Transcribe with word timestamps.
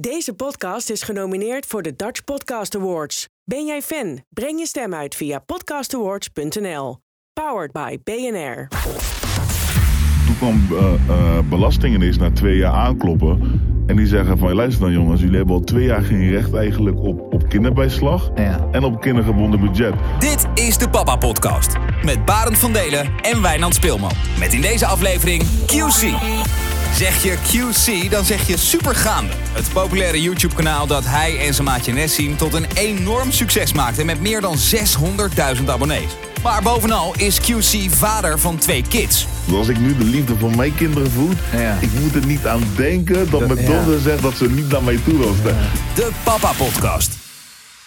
Deze 0.00 0.34
podcast 0.34 0.90
is 0.90 1.02
genomineerd 1.02 1.66
voor 1.66 1.82
de 1.82 1.96
Dutch 1.96 2.24
Podcast 2.24 2.76
Awards. 2.76 3.28
Ben 3.44 3.66
jij 3.66 3.82
fan? 3.82 4.20
Breng 4.28 4.58
je 4.58 4.66
stem 4.66 4.94
uit 4.94 5.14
via 5.14 5.38
podcastawards.nl. 5.38 6.98
Powered 7.32 7.72
by 7.72 7.98
BNR. 8.04 8.68
Toen 10.26 10.36
kwam 10.38 10.66
uh, 10.70 10.92
uh, 11.08 11.38
belastingen 11.48 12.02
eens 12.02 12.16
na 12.16 12.30
twee 12.30 12.56
jaar 12.56 12.72
aankloppen. 12.72 13.60
En 13.86 13.96
die 13.96 14.06
zeggen 14.06 14.38
van, 14.38 14.54
luister 14.54 14.82
dan 14.82 14.92
jongens, 14.92 15.20
jullie 15.20 15.36
hebben 15.36 15.54
al 15.54 15.60
twee 15.60 15.84
jaar 15.84 16.02
geen 16.02 16.30
recht 16.30 16.54
eigenlijk 16.54 16.98
op, 16.98 17.32
op 17.32 17.48
kinderbijslag. 17.48 18.30
Ja. 18.34 18.68
En 18.72 18.84
op 18.84 19.00
kindergebonden 19.00 19.60
budget. 19.60 19.94
Dit 20.18 20.46
is 20.54 20.78
de 20.78 20.88
Papa 20.88 21.16
Podcast. 21.16 21.76
Met 22.04 22.24
Barend 22.24 22.58
van 22.58 22.72
Delen 22.72 23.12
en 23.22 23.42
Wijnand 23.42 23.74
Speelman. 23.74 24.12
Met 24.38 24.52
in 24.52 24.60
deze 24.60 24.86
aflevering 24.86 25.42
QC. 25.42 26.12
Zeg 26.96 27.22
je 27.22 27.36
QC, 27.36 28.10
dan 28.10 28.24
zeg 28.24 28.46
je 28.46 28.56
Supergaande. 28.56 29.32
Het 29.52 29.72
populaire 29.72 30.22
YouTube-kanaal 30.22 30.86
dat 30.86 31.04
hij 31.06 31.38
en 31.46 31.54
zijn 31.54 31.66
maatje 31.66 31.92
Nessim 31.92 32.36
tot 32.36 32.54
een 32.54 32.66
enorm 32.74 33.32
succes 33.32 33.72
maakte 33.72 34.04
met 34.04 34.20
meer 34.20 34.40
dan 34.40 34.56
600.000 35.56 35.64
abonnees. 35.66 36.10
Maar 36.42 36.62
bovenal 36.62 37.14
is 37.16 37.40
QC 37.40 37.90
vader 37.90 38.38
van 38.38 38.58
twee 38.58 38.84
kids. 38.88 39.26
Als 39.52 39.68
ik 39.68 39.78
nu 39.78 39.96
de 39.96 40.04
liefde 40.04 40.34
voor 40.38 40.56
mijn 40.56 40.74
kinderen 40.74 41.10
voel, 41.10 41.30
Ja. 41.52 41.78
ik 41.80 41.92
moet 42.00 42.14
er 42.14 42.26
niet 42.26 42.46
aan 42.46 42.62
denken 42.76 43.30
dat 43.30 43.40
Dat- 43.40 43.48
mijn 43.54 43.60
ja. 43.60 43.66
dochter 43.76 44.00
zegt 44.00 44.22
dat 44.22 44.36
ze 44.36 44.50
niet 44.50 44.68
naar 44.68 44.82
mij 44.82 44.98
toe 45.04 45.18
wil 45.18 45.34
staan. 45.40 45.58
De 45.94 46.10
Papa 46.24 46.52
Podcast. 46.52 47.23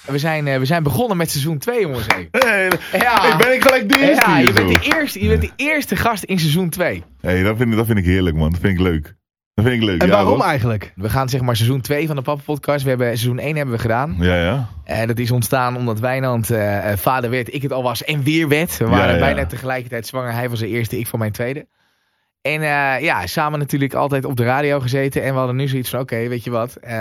We 0.08 0.18
zijn, 0.18 0.48
eh, 0.48 0.58
we 0.60 0.66
zijn 0.66 0.84
begonnen 0.84 1.18
met 1.18 1.32
seizoen 1.32 1.58
2, 1.58 1.82
jongens. 1.82 2.06
Hé, 2.08 2.28
Hey, 2.40 2.70
Ja. 2.92 3.22
hey, 3.22 3.38
ben 3.38 3.54
ik 3.54 3.62
gelijk 3.62 3.90
de 3.90 4.00
eerste 4.00 4.30
ja, 4.30 4.36
hier 4.38 4.46
je, 4.46 4.54
bent 4.54 4.68
de 4.84 4.90
eerste, 4.96 5.22
je 5.24 5.28
bent 5.30 5.42
de 5.42 5.52
eerste 5.56 5.96
gast 5.96 6.24
in 6.24 6.40
seizoen 6.40 6.70
2. 6.70 7.04
Hey, 7.22 7.44
dat, 7.44 7.58
vind 7.58 7.70
ik, 7.72 7.76
dat 7.78 7.86
vind 7.86 7.98
ik 8.00 8.06
heerlijk 8.06 8.36
man, 8.36 8.52
dat 8.52 8.60
vind 8.60 8.74
ik 8.74 8.80
leuk. 8.86 9.16
Dat 9.54 9.66
vind 9.66 9.78
ik 9.82 9.88
leuk. 9.88 10.02
En 10.02 10.08
ja, 10.08 10.14
waarom 10.14 10.38
toch? 10.38 10.46
eigenlijk? 10.48 10.92
We 10.96 11.10
gaan 11.10 11.30
zeg 11.30 11.42
maar 11.42 11.56
seizoen 11.56 11.82
2 11.82 12.08
van 12.08 12.16
de 12.16 12.22
Papa 12.22 12.42
Podcast. 12.46 12.84
We 12.84 12.90
hebben, 12.90 13.08
seizoen 13.08 13.40
1 13.40 13.56
hebben 13.56 13.76
we 13.76 13.82
gedaan. 13.82 14.16
Ja, 14.20 14.36
ja. 14.44 14.68
En 14.84 15.08
dat 15.08 15.20
is 15.20 15.32
ontstaan 15.32 15.76
omdat 15.78 16.00
Wijnand 16.00 16.50
eh, 16.50 16.92
vader 16.96 17.30
werd, 17.30 17.54
ik 17.54 17.62
het 17.62 17.72
al 17.74 17.84
was 17.84 18.04
en 18.04 18.24
weer 18.24 18.48
werd. 18.48 18.78
We 18.78 18.84
Ja, 18.86 18.90
waren 18.90 19.14
ja. 19.14 19.20
bijna 19.20 19.46
tegelijkertijd 19.46 20.08
zwanger. 20.08 20.32
Hij 20.34 20.50
was 20.50 20.60
de 20.60 20.68
eerste, 20.68 21.00
ik 21.00 21.08
van 21.08 21.20
mijn 21.20 21.32
tweede. 21.32 21.68
En 22.54 22.62
eh, 22.62 23.04
ja, 23.04 23.28
samen 23.28 23.60
natuurlijk 23.60 23.94
altijd 23.94 24.26
op 24.26 24.36
de 24.36 24.44
radio 24.44 24.80
gezeten. 24.80 25.24
En 25.24 25.32
we 25.32 25.38
hadden 25.38 25.56
nu 25.56 25.68
zoiets 25.68 25.90
van, 25.90 26.00
oké, 26.00 26.28
weet 26.28 26.44
je 26.44 26.50
wat. 26.52 26.76
eh, 26.76 26.92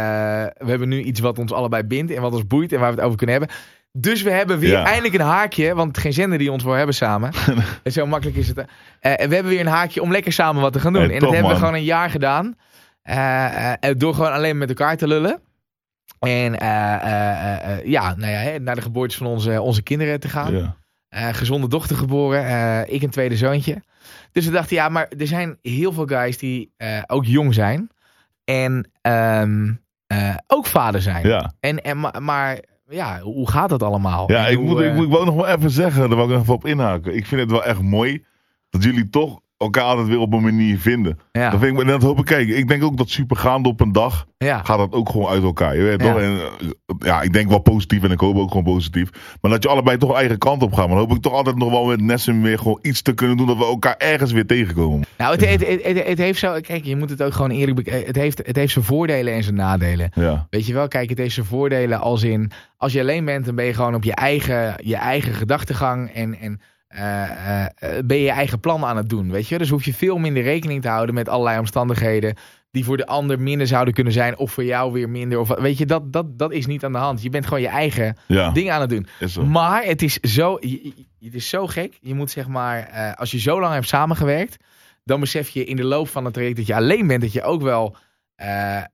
we 0.59 0.67
hebben 0.67 0.89
nu 0.89 1.01
iets 1.03 1.21
wat 1.21 1.39
ons 1.39 1.53
allebei 1.53 1.83
bindt 1.83 2.13
en 2.13 2.23
wat 2.23 2.33
ons 2.33 2.47
boeit 2.47 2.73
en 2.73 2.79
waar 2.81 2.89
we 2.91 2.97
het 2.97 3.05
over 3.05 3.17
kunnen 3.19 3.37
hebben. 3.39 3.57
Dus 3.93 4.23
we 4.23 4.31
hebben 4.31 4.59
weer 4.59 4.71
Ja. 4.71 4.85
eindelijk 4.85 5.15
een 5.15 5.21
haakje, 5.21 5.75
want 5.75 5.99
geen 5.99 6.13
zender 6.13 6.39
die 6.39 6.53
ons 6.53 6.63
wil 6.65 6.73
hebben 6.73 6.95
samen. 6.95 7.31
en 7.83 7.93
zo 7.99 8.07
makkelijk 8.07 8.37
is 8.39 8.49
het. 8.49 8.59
eh. 8.59 8.65
We 9.01 9.35
hebben 9.35 9.47
weer 9.49 9.61
een 9.61 9.67
haakje 9.67 10.03
om 10.03 10.11
lekker 10.13 10.33
samen 10.33 10.63
wat 10.63 10.73
te 10.73 10.81
gaan 10.81 10.93
doen. 10.93 11.03
Hey, 11.03 11.11
en 11.15 11.19
dat 11.21 11.25
top, 11.29 11.33
hebben 11.35 11.53
we 11.53 11.59
gewoon 11.59 11.75
een 11.75 11.85
jaar 11.85 12.11
gedaan. 12.11 12.57
Door 13.97 14.15
gewoon 14.15 14.33
alleen 14.33 14.59
met 14.59 14.69
elkaar 14.69 14.97
te 14.97 15.07
lullen. 15.09 15.41
En 16.19 16.53
ja, 17.85 18.15
nou 18.17 18.33
ja, 18.33 18.39
hè, 18.39 18.59
naar 18.59 18.75
de 18.75 18.83
geboortes 18.83 19.17
van 19.17 19.27
onze, 19.27 19.61
onze 19.61 19.83
kinderen 19.83 20.21
te 20.21 20.29
gaan. 20.29 20.57
ja. 20.57 20.77
Eh, 21.17 21.28
gezonde 21.28 21.69
dochter 21.69 21.97
geboren. 21.97 22.47
eh, 22.47 22.95
ik 22.95 23.03
een 23.03 23.11
tweede 23.11 23.36
zoontje. 23.36 23.83
Dus 24.33 24.45
we 24.45 24.50
dachten, 24.50 24.77
ja, 24.77 24.89
maar 24.89 25.09
er 25.19 25.27
zijn 25.27 25.59
heel 25.62 25.92
veel 25.92 26.06
guys 26.06 26.39
die 26.39 26.72
eh, 26.77 27.03
ook 27.06 27.25
jong 27.25 27.55
zijn. 27.55 27.91
En 28.45 28.91
ehm, 29.00 29.72
eh, 30.06 30.34
ook 30.47 30.67
vader 30.67 31.03
zijn. 31.03 31.27
ja. 31.27 31.53
En, 31.61 31.83
en, 31.83 32.00
maar, 32.00 32.22
maar 32.22 32.59
ja, 32.89 33.20
hoe 33.20 33.50
gaat 33.50 33.69
dat 33.69 33.83
allemaal? 33.83 34.31
Ja, 34.33 34.47
En 34.47 34.50
ik, 34.53 34.56
hoe, 34.56 34.67
moet, 34.67 34.81
ik, 34.81 34.94
moet, 34.94 35.05
ik 35.05 35.11
wou 35.11 35.25
nog 35.25 35.34
wel 35.34 35.47
even 35.47 35.70
zeggen, 35.70 36.00
daar 36.00 36.19
wou 36.19 36.22
ik 36.28 36.33
nog 36.34 36.42
even 36.42 36.55
op 36.55 36.67
inhaken. 36.67 37.17
Ik 37.17 37.27
vind 37.27 37.41
het 37.41 37.50
wel 37.50 37.64
echt 37.64 37.83
mooi 37.83 38.25
dat 38.70 38.83
jullie 38.83 39.09
toch 39.09 39.41
elkaar 39.57 39.83
altijd 39.85 40.07
weer 40.09 40.19
op 40.19 40.33
een 40.33 40.43
manier 40.43 40.79
vinden. 40.79 41.19
ja, 41.33 41.51
Dat, 41.51 41.61
vind 41.61 41.81
ik, 41.81 41.87
dat 41.87 42.03
hoop 42.03 42.19
ik, 42.19 42.25
kijk, 42.25 42.49
ik 42.49 42.69
denk 42.69 42.83
ook 42.83 42.97
dat 42.97 43.11
supergaande 43.11 43.69
op 43.69 43.81
een 43.81 43.93
dag 43.93 44.27
ja. 44.39 44.62
gaat 44.65 44.79
dat 44.79 44.93
ook 44.93 45.09
gewoon 45.09 45.29
uit 45.29 45.43
elkaar. 45.43 45.77
Je 45.77 45.83
weet 45.83 46.01
Ja. 46.03 46.12
toch? 46.12 46.21
En, 46.21 46.39
eh, 46.41 46.69
ja, 46.99 47.23
ik 47.23 47.33
denk 47.33 47.49
wel 47.49 47.59
positief 47.59 48.03
en 48.03 48.11
ik 48.11 48.21
hoop 48.21 48.37
ook 48.37 48.49
gewoon 48.49 48.65
positief. 48.65 49.11
Maar 49.41 49.51
dat 49.51 49.62
je 49.62 49.69
allebei 49.69 49.97
toch 49.97 50.15
eigen 50.15 50.39
kant 50.39 50.62
op 50.62 50.73
gaat. 50.73 50.87
Maar 50.89 50.97
dan 50.97 51.07
hoop 51.07 51.17
ik 51.17 51.23
toch 51.23 51.33
altijd 51.33 51.57
nog 51.57 51.71
wel 51.71 51.84
met 51.84 52.01
Nessim 52.01 52.43
weer 52.43 52.59
gewoon 52.59 52.79
iets 52.83 53.03
te 53.03 53.12
kunnen 53.12 53.37
doen 53.37 53.47
dat 53.47 53.56
we 53.56 53.65
elkaar 53.65 53.97
ergens 53.99 54.33
weer 54.33 54.47
tegenkomen. 54.47 55.05
Nou, 55.19 55.33
het, 55.33 55.49
het, 55.50 55.67
het, 55.67 55.84
het, 55.84 56.06
het 56.06 56.19
heeft 56.19 56.38
zo. 56.38 56.61
Kijk, 56.61 56.84
je 56.84 56.97
moet 56.97 57.11
het 57.11 57.23
ook 57.23 57.33
gewoon 57.33 57.50
eerlijk 57.50 57.77
bekijken. 57.77 58.06
Het 58.06 58.17
heeft, 58.17 58.47
het 58.47 58.56
heeft 58.56 58.73
zijn 58.73 58.84
voordelen 58.84 59.34
en 59.34 59.43
zijn 59.43 59.55
nadelen. 59.55 60.11
Weet 60.50 60.67
je 60.67 60.73
wel, 60.73 60.88
kijk, 60.88 61.09
het 61.09 61.19
heeft 61.19 61.34
zijn 61.34 61.47
voordelen 61.47 62.00
als 62.00 62.23
in. 62.23 62.50
Als 62.77 62.93
je 62.93 63.00
alleen 63.00 63.25
bent, 63.25 63.44
dan 63.44 63.55
ben 63.55 63.65
je 63.65 63.75
gewoon 63.75 63.94
op 63.94 64.05
je 64.05 64.15
eigen, 64.15 64.75
je 64.83 64.97
eigen 64.97 65.34
gedachtegang. 65.34 66.11
En, 66.11 66.15
en 66.15 66.31
eh, 66.31 66.43
eh, 66.43 66.53
eh, 66.53 66.56
ben 68.05 68.17
je 68.17 68.23
je 68.23 68.31
eigen 68.31 68.61
plan 68.61 68.84
aan 68.84 68.97
het 68.97 69.09
doen. 69.09 69.31
Weet 69.31 69.49
je, 69.49 69.59
dus 69.59 69.71
hoef 69.71 69.84
je 69.84 69.95
veel 69.95 70.19
minder 70.19 70.43
rekening 70.43 70.83
te 70.83 70.89
houden 70.89 71.15
met 71.15 71.29
allerlei 71.29 71.59
omstandigheden. 71.59 72.34
die 72.71 72.84
voor 72.84 72.97
de 72.97 73.07
ander 73.07 73.41
minder 73.41 73.67
zouden 73.67 73.95
kunnen 73.95 74.12
zijn. 74.12 74.39
of 74.39 74.53
voor 74.53 74.65
jou 74.65 74.93
weer 74.93 75.09
minder. 75.09 75.39
Of, 75.39 75.49
weet 75.49 75.79
je, 75.79 75.87
dat, 75.87 76.12
dat, 76.12 76.39
dat 76.39 76.53
is 76.53 76.67
niet 76.67 76.85
aan 76.85 76.93
de 76.93 76.99
hand. 76.99 77.23
Je 77.23 77.31
bent 77.31 77.45
gewoon 77.47 77.62
je 77.62 77.69
eigen 77.69 78.17
ja. 78.27 78.51
ding 78.51 78.71
aan 78.71 78.81
het 78.81 78.91
doen. 78.91 79.06
Maar 79.49 79.85
het 79.85 80.03
is 80.03 80.15
zo, 80.21 80.55
het 81.21 81.35
is 81.35 81.49
zo 81.49 81.67
gek. 81.67 81.99
Je 82.01 82.15
moet 82.15 82.31
zeg 82.31 82.49
maar, 82.49 82.79
eh, 82.79 83.12
als 83.15 83.31
je 83.31 83.39
zo 83.39 83.61
lang 83.61 83.73
hebt 83.73 83.89
samengewerkt, 83.89 84.56
dan 85.05 85.21
besef 85.21 85.49
je 85.49 85.65
in 85.65 85.77
de 85.77 85.85
loop 85.85 86.09
van 86.09 86.25
het 86.25 86.35
traject 86.35 86.56
dat 86.56 86.67
je 86.67 86.75
alleen 86.75 87.06
bent, 87.06 87.21
dat 87.21 87.33
je 87.33 87.43
ook 87.43 87.62
wel 87.62 87.97
eh, 88.37 88.77
eh, 88.79 88.85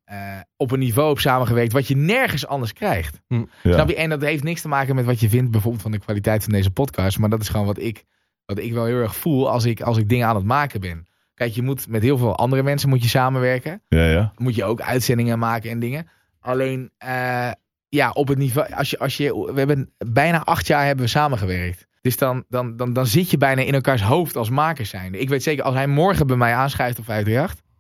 op 0.57 0.71
een 0.71 0.79
niveau 0.79 1.09
hebt 1.09 1.21
samengewerkt 1.21 1.73
wat 1.73 1.89
je 1.89 1.97
nergens 1.97 2.47
anders 2.47 2.73
krijgt. 2.73 3.21
Ja. 3.29 3.47
Snap 3.63 3.89
je? 3.89 3.97
En 3.97 4.09
dat 4.09 4.23
heeft 4.23 4.43
niks 4.43 4.61
te 4.61 4.69
maken 4.69 4.95
met 4.95 5.05
wat 5.05 5.21
je 5.21 5.29
vindt 5.29 5.51
bijvoorbeeld 5.51 5.83
van 5.83 5.91
de 5.91 5.99
kwaliteit 5.99 6.43
van 6.43 6.53
deze 6.53 6.71
podcast, 6.71 7.19
maar 7.19 7.29
dat 7.29 7.41
is 7.41 7.49
gewoon 7.49 7.67
wat 7.67 7.79
ik, 7.79 8.05
wat 8.45 8.59
ik 8.59 8.73
wel 8.73 8.85
heel 8.85 9.01
erg 9.01 9.17
voel 9.17 9.51
als 9.51 9.65
ik, 9.65 9.81
als 9.81 9.97
ik 9.97 10.09
dingen 10.09 10.27
aan 10.27 10.37
het 10.37 10.45
maken 10.45 10.81
ben. 10.81 11.07
Kijk, 11.35 11.53
je 11.53 11.63
moet 11.63 11.89
met 11.89 12.03
heel 12.03 12.19
veel 12.19 12.37
andere 12.37 12.63
mensen 12.63 12.89
moet 12.89 13.03
je 13.03 13.09
samenwerken 13.09 13.83
Ja, 13.89 14.05
ja. 14.05 14.33
moet 14.37 14.55
je 14.55 14.65
ook 14.65 14.81
uitzendingen 14.81 15.39
maken 15.39 15.71
en 15.71 15.79
dingen. 15.79 16.09
Alleen, 16.41 16.91
eh, 16.99 17.51
ja, 17.89 18.11
op 18.11 18.29
het 18.29 18.39
niveau. 18.39 18.73
Als 18.73 18.91
je, 18.91 18.99
als 18.99 19.17
je, 19.17 19.53
we 19.53 19.59
hebben 19.59 19.93
bijna 19.99 20.45
acht 20.45 20.67
jaar 20.67 20.87
hebben 20.87 21.05
we 21.05 21.11
samengewerkt. 21.11 21.87
Dus 22.01 22.17
dan, 22.17 22.45
dan, 22.49 22.77
dan, 22.77 22.93
dan 22.93 23.07
zit 23.07 23.31
je 23.31 23.37
bijna 23.37 23.63
in 23.63 23.75
elkaars 23.75 24.03
hoofd 24.03 24.37
als 24.37 24.51
makers 24.51 24.91
zijn. 24.91 25.21
Ik 25.21 25.29
weet 25.29 25.43
zeker, 25.43 25.65
als 25.65 25.75
hij 25.75 25.87
morgen 25.87 26.27
bij 26.27 26.37
mij 26.37 26.55
aanschrijft 26.55 26.99
op 26.99 27.05
538. 27.05 27.72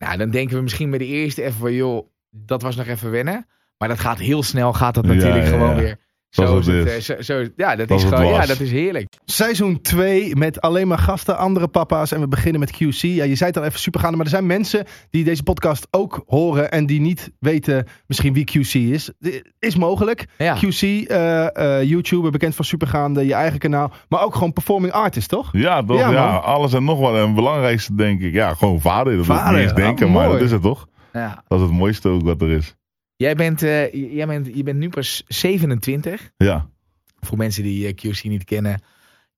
Nou, 0.00 0.16
dan 0.16 0.30
denken 0.30 0.56
we 0.56 0.62
misschien 0.62 0.90
bij 0.90 0.98
de 0.98 1.06
eerste 1.06 1.42
even 1.42 1.58
van, 1.58 1.72
joh, 1.72 2.06
dat 2.30 2.62
was 2.62 2.76
nog 2.76 2.86
even 2.86 3.10
wennen. 3.10 3.46
Maar 3.78 3.88
dat 3.88 3.98
gaat 3.98 4.18
heel 4.18 4.42
snel, 4.42 4.72
gaat 4.72 4.94
dat 4.94 5.04
natuurlijk 5.04 5.44
ja, 5.44 5.50
gewoon 5.50 5.74
weer. 5.74 5.98
Zoals 6.30 6.50
Zo 6.66 6.72
is 6.72 6.78
het 6.78 6.86
is. 6.96 7.08
eh, 7.08 7.16
zo, 7.16 7.22
zo- 7.22 7.48
ja, 7.56 7.76
dat 7.76 7.90
is 7.90 8.04
gewoon, 8.04 8.26
ja, 8.26 8.46
dat 8.46 8.60
is 8.60 8.70
heerlijk. 8.70 9.06
Seizoen 9.24 9.80
2 9.80 10.36
met 10.36 10.60
alleen 10.60 10.88
maar 10.88 10.98
gasten, 10.98 11.38
andere 11.38 11.68
papa's. 11.68 12.12
En 12.12 12.20
we 12.20 12.28
beginnen 12.28 12.60
met 12.60 12.70
QC. 12.72 13.00
Ja, 13.00 13.24
je 13.24 13.34
zei 13.34 13.50
het 13.50 13.58
al 13.58 13.64
even 13.64 13.78
supergaande, 13.80 14.16
maar 14.16 14.24
er 14.26 14.32
zijn 14.32 14.46
mensen 14.46 14.84
die 15.10 15.24
deze 15.24 15.42
podcast 15.42 15.86
ook 15.90 16.22
horen. 16.26 16.70
en 16.70 16.86
die 16.86 17.00
niet 17.00 17.30
weten 17.38 17.86
misschien 18.06 18.32
wie 18.32 18.44
QC 18.44 18.74
is. 18.74 19.10
Dit 19.18 19.52
Is 19.58 19.76
mogelijk. 19.76 20.26
Ja. 20.38 20.54
QC, 20.54 20.82
eh, 20.82 21.78
eh, 21.78 21.88
YouTuber, 21.88 22.30
bekend 22.30 22.54
van 22.54 22.64
supergaande, 22.64 23.26
je 23.26 23.34
eigen 23.34 23.58
kanaal. 23.58 23.92
Maar 24.08 24.22
ook 24.24 24.34
gewoon 24.34 24.52
performing 24.52 24.92
artist, 24.92 25.28
toch? 25.28 25.48
Ja, 25.52 25.82
toch? 25.84 25.98
Ja, 25.98 26.36
alles 26.36 26.72
en 26.72 26.84
nog 26.84 26.98
wat. 26.98 27.14
En 27.14 27.20
het 27.26 27.34
belangrijkste 27.34 27.94
denk 27.94 28.20
ik, 28.20 28.32
ja, 28.32 28.54
gewoon 28.54 28.80
vader. 28.80 29.16
Dat 29.16 29.26
Vader, 29.26 29.44
is 29.44 29.50
niet 29.50 29.60
eens 29.60 29.70
ja, 29.70 29.76
denken, 29.86 30.10
maar 30.12 30.26
mooi. 30.26 30.36
dat 30.36 30.46
is 30.46 30.52
het 30.52 30.62
toch? 30.62 30.86
Ja. 31.12 31.42
Dat 31.48 31.58
is 31.60 31.64
het 31.66 31.74
mooiste 31.74 32.08
ook 32.08 32.22
wat 32.22 32.42
er 32.42 32.50
is. 32.50 32.74
Jij, 33.20 33.34
bent, 33.34 33.62
eh, 33.62 33.92
jij 34.14 34.26
bent, 34.26 34.46
je 34.54 34.62
bent 34.62 34.78
nu 34.78 34.88
pas 34.88 35.24
27. 35.28 36.30
Ja. 36.36 36.66
Voor 37.20 37.38
mensen 37.38 37.62
die 37.62 37.86
eh, 37.86 37.92
QC 37.94 38.22
niet 38.24 38.44
kennen. 38.44 38.82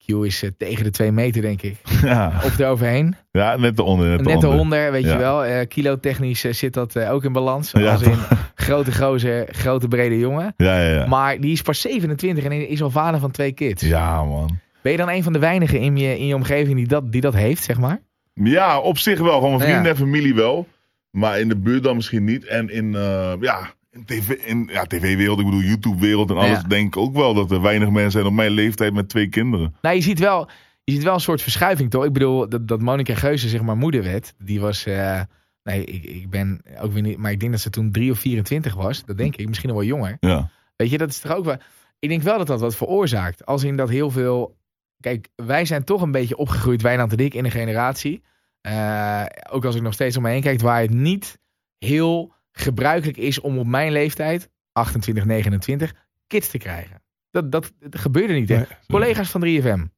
Q 0.06 0.08
is 0.24 0.42
eh, 0.42 0.50
tegen 0.58 0.84
de 0.84 0.90
2 0.90 1.12
meter, 1.12 1.42
denk 1.42 1.62
ik. 1.62 1.76
Ja, 2.02 2.32
Of 2.44 2.58
eroverheen. 2.58 3.16
ja 3.30 3.56
net 3.56 3.76
de 3.76 3.82
onder. 3.82 4.08
Net 4.08 4.18
de 4.18 4.24
Net 4.24 4.44
onder. 4.44 4.92
weet 4.92 5.04
Ja. 5.04 5.12
je 5.12 5.18
wel. 5.18 5.44
Eh 5.44 5.66
kilotechnisch 5.68 6.44
eh, 6.44 6.52
zit 6.52 6.74
dat 6.74 6.98
ook 6.98 7.24
in 7.24 7.32
balans. 7.32 7.70
Ja, 7.70 7.92
Als 7.92 8.02
in 8.02 8.18
grote 8.54 8.92
gozer, 8.94 9.46
grote 9.50 9.88
brede 9.88 10.18
jongen. 10.18 10.54
Ja, 10.56 10.80
ja, 10.80 10.94
ja. 10.94 11.06
Maar 11.06 11.40
die 11.40 11.52
is 11.52 11.62
pas 11.62 11.80
27 11.80 12.44
en 12.44 12.68
is 12.68 12.82
al 12.82 12.90
vader 12.90 13.20
van 13.20 13.30
twee 13.30 13.52
kids. 13.52 13.82
Ja, 13.82 14.24
man. 14.24 14.58
Ben 14.82 14.92
je 14.92 14.98
dan 14.98 15.08
een 15.10 15.22
van 15.22 15.32
de 15.32 15.38
weinigen 15.38 15.80
in 15.80 15.96
je, 15.96 16.18
in 16.18 16.26
je 16.26 16.34
omgeving 16.34 16.76
die 16.76 16.86
dat, 16.86 17.12
die 17.12 17.20
dat 17.20 17.34
heeft, 17.34 17.62
zeg 17.62 17.78
maar? 17.78 18.00
Ja, 18.34 18.78
op 18.80 18.98
zich 18.98 19.18
wel. 19.18 19.34
Gewoon 19.34 19.56
mijn 19.56 19.60
vrienden 19.70 19.90
en 19.90 19.96
familie 19.96 20.34
wel. 20.34 20.66
Maar 21.12 21.40
in 21.40 21.48
de 21.48 21.56
buurt 21.56 21.82
dan 21.82 21.96
misschien 21.96 22.24
niet. 22.24 22.44
En 22.44 22.68
in, 22.68 22.94
eh, 22.94 23.32
ja, 23.40 23.74
in 23.90 24.04
tv, 24.04 24.28
in, 24.30 24.68
ja, 24.72 24.84
tv-wereld, 24.84 25.38
ik 25.38 25.44
bedoel 25.44 25.60
YouTube-wereld 25.60 26.30
en 26.30 26.36
alles. 26.36 26.60
Ja. 26.60 26.68
Denk 26.68 26.86
ik 26.86 26.96
ook 26.96 27.14
wel 27.14 27.34
dat 27.34 27.50
er 27.50 27.60
weinig 27.60 27.90
mensen 27.90 28.12
zijn 28.12 28.26
op 28.26 28.32
mijn 28.32 28.50
leeftijd 28.50 28.92
met 28.92 29.08
twee 29.08 29.28
kinderen. 29.28 29.74
Nou, 29.82 29.94
je 29.96 30.02
ziet 30.02 30.18
wel, 30.18 30.48
je 30.84 30.92
ziet 30.92 31.02
wel 31.02 31.14
een 31.14 31.20
soort 31.20 31.42
verschuiving, 31.42 31.90
toch? 31.90 32.04
Ik 32.04 32.12
bedoel, 32.12 32.48
dat, 32.48 32.68
dat 32.68 32.80
Monica 32.80 33.14
Geuze, 33.14 33.48
zeg 33.48 33.62
maar, 33.62 33.76
moeder 33.76 34.02
werd. 34.02 34.34
Die 34.38 34.60
was, 34.60 34.86
eh, 34.86 35.20
nee, 35.62 35.84
ik, 35.84 36.04
ik 36.04 36.30
ben 36.30 36.62
ook 36.80 36.92
weer 36.92 37.02
niet, 37.02 37.18
maar 37.18 37.30
ik 37.30 37.40
denk 37.40 37.52
dat 37.52 37.60
ze 37.60 37.70
toen 37.70 37.92
3 37.92 38.10
of 38.10 38.18
24 38.18 38.74
was. 38.74 39.04
Dat 39.04 39.18
denk 39.18 39.36
ik, 39.36 39.48
misschien 39.48 39.68
nog 39.68 39.78
wel 39.78 39.86
jonger. 39.86 40.16
Ja. 40.20 40.50
Weet 40.76 40.90
je, 40.90 40.98
dat 40.98 41.08
is 41.08 41.18
toch 41.18 41.36
ook 41.36 41.44
wel. 41.44 41.56
Ik 41.98 42.08
denk 42.08 42.22
wel 42.22 42.38
dat 42.38 42.46
dat 42.46 42.60
wat 42.60 42.76
veroorzaakt. 42.76 43.46
Als 43.46 43.64
in 43.64 43.76
dat 43.76 43.88
heel 43.88 44.10
veel. 44.10 44.56
Kijk, 45.00 45.28
wij 45.34 45.64
zijn 45.64 45.84
toch 45.84 46.02
een 46.02 46.10
beetje 46.10 46.36
opgegroeid, 46.36 46.82
Wijnand 46.82 47.12
en 47.12 47.18
ik, 47.18 47.34
in 47.34 47.44
een 47.44 47.50
generatie. 47.50 48.22
Eh, 48.62 49.24
ook 49.50 49.64
als 49.64 49.74
ik 49.74 49.82
nog 49.82 49.92
steeds 49.92 50.16
om 50.16 50.22
me 50.22 50.30
heen 50.30 50.42
kijk, 50.42 50.60
waar 50.60 50.80
het 50.80 50.90
niet 50.90 51.38
heel 51.78 52.32
gebruikelijk 52.52 53.18
is 53.18 53.40
om 53.40 53.58
op 53.58 53.66
mijn 53.66 53.92
leeftijd, 53.92 54.50
28, 54.72 55.24
29, 55.24 55.92
kids 56.26 56.48
te 56.48 56.58
krijgen. 56.58 57.02
Dat, 57.30 57.52
dat, 57.52 57.72
dat 57.78 57.98
gebeurde 58.00 58.32
niet. 58.32 58.48
Hè? 58.48 58.56
Nee. 58.56 58.66
Collega's 58.88 59.30
van 59.30 59.40
3FM. 59.40 59.90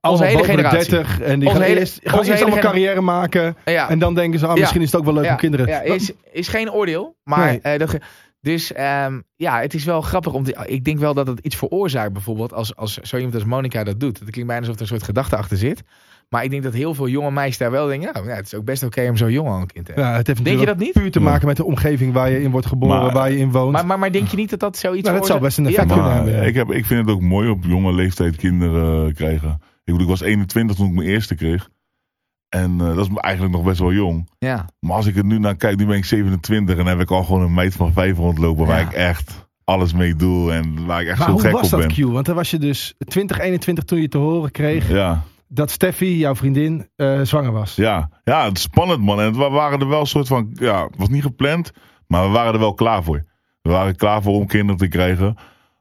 Allemaal 0.00 0.26
hele 0.26 0.38
boven 0.38 0.50
generatie. 0.54 0.90
30 0.90 1.20
en 1.20 1.38
die 1.38 1.48
Onze 1.48 1.60
gaan 1.60 1.68
hele- 1.68 1.80
eerst, 1.80 2.00
gaan 2.02 2.18
eerst 2.18 2.30
hele 2.30 2.40
allemaal 2.40 2.58
gener- 2.58 2.70
carrière 2.72 3.00
maken. 3.00 3.56
Ja. 3.64 3.88
En 3.90 3.98
dan 3.98 4.14
denken 4.14 4.38
ze, 4.38 4.46
ah, 4.46 4.54
Ja. 4.54 4.60
misschien 4.60 4.80
is 4.82 4.92
het 4.92 5.00
ook 5.00 5.04
wel 5.06 5.14
leuk 5.14 5.24
Ja, 5.24 5.30
om 5.30 5.36
kinderen. 5.36 5.66
Ja, 5.66 5.80
is, 5.80 6.12
is 6.32 6.48
geen 6.48 6.70
oordeel. 6.72 7.16
Maar 7.24 7.46
Nee. 7.46 7.60
eh, 7.60 7.78
dat, 7.78 7.96
dus 8.40 8.72
ehm, 8.72 9.20
ja, 9.36 9.60
het 9.60 9.74
is 9.74 9.84
wel 9.84 10.00
grappig. 10.00 10.32
Om 10.32 10.44
te, 10.44 10.64
ik 10.66 10.84
denk 10.84 10.98
wel 10.98 11.14
dat 11.14 11.26
het 11.26 11.38
iets 11.38 11.56
veroorzaakt 11.56 12.12
bijvoorbeeld 12.12 12.52
als, 12.52 12.76
als 12.76 12.94
zo 12.96 13.16
iemand 13.16 13.34
als 13.34 13.44
Monica 13.44 13.84
dat 13.84 14.00
doet. 14.00 14.18
Het 14.18 14.30
klinkt 14.30 14.46
bijna 14.50 14.60
alsof 14.66 14.74
er 14.74 14.80
een 14.82 14.86
soort 14.88 15.02
gedachte 15.02 15.36
achter 15.36 15.56
zit. 15.56 15.82
Maar 16.32 16.44
ik 16.44 16.50
denk 16.50 16.62
dat 16.62 16.72
heel 16.72 16.94
veel 16.94 17.08
jonge 17.08 17.30
meisjes 17.30 17.58
daar 17.58 17.70
wel 17.70 17.86
denken, 17.86 18.12
nou, 18.12 18.28
ja, 18.28 18.34
het 18.34 18.46
is 18.46 18.54
ook 18.54 18.64
best 18.64 18.82
oké 18.82 19.08
om 19.08 19.16
zo 19.16 19.30
jong 19.30 19.48
al 19.48 19.60
een 19.60 19.66
kind 19.66 19.86
te 19.86 19.92
hebben. 19.92 20.10
Ja, 20.10 20.16
het 20.18 20.26
heeft 20.26 20.44
Denk 20.44 20.60
je 20.60 20.66
dat 20.66 20.78
niet? 20.78 20.92
puur 20.92 21.10
te 21.10 21.20
maken 21.20 21.46
met 21.46 21.56
de 21.56 21.64
omgeving 21.64 22.12
waar 22.12 22.30
je 22.30 22.42
in 22.42 22.50
wordt 22.50 22.66
geboren, 22.66 23.02
Maar- 23.02 23.12
waar 23.12 23.30
je 23.30 23.38
in 23.38 23.50
woont. 23.50 23.72
Maar, 23.72 23.86
maar, 23.86 23.98
maar 23.98 24.12
denk 24.12 24.28
je 24.28 24.36
niet 24.36 24.50
dat 24.50 24.60
dat 24.60 24.76
zoiets 24.76 25.06
Nou, 25.06 25.16
dat 25.18 25.26
zou 25.26 25.40
best 25.40 25.58
een 25.58 25.66
effect 25.66 25.88
Ja, 25.88 25.94
kunnen 25.94 26.12
Maar 26.12 26.24
hebben, 26.24 26.46
ik, 26.46 26.54
heb, 26.54 26.70
ik 26.72 26.86
vind 26.86 27.00
het 27.06 27.14
ook 27.14 27.20
mooi 27.22 27.48
op 27.48 27.64
jonge 27.64 27.92
leeftijd 27.92 28.36
kinderen 28.36 29.08
eh, 29.08 29.14
krijgen. 29.14 29.50
Ik 29.50 29.58
bedoel, 29.84 30.00
ik 30.00 30.08
was 30.08 30.20
21 30.20 30.76
toen 30.76 30.86
ik 30.88 30.94
mijn 30.94 31.08
eerste 31.08 31.34
kreeg. 31.34 31.68
En 32.48 32.80
eh, 32.80 32.94
dat 32.94 33.06
is 33.06 33.16
eigenlijk 33.16 33.54
nog 33.54 33.64
best 33.64 33.78
wel 33.78 33.92
jong. 33.92 34.28
Ja, 34.38 34.68
Maar 34.80 34.96
als 34.96 35.06
ik 35.06 35.16
er 35.16 35.24
nu 35.24 35.38
naar 35.38 35.56
kijk, 35.56 35.76
nu 35.78 35.86
ben 35.86 35.96
ik 35.96 36.04
27 36.04 36.70
en 36.78 36.84
dan 36.84 36.92
heb 36.92 37.00
ik 37.00 37.10
al 37.10 37.24
gewoon 37.24 37.42
een 37.42 37.54
meid 37.54 37.74
van 37.74 37.92
5 37.92 38.16
rondlopen 38.16 38.66
waar 38.66 38.80
Ja. 38.80 38.86
ik 38.86 38.92
echt 38.92 39.50
alles 39.64 39.92
mee 39.92 40.16
doe 40.16 40.52
en 40.52 40.86
waar 40.86 41.00
ik 41.02 41.08
echt 41.08 41.18
Maar 41.18 41.26
zo 41.26 41.32
hoe 41.32 41.42
gek 41.42 41.52
was 41.52 41.64
op 41.64 41.70
dat, 41.70 41.94
ben. 41.94 42.06
Q? 42.08 42.12
Want 42.12 42.26
dan 42.26 42.34
was 42.34 42.50
je 42.50 42.58
dus 42.58 42.94
20, 42.98 43.38
21 43.38 43.84
toen 43.84 44.00
je 44.00 44.08
te 44.08 44.18
horen 44.18 44.50
kreeg 44.50 44.88
Ja, 44.88 45.22
dat 45.54 45.70
Steffi, 45.70 46.18
jouw 46.18 46.34
vriendin, 46.34 46.88
eh, 46.96 47.20
zwanger 47.20 47.52
was. 47.52 47.76
ja, 47.76 48.10
ja, 48.24 48.44
het 48.44 48.56
is 48.56 48.62
spannend 48.62 49.00
man. 49.00 49.20
En 49.20 49.32
we 49.32 49.48
waren 49.48 49.80
er 49.80 49.88
wel 49.88 50.00
een 50.00 50.06
soort 50.06 50.28
van, 50.28 50.50
ja, 50.54 50.84
het 50.84 50.96
was 50.96 51.08
niet 51.08 51.22
gepland, 51.22 51.72
maar 52.06 52.26
we 52.26 52.32
waren 52.32 52.52
er 52.52 52.58
wel 52.58 52.74
klaar 52.74 53.02
voor. 53.02 53.24
We 53.62 53.70
waren 53.70 53.96
klaar 53.96 54.22
voor 54.22 54.34
om 54.34 54.46
kinderen 54.46 54.76
te 54.76 54.88
krijgen. 54.88 55.36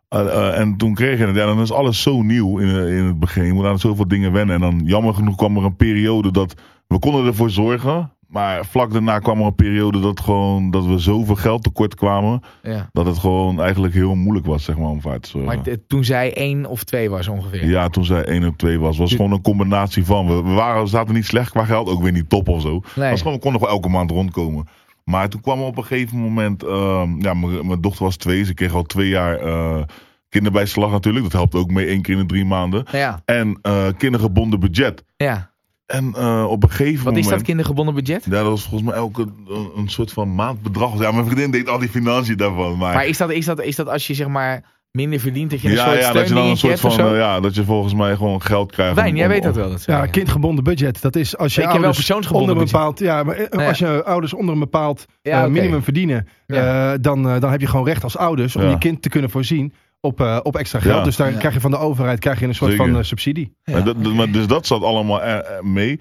Eh, 0.07 0.19
eh, 0.19 0.59
en 0.59 0.77
toen 0.77 0.93
kreeg 0.93 1.19
je 1.19 1.25
het. 1.25 1.35
Dan 1.35 1.61
is 1.61 1.71
alles 1.71 2.01
zo 2.01 2.21
nieuw 2.21 2.57
in, 2.57 2.67
in 2.87 3.03
het 3.03 3.19
begin. 3.19 3.45
Je 3.45 3.53
moet 3.53 3.65
aan 3.65 3.79
zoveel 3.79 4.07
dingen 4.07 4.31
wennen. 4.31 4.55
En 4.55 4.61
dan 4.61 4.81
jammer 4.85 5.13
genoeg 5.13 5.35
kwam 5.35 5.57
er 5.57 5.63
een 5.63 5.75
periode 5.75 6.31
dat 6.31 6.53
we 6.87 6.99
konden 6.99 7.25
ervoor 7.25 7.49
zorgen. 7.49 8.11
Maar 8.31 8.65
vlak 8.65 8.91
daarna 8.91 9.19
kwam 9.19 9.39
er 9.39 9.45
een 9.45 9.55
periode 9.55 9.99
dat, 9.99 10.19
gewoon, 10.19 10.71
dat 10.71 10.85
we 10.85 10.97
zoveel 10.97 11.35
geld 11.35 11.63
tekort 11.63 11.95
kwamen. 11.95 12.41
ja. 12.63 12.89
Dat 12.91 13.05
het 13.05 13.17
gewoon 13.17 13.61
eigenlijk 13.61 13.93
heel 13.93 14.15
moeilijk 14.15 14.45
was, 14.45 14.63
zeg 14.63 14.77
maar, 14.77 14.89
om 14.89 15.01
vaart 15.01 15.21
te 15.23 15.29
zorgen. 15.29 15.55
Maar 15.65 15.75
toen 15.87 16.03
zij 16.03 16.33
één 16.33 16.65
of 16.65 16.83
twee 16.83 17.09
was 17.09 17.27
ongeveer. 17.27 17.65
Ja, 17.69 17.89
toen 17.89 18.05
zij 18.05 18.23
1 18.25 18.43
en 18.43 18.55
2 18.55 18.79
was, 18.79 18.97
was 18.97 19.11
gewoon 19.11 19.31
een 19.31 19.41
combinatie 19.41 20.05
van. 20.05 20.27
We, 20.27 20.43
we, 20.43 20.51
waren, 20.51 20.81
we 20.81 20.87
zaten 20.89 21.13
niet 21.13 21.25
slecht 21.25 21.51
qua 21.51 21.65
geld, 21.65 21.89
ook 21.89 22.01
weer 22.01 22.11
niet 22.11 22.29
top 22.29 22.47
of 22.47 22.61
zo. 22.61 22.81
Nee. 22.95 23.09
Was 23.09 23.19
gewoon, 23.21 23.35
we 23.35 23.41
konden 23.41 23.59
gewoon 23.59 23.75
elke 23.75 23.89
maand 23.89 24.11
rondkomen. 24.11 24.67
Maar 25.03 25.29
toen 25.29 25.41
kwam 25.41 25.61
op 25.61 25.77
een 25.77 25.83
gegeven 25.83 26.17
moment, 26.17 26.63
ehm, 26.63 27.21
ja, 27.21 27.33
mijn 27.33 27.81
dochter 27.81 28.03
was 28.03 28.17
twee, 28.17 28.43
ze 28.45 28.53
kreeg 28.53 28.73
al 28.73 28.83
twee 28.83 29.07
jaar 29.07 29.39
eh, 29.39 29.81
kinderbijslag 30.29 30.91
natuurlijk. 30.91 31.23
Dat 31.23 31.33
helpt 31.33 31.55
ook 31.55 31.71
mee 31.71 31.85
één 31.85 32.01
keer 32.01 32.13
in 32.13 32.19
de 32.19 32.25
drie 32.25 32.45
maanden. 32.45 32.85
Ja, 32.91 33.21
En 33.25 33.59
eh, 33.61 33.87
kindergebonden 33.97 34.59
budget. 34.59 35.03
ja. 35.17 35.50
En 35.91 36.13
eh, 36.17 36.45
op 36.49 36.63
een 36.63 36.69
gegeven 36.69 36.95
Wat 36.95 37.03
moment. 37.05 37.23
is 37.25 37.31
dat 37.31 37.41
kindergebonden 37.41 37.93
budget? 37.95 38.23
Ja, 38.25 38.29
dat 38.31 38.43
was 38.45 38.61
volgens 38.61 38.89
mij 38.89 38.93
elke 38.99 39.21
een, 39.21 39.69
een 39.75 39.89
soort 39.89 40.11
van 40.11 40.35
maandbedrag. 40.35 40.99
Ja, 40.99 41.11
mijn 41.11 41.25
vriendin 41.25 41.51
deed 41.51 41.69
al 41.69 41.79
die 41.79 41.89
financiën 41.89 42.37
daarvan. 42.37 42.77
Maar, 42.77 42.93
Maar 42.93 43.05
is 43.07 43.17
dat, 43.17 43.31
is, 43.31 43.45
dat, 43.45 43.61
is 43.61 43.75
dat 43.75 43.87
als 43.89 44.07
je 44.07 44.13
zeg 44.13 44.27
maar 44.27 44.63
minder 44.91 45.19
verdient, 45.19 45.51
dat 45.51 45.61
je 45.61 45.67
een 45.67 45.73
ja, 45.73 45.85
soort 45.85 45.99
ja, 46.01 46.11
dat 46.11 46.27
je 46.27 46.33
dan 46.33 46.45
een 46.47 46.57
soort 46.57 46.79
van, 46.79 46.99
eh, 46.99 47.15
ja, 47.17 47.39
dat 47.39 47.55
je 47.55 47.63
volgens 47.63 47.93
mij 47.93 48.15
gewoon 48.15 48.41
geld 48.41 48.71
krijgt. 48.71 48.95
Wijn, 48.95 49.09
om- 49.09 49.15
jij 49.15 49.25
om- 49.25 49.31
weet 49.31 49.43
dat 49.43 49.55
wel. 49.55 49.69
Dat 49.69 49.83
Ja, 49.85 50.05
kindgebonden 50.05 50.63
budget. 50.63 51.01
Dat 51.01 51.15
is 51.15 51.37
als 51.37 51.55
je 51.55 51.61
Ik 51.61 51.67
heb 51.67 51.75
wel 51.77 51.85
ouders 51.85 52.05
persoonsgebonden 52.05 52.49
onder 52.51 52.65
een 52.65 52.71
budget. 52.71 52.95
bepaald, 52.97 53.17
ja, 53.17 53.23
maar 53.23 53.35
eh, 53.35 53.59
Ja. 53.59 53.67
als 53.67 53.79
je 53.79 54.03
ouders 54.03 54.33
onder 54.33 54.53
een 54.53 54.59
bepaald 54.59 55.05
minimum 55.23 55.83
verdienen, 55.83 56.27
Ja. 56.47 56.91
eh, 56.93 56.97
dan, 57.01 57.23
dan 57.23 57.51
heb 57.51 57.61
je 57.61 57.67
gewoon 57.67 57.85
recht 57.85 58.03
als 58.03 58.17
ouders 58.17 58.55
om 58.55 58.61
Ja. 58.61 58.69
je 58.69 58.77
kind 58.77 59.01
te 59.01 59.09
kunnen 59.09 59.29
voorzien 59.29 59.73
op, 60.01 60.21
eh, 60.21 60.39
op 60.43 60.55
extra 60.55 60.79
geld. 60.79 60.97
Ja. 60.97 61.03
Dus 61.03 61.15
daar 61.15 61.31
Ja. 61.31 61.37
krijg 61.37 61.53
je 61.53 61.59
van 61.61 61.71
de 61.71 61.77
overheid 61.77 62.19
krijg 62.19 62.39
je 62.39 62.47
een 62.47 62.55
soort 62.55 62.71
Zeker. 62.71 62.85
van 62.87 62.97
eh, 62.97 63.03
subsidie. 63.03 63.55
Ja. 63.63 63.73
Maar 63.73 63.83
dat, 63.83 64.03
dat- 64.03 64.13
maar 64.13 64.31
dus 64.31 64.47
dat 64.47 64.65
zat 64.67 64.83
allemaal 64.83 65.21
eh, 65.21 65.61
mee. 65.61 65.99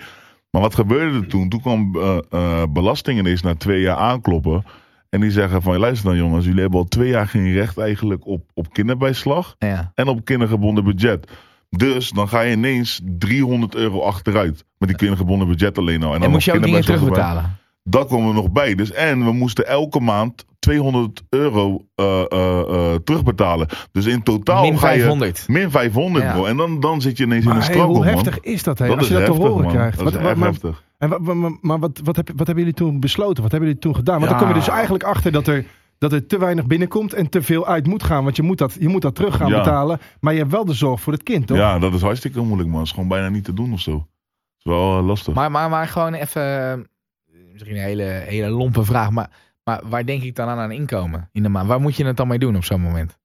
Maar 0.50 0.62
wat 0.62 0.74
gebeurde 0.74 1.18
er 1.18 1.26
toen? 1.26 1.48
Toen 1.48 1.60
kwam 1.60 1.96
eh, 1.96 2.18
eh, 2.30 2.62
belasting 2.70 3.18
ineens 3.18 3.42
na 3.42 3.54
twee 3.54 3.80
jaar 3.80 3.96
aankloppen. 3.96 4.64
En 5.08 5.20
die 5.20 5.30
zeggen 5.30 5.62
van, 5.62 5.76
luister 5.78 6.08
dan 6.08 6.16
jongens, 6.18 6.44
jullie 6.44 6.60
hebben 6.60 6.78
al 6.78 6.84
twee 6.88 7.08
jaar 7.08 7.26
geen 7.28 7.52
recht 7.52 7.78
eigenlijk 7.78 8.26
op, 8.26 8.50
op 8.54 8.72
kinderbijslag 8.72 9.54
Ja. 9.58 9.92
en 9.94 10.08
op 10.08 10.24
kindergebonden 10.24 10.84
budget. 10.84 11.30
Dus 11.70 12.10
dan 12.10 12.28
ga 12.28 12.40
je 12.40 12.52
ineens 12.52 13.00
300 13.04 13.74
euro 13.74 14.00
achteruit 14.02 14.64
met 14.78 14.88
die 14.88 14.98
kindergebonden 14.98 15.48
budget 15.48 15.78
alleen 15.78 16.02
al. 16.02 16.14
En, 16.14 16.20
dan 16.20 16.30
moest 16.30 16.44
je 16.44 16.52
ook 16.54 16.62
dingen 16.62 16.80
terugbetalen? 16.84 17.58
Dat 17.82 18.06
kwam 18.06 18.28
er 18.28 18.34
nog 18.34 18.50
bij. 18.50 18.74
Dus 18.74 18.92
en 18.92 19.24
we 19.24 19.32
moesten 19.32 19.66
elke 19.66 20.00
maand 20.00 20.44
200 20.58 21.22
euro 21.28 21.84
eh, 21.94 22.20
eh, 22.28 22.58
eh, 22.60 22.94
terugbetalen. 23.04 23.66
Dus 23.92 24.06
in 24.06 24.22
totaal 24.22 24.62
Min 24.62 24.78
ga 24.78 24.90
je 24.90 24.98
500. 25.00 25.48
min 25.48 25.70
500 25.70 26.24
Ja. 26.24 26.32
bro. 26.32 26.44
En 26.44 26.56
dan, 26.56 26.80
dan 26.80 27.00
zit 27.00 27.16
je 27.16 27.24
ineens 27.24 27.44
in 27.44 27.50
een 27.50 27.56
hey, 27.56 27.64
struggle 27.64 27.86
hoe 27.86 28.04
man. 28.04 28.06
heftig 28.06 28.40
is 28.40 28.62
dat? 28.62 28.78
Hè? 28.78 28.86
Dat 28.86 28.98
als 28.98 29.08
je 29.08 29.14
dat 29.14 29.24
te 29.24 29.30
horen 29.32 29.62
man. 29.62 29.72
krijgt. 29.72 29.98
Dat 29.98 30.06
is 30.06 30.12
Wat- 30.12 30.22
echt 30.22 30.24
wat- 30.28 30.36
maar 30.38 30.48
heftig. 30.48 30.84
en 30.98 31.08
wat, 31.08 31.20
maar, 31.20 31.50
maar 31.60 31.78
wat, 31.78 32.00
wat, 32.04 32.16
heb, 32.16 32.28
wat 32.28 32.46
hebben 32.46 32.56
jullie 32.64 32.74
toen 32.78 33.00
besloten? 33.00 33.42
Wat 33.42 33.50
hebben 33.50 33.68
jullie 33.68 33.82
toen 33.82 33.94
gedaan? 33.94 34.18
Want 34.18 34.30
dan 34.30 34.38
kom 34.38 34.48
je 34.48 34.54
dus 34.54 34.68
eigenlijk 34.68 35.04
achter 35.04 35.32
dat 35.32 35.46
er, 35.46 35.64
dat 35.98 36.12
er 36.12 36.26
te 36.26 36.38
weinig 36.38 36.66
binnenkomt 36.66 37.12
en 37.12 37.28
te 37.28 37.42
veel 37.42 37.66
uit 37.66 37.86
moet 37.86 38.02
gaan. 38.02 38.24
Want 38.24 38.36
je 38.36 38.42
moet 38.42 38.58
dat, 38.58 38.76
je 38.80 38.88
moet 38.88 39.02
dat 39.02 39.14
terug 39.14 39.36
gaan 39.36 39.48
Ja. 39.48 39.56
betalen. 39.58 39.98
Maar 40.20 40.32
je 40.32 40.38
hebt 40.38 40.50
wel 40.52 40.64
de 40.64 40.74
zorg 40.74 41.00
voor 41.00 41.12
het 41.12 41.22
kind, 41.22 41.46
toch? 41.46 41.56
Ja, 41.56 41.78
dat 41.78 41.94
is 41.94 42.02
hartstikke 42.02 42.40
moeilijk, 42.40 42.68
man. 42.68 42.78
Het 42.78 42.86
is 42.86 42.92
gewoon 42.94 43.08
bijna 43.08 43.28
niet 43.28 43.44
te 43.44 43.54
doen 43.54 43.72
of 43.72 43.80
zo. 43.80 43.92
Het 43.92 44.02
is 44.58 44.64
wel 44.64 45.02
lastig. 45.02 45.34
Maar, 45.34 45.50
maar, 45.50 45.70
maar 45.70 45.88
gewoon 45.88 46.14
even, 46.14 46.86
misschien 47.60 47.80
een 47.80 47.86
hele, 47.88 48.22
hele 48.26 48.48
lompe 48.48 48.84
vraag, 48.84 49.10
maar, 49.10 49.30
maar 49.64 49.80
waar 49.84 50.04
denk 50.06 50.22
ik 50.22 50.36
dan 50.36 50.48
aan 50.48 50.58
aan 50.58 50.72
inkomen 50.72 51.28
in 51.32 51.42
de 51.42 51.48
maand? 51.48 51.68
Waar 51.68 51.80
moet 51.80 51.96
je 51.96 52.04
het 52.04 52.16
dan 52.16 52.28
mee 52.28 52.38
doen 52.38 52.56
op 52.56 52.64
zo'n 52.64 52.80
moment? 52.80 53.18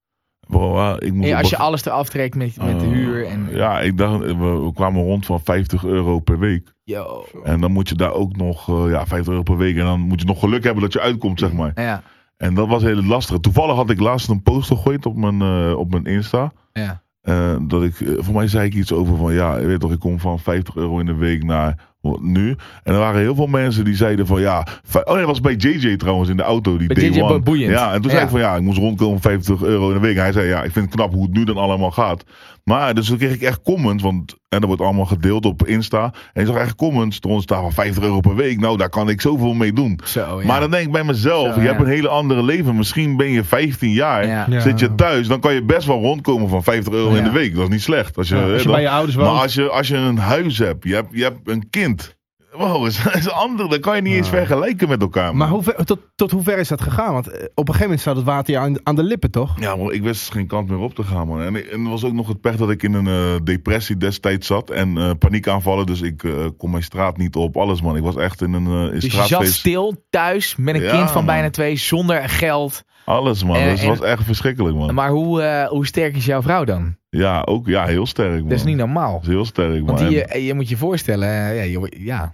Bro, 0.47 0.95
ik 0.99 1.13
moet 1.13 1.33
als 1.33 1.49
je 1.49 1.57
alles 1.57 1.85
eraf 1.85 2.09
trekt 2.09 2.35
met, 2.35 2.57
met 2.57 2.79
de 2.79 2.85
Eh, 2.85 2.91
huur 2.91 3.27
en... 3.27 3.47
Ja, 3.51 3.79
ik 3.81 3.97
dacht, 3.97 4.19
we, 4.19 4.35
we 4.35 4.71
kwamen 4.73 5.03
rond 5.03 5.25
van 5.25 5.39
50 5.39 5.83
euro 5.85 6.19
per 6.19 6.39
week. 6.39 6.73
Yo. 6.83 7.25
En 7.43 7.61
dan 7.61 7.71
moet 7.71 7.89
je 7.89 7.95
daar 7.95 8.13
ook 8.13 8.35
nog, 8.35 8.69
eh, 8.69 8.91
ja, 8.91 9.05
50 9.05 9.27
euro 9.31 9.43
per 9.43 9.57
week. 9.57 9.77
En 9.77 9.83
dan 9.85 9.99
moet 9.99 10.19
je 10.21 10.25
nog 10.27 10.39
geluk 10.39 10.63
hebben 10.63 10.83
dat 10.83 10.93
je 10.93 11.01
uitkomt, 11.01 11.39
zeg 11.39 11.53
maar. 11.53 11.71
Ja, 11.75 12.01
En 12.37 12.53
dat 12.53 12.67
was 12.67 12.83
heel 12.83 13.03
lastig. 13.03 13.37
Toevallig 13.37 13.75
had 13.75 13.89
ik 13.89 13.99
laatst 13.99 14.29
een 14.29 14.41
post 14.41 14.67
gegooid 14.67 15.05
op 15.05 15.15
mijn, 15.15 15.41
eh, 15.41 15.77
op 15.77 15.91
mijn 15.91 16.05
Insta. 16.05 16.51
ja. 16.73 17.03
Eh, 17.21 17.55
dat 17.61 17.83
ik, 17.83 17.99
eh, 17.99 18.13
voor 18.17 18.33
mij 18.33 18.47
zei 18.47 18.65
ik 18.65 18.73
iets 18.73 18.93
over 18.93 19.17
van, 19.17 19.33
ja, 19.33 19.57
je 19.57 19.65
weet 19.65 19.79
toch, 19.79 19.91
ik 19.91 19.99
kom 19.99 20.19
van 20.19 20.39
50 20.39 20.75
euro 20.75 20.99
in 20.99 21.05
de 21.05 21.15
week 21.15 21.43
naar 21.43 21.93
nu. 22.21 22.49
En 22.83 22.93
er 22.93 22.99
waren 22.99 23.21
heel 23.21 23.35
veel 23.35 23.47
mensen 23.47 23.85
die 23.85 23.95
zeiden 23.95 24.27
van, 24.27 24.41
ja, 24.41 24.67
oh 25.03 25.15
dat 25.15 25.25
was 25.25 25.41
bij 25.41 25.53
JJ 25.55 25.97
trouwens 25.97 26.29
in 26.29 26.37
de 26.37 26.43
auto, 26.43 26.77
die 26.77 26.87
Bij 26.87 26.95
day 26.95 27.09
JJ 27.09 27.21
one. 27.21 27.39
boeiend. 27.39 27.71
Ja, 27.71 27.93
en 27.93 28.01
toen 28.01 28.09
zei 28.11 28.15
Ja. 28.21 28.25
ik 28.25 28.31
van, 28.31 28.39
ja, 28.39 28.55
ik 28.55 28.61
moest 28.61 28.77
rondkomen 28.77 29.21
50 29.21 29.63
euro 29.63 29.87
in 29.87 29.93
de 29.93 29.99
week. 29.99 30.15
En 30.15 30.21
hij 30.21 30.31
zei, 30.31 30.47
ja, 30.47 30.63
ik 30.63 30.71
vind 30.71 30.85
het 30.85 30.95
knap 30.95 31.13
hoe 31.13 31.23
het 31.23 31.33
nu 31.33 31.43
dan 31.43 31.57
allemaal 31.57 31.91
gaat. 31.91 32.23
Maar, 32.63 32.93
dus 32.93 33.07
toen 33.07 33.17
kreeg 33.17 33.33
ik 33.33 33.41
echt 33.41 33.61
comments, 33.61 34.03
want 34.03 34.35
en 34.55 34.59
dat 34.61 34.69
wordt 34.69 34.81
allemaal 34.81 35.05
gedeeld 35.05 35.45
op 35.45 35.67
Insta. 35.67 36.13
En 36.33 36.41
ik 36.41 36.47
zag 36.47 36.55
echt 36.57 36.75
comments 36.75 37.17
eronder 37.21 37.43
staan 37.43 37.61
van 37.61 37.71
50 37.71 38.03
euro 38.03 38.19
per 38.19 38.35
week. 38.35 38.59
Nou, 38.59 38.77
daar 38.77 38.89
kan 38.89 39.09
ik 39.09 39.21
zoveel 39.21 39.53
mee 39.53 39.73
doen. 39.73 39.99
Zo, 40.03 40.39
ja. 40.41 40.47
Maar 40.47 40.59
dan 40.59 40.71
denk 40.71 40.85
ik 40.85 40.91
bij 40.91 41.03
mezelf, 41.03 41.53
Zo, 41.53 41.59
je 41.59 41.61
ja. 41.65 41.67
hebt 41.71 41.81
een 41.81 41.87
hele 41.93 42.07
andere 42.07 42.43
leven. 42.43 42.75
Misschien 42.75 43.17
ben 43.17 43.29
je 43.29 43.43
15 43.43 43.89
jaar, 43.91 44.27
Ja. 44.27 44.45
Ja. 44.49 44.59
zit 44.59 44.79
je 44.79 44.95
thuis, 44.95 45.27
dan 45.27 45.39
kan 45.39 45.53
je 45.53 45.63
best 45.63 45.87
wel 45.87 46.01
rondkomen 46.01 46.49
van 46.49 46.63
50 46.63 46.93
euro 46.93 47.13
in 47.13 47.23
de 47.23 47.31
week. 47.31 47.53
Dat 47.55 47.63
is 47.63 47.69
niet 47.69 47.81
slecht. 47.81 48.17
Als 48.17 48.27
je, 48.27 48.35
Ja, 48.35 48.41
als 48.41 48.51
je 48.51 48.57
eh, 48.57 48.63
dan- 48.63 48.71
bij 48.73 48.81
je 48.81 48.89
ouders 48.89 49.15
woont. 49.15 49.31
maar 49.31 49.41
als 49.41 49.53
je, 49.53 49.69
als 49.69 49.87
je 49.87 49.95
een 49.95 50.17
huis 50.17 50.57
hebt, 50.57 50.83
je 50.83 50.93
hebt, 50.93 51.07
je 51.11 51.23
hebt 51.23 51.39
een 51.43 51.69
kind. 51.69 52.14
Wow, 52.57 52.85
is, 52.87 53.05
is 53.13 53.29
anders. 53.29 53.69
Dat 53.69 53.79
kan 53.79 53.95
je 53.95 54.01
niet 54.01 54.13
eens 54.13 54.29
Ja. 54.29 54.33
vergelijken 54.37 54.89
met 54.89 55.01
elkaar. 55.01 55.25
man. 55.27 55.37
Maar 55.37 55.47
hoe 55.49 55.63
ver- 55.63 55.85
tot, 55.85 55.99
tot 56.15 56.31
hoe 56.31 56.43
ver 56.43 56.57
is 56.57 56.67
dat 56.67 56.81
gegaan? 56.81 57.13
Want 57.13 57.27
eh, 57.27 57.33
op 57.33 57.41
een 57.57 57.65
gegeven 57.65 57.81
moment 57.81 57.99
staat 58.01 58.15
het 58.15 58.25
water 58.25 58.53
je 58.53 58.59
aan, 58.59 58.75
aan 58.83 58.95
de 58.95 59.03
lippen, 59.03 59.31
toch? 59.31 59.59
Ja, 59.59 59.75
maar 59.75 59.91
ik 59.91 60.01
wist 60.01 60.31
geen 60.31 60.47
kant 60.47 60.69
meer 60.69 60.77
op 60.79 60.95
te 60.95 61.03
gaan, 61.03 61.27
man. 61.27 61.41
En, 61.41 61.55
en 61.71 61.83
er 61.83 61.89
was 61.89 62.03
ook 62.03 62.13
nog 62.13 62.27
het 62.27 62.41
pech 62.41 62.55
dat 62.55 62.69
ik 62.69 62.83
in 62.83 62.93
een 62.93 63.07
eh, 63.07 63.35
depressie 63.43 63.97
destijds 63.97 64.47
zat. 64.47 64.69
En 64.69 64.97
eh 64.97 65.09
paniekaanvallen, 65.19 65.85
dus 65.85 66.01
ik 66.01 66.23
eh, 66.23 66.31
kon 66.57 66.69
mijn 66.71 66.83
straat 66.83 67.17
niet 67.17 67.35
op. 67.35 67.57
Alles, 67.57 67.81
man. 67.81 67.95
Ik 67.95 68.03
was 68.03 68.15
echt 68.15 68.41
in 68.41 68.53
een 68.53 68.67
uh, 68.67 68.83
in 68.83 68.91
dus 68.99 69.03
je 69.13 69.23
zat 69.23 69.47
stil 69.47 70.05
thuis 70.09 70.55
met 70.55 70.75
een 70.75 70.81
Ja, 70.81 70.89
kind 70.91 71.05
van 71.11 71.25
man. 71.25 71.33
bijna 71.35 71.49
twee, 71.49 71.75
zonder 71.75 72.29
geld. 72.29 72.83
Alles, 73.05 73.43
man. 73.43 73.55
En- 73.55 73.69
dus 73.69 73.81
het 73.81 73.89
en- 73.91 73.97
was 73.99 74.07
echt 74.07 74.23
verschrikkelijk, 74.23 74.75
man. 74.75 74.93
Maar 74.93 75.09
hoe, 75.09 75.41
eh, 75.41 75.67
hoe 75.67 75.85
sterk 75.85 76.15
is 76.15 76.25
jouw 76.25 76.41
vrouw 76.41 76.63
dan? 76.63 76.95
Ja, 77.09 77.41
ook 77.41 77.67
ja, 77.67 77.85
heel 77.85 78.05
sterk, 78.05 78.39
man. 78.39 78.49
Dat 78.49 78.57
is 78.57 78.63
niet 78.63 78.77
normaal. 78.77 79.11
Dat 79.13 79.21
is 79.21 79.27
heel 79.27 79.45
sterk, 79.45 79.71
man. 79.85 79.85
Want 79.85 79.97
die, 79.99 80.09
je, 80.11 80.43
je 80.45 80.53
moet 80.53 80.69
je 80.69 80.77
voorstellen, 80.77 81.27
ja, 81.27 81.61
je, 81.61 81.91
ja 81.97 82.33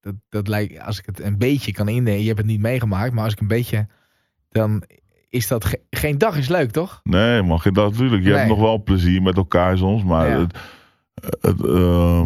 dat, 0.00 0.14
dat 0.28 0.48
lijkt, 0.48 0.80
als 0.80 0.98
ik 0.98 1.06
het 1.06 1.20
een 1.20 1.38
beetje 1.38 1.72
kan 1.72 1.88
indenken, 1.88 2.20
je 2.22 2.26
hebt 2.26 2.38
het 2.38 2.46
niet 2.48 2.60
meegemaakt, 2.60 3.12
maar 3.12 3.24
als 3.24 3.32
ik 3.32 3.40
een 3.40 3.46
beetje, 3.48 3.86
dan 4.48 4.82
is 5.28 5.48
dat 5.48 5.64
ge- 5.64 5.80
geen 5.90 6.18
dag 6.18 6.36
is 6.36 6.48
leuk, 6.48 6.70
toch? 6.70 7.00
Nee, 7.02 7.42
man, 7.42 7.60
geen 7.60 7.72
dat 7.72 7.90
natuurlijk. 7.90 8.22
Je 8.22 8.28
Nee. 8.28 8.36
hebt 8.38 8.48
nog 8.50 8.60
wel 8.60 8.82
plezier 8.82 9.22
met 9.22 9.36
elkaar 9.36 9.78
soms, 9.78 10.02
maar 10.04 10.28
Ja. 10.28 10.38
het, 10.38 10.58
het, 11.40 11.64
eh, 11.64 12.22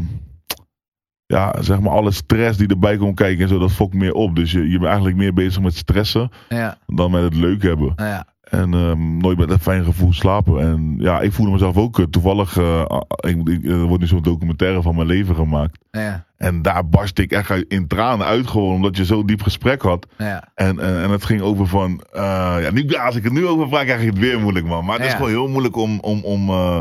ja, 1.26 1.54
zeg 1.62 1.81
maar 1.81 1.93
alle 1.93 2.11
stress 2.12 2.59
die 2.59 2.69
erbij 2.69 2.97
komt 2.97 3.14
kijken 3.16 3.43
en 3.43 3.49
zo, 3.49 3.59
dat 3.59 3.73
fokt 3.73 3.95
meer 3.95 4.12
op. 4.12 4.37
Dus 4.37 4.52
je, 4.52 4.62
je 4.62 4.73
bent 4.78 4.85
eigenlijk 4.85 5.16
meer 5.16 5.33
bezig 5.33 5.62
met 5.62 5.75
stressen 5.76 6.31
Ja, 6.49 6.78
dan 6.87 7.11
met 7.11 7.23
het 7.23 7.35
leuk 7.35 7.62
hebben. 7.62 7.93
ja. 7.97 8.26
En 8.55 8.75
ehm, 8.75 9.17
nooit 9.17 9.39
met 9.39 9.51
een 9.51 9.59
fijn 9.59 9.85
gevoel 9.85 10.13
slapen. 10.13 10.61
En 10.61 10.95
ja, 10.99 11.21
ik 11.21 11.33
voelde 11.33 11.53
mezelf 11.53 11.77
ook 11.77 11.93
kut. 11.93 12.13
Toevallig, 12.13 12.57
eh, 12.59 12.85
ik, 13.17 13.49
ik- 13.49 13.65
er 13.67 13.83
wordt 13.83 14.03
nu 14.03 14.09
zo'n 14.09 14.23
documentaire 14.23 14.83
van 14.83 14.95
mijn 14.95 15.07
leven 15.07 15.35
gemaakt. 15.35 15.79
ja, 15.91 16.27
En 16.37 16.63
daar 16.63 16.89
barst 16.89 17.19
ik 17.19 17.33
echt 17.33 17.51
in 17.69 17.87
tranen 17.87 18.27
uit 18.27 18.47
gewoon, 18.47 18.75
omdat 18.75 18.97
je 18.97 19.05
zo'n 19.05 19.27
diep 19.27 19.43
gesprek 19.43 19.83
had. 19.83 20.07
ja. 20.19 20.49
En, 20.55 20.79
en, 20.81 21.03
en 21.03 21.11
het 21.11 21.25
ging 21.25 21.41
over 21.41 21.67
van. 21.67 22.03
eh, 22.13 22.23
ja, 22.63 22.71
nu, 22.73 22.95
als 22.95 23.17
ik 23.17 23.25
het 23.25 23.33
nu 23.33 23.47
over 23.47 23.69
vraag, 23.69 23.85
krijg 23.85 24.01
ik 24.01 24.07
het 24.07 24.19
weer 24.19 24.41
moeilijk, 24.41 24.67
man. 24.67 24.85
Maar 24.85 24.97
het 24.97 25.07
is 25.07 25.13
gewoon 25.15 25.31
heel 25.31 25.49
moeilijk 25.49 25.77
om. 25.77 25.99
om, 26.01 26.21
om 26.25 26.49
eh, 26.49 26.79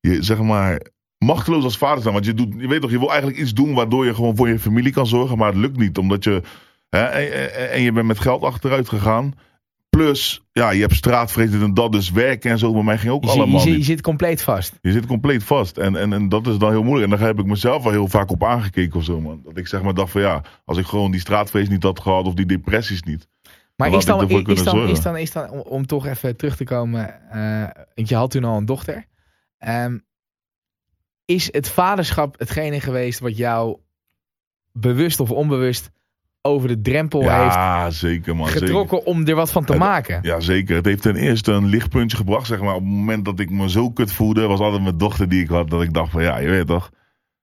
je, 0.00 0.22
zeg 0.22 0.40
maar. 0.40 0.80
machteloos 1.18 1.64
als 1.64 1.78
vader 1.78 2.02
zijn. 2.02 2.14
Want 2.14 2.26
je, 2.26 2.34
doet, 2.34 2.54
je 2.58 2.68
weet 2.68 2.80
toch, 2.80 2.90
je 2.90 2.98
wil 2.98 3.08
eigenlijk 3.10 3.40
iets 3.40 3.54
doen 3.54 3.74
waardoor 3.74 4.04
je 4.06 4.14
gewoon 4.14 4.36
voor 4.36 4.48
je 4.48 4.58
familie 4.58 4.92
kan 4.92 5.06
zorgen. 5.06 5.38
Maar 5.38 5.48
het 5.48 5.56
lukt 5.56 5.76
niet, 5.78 5.98
omdat 5.98 6.24
je... 6.24 6.42
Hè, 6.88 6.98
en 6.98 7.82
je 7.82 7.92
bent 7.92 8.06
met 8.06 8.18
geld 8.20 8.42
achteruit 8.42 8.88
gegaan. 8.88 9.34
Plus, 9.96 10.42
ja, 10.52 10.70
je 10.70 10.80
hebt 10.80 10.94
straatvrees 10.94 11.52
en 11.52 11.74
dat. 11.74 11.92
Dus 11.92 12.10
werken 12.10 12.50
en 12.50 12.58
zo 12.58 12.72
bij 12.72 12.82
mij 12.82 12.98
ging 12.98 13.12
ook 13.12 13.24
Je, 13.24 13.30
je, 13.30 13.36
allemaal 13.36 13.60
zit, 13.60 13.70
je 13.70 13.76
niet. 13.76 13.86
zit 13.86 14.00
compleet 14.00 14.42
vast. 14.42 14.78
Je 14.80 14.92
zit 14.92 15.06
compleet 15.06 15.44
vast. 15.44 15.78
En, 15.78 15.96
en, 15.96 16.12
en 16.12 16.28
dat 16.28 16.46
is 16.46 16.58
dan 16.58 16.70
heel 16.70 16.82
moeilijk. 16.82 17.12
En 17.12 17.18
daar 17.18 17.26
heb 17.26 17.38
ik 17.38 17.46
mezelf 17.46 17.82
wel 17.82 17.92
heel 17.92 18.08
vaak 18.08 18.30
op 18.30 18.44
aangekeken 18.44 18.98
of 18.98 19.04
zo, 19.04 19.20
man. 19.20 19.40
Dat 19.44 19.56
ik 19.56 19.66
zeg 19.66 19.82
maar 19.82 19.94
dacht 19.94 20.10
van 20.10 20.20
ja, 20.20 20.42
als 20.64 20.78
ik 20.78 20.86
gewoon 20.86 21.10
die 21.10 21.20
straatvrees 21.20 21.68
niet 21.68 21.82
had 21.82 22.00
gehad 22.00 22.26
of 22.26 22.34
die 22.34 22.46
depressies 22.46 23.02
niet. 23.02 23.28
Maar 23.76 23.92
is 23.92 24.04
dan, 24.04 24.28
is, 24.28 24.42
kunnen 24.42 24.64
dan, 24.64 24.88
is 24.88 25.00
dan, 25.00 25.16
is 25.16 25.32
dan, 25.32 25.50
om, 25.50 25.60
om 25.60 25.86
toch 25.86 26.06
even 26.06 26.36
terug 26.36 26.56
te 26.56 26.64
komen, 26.64 27.30
eh, 27.30 27.82
want 27.94 28.08
je 28.08 28.14
had 28.14 28.30
toen 28.30 28.44
al 28.44 28.56
een 28.56 28.64
dochter. 28.64 29.06
Ehm, 29.58 29.98
is 31.24 31.52
het 31.52 31.68
vaderschap 31.68 32.38
hetgene 32.38 32.80
geweest 32.80 33.18
wat 33.18 33.36
jou 33.36 33.78
bewust 34.72 35.20
of 35.20 35.30
onbewust 35.30 35.90
over 36.42 36.68
de 36.68 36.80
drempel 36.80 37.20
heeft 37.20 37.54
Ja, 37.54 37.90
zeker 37.90 38.36
man. 38.36 38.46
Zeker. 38.46 38.60
getrokken 38.60 39.06
om 39.06 39.26
er 39.26 39.34
wat 39.34 39.52
van 39.52 39.64
te 39.64 39.76
maken? 39.76 40.18
Ja, 40.22 40.40
zeker. 40.40 40.76
Het 40.76 40.84
heeft 40.84 41.02
ten 41.02 41.16
eerste 41.16 41.52
een 41.52 41.66
lichtpuntje 41.66 42.16
gebracht, 42.16 42.46
zeg 42.46 42.60
maar. 42.60 42.74
Op 42.74 42.80
het 42.80 42.90
moment 42.90 43.24
dat 43.24 43.40
ik 43.40 43.50
me 43.50 43.70
zo 43.70 43.90
kut 43.90 44.12
voelde, 44.12 44.46
was 44.46 44.60
altijd 44.60 44.82
mijn 44.82 44.98
dochter 44.98 45.28
die 45.28 45.42
ik 45.42 45.48
had. 45.48 45.70
Dat 45.70 45.82
ik 45.82 45.94
dacht 45.94 46.10
van, 46.10 46.22
ja, 46.22 46.38
je 46.38 46.48
weet 46.48 46.66
toch. 46.66 46.90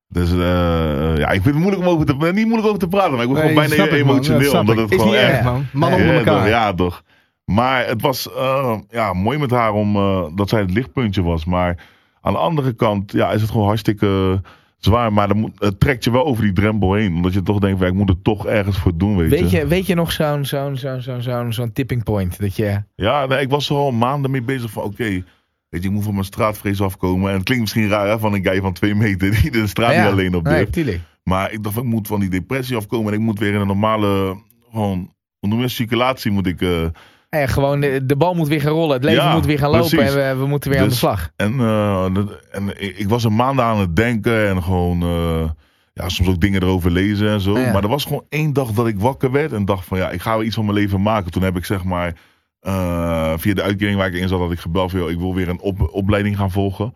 Dus 0.08 0.32
eh, 0.32 1.18
ja, 1.18 1.28
ik 1.30 1.42
vind 1.42 1.46
het 1.46 1.56
moeilijk 1.56 1.82
om 1.82 1.88
over 1.88 2.06
te, 2.06 2.14
niet 2.14 2.46
moeilijk 2.46 2.68
over 2.68 2.80
te 2.80 2.88
praten, 2.88 3.12
maar 3.12 3.22
ik 3.22 3.28
word 3.28 3.44
Nee, 3.44 3.54
gewoon 3.54 3.68
bijna 3.68 3.92
emotioneel. 3.96 4.60
Omdat 4.60 4.76
ik. 4.76 4.82
het 4.82 4.92
Is 4.92 5.00
gewoon 5.00 5.16
erg, 5.16 5.44
man. 5.44 5.66
Man 5.74 5.90
ja, 5.90 5.96
onder 5.96 6.18
toch, 6.18 6.26
elkaar. 6.26 6.48
ja, 6.48 6.74
toch. 6.74 7.04
Maar 7.46 7.88
het 7.88 8.02
was 8.02 8.34
eh, 8.34 8.78
ja, 8.90 9.14
mooi 9.14 9.38
met 9.38 9.52
haar 9.52 9.74
om, 9.74 9.96
eh, 9.96 10.24
dat 10.36 10.50
zij 10.50 10.60
het 10.60 10.72
lichtpuntje 10.72 11.24
was. 11.24 11.46
Maar 11.46 11.78
aan 12.22 12.34
de 12.34 12.40
andere 12.40 12.74
kant 12.74 13.12
ja, 13.12 13.32
is 13.32 13.42
het 13.42 13.52
gewoon 13.52 13.68
hartstikke 13.68 14.42
zwaar. 14.80 15.14
Maar 15.14 15.28
dan 15.28 15.38
moet, 15.38 15.52
het 15.60 15.80
trekt 15.80 16.04
je 16.04 16.12
wel 16.12 16.26
over 16.26 16.44
die 16.44 16.54
drempel 16.54 16.94
heen. 16.94 17.16
Omdat 17.16 17.34
je 17.34 17.44
toch 17.44 17.60
denkt, 17.60 17.80
ja, 17.80 17.86
ik 17.88 17.94
moet 17.94 18.10
er 18.10 18.22
toch 18.22 18.46
ergens 18.46 18.78
voor 18.78 18.98
doen, 18.98 19.18
weet, 19.18 19.30
Weet 19.30 19.52
je, 19.52 19.68
weet 19.68 19.86
je 19.86 19.96
nog 19.96 20.12
zo'n 20.12 20.46
zo'n 20.46 20.78
zo'n 20.78 21.02
zo'n 21.02 21.22
zo'n 21.22 21.54
zo'n 21.54 21.72
tipping 21.72 22.04
point? 22.04 22.40
Dat 22.40 22.56
je, 22.56 22.84
Ja, 22.96 23.26
nee, 23.26 23.42
ik 23.42 23.50
was 23.50 23.70
er 23.70 23.76
al 23.76 23.92
maanden 23.92 24.32
mee 24.32 24.42
bezig 24.42 24.72
van, 24.72 24.84
oké, 24.84 25.04
weet 25.04 25.24
je, 25.70 25.88
ik 25.88 25.92
moet 25.92 26.04
van 26.04 26.14
mijn 26.14 26.26
straatvrees 26.26 26.82
afkomen. 26.82 27.30
En 27.30 27.36
het 27.36 27.44
klinkt 27.44 27.64
misschien 27.64 27.90
raar 27.90 28.08
hè, 28.08 28.20
van 28.20 28.34
een 28.34 28.44
guy 28.44 28.62
van 28.62 28.74
twee 28.74 28.96
meter 28.96 29.42
die 29.42 29.52
de 29.52 29.68
straat 29.68 29.96
niet 29.96 30.12
alleen 30.12 30.36
op 30.36 30.44
nee, 30.44 30.70
durft. 30.70 31.00
Maar 31.24 31.52
ik 31.52 31.64
dacht, 31.64 31.78
ik 31.78 31.84
moet 31.84 32.08
van 32.08 32.20
die 32.20 32.30
depressie 32.30 32.76
afkomen 32.76 33.14
en 33.14 33.20
ik 33.20 33.26
moet 33.26 33.40
weer 33.40 33.54
in 33.54 33.60
een 33.60 33.68
normale, 33.68 34.38
gewoon, 34.72 35.14
dat, 35.40 35.70
circulatie 35.70 36.32
moet 36.32 36.48
ik... 36.48 36.62
eh, 36.62 36.86
Ja, 37.30 37.48
gewoon 37.48 37.80
de, 37.80 38.06
de 38.06 38.16
bal 38.16 38.34
moet 38.34 38.48
weer 38.48 38.62
gaan 38.62 38.72
rollen, 38.72 38.94
het 38.96 39.04
leven 39.04 39.24
Ja, 39.24 39.34
moet 39.34 39.46
weer 39.46 39.58
gaan 39.58 39.70
lopen 39.70 39.90
precies. 39.90 40.14
en 40.16 40.34
we, 40.36 40.42
we 40.42 40.48
moeten 40.48 40.70
weer 40.70 40.80
aan 40.80 40.86
de 40.86 40.90
Dus- 40.90 41.00
slag. 41.00 41.32
En, 41.36 41.60
eh, 41.60 42.14
dat- 42.14 42.40
en 42.52 42.82
ik, 42.84 42.98
ik 42.98 43.10
was 43.10 43.24
een 43.24 43.36
maand 43.36 43.60
aan 43.60 43.80
het 43.80 43.96
denken 43.96 44.48
en 44.48 44.64
gewoon, 44.64 45.02
eh, 45.02 45.50
ja, 45.94 46.10
soms 46.10 46.30
ook 46.30 46.40
dingen 46.40 46.62
erover 46.64 46.92
lezen 46.92 47.30
en 47.30 47.42
zo. 47.42 47.60
Ja. 47.60 47.72
Maar 47.72 47.84
er 47.84 47.90
was 47.90 48.04
gewoon 48.04 48.26
één 48.30 48.54
dag 48.54 48.72
dat 48.72 48.88
ik 48.88 49.00
wakker 49.00 49.32
werd 49.32 49.52
en 49.54 49.66
dacht 49.66 49.86
van, 49.86 49.98
ja, 49.98 50.10
ik 50.10 50.22
ga 50.22 50.32
wel 50.32 50.44
iets 50.44 50.56
van 50.56 50.66
mijn 50.66 50.78
leven 50.78 51.02
maken. 51.02 51.32
Toen 51.32 51.44
heb 51.44 51.58
ik 51.58 51.66
zeg 51.66 51.84
maar, 51.84 52.14
eh, 52.60 53.34
via 53.38 53.54
de 53.54 53.62
uitkering 53.62 53.98
waar 53.98 54.08
ik 54.08 54.14
in 54.22 54.28
zat, 54.28 54.40
had 54.40 54.52
ik 54.52 54.60
gebeld 54.60 54.92
van, 54.92 55.10
ik 55.10 55.18
wil 55.18 55.36
weer 55.36 55.50
een 55.50 55.60
op, 55.62 55.90
opleiding 55.92 56.38
gaan 56.38 56.52
volgen. 56.52 56.94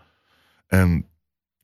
En 0.67 0.89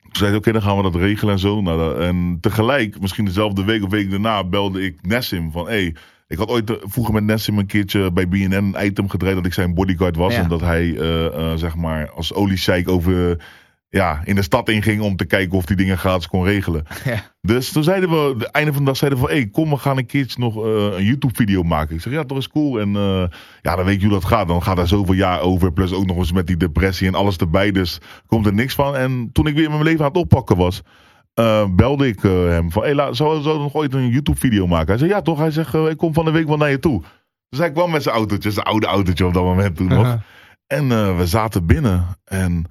toen 0.02 0.12
zei 0.12 0.36
oké, 0.36 0.52
dan 0.52 0.62
gaan 0.62 0.78
we 0.78 0.84
dat 0.84 0.96
regelen 0.96 1.34
en 1.34 1.40
zo. 1.40 1.62
Nou, 1.62 2.02
en 2.02 2.38
tegelijk, 2.42 3.02
misschien 3.02 3.26
dezelfde 3.26 3.64
week 3.64 3.84
of 3.84 3.90
week 3.90 4.12
daarna, 4.12 4.44
belde 4.44 4.82
ik 4.86 4.98
Nessim 5.02 5.52
van, 5.52 5.66
hey, 5.68 5.96
ik 6.30 6.38
had 6.38 6.50
ooit 6.50 6.70
eh, 6.70 6.76
vroeger 6.82 7.14
met 7.14 7.24
Nessim 7.24 7.58
een 7.58 7.66
keertje 7.66 8.12
bij 8.12 8.28
BNN 8.28 8.54
een 8.54 8.86
item 8.86 9.10
gedraaid 9.10 9.36
dat 9.36 9.46
ik 9.46 9.54
zijn 9.54 9.74
bodyguard 9.74 10.16
was. 10.16 10.34
Ja. 10.34 10.42
En 10.42 10.50
dat 10.50 10.62
hij, 10.62 10.98
eh, 10.98 11.26
eh, 11.26 11.58
zeg 11.58 11.76
maar, 11.76 12.10
als 12.10 12.34
oliesjeik 12.34 12.90
over, 12.90 13.38
ja, 13.90 14.22
in 14.24 14.36
de 14.36 14.42
stad 14.42 14.70
inging 14.70 15.02
om 15.02 15.16
te 15.16 15.26
kijken 15.26 15.58
of 15.58 15.66
die 15.66 15.76
dingen 15.76 15.98
gratis 15.98 16.28
kon 16.28 16.44
regelen. 16.44 16.84
Ja. 17.06 17.32
Dus 17.42 17.72
toen 17.72 17.84
zeiden 17.84 18.10
we, 18.10 18.36
het 18.38 18.44
einde 18.44 18.72
van 18.72 18.82
de 18.82 18.88
dag 18.88 18.98
zeiden 18.98 19.20
we 19.20 19.26
van, 19.26 19.36
hey, 19.36 19.48
kom, 19.48 19.70
we 19.70 19.78
gaan 19.78 19.98
een 19.98 20.06
keertje 20.06 20.40
nog 20.40 20.56
een 20.56 21.04
YouTube 21.04 21.36
video 21.36 21.64
maken. 21.64 21.96
Ik 21.96 22.02
zeg, 22.02 22.14
ja, 22.14 22.24
toch 22.24 22.38
is 22.38 22.50
cool. 22.50 22.80
En 22.80 22.90
ja, 23.62 23.76
dan 23.76 23.86
weet 23.86 24.02
je 24.02 24.08
hoe 24.08 24.20
dat 24.20 24.26
gaat. 24.26 24.48
Dan 24.48 24.64
gaat 24.64 24.76
daar 24.76 24.88
zoveel 24.88 25.14
jaar 25.14 25.40
over. 25.40 25.74
Plus 25.74 25.94
ook 25.94 26.06
nog 26.06 26.18
eens 26.18 26.32
met 26.32 26.48
die 26.48 26.58
depressie 26.58 27.08
en 27.08 27.16
alles 27.16 27.38
erbij. 27.38 27.72
Dus 27.72 28.00
komt 28.28 28.46
er 28.46 28.54
niks 28.54 28.76
van. 28.76 28.96
En 28.96 29.30
toen 29.34 29.48
ik 29.48 29.56
weer 29.56 29.70
mijn 29.70 29.84
leven 29.84 30.00
aan 30.00 30.12
het 30.12 30.18
oppakken 30.18 30.58
was, 30.58 30.82
eh, 31.40 31.66
belde 31.70 32.08
ik 32.08 32.24
eh, 32.24 32.32
hem 32.32 32.72
van, 32.72 32.84
hey, 32.84 33.14
zou, 33.14 33.42
zou 33.42 33.60
nog 33.60 33.74
ooit 33.74 33.94
een 33.94 34.10
YouTube 34.10 34.40
video 34.40 34.68
maken? 34.68 34.88
Hij 34.88 34.98
zei, 34.98 35.10
ja 35.10 35.22
toch? 35.22 35.38
Hij 35.38 35.52
zegt, 35.52 35.74
eh, 35.74 35.90
ik 35.90 35.98
kom 35.98 36.14
van 36.14 36.26
de 36.26 36.32
week 36.32 36.48
wel 36.48 36.58
naar 36.58 36.70
je 36.70 36.80
toe. 36.80 37.02
Dus 37.50 37.60
hij 37.60 37.72
kwam 37.72 37.92
met 37.92 38.04
zijn 38.04 38.16
autootje, 38.16 38.52
zijn 38.52 38.66
oude 38.66 38.88
autootje 38.88 39.26
op 39.26 39.34
dat 39.34 39.44
moment 39.44 39.76
toen 39.76 39.88
nog. 39.88 40.18
En 40.68 41.18
we 41.18 41.28
zaten 41.28 41.66
binnen 41.66 42.06
en 42.26 42.66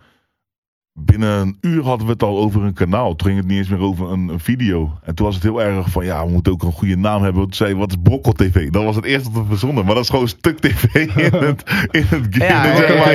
binnen 0.92 1.40
een 1.40 1.56
uur 1.60 1.82
hadden 1.82 2.06
we 2.06 2.12
het 2.12 2.22
al 2.22 2.38
over 2.38 2.62
een 2.62 2.72
kanaal. 2.72 3.16
Toen 3.16 3.26
ging 3.26 3.38
het 3.40 3.48
niet 3.48 3.58
eens 3.58 3.68
meer 3.68 3.80
over 3.80 4.10
een, 4.10 4.28
een 4.28 4.40
video. 4.40 4.98
En 5.02 5.14
toen 5.14 5.26
was 5.26 5.34
het 5.34 5.44
heel 5.44 5.62
erg 5.62 5.90
van, 5.90 6.04
ja, 6.04 6.24
we 6.24 6.30
moeten 6.30 6.52
ook 6.52 6.62
een 6.62 6.72
goede 6.72 6.96
naam 6.96 7.22
hebben. 7.22 7.42
Toen 7.42 7.54
zei 7.54 7.74
wat 7.74 7.90
is 7.90 7.96
Brokkel 8.02 8.32
TV? 8.32 8.70
Dat 8.70 8.84
was 8.84 8.96
het 8.96 9.04
eerste 9.04 9.30
dat 9.32 9.42
we 9.42 9.48
verzonnen. 9.48 9.84
Maar 9.84 9.94
dat 9.94 10.04
is 10.04 10.10
gewoon 10.10 10.28
Stuk 10.28 10.58
TV 10.58 10.94
in 10.94 11.08
het, 11.14 11.62
in 11.90 12.04
het, 12.08 12.34
in 12.34 12.40
het 12.40 12.78
zeg 12.78 13.04
maar, 13.04 13.12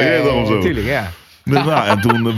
in. 0.00 0.54
Natuurlijk, 0.54 0.86
ja. 0.86 1.10
Dus, 1.44 1.64
nou, 1.64 1.86
en 1.86 2.00
toen, 2.00 2.34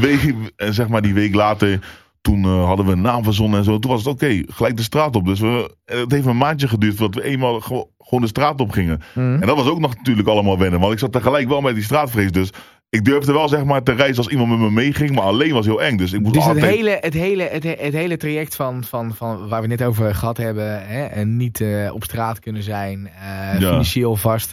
zeg 0.57 0.89
maar 0.89 1.03
die 1.03 1.15
week 1.15 1.35
later, 1.35 1.81
toen 2.23 2.45
eh, 2.45 2.65
hadden 2.65 2.87
we 2.87 2.93
een 2.93 3.01
naam 3.01 3.25
verzonnen 3.25 3.59
en 3.59 3.65
zo. 3.65 3.79
Toen 3.79 3.91
was 3.91 4.05
het 4.05 4.13
oké, 4.15 4.43
gelijk 4.47 4.77
de 4.77 4.83
straat 4.83 5.17
op. 5.17 5.27
Dus 5.27 5.41
we, 5.41 5.75
het 5.85 6.13
heeft 6.13 6.27
een 6.27 6.37
maandje 6.37 6.69
geduurd 6.69 6.97
voordat 6.97 7.23
we 7.23 7.29
eenmaal 7.29 7.61
gewoon, 7.61 7.87
gewoon 7.99 8.21
de 8.21 8.27
straat 8.29 8.61
op 8.61 8.71
gingen. 8.71 9.01
Mhm. 9.15 9.35
En 9.41 9.47
dat 9.47 9.57
was 9.57 9.69
ook 9.69 9.81
nog 9.81 9.97
natuurlijk 9.97 10.29
allemaal 10.29 10.59
wennen. 10.59 10.81
Want 10.81 10.93
ik 10.93 10.99
zat 10.99 11.13
tegelijk 11.13 11.49
wel 11.49 11.61
met 11.61 11.75
die 11.75 11.85
straatvrees. 11.85 12.33
Dus 12.33 12.51
ik 12.91 13.05
durfde 13.05 13.33
wel 13.33 13.49
zeg 13.49 13.65
maar 13.65 13.83
te 13.83 13.93
reizen 13.93 14.17
als 14.17 14.29
iemand 14.29 14.51
met 14.51 14.59
me 14.59 14.71
meeging. 14.71 15.11
Maar 15.15 15.25
alleen 15.25 15.53
was 15.53 15.67
heel 15.67 15.83
eng. 15.83 15.97
Dus 15.97 16.13
ik 16.13 16.21
moest 16.21 16.35
Dus 16.35 16.45
het 16.45 16.55
altijd... 16.55 16.75
hele, 16.75 16.99
het, 17.01 17.15
hele, 17.15 17.43
het, 17.43 17.63
he- 17.63 17.77
het 17.79 17.93
hele 17.93 18.17
traject 18.17 18.57
van, 18.57 18.85
van, 18.85 19.15
van 19.15 19.49
waar 19.49 19.61
we 19.63 19.67
net 19.67 19.83
over 19.83 20.15
gehad 20.15 20.37
hebben, 20.37 20.87
hè, 20.87 21.05
en 21.05 21.37
niet 21.37 21.61
eh, 21.61 21.95
op 21.95 22.05
straat 22.05 22.39
kunnen 22.39 22.63
zijn, 22.63 23.07
eh, 23.21 23.61
Ja. 23.61 23.69
financieel 23.69 24.17
vast. 24.17 24.53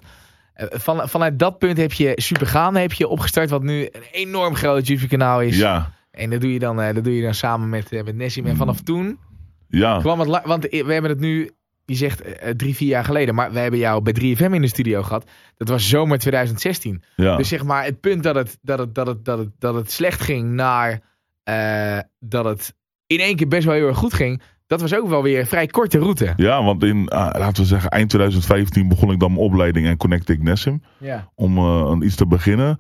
Van, 0.56 1.10
vanuit 1.10 1.40
dat 1.40 1.58
punt 1.58 1.78
heb 1.78 1.94
je 1.94 2.12
Supergaande 2.16 2.80
heb 2.80 2.94
je 2.94 3.08
opgestart, 3.08 3.50
wat 3.50 3.64
nu 3.64 3.82
een 3.92 4.02
enorm 4.12 4.56
groot 4.56 4.88
YouTube-kanaal 4.88 5.42
is. 5.42 5.58
Ja, 5.58 5.92
En 6.20 6.30
dat 6.30 6.42
doe 6.42 6.54
je 6.54 6.60
dan, 6.60 6.82
eh, 6.82 6.94
dat 6.94 7.04
doe 7.04 7.16
je 7.16 7.22
dan 7.22 7.34
samen 7.34 7.70
met, 7.70 7.92
eh, 7.92 8.04
met 8.04 8.16
Nessim. 8.16 8.46
En 8.46 8.56
vanaf 8.56 8.82
toen 8.82 9.20
ja. 9.68 10.00
kwam 10.00 10.20
het, 10.20 10.42
want 10.44 10.64
we 10.70 10.94
hebben 10.94 11.12
het 11.12 11.20
nu, 11.20 11.50
je 11.86 11.96
zegt 11.96 12.22
eh, 12.22 12.50
drie, 12.50 12.76
vier 12.76 12.88
jaar 12.88 13.06
geleden, 13.06 13.36
maar 13.36 13.52
we 13.52 13.60
hebben 13.60 13.80
jou 13.80 14.02
bij 14.02 14.14
3FM 14.14 14.54
in 14.54 14.62
de 14.62 14.68
studio 14.68 15.04
gehad. 15.04 15.30
Dat 15.58 15.70
was 15.70 15.90
zomer 15.90 16.20
2016. 16.20 17.04
ja. 17.16 17.36
Dus 17.36 17.48
zeg 17.48 17.64
maar, 17.64 17.84
het 17.84 18.00
punt 18.00 18.24
dat 18.24 18.36
het, 18.36 18.58
dat 18.62 18.80
het, 18.80 18.96
dat 18.96 19.08
het, 19.08 19.26
dat 19.26 19.38
het, 19.38 19.50
dat 19.60 19.76
het 19.76 19.92
slecht 19.92 20.22
ging 20.22 20.52
naar 20.52 21.02
eh, 21.50 22.00
dat 22.20 22.46
het 22.46 22.74
in 23.08 23.20
één 23.20 23.36
keer 23.36 23.48
best 23.48 23.66
wel 23.66 23.76
heel 23.76 23.88
erg 23.88 23.98
goed 23.98 24.14
ging. 24.14 24.42
Dat 24.68 24.82
was 24.82 24.96
ook 24.96 25.08
wel 25.08 25.24
weer 25.24 25.40
een 25.40 25.48
vrij 25.48 25.68
korte 25.68 26.00
route. 26.00 26.34
Ja, 26.36 26.64
want 26.64 26.84
in, 26.84 27.08
ah, 27.08 27.40
laten 27.40 27.64
we 27.64 27.68
zeggen, 27.70 27.90
eind 27.90 28.10
2015 28.10 28.88
begon 28.88 29.12
ik 29.12 29.20
dan 29.20 29.32
mijn 29.32 29.44
opleiding 29.44 29.88
en 29.88 29.98
connecte 29.98 30.34
ik 30.34 30.44
Nessim. 30.44 30.82
Ja. 30.98 31.30
Om 31.36 31.58
eh, 31.58 31.96
iets 32.02 32.16
te 32.16 32.28
beginnen. 32.28 32.78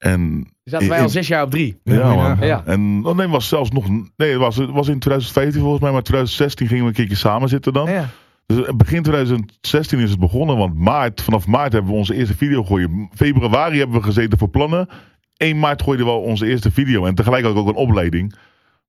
En 0.00 0.46
Zaten 0.64 0.88
wij 0.88 0.96
In- 0.96 1.02
al 1.02 1.10
zes 1.10 1.28
jaar 1.28 1.42
op 1.42 1.50
drie. 1.50 1.80
Ja, 1.84 2.14
man. 2.14 2.36
Ja. 2.40 2.62
En 2.64 3.00
nee, 3.00 3.28
was 3.28 3.48
zelfs 3.48 3.70
nog. 3.70 3.88
Nee, 4.16 4.30
het 4.30 4.38
was, 4.38 4.56
het 4.56 4.70
was 4.70 4.88
in 4.88 4.98
2015 4.98 5.60
volgens 5.60 5.82
mij, 5.82 5.92
maar 5.92 6.02
2016 6.02 6.66
gingen 6.66 6.82
we 6.82 6.88
een 6.88 6.96
keertje 6.96 7.16
samen 7.16 7.48
zitten 7.48 7.72
dan. 7.72 7.90
Ja. 7.90 8.08
Dus 8.46 8.66
begin 8.76 9.02
2016 9.02 9.98
is 9.98 10.10
het 10.10 10.18
begonnen, 10.18 10.56
want 10.56 10.74
maart, 10.74 11.22
vanaf 11.22 11.46
maart 11.46 11.72
hebben 11.72 11.90
we 11.90 11.96
onze 11.96 12.14
eerste 12.14 12.36
video 12.36 12.62
gegooid. 12.62 12.90
Februari 13.14 13.78
hebben 13.78 13.96
we 13.96 14.02
gezeten 14.02 14.38
voor 14.38 14.48
plannen. 14.48 14.88
1 15.36 15.58
maart 15.58 15.82
gooiden 15.82 16.06
we 16.06 16.12
al 16.12 16.20
onze 16.20 16.46
eerste 16.46 16.70
video. 16.70 17.04
En 17.04 17.14
tegelijk 17.14 17.46
ook 17.46 17.68
een 17.68 17.74
opleiding. 17.74 18.34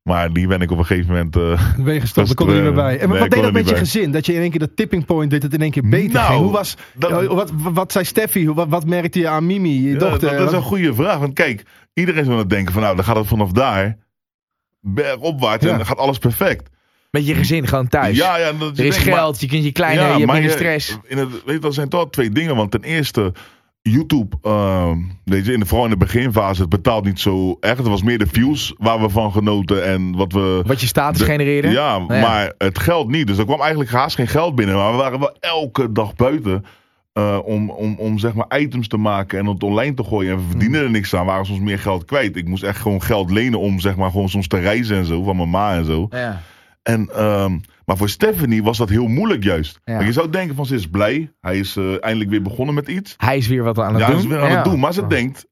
Maar 0.03 0.33
die 0.33 0.47
ben 0.47 0.61
ik 0.61 0.71
op 0.71 0.77
een 0.77 0.85
gegeven 0.85 1.09
moment. 1.11 1.35
eh, 1.35 1.75
Ben 1.85 1.93
je 1.93 1.99
gestopt, 1.99 2.27
Dat 2.27 2.37
dan 2.37 2.45
kon 2.47 2.55
er 2.55 2.61
niet 2.61 2.73
meer 2.73 2.83
bij. 2.83 2.99
En 2.99 3.09
nee, 3.09 3.19
wat 3.19 3.29
deed 3.31 3.41
dat 3.43 3.51
met 3.53 3.65
je 3.65 3.71
bij. 3.71 3.79
gezin? 3.79 4.11
Dat 4.11 4.25
je 4.25 4.33
in 4.33 4.41
één 4.41 4.49
keer 4.49 4.59
dat 4.59 4.75
tipping 4.75 5.05
point 5.05 5.29
deed, 5.31 5.41
dat 5.41 5.51
het 5.51 5.59
in 5.59 5.65
één 5.65 5.71
keer 5.81 5.89
beter 5.89 6.13
Nou, 6.13 6.27
ging. 6.31 6.39
Hoe 6.41 6.51
was, 6.51 6.75
dat- 6.93 7.11
eh, 7.21 7.27
wat, 7.27 7.51
wat, 7.55 7.91
zei 7.91 8.05
Steffi? 8.05 8.45
Hoe- 8.45 8.55
Wat, 8.55 8.67
wat 8.69 8.85
merkte 8.85 9.19
je 9.19 9.27
aan 9.27 9.45
Mimi, 9.45 9.83
je 9.83 9.91
ja, 9.91 9.97
dochter? 9.97 10.37
dat 10.37 10.47
is 10.49 10.55
een 10.55 10.61
goede 10.61 10.93
vraag. 10.93 11.17
Want 11.17 11.33
kijk, 11.33 11.63
iedereen 11.93 12.23
zou 12.23 12.35
aan 12.35 12.41
het 12.41 12.49
denken 12.49 12.73
van 12.73 12.81
nou, 12.81 12.95
dan 12.95 13.05
gaat 13.05 13.15
het 13.15 13.27
vanaf 13.27 13.51
daar 13.51 13.97
bergopwaarts 14.79 15.65
en 15.65 15.77
dan 15.77 15.85
gaat 15.85 15.97
alles 15.97 16.17
perfect. 16.17 16.69
Met 17.11 17.27
je 17.27 17.35
gezin 17.35 17.67
gewoon 17.67 17.87
thuis. 17.87 18.17
Ja, 18.17 18.37
ja, 18.37 18.51
dat 18.51 18.61
er 18.61 18.67
is 18.69 18.75
denk 18.75 18.93
ik, 18.93 19.05
maar- 19.09 19.19
geld, 19.19 19.41
je 19.41 19.47
kunt 19.47 19.63
je 19.63 19.71
kleine, 19.71 20.01
Ja, 20.01 20.07
je 20.13 20.19
hebt 20.19 20.31
minder 20.31 20.51
stress. 20.51 20.97
In 21.07 21.17
het, 21.17 21.29
weet 21.31 21.55
je, 21.55 21.59
dat 21.59 21.73
zijn 21.73 21.89
toch 21.89 22.09
twee 22.09 22.29
dingen. 22.29 22.55
Want 22.55 22.71
ten 22.71 22.83
eerste, 22.83 23.33
YouTube, 23.81 24.35
weet 25.23 25.45
je, 25.45 25.53
in 25.53 25.59
de, 25.59 25.65
vooral 25.65 25.85
in 25.85 25.91
de 25.91 25.97
beginfase, 25.97 26.61
het 26.61 26.69
betaalt 26.69 27.05
niet 27.05 27.19
zo 27.19 27.57
echt. 27.59 27.77
Het 27.77 27.87
was 27.87 28.03
meer 28.03 28.17
de 28.17 28.27
views 28.27 28.73
waar 28.77 29.01
we 29.01 29.09
van 29.09 29.31
genoten 29.31 29.85
en 29.85 30.15
wat 30.15 30.33
we... 30.33 30.61
Wat 30.65 30.81
je 30.81 30.87
status 30.87 31.19
de- 31.19 31.25
genereerde. 31.25 31.69
Ja, 31.69 31.97
Nou 31.97 32.13
ja. 32.13 32.21
maar 32.21 32.53
het 32.57 32.79
geld 32.79 33.09
niet. 33.09 33.27
Dus 33.27 33.37
er 33.37 33.45
kwam 33.45 33.59
eigenlijk 33.59 33.91
haast 33.91 34.15
geen 34.15 34.27
geld 34.27 34.55
binnen. 34.55 34.75
Maar 34.75 34.91
we 34.91 34.97
waren 34.97 35.19
wel 35.19 35.35
elke 35.39 35.91
dag 35.91 36.15
buiten. 36.15 36.65
eh, 37.13 37.39
om, 37.45 37.69
om, 37.69 37.95
om 37.97 38.19
zeg 38.19 38.33
maar 38.33 38.59
items 38.59 38.87
te 38.87 38.97
maken 38.97 39.39
en 39.39 39.45
het 39.45 39.63
online 39.63 39.93
te 39.93 40.03
gooien. 40.03 40.31
En 40.31 40.37
we 40.37 40.43
verdienden 40.49 40.79
Hmm. 40.79 40.87
er 40.87 40.93
niks 40.95 41.15
aan. 41.15 41.25
Waren 41.25 41.45
soms 41.45 41.59
meer 41.59 41.79
geld 41.79 42.05
kwijt. 42.05 42.35
Ik 42.35 42.47
moest 42.47 42.63
echt 42.63 42.79
gewoon 42.81 43.01
geld 43.01 43.31
lenen 43.31 43.59
om 43.59 43.79
zeg 43.79 43.95
maar 43.95 44.11
gewoon 44.11 44.29
soms 44.29 44.47
te 44.47 44.59
reizen 44.59 44.97
en 44.97 45.05
zo. 45.05 45.23
Van 45.23 45.35
mijn 45.35 45.49
ma 45.49 45.75
en 45.75 45.85
zo. 45.85 46.07
Ja. 46.09 46.41
En, 46.83 47.09
ehm, 47.15 47.57
maar 47.85 47.97
voor 47.97 48.09
Stephanie 48.09 48.63
was 48.63 48.77
dat 48.77 48.89
heel 48.89 49.07
moeilijk 49.07 49.43
juist. 49.43 49.79
Ja. 49.83 49.93
Want 49.93 50.05
je 50.05 50.11
zou 50.13 50.29
denken 50.29 50.55
van 50.55 50.65
ze 50.65 50.75
is 50.75 50.87
blij. 50.89 51.31
Hij 51.41 51.57
is 51.59 51.75
eh, 51.75 52.03
eindelijk 52.03 52.29
weer 52.29 52.41
begonnen 52.41 52.75
met 52.75 52.87
iets. 52.87 53.13
Hij 53.17 53.37
is 53.37 53.47
weer 53.47 53.63
wat 53.63 53.79
aan 53.79 53.93
het 53.93 54.01
ja, 54.01 54.09
doen. 54.09 54.19
ze 54.19 54.23
is 54.27 54.31
weer 54.33 54.41
aan 54.41 54.49
Ja. 54.49 54.55
het 54.55 54.63
doen. 54.65 54.79
Maar 54.79 54.93
ze 54.93 55.07
denkt, 55.07 55.45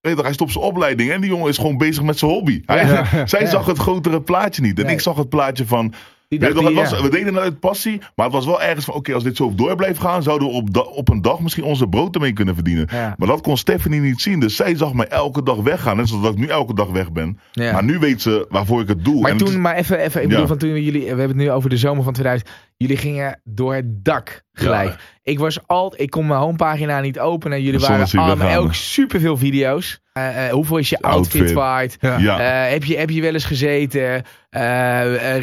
weet 0.00 0.16
je 0.16 0.22
hij 0.22 0.32
stopt 0.32 0.52
zijn 0.52 0.64
opleiding 0.64 1.10
en 1.10 1.20
die 1.20 1.30
jongen 1.30 1.48
is 1.48 1.56
gewoon 1.56 1.76
bezig 1.78 2.02
met 2.02 2.18
zijn 2.18 2.30
hobby. 2.30 2.62
Hij. 2.66 3.04
Zij 3.28 3.46
zag 3.46 3.66
het 3.66 3.78
grotere 3.78 4.22
plaatje 4.22 4.62
niet. 4.62 4.78
En 4.78 4.84
Nee. 4.84 4.94
ik 4.94 5.00
zag 5.00 5.16
het 5.16 5.28
plaatje 5.28 5.66
van, 5.66 5.92
Die 6.38 6.48
dacht 6.54 6.66
die, 6.66 6.74
was, 6.76 6.90
ja. 6.90 7.02
we 7.02 7.08
deden 7.10 7.34
het 7.34 7.42
uit 7.42 7.60
passie, 7.60 8.00
maar 8.16 8.26
het 8.26 8.34
was 8.34 8.46
wel 8.46 8.62
ergens 8.62 8.84
van, 8.84 8.94
oké, 8.94 9.14
als 9.14 9.22
dit 9.22 9.36
zo 9.36 9.52
door 9.54 9.74
blijft 9.76 10.00
gaan, 10.00 10.22
zouden 10.22 10.48
we 10.48 10.54
op, 10.54 10.86
op 10.92 11.08
een 11.08 11.22
dag 11.22 11.40
misschien 11.40 11.64
onze 11.64 11.88
brood 11.88 12.14
ermee 12.14 12.32
kunnen 12.32 12.54
verdienen. 12.54 12.88
Ja. 12.90 13.14
Maar 13.18 13.28
dat 13.28 13.40
kon 13.40 13.56
Stephanie 13.56 14.00
niet 14.00 14.20
zien, 14.20 14.40
dus 14.40 14.56
zij 14.56 14.76
zag 14.76 14.92
mij 14.92 15.06
elke 15.08 15.42
dag 15.42 15.56
weggaan. 15.56 15.96
Net 15.96 16.08
zoals 16.08 16.22
dat 16.22 16.32
ik 16.32 16.38
nu 16.38 16.46
elke 16.46 16.74
dag 16.74 16.88
weg 16.88 17.12
ben. 17.12 17.38
Ja. 17.52 17.72
Maar 17.72 17.84
nu 17.84 17.98
weet 17.98 18.22
ze 18.22 18.46
waarvoor 18.48 18.80
ik 18.80 18.88
het 18.88 19.04
doe. 19.04 19.20
Maar 19.20 19.30
En 19.30 19.36
toen, 19.36 19.48
is- 19.48 19.54
maar 19.56 19.74
even, 19.74 19.98
even 19.98 20.22
ik 20.22 20.28
bedoel, 20.28 20.46
van 20.46 20.58
toen 20.58 20.82
jullie, 20.82 21.00
we 21.02 21.06
hebben 21.08 21.28
het 21.28 21.36
nu 21.36 21.50
over 21.50 21.70
de 21.70 21.76
zomer 21.76 22.04
van 22.04 22.12
2000. 22.12 22.50
Jullie 22.76 22.96
gingen 22.96 23.40
door 23.44 23.74
het 23.74 24.04
dak 24.04 24.42
gelijk. 24.52 24.88
Ja. 24.88 24.96
Ik 25.22 25.38
was 25.38 25.66
altijd, 25.66 26.02
ik 26.02 26.10
kon 26.10 26.26
mijn 26.26 26.40
homepagina 26.40 27.00
niet 27.00 27.18
openen. 27.18 27.62
Jullie 27.62 27.80
waren 27.80 28.18
allemaal 28.18 28.56
ook 28.58 28.74
superveel 28.74 29.36
video's. 29.36 30.00
Eh, 30.12 30.46
eh, 30.46 30.52
hoeveel 30.52 30.76
is 30.76 30.88
je 30.88 30.98
outfit, 31.00 31.40
Outfit. 31.40 31.56
waard? 31.56 31.96
Ja. 32.00 32.64
Eh, 32.64 32.72
heb, 32.72 32.84
je, 32.84 32.96
heb 32.96 33.10
je 33.10 33.20
wel 33.20 33.32
eens 33.32 33.44
gezeten? 33.44 34.22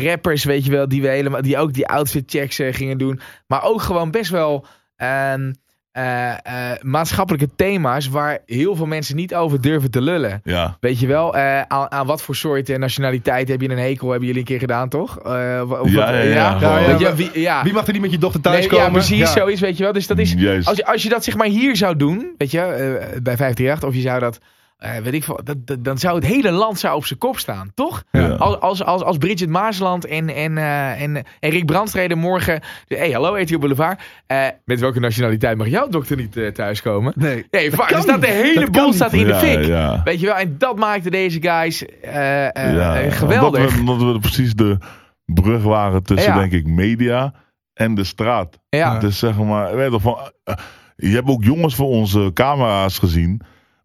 Rappers, 0.03 0.43
weet 0.43 0.65
je 0.65 0.71
wel, 0.71 0.87
die, 0.87 1.01
we 1.01 1.07
helemaal, 1.07 1.41
die 1.41 1.57
ook 1.57 1.73
die 1.73 1.87
outfit 1.87 2.23
checks 2.31 2.59
gingen 2.71 2.97
doen. 2.97 3.19
Maar 3.47 3.63
ook 3.63 3.81
gewoon 3.81 4.11
best 4.11 4.31
wel 4.31 4.65
ehm, 4.95 5.51
eh, 5.91 6.29
eh, 6.31 6.77
maatschappelijke 6.81 7.49
thema's 7.55 8.07
waar 8.07 8.37
heel 8.45 8.75
veel 8.75 8.85
mensen 8.85 9.15
niet 9.15 9.35
over 9.35 9.61
durven 9.61 9.91
te 9.91 10.01
lullen. 10.01 10.41
ja. 10.43 10.77
Weet 10.79 10.99
je 10.99 11.07
wel, 11.07 11.35
eh, 11.35 11.61
aan, 11.61 11.91
aan 11.91 12.05
wat 12.05 12.21
voor 12.21 12.35
soort 12.35 12.77
nationaliteit 12.77 13.47
heb 13.47 13.61
je 13.61 13.69
een 13.69 13.77
hekel? 13.77 14.09
Hebben 14.09 14.27
jullie 14.27 14.41
een 14.41 14.47
keer 14.47 14.59
gedaan, 14.59 14.89
toch? 14.89 15.19
Eh, 15.19 15.61
of 15.81 15.91
Ja, 15.91 16.11
ja, 16.13 16.21
ja, 16.21 16.57
gewoon. 16.57 16.85
Weet 16.85 16.99
je, 16.99 17.05
Ja, 17.05 17.15
wie, 17.15 17.39
ja. 17.39 17.63
Wie 17.63 17.73
mag 17.73 17.87
er 17.87 17.93
niet 17.93 18.01
met 18.01 18.11
je 18.11 18.17
dochter 18.17 18.41
Nee, 18.43 18.53
thuiskomen? 18.53 18.85
ja, 18.85 18.91
precies, 18.91 19.31
zoiets, 19.31 19.61
weet 19.61 19.77
je 19.77 19.83
wel. 19.83 19.93
Dus 19.93 20.07
dat 20.07 20.17
is, 20.17 20.35
als 20.63 20.77
je, 20.77 20.85
als 20.85 21.03
je 21.03 21.09
dat 21.09 21.23
zeg 21.23 21.35
maar 21.35 21.47
hier 21.47 21.75
zou 21.75 21.95
doen, 21.95 22.33
weet 22.37 22.51
je, 22.51 22.59
eh, 22.59 23.21
bij 23.21 23.37
538, 23.37 23.89
of 23.89 23.95
je 23.95 24.01
zou 24.01 24.19
dat, 24.19 24.39
eh, 24.81 24.95
weet 24.97 25.13
ik 25.13 25.23
veel, 25.23 25.39
dat, 25.43 25.67
dat- 25.67 25.83
dan 25.83 25.97
zou 25.97 26.15
het 26.15 26.25
hele 26.25 26.51
land 26.51 26.79
zou 26.79 26.95
op 26.95 27.05
zijn 27.05 27.19
kop 27.19 27.39
staan, 27.39 27.71
toch? 27.73 28.03
Ja. 28.11 28.27
Als, 28.29 28.59
als, 28.59 28.83
als, 28.83 29.01
als 29.03 29.17
Bridget 29.17 29.49
Maasland 29.49 30.05
en, 30.05 30.29
en, 30.35 30.57
eh, 30.57 31.01
en, 31.01 31.15
en 31.39 31.49
Rick 31.49 31.65
Brandstreden 31.65 32.17
morgen, 32.17 32.61
de, 32.87 32.95
hey, 32.97 33.11
hallo, 33.11 33.35
RTL 33.41 33.57
Boulevard, 33.57 34.01
eh, 34.27 34.45
met 34.65 34.79
welke 34.79 34.99
nationaliteit 34.99 35.57
mag 35.57 35.67
jouw 35.67 35.87
dokter 35.87 36.17
niet 36.17 36.37
eh, 36.37 36.47
thuiskomen? 36.47 37.13
Nee. 37.15 37.45
Nee, 37.51 37.69
dus 37.69 37.79
dat 37.89 38.05
de 38.05 38.13
niet. 38.13 38.25
hele 38.25 38.69
boel 38.69 38.85
niet. 38.85 38.95
staat 38.95 39.13
in 39.13 39.25
de 39.27 39.35
fik. 39.35 39.65
ja. 39.65 40.01
Weet 40.03 40.19
je 40.19 40.25
wel, 40.25 40.35
en 40.35 40.55
dat 40.57 40.77
maakte 40.79 41.09
deze 41.09 41.41
guys 41.41 41.85
eh, 41.85 42.45
eh, 42.45 42.75
Ja, 42.75 42.99
eh, 43.01 43.11
geweldig. 43.11 43.59
Omdat 43.59 43.73
we, 43.73 43.79
omdat 43.91 44.13
we 44.13 44.19
precies 44.19 44.53
de 44.53 44.77
brug 45.25 45.63
waren 45.63 46.03
tussen, 46.03 46.33
Ja. 46.33 46.39
denk 46.39 46.51
ik, 46.51 46.67
media 46.67 47.33
en 47.73 47.95
de 47.95 48.03
straat. 48.03 48.59
ja. 48.69 48.99
Dus 48.99 49.19
zeg 49.19 49.37
maar, 49.37 49.75
weet 49.75 49.85
je, 49.85 49.91
toch, 49.91 50.01
van, 50.01 50.17
eh, 50.43 50.55
je 50.95 51.07
hebt 51.15 51.27
ook 51.29 51.43
jongens 51.43 51.75
voor 51.75 51.87
onze 51.87 52.31
camera's 52.33 52.99
gezien. 52.99 53.41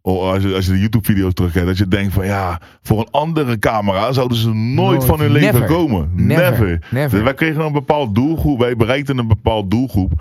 Oh, 0.07 0.31
als, 0.31 0.43
je, 0.43 0.53
als 0.55 0.65
je 0.65 0.71
de 0.71 0.79
YouTube-video's 0.79 1.33
terugkijkt, 1.33 1.67
dat 1.67 1.77
je 1.77 1.87
denkt 1.87 2.13
van 2.13 2.25
ja, 2.25 2.61
voor 2.81 2.99
een 2.99 3.07
andere 3.11 3.59
camera 3.59 4.11
zouden 4.11 4.37
ze 4.37 4.53
nooit, 4.53 4.89
Nooit. 4.89 5.05
van 5.05 5.19
hun 5.19 5.31
leven 5.31 5.59
Never. 5.59 5.75
komen. 5.75 6.09
Never. 6.13 6.79
Never. 6.91 7.09
Dus 7.09 7.21
wij 7.21 7.33
kregen 7.33 7.65
een 7.65 7.71
bepaald 7.73 8.15
doelgroep, 8.15 8.59
wij 8.59 8.75
bereikten 8.75 9.17
een 9.17 9.27
bepaald 9.27 9.71
doelgroep 9.71 10.11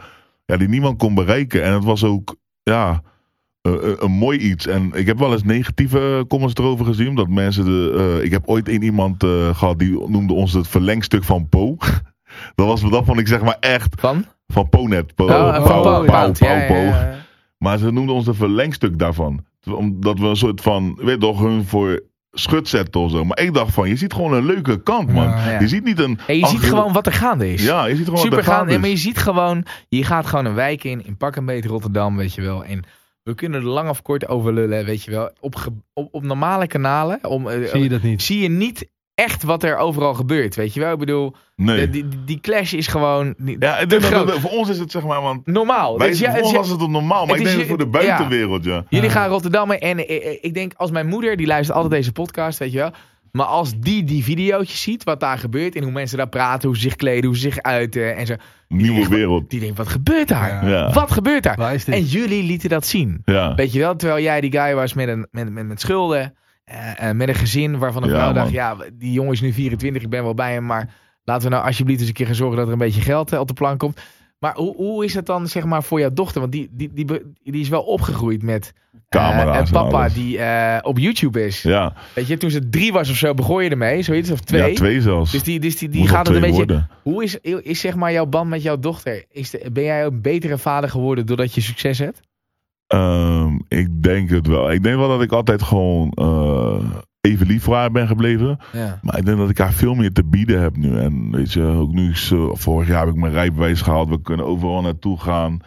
ja, 0.46 0.56
die 0.56 0.68
niemand 0.68 0.98
kon 0.98 1.14
bereiken. 1.14 1.62
En 1.62 1.72
het 1.72 1.84
was 1.84 2.04
ook, 2.04 2.36
ja, 2.62 3.02
eh, 3.62 3.72
eh, 3.72 3.78
een 3.98 4.10
mooi 4.10 4.38
iets. 4.38 4.66
En 4.66 4.90
ik 4.94 5.06
heb 5.06 5.18
wel 5.18 5.32
eens 5.32 5.42
negatieve 5.44 6.24
comments 6.28 6.54
erover 6.54 6.84
gezien. 6.86 7.14
Dat 7.14 7.28
mensen 7.28 7.64
de. 7.64 8.14
eh, 8.18 8.24
ik 8.24 8.30
heb 8.30 8.42
ooit 8.46 8.68
één 8.68 8.82
iemand 8.82 9.22
eh, 9.22 9.54
gehad 9.56 9.78
die 9.78 10.08
noemde 10.08 10.32
ons 10.32 10.52
het 10.52 10.68
verlengstuk 10.68 11.24
van 11.24 11.48
Po. 11.48 11.76
dat, 12.54 12.66
was, 12.66 12.80
dat 12.90 13.04
vond 13.04 13.18
ik 13.18 13.28
zeg 13.28 13.42
maar 13.42 13.56
echt 13.60 13.94
Van? 14.00 14.24
van 14.48 14.68
Ponet. 14.68 15.14
Po, 15.14 15.24
Oh, 15.24 15.30
eh, 15.30 15.54
ja, 15.54 15.60
Pauw. 15.60 16.74
ja. 16.74 17.14
Maar 17.58 17.78
ze 17.78 17.90
noemden 17.92 18.14
ons 18.14 18.26
een 18.26 18.34
verlengstuk 18.34 18.98
daarvan. 18.98 19.44
Omdat 19.74 20.18
we 20.18 20.26
een 20.26 20.36
soort 20.36 20.60
van, 20.60 20.94
weet 20.94 21.08
je 21.14 21.18
toch, 21.18 21.40
hun 21.40 21.64
voor 21.64 22.02
schut 22.32 22.68
zetten 22.68 23.00
of 23.00 23.10
zo. 23.10 23.24
Maar 23.24 23.40
ik 23.40 23.54
dacht 23.54 23.72
van, 23.74 23.88
je 23.88 23.96
ziet 23.96 24.12
gewoon 24.12 24.32
een 24.32 24.46
leuke 24.46 24.82
kant, 24.82 25.12
man. 25.12 25.24
Ja, 25.28 25.50
ja. 25.50 25.60
Je 25.60 25.68
ziet 25.68 25.84
niet 25.84 25.98
een... 25.98 26.18
En 26.26 26.38
je 26.38 26.46
ziet 26.46 26.60
gewoon 26.60 26.92
wat 26.92 27.06
er 27.06 27.12
gaande 27.12 27.52
is. 27.52 27.64
Ja, 27.64 27.84
je 27.86 27.96
ziet 27.96 28.04
gewoon 28.04 28.20
Super 28.20 28.36
wat 28.36 28.46
er 28.46 28.52
gaande. 28.52 28.58
gaande 28.58 28.70
Nee, 28.70 28.78
maar 28.80 28.88
je 28.88 28.94
is. 28.94 29.02
ziet 29.02 29.18
gewoon, 29.18 29.64
je 29.88 30.04
gaat 30.04 30.26
gewoon 30.26 30.44
een 30.44 30.54
wijk 30.54 30.84
in, 30.84 31.06
in 31.06 31.16
pak 31.16 31.36
een 31.36 31.46
beetje 31.46 31.68
Rotterdam, 31.68 32.16
weet 32.16 32.34
je 32.34 32.42
wel. 32.42 32.64
En 32.64 32.84
we 33.22 33.34
kunnen 33.34 33.60
er 33.60 33.66
lang 33.66 33.88
of 33.88 34.02
kort 34.02 34.28
over 34.28 34.52
lullen, 34.52 34.84
weet 34.84 35.02
je 35.02 35.10
wel. 35.10 35.30
Op, 35.40 35.72
op, 35.94 36.08
op 36.14 36.22
normale 36.22 36.66
kanalen 36.66 37.18
om, 37.28 37.48
eh, 37.48 37.68
Zie 37.70 37.82
je 37.82 37.88
dat 37.88 38.02
niet? 38.02 38.22
zie 38.22 38.40
je 38.42 38.48
niet 38.48 38.88
echt 39.16 39.42
wat 39.42 39.62
er 39.62 39.76
overal 39.76 40.14
gebeurt, 40.14 40.54
weet 40.54 40.74
je 40.74 40.80
wel. 40.80 40.92
Ik 40.92 40.98
bedoel, 40.98 41.34
Nee. 41.56 41.90
die, 41.90 42.08
die, 42.08 42.24
die 42.24 42.40
clash 42.40 42.72
is 42.72 42.86
gewoon 42.86 43.34
niet, 43.36 43.56
Ja, 43.62 43.78
ik 43.78 43.88
denk 43.88 44.02
te 44.02 44.08
dat 44.10 44.18
groot. 44.18 44.30
het- 44.32 44.40
voor 44.40 44.50
ons 44.50 44.68
is 44.68 44.78
het 44.78 44.90
zeg 44.90 45.02
maar, 45.04 45.22
want 45.22 45.46
normaal. 45.46 45.98
wij, 45.98 46.08
Dus 46.08 46.18
ja, 46.18 46.30
voor 46.30 46.40
ons 46.42 46.50
is- 46.50 46.56
was 46.56 46.68
het 46.68 46.78
normaal, 46.90 47.26
maar 47.26 47.34
het 47.36 47.40
ik 47.44 47.46
is 47.50 47.54
denk 47.56 47.68
voor 47.68 47.78
de 47.78 47.86
buitenwereld, 47.86 48.64
ja. 48.64 48.84
Jullie 48.88 49.10
gaan 49.10 49.28
Rotterdam 49.28 49.70
en 49.70 50.06
eh, 50.06 50.26
eh, 50.26 50.38
ik 50.40 50.54
denk 50.54 50.72
als 50.76 50.90
mijn 50.90 51.06
moeder, 51.06 51.36
die 51.36 51.46
luistert 51.46 51.76
altijd 51.76 51.94
deze 51.94 52.12
podcast, 52.12 52.58
weet 52.58 52.72
je 52.72 52.78
wel. 52.78 52.90
Maar 53.32 53.46
als 53.46 53.78
die 53.78 54.04
die 54.04 54.24
videootjes 54.24 54.82
ziet, 54.82 55.04
wat 55.04 55.20
daar 55.20 55.38
gebeurt 55.38 55.74
en 55.74 55.82
hoe 55.82 55.92
mensen 55.92 56.16
daar 56.18 56.28
praten, 56.28 56.68
hoe 56.68 56.76
ze 56.76 56.82
zich 56.82 56.96
kleden, 56.96 57.24
hoe 57.24 57.34
ze 57.34 57.40
zich 57.40 57.62
uiten 57.62 58.16
en 58.16 58.26
zo. 58.26 58.34
Nieuwe 58.68 59.08
wereld. 59.08 59.50
Die 59.50 59.60
denkt, 59.60 59.76
wat 59.76 59.88
gebeurt 59.88 60.28
daar? 60.28 60.64
Ja. 60.64 60.70
Ja. 60.70 60.92
Wat 60.92 61.10
gebeurt 61.10 61.42
daar? 61.42 61.56
Waar 61.56 61.74
is 61.74 61.84
dit? 61.84 61.94
En 61.94 62.02
jullie 62.04 62.42
lieten 62.42 62.68
dat 62.68 62.86
zien. 62.86 63.22
Ja. 63.24 63.54
Weet 63.54 63.72
je 63.72 63.78
wel, 63.78 63.96
terwijl 63.96 64.22
jij 64.22 64.40
die 64.40 64.52
guy 64.52 64.74
was 64.74 64.94
met, 64.94 65.08
een, 65.08 65.26
met, 65.30 65.52
met, 65.52 65.66
met 65.66 65.80
schulden, 65.80 66.34
eh, 66.66 67.08
eh, 67.08 67.16
met 67.16 67.28
een 67.28 67.34
gezin 67.34 67.78
waarvan 67.78 68.02
een 68.02 68.08
Ja, 68.08 68.14
vrouw 68.14 68.32
dacht, 68.32 68.50
ja, 68.50 68.76
die 68.92 69.12
jongen 69.12 69.32
is 69.32 69.40
nu 69.40 69.52
24, 69.52 70.02
ik 70.02 70.08
ben 70.08 70.22
wel 70.22 70.34
bij 70.34 70.52
hem, 70.52 70.66
maar 70.66 70.94
laten 71.24 71.48
we 71.48 71.54
nou 71.54 71.66
alsjeblieft 71.66 72.00
eens 72.00 72.08
een 72.08 72.14
keer 72.14 72.26
gaan 72.26 72.34
zorgen 72.34 72.56
dat 72.56 72.66
er 72.66 72.72
een 72.72 72.78
beetje 72.78 73.00
geld 73.00 73.32
eh, 73.32 73.38
op 73.40 73.48
de 73.48 73.54
plank 73.54 73.78
komt. 73.78 74.00
Maar 74.38 74.54
hoe, 74.54 74.76
hoe 74.76 75.04
is 75.04 75.14
het 75.14 75.26
dan 75.26 75.46
zeg 75.46 75.64
maar 75.64 75.82
voor 75.82 76.00
jouw 76.00 76.12
dochter? 76.12 76.40
Want 76.40 76.52
die, 76.52 76.68
die, 76.72 76.90
die, 76.92 77.06
die 77.42 77.60
is 77.60 77.68
wel 77.68 77.82
opgegroeid 77.82 78.42
met 78.42 78.72
een 79.08 79.52
en 79.52 79.70
papa 79.70 80.08
die 80.08 80.38
op 80.82 80.98
YouTube 80.98 81.44
is. 81.46 81.62
Ja. 81.62 81.92
Weet 82.14 82.26
je, 82.26 82.36
toen 82.36 82.50
ze 82.50 82.68
drie 82.68 82.92
was 82.92 83.10
of 83.10 83.16
zo 83.16 83.34
begon 83.34 83.64
je 83.64 83.70
ermee, 83.70 84.02
zoiets, 84.02 84.30
of 84.30 84.40
twee. 84.40 84.70
ja, 84.70 84.74
twee 84.74 85.00
zelfs. 85.00 85.32
Dus 85.32 85.42
die, 85.42 85.60
dus 85.60 85.78
die, 85.78 85.88
die 85.88 86.00
Moet 86.00 86.10
gaat 86.10 86.26
het 86.26 86.34
een 86.36 86.42
beetje. 86.42 86.56
worden. 86.56 86.88
Hoe 87.02 87.24
is, 87.24 87.38
is 87.40 87.80
zeg 87.80 87.94
maar 87.94 88.12
jouw 88.12 88.26
band 88.26 88.48
met 88.48 88.62
jouw 88.62 88.78
dochter? 88.78 89.24
Is 89.30 89.50
de, 89.50 89.70
ben 89.72 89.84
jij 89.84 90.04
een 90.04 90.22
betere 90.22 90.58
vader 90.58 90.90
geworden 90.90 91.26
doordat 91.26 91.54
je 91.54 91.60
succes 91.60 91.98
hebt? 91.98 92.20
Ehm, 92.86 93.58
ik 93.68 94.02
denk 94.02 94.30
het 94.30 94.46
wel. 94.46 94.72
Ik 94.72 94.82
denk 94.82 94.96
wel 94.96 95.08
dat 95.08 95.22
ik 95.22 95.32
altijd 95.32 95.62
gewoon 95.62 96.10
eh, 96.10 96.84
even 97.20 97.46
lief 97.46 97.62
voor 97.62 97.74
haar 97.74 97.90
ben 97.90 98.06
gebleven. 98.06 98.58
Ja. 98.72 98.98
Maar 99.02 99.18
ik 99.18 99.24
denk 99.26 99.38
dat 99.38 99.50
ik 99.50 99.58
haar 99.58 99.72
veel 99.72 99.94
meer 99.94 100.12
te 100.12 100.24
bieden 100.24 100.60
heb 100.60 100.76
nu. 100.76 100.98
En 100.98 101.30
weet 101.30 101.52
je, 101.52 101.62
ook 101.62 101.92
nu 101.92 102.10
is, 102.10 102.30
eh, 102.30 102.48
vorig 102.52 102.88
jaar 102.88 103.06
heb 103.06 103.14
ik 103.14 103.20
mijn 103.20 103.32
rijbewijs 103.32 103.80
gehaald. 103.80 104.08
We 104.08 104.20
kunnen 104.20 104.46
overal 104.46 104.82
naartoe 104.82 105.20
gaan. 105.20 105.60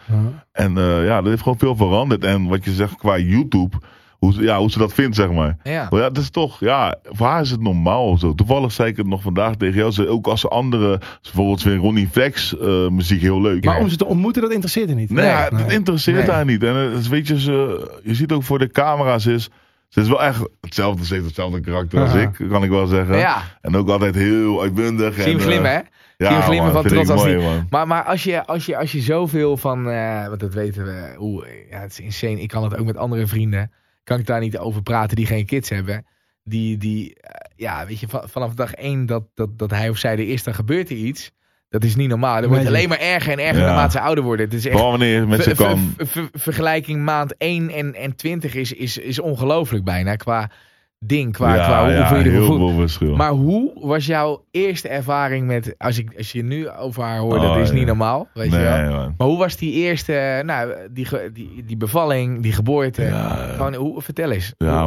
En 0.52 0.78
eh, 0.78 1.04
ja, 1.04 1.16
dat 1.16 1.28
heeft 1.28 1.42
gewoon 1.42 1.58
veel 1.58 1.76
veranderd. 1.76 2.24
En 2.24 2.46
wat 2.46 2.64
je 2.64 2.72
zegt 2.72 2.96
qua 2.96 3.18
YouTube, 3.18 3.76
hoe, 4.20 4.32
ze- 4.32 4.42
ja, 4.42 4.58
hoe 4.58 4.70
ze 4.70 4.78
dat 4.78 4.92
vindt, 4.92 5.16
zeg 5.16 5.30
maar. 5.30 5.56
Ja. 5.62 5.86
Maar 5.90 6.00
ja, 6.00 6.08
het 6.08 6.18
is 6.18 6.30
toch, 6.30 6.60
ja, 6.60 6.96
voor 7.04 7.26
haar 7.26 7.40
is 7.40 7.50
het 7.50 7.60
normaal 7.60 8.06
of 8.08 8.18
zo. 8.18 8.34
Toevallig 8.34 8.72
zei 8.72 8.88
ik 8.88 8.96
het 8.96 9.06
nog 9.06 9.22
vandaag 9.22 9.54
tegen 9.54 9.76
jou. 9.76 9.90
Ze, 9.92 10.08
ook 10.08 10.26
als 10.26 10.40
ze 10.40 10.48
andere, 10.48 11.00
bijvoorbeeld 11.22 11.62
vind 11.62 11.80
Ronnie 11.82 12.08
Flex 12.08 12.58
eh, 12.58 12.88
muziek 12.88 13.20
heel 13.20 13.40
leuk. 13.40 13.64
Maar 13.64 13.78
om 13.78 13.88
ze 13.88 13.96
te 13.96 14.04
ontmoeten, 14.06 14.42
dat 14.42 14.50
interesseert 14.52 14.86
haar 14.86 14.96
niet. 14.96 15.10
Nee, 15.10 15.34
Nee. 15.50 15.74
interesseert 15.76 16.26
Nee. 16.26 16.30
haar 16.34 16.44
niet. 16.44 16.62
En 16.62 16.74
het 16.74 16.98
is, 16.98 17.08
weet 17.08 17.26
je, 17.28 17.40
ze, 17.40 17.88
je 18.02 18.14
ziet 18.14 18.32
ook 18.32 18.42
voor 18.42 18.58
de 18.58 18.70
camera's 18.70 19.26
is, 19.26 19.48
ze 19.88 20.00
is 20.00 20.08
wel 20.08 20.22
echt 20.22 20.48
hetzelfde, 20.60 21.04
ze 21.04 21.12
heeft 21.14 21.26
hetzelfde 21.26 21.60
karakter 21.60 22.00
als 22.00 22.14
ik, 22.14 22.30
kan 22.50 22.62
ik 22.62 22.70
wel 22.70 22.86
zeggen. 22.86 23.16
Ja, 23.18 23.42
En 23.60 23.76
ook 23.76 23.88
altijd 23.88 24.14
heel 24.14 24.62
uitbundig. 24.62 25.14
zie 25.14 25.22
hem 25.32 25.38
glimmen, 25.40 25.70
eh, 25.70 25.76
hè? 25.76 25.82
Ja, 26.16 26.26
Zie 26.28 26.36
je 26.36 26.42
glimmen 26.42 26.72
van 26.72 26.82
trots 26.82 27.10
als 27.10 27.22
mooi, 27.22 27.36
die- 27.36 27.44
man. 27.46 27.66
Maar, 27.70 27.86
maar 27.86 28.02
als, 28.04 28.24
je, 28.24 28.46
als, 28.46 28.66
je, 28.66 28.76
als 28.76 28.92
je 28.92 29.00
zoveel 29.00 29.56
van, 29.56 29.90
eh 29.90 30.26
want 30.28 30.40
dat 30.40 30.54
weten 30.54 30.84
we, 30.84 31.14
hoe, 31.16 31.46
ja, 31.70 31.78
het 31.80 31.90
is 31.90 32.00
insane. 32.00 32.40
Ik 32.40 32.48
kan 32.48 32.62
het 32.64 32.76
ook 32.76 32.86
met 32.86 32.96
andere 32.96 33.26
vrienden, 33.26 33.70
kan 34.10 34.18
ik 34.18 34.26
daar 34.26 34.40
niet 34.40 34.58
over 34.58 34.82
praten 34.82 35.16
die 35.16 35.26
geen 35.26 35.46
kids 35.46 35.68
hebben. 35.68 36.06
Die, 36.44 36.76
die 36.76 37.14
eh, 37.20 37.30
ja, 37.56 37.86
weet 37.86 38.00
je, 38.00 38.08
van- 38.08 38.28
vanaf 38.28 38.54
dag 38.54 38.72
één 38.74 39.06
dat, 39.06 39.24
dat, 39.34 39.58
dat 39.58 39.70
hij 39.70 39.88
of 39.88 39.98
zij 39.98 40.12
er 40.12 40.28
is, 40.28 40.42
dan 40.42 40.54
gebeurt 40.54 40.90
er 40.90 40.96
iets. 40.96 41.30
Dat 41.68 41.84
is 41.84 41.96
niet 41.96 42.08
normaal. 42.08 42.40
Dat 42.40 42.50
wordt 42.50 42.66
alleen 42.66 42.88
maar 42.88 42.98
erger 42.98 43.32
en 43.32 43.38
erger 43.38 43.60
Ja. 43.60 43.66
naarmate 43.66 43.90
ze 43.92 44.00
ouder 44.00 44.24
worden. 44.24 44.44
Het 44.46 44.54
is 44.54 44.64
echt 44.64 44.72
Vooral 44.72 44.90
wanneer 44.90 45.20
je 45.20 45.26
met 45.26 45.42
ze 45.42 45.54
ver- 45.54 45.66
kan. 45.66 45.94
ver- 45.96 46.06
ver- 46.06 46.28
vergelijking 46.32 47.04
maand 47.04 47.34
1 47.38 47.70
en, 47.70 47.94
en 47.94 48.16
20 48.16 48.54
is, 48.54 48.72
is, 48.72 48.98
is 48.98 49.18
ongelooflijk 49.20 49.84
bijna. 49.84 50.16
Qua 50.16 50.50
ding, 51.06 51.32
qua, 51.32 51.54
ja, 51.54 51.64
qua 51.64 51.88
ja, 51.88 51.98
hoeveel 51.98 52.16
je 52.24 52.30
heel 52.30 52.40
ervoor 52.40 52.56
voelt. 52.56 52.70
veel 52.70 52.78
verschil. 52.80 53.16
Maar 53.16 53.30
hoe 53.30 53.72
was 53.74 54.06
jouw 54.06 54.44
eerste 54.50 54.88
ervaring 54.88 55.46
met, 55.46 55.74
als, 55.78 55.98
ik, 55.98 56.14
als 56.16 56.32
je 56.32 56.42
nu 56.42 56.68
over 56.70 57.02
haar 57.02 57.18
hoort, 57.18 57.40
dat 57.42 57.54
Oh, 57.54 57.60
is 57.60 57.72
niet 57.72 57.86
normaal, 57.86 58.28
weet 58.34 58.52
je 58.52 58.58
wel. 58.58 58.90
man. 58.90 59.14
Maar 59.18 59.26
hoe 59.26 59.38
was 59.38 59.56
die 59.56 59.72
eerste, 59.72 60.42
nou, 60.46 60.72
die, 60.90 61.06
die, 61.32 61.64
die 61.66 61.76
bevalling, 61.76 62.42
die 62.42 62.52
geboorte? 62.52 63.02
Gewoon, 63.56 63.74
hoe, 63.74 64.02
vertel 64.02 64.30
eens. 64.30 64.54
Ja, 64.58 64.86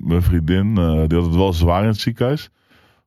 mijn 0.00 0.22
vriendin, 0.22 0.76
eh, 0.78 1.02
die 1.06 1.18
had 1.18 1.26
het 1.26 1.36
wel 1.36 1.52
zwaar 1.52 1.82
in 1.82 1.88
het 1.88 2.00
ziekenhuis. 2.00 2.50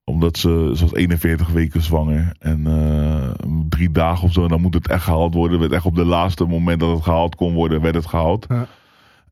Omdat 0.04 0.38
ze, 0.38 0.72
ze 0.76 0.82
was 0.84 0.94
41 0.94 1.50
weken 1.50 1.82
zwanger. 1.82 2.32
En 2.40 2.68
eh, 2.68 3.48
drie 3.70 3.92
dagen 3.92 4.24
of 4.24 4.34
zo, 4.34 4.48
dan 4.48 4.62
moet 4.62 4.74
het 4.74 4.88
echt 4.88 5.04
gehaald 5.04 5.34
worden. 5.34 5.60
Werd 5.60 5.72
echt 5.72 5.86
op 5.86 5.96
de 5.96 6.06
laatste 6.06 6.46
moment 6.46 6.80
dat 6.80 6.90
het 6.90 7.04
gehaald 7.04 7.36
kon 7.36 7.54
worden, 7.54 7.82
werd 7.82 7.96
het 7.96 8.06
gehaald. 8.06 8.48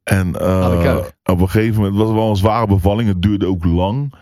En 0.03 0.35
eh, 0.35 0.97
op 1.23 1.41
een 1.41 1.49
gegeven 1.49 1.75
moment 1.75 1.95
was 1.95 2.07
het 2.07 2.17
wel 2.17 2.29
een 2.29 2.35
zware 2.35 2.67
bevalling. 2.67 3.09
Het 3.09 3.21
duurde 3.21 3.45
ook 3.45 3.65
lang. 3.65 4.13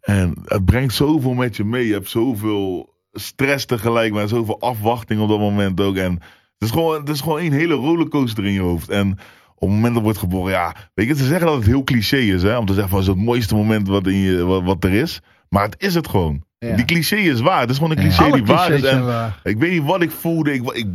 En 0.00 0.34
het 0.44 0.64
brengt 0.64 0.94
zoveel 0.94 1.34
met 1.34 1.56
je 1.56 1.64
mee. 1.64 1.86
Je 1.86 1.92
hebt 1.92 2.08
zoveel 2.08 2.94
stress 3.12 3.66
tegelijk, 3.66 4.12
maar 4.12 4.28
zoveel 4.28 4.60
afwachting 4.60 5.20
op 5.20 5.28
dat 5.28 5.38
moment 5.38 5.80
ook. 5.80 5.96
En 5.96 6.12
het 6.12 6.68
is 6.68 6.70
gewoon, 6.70 7.00
het 7.00 7.08
is 7.08 7.20
gewoon 7.20 7.40
een 7.40 7.52
hele 7.52 7.74
rollercoaster 7.74 8.46
in 8.46 8.52
je 8.52 8.60
hoofd. 8.60 8.88
En 8.88 9.10
op 9.54 9.68
het 9.68 9.76
moment 9.76 9.94
dat 9.94 10.02
wordt 10.02 10.18
geboren, 10.18 10.52
ja, 10.52 10.74
weet 10.94 11.06
je, 11.06 11.16
ze 11.16 11.24
zeggen 11.24 11.46
dat 11.46 11.56
het 11.56 11.66
heel 11.66 11.84
cliché 11.84 12.16
is, 12.16 12.42
hè, 12.42 12.56
om 12.56 12.66
te 12.66 12.72
zeggen 12.72 12.90
van, 12.90 12.98
het 12.98 13.08
is 13.08 13.14
het 13.14 13.24
mooiste 13.24 13.54
moment 13.54 13.88
wat, 13.88 14.06
in 14.06 14.16
je, 14.16 14.44
wat, 14.44 14.62
wat 14.62 14.84
er 14.84 14.92
is. 14.92 15.20
Maar 15.48 15.64
het 15.64 15.74
is 15.78 15.94
het 15.94 16.08
gewoon. 16.08 16.44
Ja. 16.58 16.76
Die 16.76 16.84
cliché 16.84 17.16
is 17.16 17.40
waar. 17.40 17.60
Het 17.60 17.70
is 17.70 17.76
gewoon 17.76 17.90
een 17.90 17.96
cliché 17.96 18.30
die 18.30 18.44
waar 18.44 18.70
is. 18.70 18.82
En 18.82 19.04
waar. 19.04 19.40
ik 19.44 19.58
weet 19.58 19.70
niet 19.70 19.84
wat 19.84 20.02
ik 20.02 20.10
voelde. 20.10 20.52
Ik, 20.52 20.70
ik, 20.70 20.86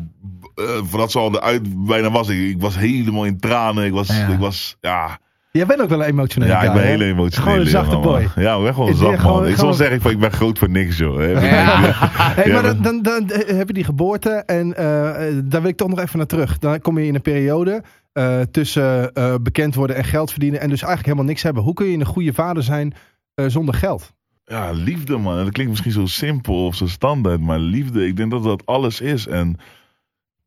eh, 0.55 0.65
voordat 0.83 1.11
ze 1.11 1.19
al 1.19 1.35
eruit 1.35 1.85
bijna 1.85 2.11
was, 2.11 2.27
ik, 2.29 2.39
ik 2.39 2.61
was 2.61 2.77
helemaal 2.77 3.25
in 3.25 3.39
tranen. 3.39 3.85
Ik 3.85 3.91
was, 3.93 4.07
Ja. 4.07 4.27
ik 4.27 4.39
was, 4.39 4.77
ja, 4.81 5.19
Jij 5.51 5.65
bent 5.65 5.81
ook 5.81 5.89
wel 5.89 5.99
een 6.03 6.09
emotionele 6.09 6.51
ja, 6.51 6.61
ik 6.61 6.73
ben 6.73 6.83
heel 6.83 7.01
emotioneel. 7.01 7.47
Gewoon 7.47 7.63
een 7.65 7.71
zachte 7.71 7.97
boy. 7.97 8.27
Ja, 8.35 8.55
ik 8.57 8.63
ben 8.63 8.73
gewoon 8.73 8.95
zacht, 8.95 9.11
man. 9.11 9.19
gewoon- 9.19 9.47
ik 9.47 9.55
zal 9.55 9.73
zeggen 9.73 10.01
van, 10.01 10.11
ik 10.11 10.19
ben 10.19 10.31
groot 10.31 10.57
voor 10.59 10.69
niks, 10.69 10.97
joh. 10.97 11.17
Hey, 12.35 12.47
Ja, 12.47 12.53
maar 12.53 12.63
dan, 12.63 12.81
dan, 12.81 13.01
dan 13.01 13.29
eh, 13.29 13.57
heb 13.57 13.67
je 13.67 13.73
die 13.73 13.83
geboorte 13.83 14.29
en 14.29 14.75
eh, 14.77 14.83
daar 15.43 15.61
wil 15.61 15.69
ik 15.69 15.77
toch 15.77 15.87
nog 15.89 15.99
even 15.99 16.17
naar 16.17 16.27
terug. 16.27 16.59
Dan 16.59 16.81
kom 16.81 16.99
je 16.99 17.05
in 17.07 17.15
een 17.15 17.21
periode 17.21 17.83
tussen 18.51 19.11
bekend 19.43 19.75
worden 19.75 19.95
en 19.95 20.03
geld 20.03 20.31
verdienen 20.31 20.59
en 20.59 20.69
dus 20.69 20.77
eigenlijk 20.79 21.05
helemaal 21.05 21.27
niks 21.29 21.43
hebben. 21.43 21.63
Hoe 21.63 21.73
kun 21.73 21.85
je 21.85 21.97
een 21.97 22.05
goede 22.05 22.33
vader 22.33 22.63
zijn 22.63 22.93
zonder 23.47 23.73
geld? 23.73 24.13
Ja, 24.45 24.71
liefde, 24.71 25.17
man. 25.17 25.35
Dat 25.37 25.51
klinkt 25.51 25.71
misschien 25.71 25.91
zo 25.91 26.05
simpel 26.05 26.65
of 26.65 26.75
zo 26.75 26.87
standaard, 26.87 27.39
maar 27.41 27.59
liefde, 27.59 28.07
ik 28.07 28.17
denk 28.17 28.31
dat 28.31 28.43
dat 28.43 28.65
alles 28.65 29.01
is. 29.01 29.27
En 29.27 29.57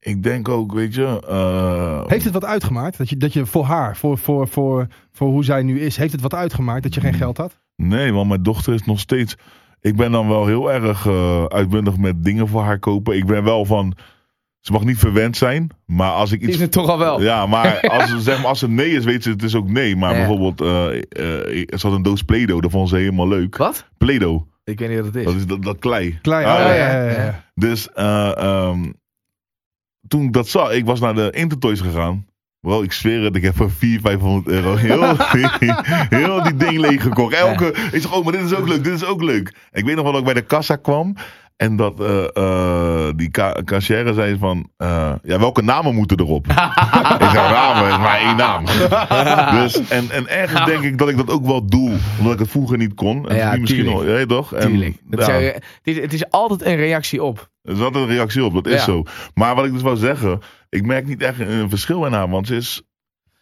ik 0.08 0.22
denk 0.22 0.48
ook, 0.48 0.72
weet 0.72 0.94
je. 0.94 1.20
eh, 1.28 2.02
Heeft 2.06 2.24
het 2.24 2.32
wat 2.32 2.44
uitgemaakt? 2.44 2.98
Dat 2.98 3.08
je, 3.08 3.16
dat 3.16 3.32
je 3.32 3.46
voor 3.46 3.64
haar, 3.64 3.96
voor, 3.96 4.18
voor, 4.18 4.48
voor, 4.48 4.86
voor 5.12 5.28
hoe 5.28 5.44
zij 5.44 5.62
nu 5.62 5.80
is, 5.80 5.96
heeft 5.96 6.12
het 6.12 6.20
wat 6.20 6.34
uitgemaakt 6.34 6.82
dat 6.82 6.94
je 6.94 7.00
geen 7.00 7.14
geld 7.14 7.36
had? 7.36 7.58
Nee, 7.76 8.12
want 8.12 8.28
mijn 8.28 8.42
dochter 8.42 8.74
is 8.74 8.84
nog 8.84 9.00
steeds. 9.00 9.36
Ik 9.80 9.96
ben 9.96 10.12
dan 10.12 10.28
wel 10.28 10.46
heel 10.46 10.72
erg 10.72 11.06
eh, 11.06 11.44
uitbundig 11.44 11.96
met 11.96 12.24
dingen 12.24 12.48
voor 12.48 12.62
haar 12.62 12.78
kopen. 12.78 13.16
Ik 13.16 13.26
ben 13.26 13.44
wel 13.44 13.64
van. 13.64 13.94
Ze 14.60 14.72
mag 14.72 14.84
niet 14.84 14.98
verwend 14.98 15.36
zijn, 15.36 15.68
maar 15.86 16.10
als 16.10 16.32
ik 16.32 16.40
iets. 16.42 16.52
Is 16.54 16.60
het 16.60 16.72
toch 16.72 16.88
al 16.88 16.98
wel? 16.98 17.22
Ja, 17.22 17.46
maar 17.46 17.80
als, 18.00 18.10
ze- 18.10 18.20
zeg 18.20 18.36
maar 18.38 18.46
als 18.46 18.60
het 18.60 18.70
nee 18.70 18.90
is, 18.90 19.04
weet 19.04 19.22
ze 19.22 19.30
het 19.30 19.42
is 19.42 19.54
ook 19.54 19.68
nee. 19.70 19.96
Maar 19.96 20.10
Ja. 20.12 20.16
bijvoorbeeld, 20.18 20.60
eh 20.60 20.96
eh, 20.96 21.66
ze 21.78 21.86
had 21.86 21.92
een 21.96 22.02
doos 22.02 22.22
Play-Doh, 22.22 22.60
dat 22.60 22.70
vond 22.70 22.88
ze 22.88 22.96
helemaal 22.96 23.28
leuk. 23.28 23.56
Wat? 23.56 23.88
Play-Doh, 23.98 24.42
Ik 24.64 24.78
weet 24.78 24.88
niet 24.88 24.96
wat 24.98 25.06
het 25.06 25.16
is. 25.16 25.24
dat 25.24 25.34
is 25.34 25.46
dat, 25.46 25.62
dat 25.62 25.78
klei. 25.78 26.18
Klein. 26.22 26.46
Ah, 26.46 26.52
oh, 26.54 26.58
ja. 26.60 26.74
ja, 26.74 27.02
ja, 27.04 27.10
ja. 27.24 27.44
Dus 27.54 27.92
eh, 27.92 28.36
ehm, 28.36 28.92
toen 30.08 30.22
ik 30.22 30.32
dat 30.32 30.48
zag, 30.48 30.72
ik 30.72 30.84
was 30.84 31.00
naar 31.00 31.14
de 31.14 31.30
Intertoys 31.30 31.80
gegaan. 31.80 32.26
Wel, 32.60 32.82
ik 32.82 32.92
zweer 32.92 33.22
het, 33.22 33.36
ik 33.36 33.42
heb 33.42 33.56
voor 33.56 33.70
400, 33.70 34.02
500 34.02 34.48
euro 34.48 34.74
heel, 34.74 35.16
heel 36.18 36.42
die 36.42 36.56
ding 36.56 36.78
leeg 36.78 37.02
gekocht. 37.02 37.34
Elke, 37.34 37.66
ik 37.92 38.02
zeg, 38.02 38.12
oh, 38.12 38.24
maar 38.24 38.32
dit 38.32 38.42
is 38.42 38.54
ook 38.54 38.68
leuk, 38.68 38.84
dit 38.84 38.94
is 38.94 39.04
ook 39.04 39.22
leuk. 39.22 39.54
Ik 39.72 39.84
weet 39.84 39.94
nog 39.94 40.04
wel 40.04 40.12
dat 40.12 40.20
ik 40.20 40.26
bij 40.26 40.34
de 40.34 40.46
kassa 40.46 40.76
kwam. 40.76 41.14
En 41.58 41.76
dat 41.76 42.00
eh, 42.00 42.24
eh, 42.36 43.12
die 43.16 43.30
cashier 43.64 44.12
zei 44.14 44.38
van, 44.38 44.70
eh, 44.76 45.12
ja, 45.22 45.38
welke 45.38 45.62
namen 45.62 45.94
moeten 45.94 46.20
erop? 46.20 46.46
ik 46.46 46.52
zeg, 47.32 47.50
namen, 47.50 47.88
is 47.90 47.98
maar 47.98 48.18
één 48.20 48.36
naam. 48.36 48.64
dus, 49.62 49.88
en, 49.88 50.10
en 50.10 50.28
ergens 50.28 50.64
denk 50.64 50.82
ik 50.82 50.98
dat 50.98 51.08
ik 51.08 51.16
dat 51.16 51.30
ook 51.30 51.46
wel 51.46 51.66
doe, 51.66 51.96
omdat 52.18 52.32
ik 52.32 52.38
het 52.38 52.50
vroeger 52.50 52.78
niet 52.78 52.94
kon. 52.94 53.28
En 53.28 53.36
Ja, 53.36 53.52
nu 53.54 53.60
misschien 53.60 53.84
nog, 53.84 54.04
ja, 54.04 54.26
toch? 54.26 54.54
En, 54.54 54.68
Tuurlijk. 54.68 54.96
Dat 55.04 55.20
ja. 55.20 55.26
zou 55.26 55.42
je- 55.42 55.52
het, 55.52 55.64
is, 55.82 55.96
het 55.96 56.12
is 56.12 56.30
altijd 56.30 56.64
een 56.64 56.76
reactie 56.76 57.22
op. 57.22 57.50
Er 57.62 57.72
is 57.72 57.80
altijd 57.80 58.04
een 58.08 58.14
reactie 58.14 58.44
op, 58.44 58.54
dat 58.54 58.66
is 58.66 58.72
Ja. 58.72 58.84
zo. 58.84 59.02
Maar 59.34 59.54
wat 59.54 59.64
ik 59.64 59.72
dus 59.72 59.82
wou 59.82 59.96
zeggen, 59.96 60.40
ik 60.68 60.86
merk 60.86 61.06
niet 61.06 61.22
echt 61.22 61.40
een 61.40 61.68
verschil 61.70 62.04
in 62.04 62.12
haar, 62.12 62.28
want 62.30 62.46
ze 62.46 62.56
is 62.56 62.82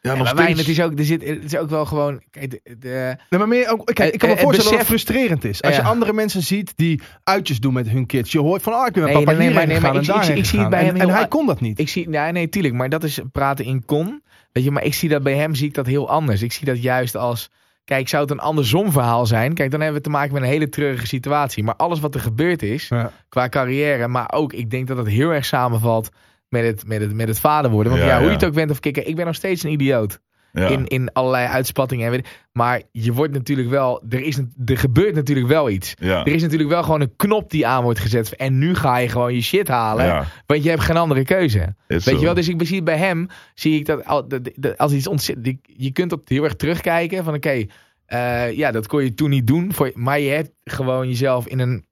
ja, 0.07 0.23
maar 0.23 0.35
Wijn, 0.35 0.57
het 0.57 0.69
is 0.69 0.81
ook, 0.83 0.99
er 0.99 1.05
zit, 1.05 1.25
het 1.29 1.45
is 1.45 1.57
ook 1.57 1.71
wel 1.71 1.85
gewoon. 1.87 2.23
Kijk, 2.31 2.51
de, 2.79 3.17
Nee, 3.31 3.39
maar 3.39 3.49
meer 3.49 3.71
ook, 3.71 3.85
kijk, 3.95 4.13
ik 4.13 4.19
kan 4.19 4.29
me 4.29 4.35
Eh, 4.35 4.41
eh, 4.41 4.45
voorstellen 4.47 4.71
dat 4.79 4.89
het 4.89 4.89
frustrerend 4.89 5.45
is. 5.45 5.63
Als 5.63 5.77
je 5.77 5.83
andere 5.83 6.13
mensen 6.13 6.43
ziet 6.43 6.73
die 6.77 7.01
uitjes 7.25 7.61
doen 7.61 7.73
met 7.73 7.89
hun 7.89 8.07
kids. 8.07 8.33
Je 8.33 8.39
hoort 8.41 8.63
van, 8.63 8.73
oh, 8.73 8.87
ik 8.87 8.93
ben 8.93 9.03
met 9.03 9.13
Nee, 9.13 9.25
papa 9.25 9.39
nee, 9.39 9.49
nee, 9.49 9.67
nee, 9.67 9.81
maar 9.81 9.95
ik- 9.95 10.01
ik- 10.01 10.07
daarheen 10.07 10.37
ik 10.37 10.45
zie 10.45 10.45
het 10.45 10.49
gegaan. 10.49 10.71
bij 10.71 10.79
En- 10.79 10.87
hem 10.87 10.95
En 10.97 11.07
heel 11.07 11.15
hij 11.17 11.29
kon 11.29 11.47
dat 11.47 11.61
niet. 11.61 11.79
ik 11.79 11.89
zie, 11.89 12.11
ja, 12.11 12.31
nee, 12.31 12.49
tuurlijk, 12.49 12.75
maar 12.75 12.89
dat 12.89 13.05
is 13.05 13.21
praten 13.33 13.65
in 13.65 13.85
kon. 13.85 14.23
Weet 14.53 14.65
je, 14.65 14.71
maar 14.71 14.85
ik 14.85 14.95
zie 14.95 15.09
dat 15.09 15.23
bij 15.23 15.35
hem 15.35 15.55
zie 15.55 15.67
ik 15.69 15.75
dat 15.75 15.87
heel 15.87 16.09
anders. 16.09 16.43
Ik 16.43 16.53
zie 16.53 16.67
dat 16.67 16.83
juist 16.83 17.17
als. 17.17 17.51
Kijk, 17.85 18.09
zou 18.09 18.23
het 18.23 18.31
een 18.33 18.39
andersom 18.41 18.93
verhaal 18.93 19.27
zijn? 19.27 19.55
Kijk, 19.55 19.71
dan 19.71 19.81
hebben 19.81 19.99
we 19.99 20.05
te 20.05 20.11
maken 20.13 20.33
met 20.33 20.43
een 20.43 20.49
hele 20.49 20.69
treurige 20.69 21.07
situatie. 21.07 21.65
Maar 21.65 21.77
alles 21.77 22.01
wat 22.01 22.15
er 22.15 22.21
gebeurd 22.21 22.63
is, 22.63 22.89
Ja. 22.89 23.13
qua 23.29 23.49
carrière, 23.49 24.09
maar 24.09 24.33
ook, 24.33 24.53
ik 24.53 24.71
denk 24.71 24.87
dat 24.87 24.97
het 24.97 25.09
heel 25.09 25.31
erg 25.31 25.45
samenvalt 25.45 26.09
met 26.49 26.65
het, 26.65 26.87
met 26.87 27.01
het, 27.01 27.15
met 27.15 27.29
het 27.29 27.41
vader 27.41 27.71
worden. 27.71 27.93
Want 27.93 28.05
Ja, 28.05 28.11
ja, 28.11 28.19
hoe 28.19 28.27
je 28.27 28.33
het 28.35 28.45
ook 28.45 28.55
bent 28.55 28.71
of 28.71 28.81
kikker, 28.81 29.07
ik 29.07 29.17
ben 29.17 29.27
nog 29.27 29.35
steeds 29.35 29.63
een 29.63 29.71
idioot. 29.71 30.21
ja. 30.53 30.69
in, 30.69 30.87
in 30.87 31.13
allerlei 31.13 31.47
uitspattingen. 31.47 32.05
En 32.05 32.11
weet 32.11 32.21
ik- 32.21 32.45
maar 32.53 32.83
je 32.93 33.13
wordt 33.13 33.33
natuurlijk 33.33 33.69
wel, 33.69 34.03
er, 34.09 34.21
is, 34.23 34.37
er 34.65 34.79
gebeurt 34.79 35.15
natuurlijk 35.15 35.47
wel 35.47 35.71
iets. 35.71 35.95
ja. 35.99 36.21
Er 36.25 36.33
is 36.33 36.43
natuurlijk 36.43 36.71
wel 36.71 36.83
gewoon 36.83 37.01
een 37.01 37.17
knop 37.17 37.51
die 37.51 37.67
aan 37.67 37.83
wordt 37.83 37.99
gezet. 37.99 38.37
En 38.37 38.59
nu 38.59 38.75
ga 38.75 38.97
je 38.99 39.09
gewoon 39.09 39.35
je 39.35 39.41
shit 39.43 39.69
halen. 39.69 40.05
ja, 40.05 40.27
Want 40.47 40.63
je 40.63 40.69
hebt 40.71 40.83
geen 40.83 40.97
andere 40.97 41.25
keuze. 41.25 41.75
Weet 42.05 42.15
je 42.19 42.25
wel, 42.25 42.35
dus 42.35 42.49
ik 42.49 42.61
zie 42.67 42.83
bij 42.83 42.97
hem, 42.99 43.29
zie 43.55 43.79
ik 43.79 43.87
dat, 43.87 44.05
al- 44.05 44.29
dat- 44.29 44.51
dat 44.55 44.79
als 44.79 44.93
iets 44.93 45.07
ontzettend, 45.07 45.59
je 45.63 45.91
kunt 45.93 46.13
op 46.13 46.29
heel 46.29 46.45
erg 46.45 46.55
terugkijken 46.57 47.25
van 47.25 47.35
oké, 47.35 47.65
eh, 48.07 48.53
ja, 48.53 48.71
dat 48.71 48.87
kon 48.87 49.05
je 49.05 49.15
toen 49.15 49.31
niet 49.31 49.47
doen. 49.47 49.73
Voor, 49.73 49.91
maar 49.95 50.21
je 50.21 50.31
hebt 50.31 50.51
gewoon 50.65 51.09
jezelf 51.09 51.47
in 51.47 51.59
een 51.59 51.86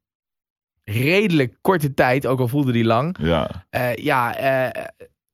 redelijk 0.85 1.53
korte 1.61 1.93
tijd, 1.93 2.27
ook 2.27 2.39
al 2.39 2.47
voelde 2.47 2.71
die 2.71 2.83
lang, 2.85 3.17
Ja, 3.21 3.49
eh, 3.69 3.95
ja, 3.95 4.35
eh, 4.37 4.83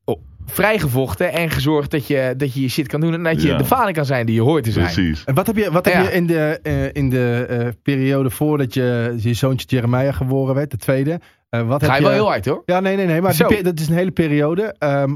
oh, 0.04 0.20
vrijgevochten 0.46 1.32
en 1.34 1.50
gezorgd 1.50 1.92
dat 1.92 2.08
je, 2.08 2.34
dat 2.38 2.54
je 2.54 2.62
je 2.62 2.68
shit 2.70 2.88
kan 2.88 3.02
doen 3.02 3.14
en 3.14 3.24
dat 3.24 3.42
je 3.42 3.48
Ja. 3.48 3.58
de 3.58 3.66
vader 3.66 3.94
kan 3.94 4.06
zijn 4.06 4.26
die 4.26 4.36
je 4.36 4.42
hoort 4.42 4.64
te 4.64 4.72
zijn. 4.72 4.86
precies. 4.86 5.24
En 5.24 5.36
wat 5.36 5.48
heb 5.48 5.56
je, 5.56 5.72
wat 5.72 5.86
heb 5.86 5.94
Ja. 5.94 6.02
je 6.02 6.12
in 6.12 6.28
de, 6.28 6.60
eh, 6.64 6.94
in 6.94 7.10
de 7.10 7.46
eh, 7.50 7.68
periode 7.84 8.30
voordat 8.30 8.74
je, 8.74 9.16
je 9.20 9.34
zoontje 9.34 9.68
Jeremiah 9.68 10.14
geboren 10.14 10.56
werd, 10.56 10.72
de 10.72 10.78
tweede. 10.78 11.20
eh, 11.50 11.68
wat 11.68 11.84
Ga 11.84 11.90
heb 11.90 11.98
je 11.98 12.04
wel 12.04 12.14
heel 12.14 12.28
hard 12.28 12.46
hoor. 12.46 12.64
Ja, 12.66 12.80
nee, 12.80 12.96
nee, 12.96 13.06
nee. 13.06 13.22
Maar 13.22 13.48
die 13.48 13.64
dat 13.64 13.80
is 13.80 13.88
een 13.88 13.96
hele 13.96 14.12
periode. 14.12 14.76
Ehm, 14.78 15.12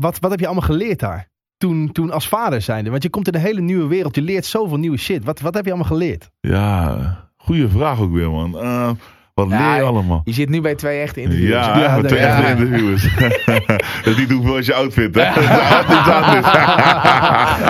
wat, 0.00 0.18
wat, 0.18 0.30
heb 0.30 0.40
je 0.40 0.46
allemaal 0.46 0.64
geleerd 0.66 0.98
daar? 1.00 1.28
Toen, 1.56 1.92
toen 1.92 2.10
als 2.10 2.28
vader 2.28 2.62
zijnde. 2.62 2.90
Want 2.90 3.02
je 3.02 3.08
komt 3.10 3.28
in 3.28 3.34
een 3.34 3.40
hele 3.40 3.60
nieuwe 3.60 3.86
wereld. 3.88 4.14
Je 4.14 4.22
leert 4.22 4.44
zoveel 4.44 4.76
nieuwe 4.76 4.96
shit. 4.96 5.24
Wat, 5.24 5.40
wat 5.40 5.54
heb 5.54 5.64
je 5.64 5.70
allemaal 5.70 5.88
geleerd? 5.90 6.30
Ja, 6.40 7.30
goede 7.36 7.68
vraag 7.68 8.00
ook 8.00 8.12
weer, 8.12 8.30
man. 8.30 8.58
Eh, 8.58 8.90
wat 9.34 9.50
Ja, 9.50 9.70
leer 9.70 9.76
je 9.76 9.82
allemaal? 9.88 10.20
Je 10.24 10.32
zit 10.32 10.48
nu 10.48 10.60
bij 10.60 10.74
twee 10.74 11.00
echte 11.00 11.20
interviews. 11.20 11.50
Ja, 11.50 12.00
twee 12.02 12.18
echte 12.18 12.50
interviewers. 12.50 13.14
dat 14.04 14.16
die 14.16 14.26
doen 14.26 14.46
als 14.46 14.66
je 14.66 14.74
outfit, 14.74 15.14
hè? 15.14 15.20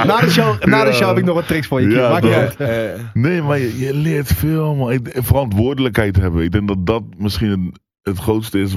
Na 0.07 0.21
de 0.21 0.31
show, 0.31 0.65
na 0.65 0.85
de 0.85 0.93
show 0.93 1.09
heb 1.09 1.19
ik 1.19 1.25
nog 1.25 1.35
wat 1.35 1.47
tricks 1.47 1.67
voor 1.67 1.81
je. 1.81 1.87
Niet 1.87 1.97
toch? 1.97 2.59
uit. 2.59 3.15
Nee, 3.15 3.43
maar 3.43 3.59
je, 3.59 3.79
je 3.79 3.95
leert 3.95 4.33
veel, 4.33 4.75
man. 4.75 5.01
Verantwoordelijkheid 5.03 6.17
hebben. 6.17 6.43
Ik 6.43 6.53
denk 6.53 6.69
dat 6.69 6.87
dat 6.87 7.03
misschien 7.17 7.51
het, 7.51 7.61
het 8.03 8.19
grootste 8.19 8.61
is 8.61 8.75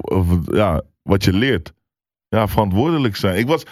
of 0.00 0.26
ja, 0.44 0.82
wat 1.02 1.24
je 1.24 1.32
leert. 1.32 1.72
Ja, 2.28 2.48
verantwoordelijk 2.48 3.16
zijn. 3.16 3.38
Ik 3.38 3.46
was, 3.46 3.62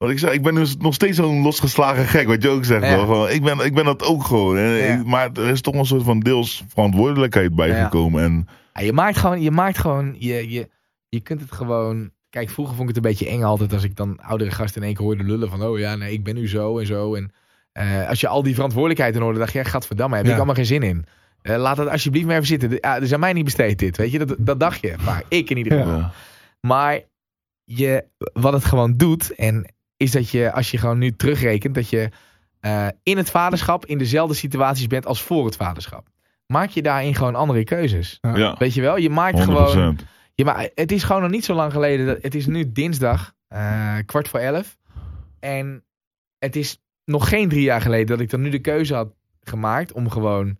wat 0.00 0.10
ik 0.10 0.18
zei, 0.18 0.32
ik 0.32 0.42
ben 0.42 0.54
dus 0.54 0.76
nog 0.76 0.94
steeds 0.94 1.16
zo'n 1.16 1.42
losgeslagen 1.42 2.04
gek, 2.04 2.26
wat 2.26 2.42
je 2.42 2.48
ook 2.48 2.64
zegt. 2.64 2.84
Ja. 2.84 3.28
ik, 3.28 3.42
ben, 3.42 3.58
ik 3.58 3.74
ben 3.74 3.84
dat 3.84 4.04
ook 4.04 4.24
gewoon. 4.24 4.56
En 4.56 4.70
Ja. 4.70 5.02
maar 5.04 5.30
er 5.32 5.48
is 5.48 5.60
toch 5.60 5.74
een 5.74 5.84
soort 5.84 6.02
van 6.02 6.20
deels 6.20 6.64
verantwoordelijkheid 6.68 7.54
bijgekomen. 7.54 8.22
En 8.22 8.48
ja, 8.74 8.80
je 8.80 8.92
maakt 8.92 9.16
gewoon, 9.16 9.40
je 9.40 9.50
maakt 9.50 9.78
gewoon, 9.78 10.16
je, 10.18 10.50
je, 10.50 10.68
je 11.08 11.20
kunt 11.20 11.40
het 11.40 11.52
gewoon. 11.52 12.10
Kijk, 12.30 12.50
vroeger 12.50 12.76
vond 12.76 12.88
ik 12.88 12.94
het 12.94 13.04
een 13.04 13.10
beetje 13.10 13.28
eng 13.28 13.42
altijd 13.42 13.72
als 13.72 13.84
ik 13.84 13.96
dan 13.96 14.20
oudere 14.20 14.50
gasten 14.50 14.80
in 14.80 14.86
één 14.86 14.96
keer 14.96 15.04
hoorde 15.04 15.24
lullen 15.24 15.50
van, 15.50 15.62
oh 15.62 15.78
ja, 15.78 15.96
nee, 15.96 16.12
ik 16.12 16.24
ben 16.24 16.34
nu 16.34 16.48
zo 16.48 16.78
en 16.78 16.86
zo. 16.86 17.14
En 17.14 17.32
eh, 17.72 18.08
als 18.08 18.20
je 18.20 18.28
al 18.28 18.42
die 18.42 18.54
verantwoordelijkheid 18.54 19.14
in 19.14 19.20
hoorde, 19.20 19.38
dacht 19.38 19.52
je, 19.52 19.58
ja, 19.58 19.64
gadverdamme, 19.64 20.16
heb 20.16 20.26
ik 20.26 20.36
allemaal 20.36 20.54
geen 20.54 20.66
zin 20.66 20.82
in. 20.82 21.04
Eh, 21.42 21.56
laat 21.56 21.76
het 21.76 21.88
alsjeblieft 21.88 22.26
maar 22.26 22.34
even 22.34 22.46
zitten. 22.46 22.78
Ja, 22.80 23.00
dus 23.00 23.12
aan 23.12 23.20
mij 23.20 23.32
niet 23.32 23.44
besteed 23.44 23.78
dit, 23.78 23.96
weet 23.96 24.12
je. 24.12 24.18
Dat, 24.18 24.36
dat 24.38 24.60
dacht 24.60 24.80
je. 24.80 24.94
Maar 25.04 25.22
ik 25.28 25.50
in 25.50 25.56
ieder 25.56 25.78
geval. 25.82 26.04
Maar 26.60 27.00
je, 27.64 28.04
wat 28.32 28.52
het 28.52 28.64
gewoon 28.64 28.96
doet, 28.96 29.34
en 29.34 29.66
is 30.00 30.10
dat 30.10 30.30
je, 30.30 30.52
als 30.52 30.70
je 30.70 30.78
gewoon 30.78 30.98
nu 30.98 31.16
terugrekent, 31.16 31.74
dat 31.74 31.88
je 31.88 32.08
eh, 32.60 32.86
in 33.02 33.16
het 33.16 33.30
vaderschap 33.30 33.86
in 33.86 33.98
dezelfde 33.98 34.34
situaties 34.34 34.86
bent 34.86 35.06
als 35.06 35.22
voor 35.22 35.44
het 35.44 35.56
vaderschap. 35.56 36.08
Maak 36.46 36.70
je 36.70 36.82
daarin 36.82 37.14
gewoon 37.14 37.34
andere 37.34 37.64
keuzes. 37.64 38.18
ja, 38.20 38.56
Weet 38.58 38.74
je 38.74 38.80
wel? 38.80 38.96
Je 38.96 39.10
maakt 39.10 39.38
100%. 39.38 39.42
gewoon. 39.42 39.98
Je 40.34 40.44
ma 40.44 40.68
het 40.74 40.92
is 40.92 41.02
gewoon 41.02 41.22
nog 41.22 41.30
niet 41.30 41.44
zo 41.44 41.54
lang 41.54 41.72
geleden. 41.72 42.06
Dat, 42.06 42.22
het 42.22 42.34
is 42.34 42.46
nu 42.46 42.72
dinsdag, 42.72 43.34
eh, 43.48 43.96
kwart 44.06 44.28
voor 44.28 44.40
elf. 44.40 44.76
En 45.40 45.84
het 46.38 46.56
is 46.56 46.82
nog 47.04 47.28
geen 47.28 47.48
drie 47.48 47.62
jaar 47.62 47.80
geleden 47.80 48.06
dat 48.06 48.20
ik 48.20 48.30
dan 48.30 48.40
nu 48.40 48.50
de 48.50 48.60
keuze 48.60 48.94
had 48.94 49.12
gemaakt 49.40 49.92
om 49.92 50.10
gewoon 50.10 50.58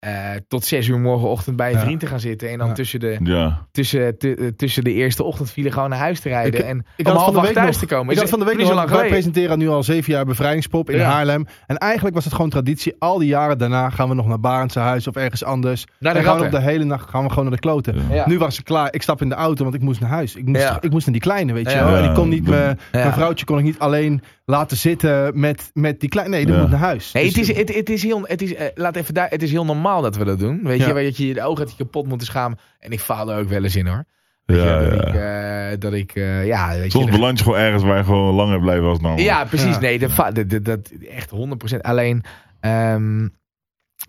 eh, 0.00 0.30
tot 0.48 0.64
zes 0.64 0.88
uur 0.88 0.98
morgenochtend 0.98 1.56
bij 1.56 1.70
een 1.70 1.76
Ja. 1.78 1.84
vriend 1.84 2.00
te 2.00 2.06
gaan 2.06 2.20
zitten. 2.20 2.50
En 2.50 2.58
dan 2.58 2.66
Ja. 2.68 2.72
tussen, 2.74 3.00
de, 3.00 3.18
Ja, 3.22 3.66
tussen, 3.72 4.18
tu- 4.18 4.32
eh, 4.34 4.46
tussen 4.56 4.84
de 4.84 4.92
eerste 4.92 5.22
ochtendfile 5.22 5.70
gewoon 5.70 5.88
naar 5.90 5.98
huis 5.98 6.20
te 6.20 6.28
rijden. 6.28 6.60
Ik- 6.60 6.66
en 6.66 6.84
Ik 6.96 7.06
om 7.06 7.12
had 7.12 7.22
half 7.22 7.36
acht 7.36 7.44
week 7.46 7.54
thuis 7.54 7.70
nog, 7.70 7.88
te 7.88 7.94
komen. 7.94 8.12
Ik 8.14 8.20
had 8.20 8.28
van 8.28 8.38
de 8.38 8.44
week 8.44 8.56
niet 8.56 8.66
zo 8.66 8.72
nog, 8.74 8.80
lang 8.84 9.00
wij 9.00 9.08
presenteren 9.08 9.58
nu 9.58 9.68
al 9.68 9.82
zeven 9.82 10.12
jaar 10.12 10.24
bevrijdingspop 10.24 10.90
in 10.90 10.98
Ja. 10.98 11.10
Haarlem. 11.10 11.46
En 11.66 11.76
eigenlijk 11.76 12.14
was 12.14 12.24
het 12.24 12.34
gewoon 12.34 12.50
traditie. 12.50 12.94
Al 12.98 13.18
die 13.18 13.28
jaren 13.28 13.58
daarna 13.58 13.90
gaan 13.90 14.08
we 14.08 14.14
nog 14.14 14.26
naar 14.26 14.40
Barendse 14.40 14.78
huis 14.78 15.06
of 15.08 15.16
ergens 15.16 15.44
anders. 15.44 15.84
Naar 15.98 16.12
de 16.12 16.18
en 16.18 16.24
gewoon 16.24 16.44
op 16.44 16.50
de 16.50 16.60
hele 16.60 16.84
nacht 16.84 17.10
gaan 17.10 17.22
we 17.22 17.28
gewoon 17.28 17.44
naar 17.44 17.54
de 17.54 17.60
kloten. 17.60 17.94
Ja. 18.08 18.14
Ja. 18.14 18.28
Nu 18.28 18.38
was 18.38 18.58
ik 18.58 18.64
klaar. 18.64 18.88
Ik 18.94 19.02
stap 19.02 19.22
in 19.22 19.28
de 19.28 19.34
auto, 19.34 19.62
want 19.62 19.74
ik 19.76 19.82
moest 19.82 20.00
naar 20.00 20.10
huis. 20.10 20.34
Ik 20.34 20.46
moest, 20.46 20.60
Ja. 20.62 20.78
ik 20.80 20.90
moest 20.90 21.04
naar 21.06 21.14
die 21.14 21.22
kleine, 21.22 21.52
weet 21.52 21.70
je 21.70 21.76
Ja. 21.76 21.84
wel. 21.84 21.96
En 22.02 22.08
ik 22.08 22.14
kon 22.14 22.28
niet, 22.28 22.48
mijn 22.48 22.78
vrouwtje 23.12 23.44
kon 23.44 23.58
ik 23.58 23.64
niet 23.64 23.78
alleen 23.78 24.22
laten 24.44 24.76
zitten 24.76 25.40
met, 25.40 25.70
met 25.74 26.00
die 26.00 26.08
kleine. 26.08 26.34
Nee, 26.36 26.44
die 26.46 26.54
Ja. 26.54 26.60
moet 26.60 26.70
naar 26.70 26.78
huis. 26.78 27.12
Nee, 27.12 27.24
het 27.26 27.34
Dus- 27.34 27.48
is, 27.50 27.56
het, 27.56 27.74
het 27.74 27.90
is 27.90 28.02
heel, 28.02 28.22
het 28.26 28.42
is, 28.42 28.54
eh, 28.54 28.66
laat 28.74 28.96
even 28.96 29.14
daar, 29.14 29.28
het 29.28 29.42
is 29.42 29.50
heel 29.50 29.64
normaal 29.64 29.88
dat 30.02 30.16
we 30.16 30.24
dat 30.24 30.38
doen. 30.38 30.60
Weet 30.62 30.78
Ja. 30.80 30.86
je, 30.86 30.92
waar 30.92 31.02
je 31.02 31.26
je 31.26 31.34
de 31.34 31.42
ogen 31.42 31.62
had 31.62 31.70
je 31.70 31.84
kapot 31.84 32.06
moeten 32.06 32.26
schamen. 32.26 32.58
En 32.78 32.90
ik 32.90 33.00
faal 33.00 33.30
er 33.32 33.38
ook 33.38 33.48
wel 33.48 33.62
eens 33.64 33.76
in 33.76 33.86
hoor. 33.86 34.04
Ja, 34.46 34.80
je, 34.80 34.88
dat 34.88 34.98
ja. 35.00 35.06
ik, 35.08 35.72
eh, 35.72 35.80
dat 35.80 35.92
ik 35.92 36.14
eh, 36.14 36.46
ja, 36.46 36.70
weet 36.78 36.92
Soms 36.92 37.04
je, 37.04 37.10
beland 37.10 37.38
je 37.38 37.44
gewoon 37.44 37.58
ergens 37.58 37.82
waar 37.82 37.96
je 37.96 38.04
gewoon 38.04 38.34
langer 38.34 38.60
blijven 38.60 38.88
als 38.88 39.00
normaal. 39.00 39.18
Ja, 39.20 39.44
precies. 39.44 39.74
Ja. 39.74 39.80
Nee, 39.80 39.98
dat, 39.98 40.16
dat, 40.16 40.50
dat, 40.50 40.64
dat- 40.64 40.90
echt 41.10 41.30
100%. 41.74 41.80
Alleen, 41.80 42.22
ehm, 42.60 43.28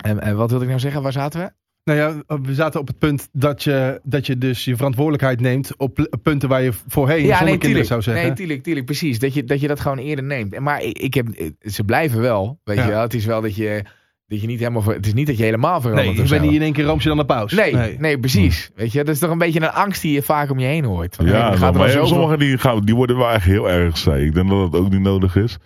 en, 0.03 0.19
en 0.19 0.35
wat 0.35 0.49
wilde 0.49 0.63
ik 0.63 0.69
nou 0.69 0.81
zeggen? 0.81 1.01
Waar 1.01 1.11
zaten 1.11 1.39
we? 1.41 1.51
Nou 1.83 1.99
ja, 1.99 2.37
we 2.41 2.53
zaten 2.53 2.79
op 2.79 2.87
het 2.87 2.97
punt 2.97 3.29
dat 3.31 3.63
je, 3.63 3.99
dat 4.03 4.25
je 4.25 4.37
dus 4.37 4.65
je 4.65 4.75
verantwoordelijkheid 4.75 5.39
neemt 5.41 5.77
op 5.77 6.19
punten 6.23 6.49
waar 6.49 6.61
je 6.61 6.73
voorheen 6.87 7.19
zonder 7.19 7.37
kinderen 7.37 7.59
tuurlijk. 7.59 7.85
zou 7.87 8.01
zeggen. 8.01 8.25
Nee, 8.25 8.33
tuurlijk, 8.33 8.63
tuurlijk, 8.63 8.85
precies. 8.85 9.19
Dat 9.19 9.33
je, 9.33 9.43
dat 9.43 9.59
je 9.61 9.67
dat 9.67 9.79
gewoon 9.79 9.97
eerder 9.97 10.25
neemt. 10.25 10.53
En 10.53 10.63
Maar 10.63 10.81
ik, 10.83 10.97
ik 10.97 11.13
heb, 11.13 11.27
ze 11.61 11.83
blijven 11.83 12.21
wel, 12.21 12.59
weet 12.63 12.77
Ja. 12.77 12.83
je 12.85 12.89
wel. 12.91 13.01
Het 13.01 13.13
is 13.13 13.25
wel 13.25 13.41
dat 13.41 13.55
je, 13.55 13.83
dat 14.31 14.41
je 14.41 14.47
niet 14.47 14.59
helemaal, 14.59 14.81
ver- 14.81 14.93
het 14.95 15.05
is 15.05 15.13
niet 15.13 15.27
dat 15.27 15.37
je 15.37 15.43
helemaal 15.43 15.81
verandert 15.81 16.07
nee, 16.07 16.15
je 16.15 16.29
bent 16.29 16.41
zo. 16.41 16.47
niet 16.47 16.55
in 16.55 16.61
één 16.61 16.73
keer 16.73 16.83
roomsje 16.85 17.07
dan 17.07 17.17
de 17.17 17.25
paus. 17.25 17.51
Nee, 17.53 17.97
nee, 17.99 18.19
precies. 18.19 18.69
Weet 18.75 18.91
je, 18.91 19.03
dat 19.03 19.13
is 19.13 19.19
toch 19.19 19.29
een 19.31 19.37
beetje 19.37 19.61
een 19.61 19.71
angst 19.71 20.01
die 20.01 20.13
je 20.13 20.21
vaak 20.21 20.51
om 20.51 20.59
je 20.59 20.65
heen 20.65 20.83
hoort. 20.83 21.15
Van, 21.15 21.25
hey, 21.25 21.37
Ja, 21.37 21.41
nou, 21.45 21.57
gaat 21.57 21.73
er 21.73 21.79
maar 21.79 21.89
zoveel- 21.89 22.07
sommigen 22.07 22.39
die, 22.39 22.57
gaan, 22.57 22.79
die 22.85 22.95
worden 22.95 23.17
wel 23.17 23.29
echt 23.31 23.45
heel 23.45 23.69
erg 23.69 23.97
saai. 23.97 24.25
Ik 24.25 24.33
denk 24.33 24.49
dat 24.49 24.71
dat 24.71 24.81
ook 24.81 24.89
niet 24.89 25.01
nodig 25.01 25.35
is. 25.35 25.57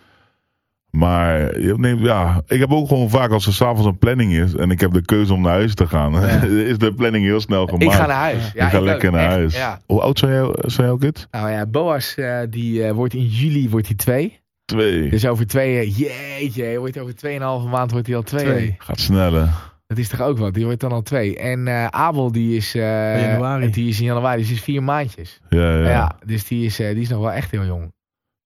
Maar 0.90 1.60
je 1.60 1.74
neemt, 1.78 2.00
ja, 2.02 2.42
ik 2.48 2.60
heb 2.60 2.72
ook 2.72 2.88
gewoon 2.88 3.10
vaak 3.10 3.32
als 3.32 3.46
er 3.46 3.54
s'avonds 3.54 3.86
een 3.86 3.98
planning 3.98 4.34
is 4.34 4.54
en 4.56 4.72
ik 4.72 4.80
heb 4.80 4.92
de 4.92 5.06
keuze 5.06 5.34
om 5.34 5.42
naar 5.42 5.52
huis 5.52 5.74
te 5.76 5.88
gaan, 5.88 6.24
is 6.72 6.78
de 6.78 6.94
planning 6.94 7.26
heel 7.26 7.40
snel 7.40 7.66
gemaakt. 7.66 7.84
Ik 7.84 7.92
ga 7.92 8.06
naar 8.06 8.18
huis. 8.18 8.52
Ja, 8.54 8.66
ik 8.66 8.72
ga 8.72 8.78
ik 8.78 8.84
lekker 8.84 9.10
ook, 9.10 9.16
naar 9.16 9.24
echt, 9.26 9.34
huis. 9.34 9.56
Ja. 9.56 9.80
Hoe 9.86 10.02
oud 10.02 10.20
zijn, 10.20 10.48
zijn 10.60 10.88
jouw 10.88 10.98
kids? 10.98 11.28
Nou 11.32 11.50
ja, 11.50 11.66
Boas 11.66 12.16
eh, 12.16 12.38
die 12.50 12.84
eh, 12.84 12.92
wordt 12.92 13.14
in 13.14 13.26
juli 13.26 13.70
wordt 13.70 13.88
hij 13.88 13.96
twee. 13.96 14.40
Twee. 14.66 15.10
Dus 15.10 15.26
over 15.28 15.48
twee, 15.48 15.78
eh, 15.80 15.98
jeetje, 15.98 16.78
wordt 16.80 16.98
over 17.00 17.16
tweeënhalve 17.16 17.68
maand 17.68 17.92
wordt 17.92 18.08
hij 18.08 18.16
al 18.16 18.22
twee. 18.24 18.44
Twee. 18.46 18.76
Gaat 18.78 19.00
sneller. 19.00 19.50
Dat 19.88 19.98
is 19.98 20.08
toch 20.10 20.22
ook 20.22 20.38
wat, 20.38 20.54
die 20.54 20.66
wordt 20.66 20.80
dan 20.80 20.92
al 20.92 21.02
twee. 21.02 21.38
En 21.38 21.68
eh, 21.68 21.86
Abel 21.86 22.32
die 22.32 22.56
is, 22.56 22.76
eh, 22.76 23.16
In 23.24 23.28
januari. 23.30 23.70
die 23.72 23.88
is 23.90 24.00
in 24.00 24.06
januari, 24.06 24.38
dus 24.38 24.48
die 24.48 24.56
is 24.56 24.64
vier 24.64 24.84
maandjes. 24.84 25.42
Ja, 25.50 25.78
ja. 25.78 25.88
Ja, 25.90 26.16
dus 26.26 26.48
die 26.48 26.66
is, 26.66 26.80
eh, 26.80 26.94
die 26.94 27.02
is 27.02 27.10
nog 27.10 27.20
wel 27.20 27.32
echt 27.32 27.52
heel 27.52 27.66
jong. 27.66 27.94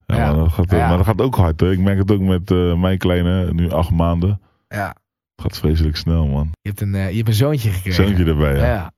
Ja, 0.05 0.15
Ja. 0.15 0.25
Maar, 0.31 0.35
dat 0.39 0.51
gaat, 0.53 0.71
Ja. 0.71 0.87
maar 0.87 0.97
dat 0.97 1.05
gaat 1.05 1.21
ook 1.21 1.35
hard. 1.35 1.59
Hè. 1.59 1.71
Ik 1.71 1.79
merk 1.79 1.97
het 1.97 2.11
ook 2.11 2.21
met 2.21 2.51
eh, 2.51 2.79
mijn 2.79 2.97
kleine, 2.97 3.53
nu 3.53 3.71
acht 3.71 3.91
maanden. 3.91 4.41
Ja. 4.67 4.87
Het 5.35 5.41
gaat 5.51 5.57
vreselijk 5.57 5.95
snel, 5.97 6.27
man. 6.27 6.49
Je 6.61 6.69
hebt 6.69 6.81
een, 6.81 6.95
eh, 6.95 7.09
je 7.09 7.15
hebt 7.15 7.27
een 7.27 7.33
zoontje 7.33 7.69
gekregen. 7.69 8.05
Zoontje 8.05 8.25
erbij, 8.25 8.53
ja. 8.55 8.65
Ja. 8.65 8.73
ja. 8.73 8.91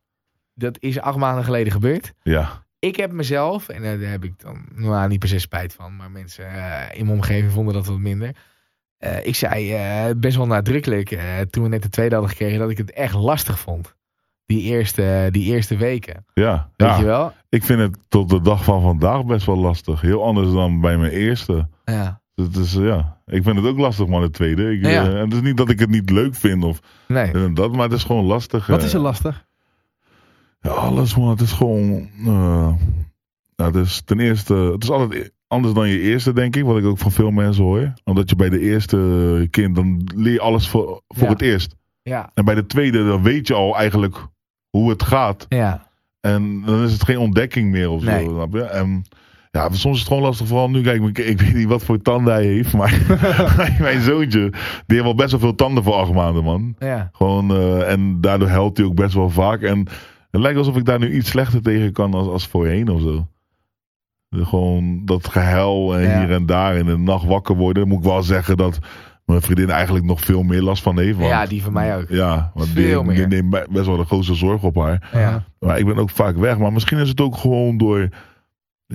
Dat 0.54 0.78
is 0.80 1.00
acht 1.00 1.18
maanden 1.18 1.44
geleden 1.44 1.72
gebeurd. 1.72 2.14
Ik 2.82 2.96
heb 2.96 3.12
mezelf, 3.12 3.70
en 3.70 3.82
daar 3.82 4.10
heb 4.10 4.24
ik 4.24 4.34
dan 4.39 4.65
nou, 4.76 5.08
niet 5.10 5.20
per 5.20 5.28
se 5.28 5.39
spijt 5.39 5.74
van, 5.74 5.96
maar 5.96 6.12
mensen 6.12 6.46
eh, 6.48 7.00
in 7.00 7.06
mijn 7.06 7.17
omgeving 7.17 7.52
vonden 7.52 7.74
dat 7.74 7.86
wat 7.86 7.98
minder. 8.00 8.36
Eh, 8.98 9.26
ik 9.26 9.36
zei 9.36 9.74
eh, 9.74 10.06
best 10.17 10.38
wel 10.38 10.48
nadrukkelijk, 10.48 11.10
toen 11.50 11.63
we 11.63 11.70
net 11.70 11.84
de 11.84 11.89
tweede 11.89 12.13
hadden 12.13 12.32
gekregen, 12.32 12.60
dat 12.60 12.70
ik 12.70 12.78
het 12.78 12.91
echt 12.91 13.13
lastig 13.13 13.60
vond. 13.60 13.96
Die 14.46 14.62
eerste, 14.62 15.28
die 15.32 15.54
eerste 15.54 15.78
weken. 15.78 16.26
Ja. 16.34 16.70
Weet 16.76 16.88
ja. 16.89 16.98
je 16.98 17.06
wel? 17.06 17.34
Ik 17.50 17.63
vind 17.63 17.80
het 17.80 17.98
tot 18.08 18.30
de 18.30 18.41
dag 18.41 18.63
van 18.63 18.82
vandaag 18.82 19.26
best 19.26 19.46
wel 19.46 19.58
lastig. 19.58 20.02
Heel 20.02 20.24
anders 20.24 20.52
dan 20.52 20.82
bij 20.82 20.98
mijn 20.98 21.12
eerste. 21.12 21.67
Ja. 21.86 22.22
Het 22.36 22.56
is, 22.56 22.74
ja, 22.74 23.22
ik 23.26 23.44
vind 23.44 23.56
het 23.56 23.65
ook 23.65 23.78
lastig, 23.78 24.08
man, 24.08 24.22
de 24.22 24.30
tweede. 24.30 24.72
Ik, 24.72 24.86
Ja. 24.86 25.04
en 25.06 25.15
het 25.15 25.34
is 25.34 25.41
niet 25.41 25.58
dat 25.58 25.70
ik 25.70 25.80
het 25.80 25.89
niet 25.89 26.10
leuk 26.10 26.36
vind 26.36 26.63
of 26.63 26.80
Nee. 27.08 27.54
dat, 27.54 27.72
maar 27.72 27.84
het 27.84 27.94
is 27.98 28.04
gewoon 28.04 28.26
lastig. 28.26 28.67
Wat 28.67 28.84
is 28.84 28.94
er 28.94 29.00
lastig? 29.00 29.50
Ja, 30.62 30.69
alles, 30.69 31.15
man. 31.15 31.30
Het 31.30 31.41
is 31.41 31.52
gewoon... 31.52 32.10
eh, 32.19 32.74
nou, 33.56 33.78
het 33.78 33.86
is 33.86 34.02
ten 34.06 34.19
eerste... 34.19 34.54
Het 34.54 34.84
is 34.84 34.89
altijd 34.89 35.32
anders 35.47 35.74
dan 35.74 35.89
je 35.89 36.00
eerste, 36.00 36.34
denk 36.34 36.56
ik. 36.56 36.63
Wat 36.63 36.78
ik 36.78 36.86
ook 36.86 36.97
van 36.97 37.12
veel 37.12 37.32
mensen 37.32 37.63
hoor. 37.63 37.93
Omdat 38.04 38.30
je 38.30 38.36
bij 38.36 38.50
de 38.50 38.60
eerste 38.60 39.47
kind, 39.52 39.76
dan 39.76 40.10
leer 40.15 40.34
je 40.34 40.39
alles 40.41 40.69
voor, 40.69 41.02
voor 41.08 41.24
Ja. 41.28 41.30
het 41.34 41.41
eerst. 41.41 41.76
Ja. 42.04 42.30
En 42.34 42.45
bij 42.45 42.56
de 42.56 42.65
tweede, 42.65 43.06
dan 43.08 43.24
weet 43.24 43.47
je 43.47 43.54
al 43.54 43.78
eigenlijk 43.78 44.28
hoe 44.69 44.89
het 44.89 45.04
gaat. 45.04 45.45
Ja. 45.50 45.88
En 46.19 46.62
dan 46.65 46.84
is 46.84 46.91
het 46.93 47.04
geen 47.04 47.17
ontdekking 47.17 47.71
meer 47.71 47.89
of 47.89 48.04
Nee. 48.04 48.24
zo. 48.26 48.30
Snap 48.32 48.54
je? 48.54 48.62
En 48.63 49.02
ja, 49.52 49.69
soms 49.71 49.93
is 49.95 50.00
het 50.00 50.08
gewoon 50.08 50.24
lastig. 50.24 50.47
Vooral 50.47 50.69
nu, 50.69 50.82
kijk, 50.82 51.02
ik, 51.04 51.17
ik 51.17 51.41
weet 51.41 51.54
niet 51.56 51.67
wat 51.67 51.84
voor 51.84 52.02
tanden 52.02 52.34
hij 52.34 52.45
heeft. 52.45 52.74
Maar 52.74 53.02
mijn 53.80 54.02
zoontje, 54.02 54.39
die 54.50 54.52
heeft 54.86 55.04
wel 55.04 55.15
best 55.15 55.32
wel 55.32 55.39
veel 55.39 55.56
tanden 55.56 55.84
voor 55.84 55.93
acht 55.93 56.13
maanden, 56.13 56.43
man. 56.43 56.76
Ja. 56.80 57.10
Gewoon, 57.12 57.52
eh, 57.52 57.91
en 57.91 58.21
daardoor 58.21 58.50
helpt 58.50 58.78
hij 58.78 58.86
ook 58.86 58.95
best 58.95 59.13
wel 59.13 59.30
vaak. 59.30 59.62
En 59.62 59.88
het 60.32 60.41
lijkt 60.41 60.58
alsof 60.58 60.76
ik 60.78 60.86
daar 60.86 61.00
nu 61.00 61.13
iets 61.15 61.30
slechter 61.30 61.62
tegen 61.62 61.91
kan 61.91 62.13
als, 62.13 62.28
als 62.28 62.48
voorheen 62.48 62.89
of 62.89 63.02
zo. 63.02 63.28
Gewoon 64.30 65.06
dat 65.06 65.28
gehuil 65.28 65.96
en 65.98 66.02
Ja. 66.02 66.20
hier 66.20 66.32
en 66.32 66.46
daar 66.46 66.76
in 66.76 66.86
de 66.86 66.98
nacht 66.98 67.26
wakker 67.26 67.56
worden. 67.56 67.88
Moet 67.88 67.98
ik 67.98 68.04
wel 68.04 68.24
zeggen 68.24 68.58
dat 68.58 68.80
mijn 69.26 69.41
vriendin 69.41 69.70
eigenlijk 69.70 70.06
nog 70.06 70.22
veel 70.22 70.44
meer 70.44 70.62
last 70.62 70.84
van 70.84 71.00
heeft. 71.00 71.17
Want, 71.17 71.30
ja, 71.30 71.46
die 71.46 71.63
van 71.63 71.74
mij 71.74 71.98
ook. 71.98 72.10
Ja, 72.10 72.52
want 72.54 72.67
Veel 72.70 73.04
die, 73.04 73.13
die 73.13 73.28
neemt 73.28 73.50
be- 73.50 73.67
best 73.70 73.86
wel 73.86 73.98
de 73.98 74.06
grootste 74.06 74.36
zorg 74.36 74.63
op 74.63 74.76
haar. 74.76 75.10
Ja. 75.13 75.44
Maar 75.60 75.80
ik 75.80 75.86
ben 75.86 75.98
ook 75.98 76.10
vaak 76.10 76.36
weg. 76.38 76.58
Maar 76.58 76.74
misschien 76.74 76.98
is 76.98 77.10
het 77.10 77.22
ook 77.22 77.38
gewoon 77.38 77.78
door... 77.78 78.10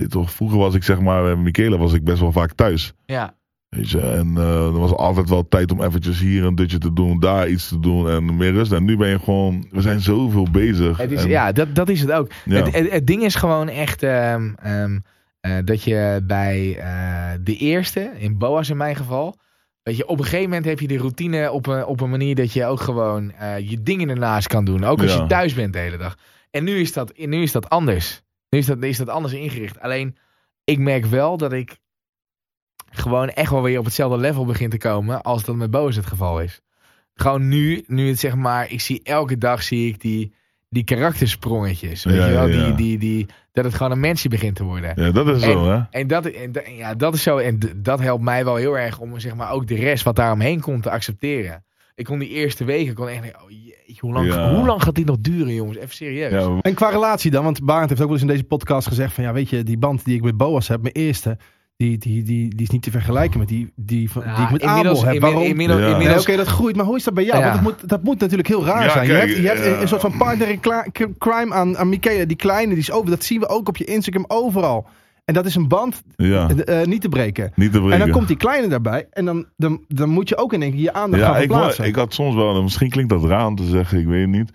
Toch, 0.07 0.31
vroeger 0.31 0.57
was 0.57 0.73
ik 0.73 0.83
zeg 0.83 0.99
maar, 0.99 1.23
met 1.23 1.37
Michela 1.37 1.77
was 1.77 1.93
ik 1.93 2.03
best 2.03 2.19
wel 2.19 2.31
vaak 2.31 2.51
thuis. 2.53 2.93
Ja. 3.05 3.33
Weet 3.69 3.89
je, 3.89 3.99
en 3.99 4.37
eh 4.37 4.65
er 4.65 4.79
was 4.79 4.91
altijd 4.91 5.29
wel 5.29 5.47
tijd 5.47 5.71
om 5.71 5.81
eventjes 5.83 6.19
hier 6.19 6.43
een 6.45 6.55
dutje 6.55 6.77
te 6.77 6.93
doen, 6.93 7.19
daar 7.19 7.49
iets 7.49 7.67
te 7.67 7.79
doen 7.79 8.09
en 8.09 8.37
meer 8.37 8.51
rust. 8.51 8.71
En 8.71 8.85
nu 8.85 8.97
ben 8.97 9.09
je 9.09 9.19
gewoon, 9.19 9.67
we 9.71 9.81
zijn 9.81 9.99
zoveel 9.99 10.47
bezig. 10.51 10.97
Het 10.97 11.11
is, 11.11 11.23
En- 11.23 11.29
ja, 11.29 11.51
dat, 11.51 11.75
dat 11.75 11.89
is 11.89 12.01
het 12.01 12.11
ook. 12.11 12.31
Ja. 12.45 12.55
Het, 12.63 12.73
het, 12.75 12.91
het 12.91 13.07
ding 13.07 13.23
is 13.23 13.35
gewoon 13.35 13.69
echt 13.69 14.03
ehm, 14.03 14.53
ehm, 14.55 14.99
eh, 15.39 15.57
dat 15.65 15.83
je 15.83 16.23
bij 16.27 16.77
eh, 16.79 17.31
de 17.43 17.55
eerste, 17.57 18.11
in 18.17 18.37
Boas 18.37 18.69
in 18.69 18.77
mijn 18.77 18.95
geval, 18.95 19.35
weet 19.83 19.97
je, 19.97 20.07
op 20.07 20.17
een 20.17 20.23
gegeven 20.23 20.45
moment 20.49 20.65
heb 20.65 20.79
je 20.79 20.87
de 20.87 20.97
routine 20.97 21.51
op 21.51 21.67
een, 21.67 21.85
op 21.85 22.01
een 22.01 22.09
manier 22.09 22.35
dat 22.35 22.53
je 22.53 22.65
ook 22.65 22.79
gewoon 22.81 23.33
je 23.61 23.81
dingen 23.83 24.09
ernaast 24.09 24.47
kan 24.47 24.65
doen. 24.65 24.83
Ook 24.83 25.01
als 25.01 25.13
Ja. 25.13 25.21
je 25.21 25.27
thuis 25.27 25.53
bent 25.53 25.73
de 25.73 25.79
hele 25.79 25.97
dag. 25.97 26.17
En 26.51 26.63
nu 26.63 26.79
is 26.79 26.93
dat, 26.93 27.17
nu 27.17 27.41
is 27.41 27.51
dat 27.51 27.69
anders. 27.69 28.21
Nu 28.49 28.59
is 28.59 28.65
dat, 28.65 28.83
is 28.83 28.97
dat 28.97 29.09
anders 29.09 29.33
ingericht. 29.33 29.79
Alleen, 29.79 30.15
ik 30.63 30.77
merk 30.79 31.05
wel 31.05 31.37
dat 31.37 31.53
ik 31.53 31.77
gewoon 32.89 33.29
echt 33.29 33.51
wel 33.51 33.61
weer 33.61 33.79
op 33.79 33.85
hetzelfde 33.85 34.17
level 34.17 34.45
begin 34.45 34.69
te 34.69 34.77
komen 34.77 35.21
als 35.21 35.43
dat 35.43 35.55
met 35.55 35.71
Boas 35.71 35.95
het 35.95 36.05
geval 36.05 36.41
is. 36.41 36.61
Gewoon 37.13 37.47
nu, 37.47 37.83
nu 37.87 38.07
het 38.07 38.19
zeg 38.19 38.35
maar, 38.35 38.71
ik 38.71 38.81
zie 38.81 38.99
elke 39.03 39.37
dag 39.37 39.63
zie 39.63 39.87
ik 39.87 40.01
die, 40.01 40.33
die 40.69 40.83
karaktersprongetjes. 40.83 42.03
Weet 42.03 42.15
Ja, 42.15 42.25
je 42.27 42.33
wel? 42.33 42.47
ja, 42.47 42.55
ja. 42.57 42.65
Die, 42.65 42.75
die, 42.75 42.97
die, 42.97 43.25
dat 43.51 43.65
het 43.65 43.73
gewoon 43.73 43.91
een 43.91 43.99
mensje 43.99 44.29
begint 44.29 44.55
te 44.55 44.63
worden. 44.63 44.91
Ja, 45.03 45.11
dat 45.11 45.27
is 45.27 45.41
zo, 45.41 45.69
hè? 45.69 45.81
En 45.91 46.07
dat, 46.07 46.25
en, 46.25 46.51
ja, 46.75 46.95
dat 46.95 47.13
is 47.13 47.23
zo. 47.23 47.37
En 47.37 47.59
dat 47.75 47.99
helpt 47.99 48.23
mij 48.23 48.45
wel 48.45 48.55
heel 48.55 48.77
erg 48.77 48.99
om 48.99 49.19
zeg 49.19 49.35
maar, 49.35 49.51
ook 49.51 49.67
de 49.67 49.75
rest 49.75 50.03
wat 50.03 50.15
daaromheen 50.15 50.59
komt 50.61 50.83
te 50.83 50.89
accepteren. 50.89 51.65
Ik 51.95 52.05
kon 52.05 52.19
die 52.19 52.29
eerste 52.29 52.63
weken 52.65 52.93
kon 52.93 53.07
echt 53.09 53.21
denken, 53.21 53.41
oh 53.43 53.49
jeetje, 53.49 53.95
hoe 53.99 54.13
lang, 54.13 54.27
Ja. 54.33 54.55
hoe 54.55 54.65
lang 54.65 54.83
gaat 54.83 54.95
dit 54.95 55.05
nog 55.05 55.17
duren, 55.19 55.53
jongens? 55.53 55.77
Even 55.77 55.95
serieus. 55.95 56.31
Ja, 56.31 56.57
En 56.61 56.73
qua 56.73 56.89
relatie 56.89 57.31
dan, 57.31 57.43
want 57.43 57.63
Barend 57.65 57.89
heeft 57.89 58.01
ook 58.01 58.07
wel 58.07 58.15
eens 58.17 58.25
in 58.27 58.31
deze 58.31 58.43
podcast 58.47 58.87
gezegd 58.87 59.13
van 59.13 59.23
ja, 59.23 59.33
weet 59.33 59.49
je, 59.49 59.63
die 59.63 59.77
band 59.77 60.05
die 60.05 60.15
ik 60.15 60.23
met 60.23 60.37
Boas 60.37 60.67
heb, 60.67 60.81
mijn 60.81 60.93
eerste, 60.93 61.37
die, 61.77 61.97
die, 61.97 62.23
die, 62.23 62.49
die 62.49 62.61
is 62.61 62.69
niet 62.69 62.81
te 62.81 62.91
vergelijken 62.91 63.39
met 63.39 63.47
die, 63.47 63.71
die, 63.75 64.11
van- 64.11 64.21
die 64.35 64.43
ik 64.45 64.51
met 64.51 64.61
inmiddels, 64.61 64.99
Abel 64.99 65.11
heb. 65.11 65.21
Waarom? 65.21 65.41
inmiddels, 65.43 65.79
Ja. 65.79 65.85
Nee, 65.85 65.93
inmiddels, 65.93 66.21
Oké, 66.21 66.35
dat 66.35 66.47
groeit, 66.47 66.75
maar 66.75 66.85
hoe 66.85 66.95
is 66.95 67.03
dat 67.03 67.13
bij 67.13 67.23
jou? 67.23 67.37
Ja. 67.39 67.43
Want 67.43 67.53
dat 67.55 67.63
moet, 67.63 67.89
dat 67.89 68.03
moet 68.03 68.19
natuurlijk 68.19 68.47
heel 68.47 68.65
raar 68.65 68.83
Ja, 68.83 68.91
zijn. 68.91 69.07
kijk, 69.07 69.21
je 69.29 69.33
hebt, 69.33 69.41
je 69.41 69.47
hebt 69.47 69.65
ja. 69.65 69.81
een 69.81 69.87
soort 69.87 70.01
van 70.01 70.17
partner 70.17 70.49
in 70.49 70.59
crime 71.17 71.53
aan, 71.53 71.77
aan 71.77 71.89
Michaela, 71.89 72.25
die 72.25 72.37
kleine, 72.37 72.69
die 72.69 72.81
is 72.81 72.91
over. 72.91 73.09
Dat 73.09 73.23
zien 73.23 73.39
we 73.39 73.47
ook 73.49 73.67
op 73.67 73.77
je 73.77 73.83
Instagram 73.85 74.25
overal. 74.27 74.87
En 75.25 75.33
dat 75.33 75.45
is 75.45 75.55
een 75.55 75.67
band 75.67 76.03
ja, 76.15 76.49
eh, 76.49 76.85
niet 76.85 77.01
te 77.01 77.09
breken. 77.09 77.51
niet 77.55 77.71
te 77.71 77.77
En 77.77 77.83
breken. 77.83 77.99
dan 77.99 78.11
komt 78.11 78.27
die 78.27 78.37
kleine 78.37 78.67
daarbij 78.67 79.07
en 79.11 79.25
dan, 79.25 79.45
dan, 79.57 79.81
dan 79.87 80.09
moet 80.09 80.29
je 80.29 80.37
ook 80.37 80.53
in 80.53 80.61
één 80.61 80.71
keer 80.71 80.81
je 80.81 80.93
aandacht 80.93 81.21
ja, 81.23 81.27
gaan 81.31 81.41
ik, 81.41 81.49
verplaatsen. 81.51 81.85
ik 81.85 81.95
had 81.95 82.13
soms 82.13 82.35
wel, 82.35 82.63
misschien 82.63 82.89
klinkt 82.89 83.09
dat 83.11 83.23
raar 83.23 83.45
om 83.47 83.55
te 83.55 83.63
zeggen, 83.65 83.99
ik 83.99 84.05
weet 84.05 84.21
het 84.21 84.29
niet. 84.29 84.51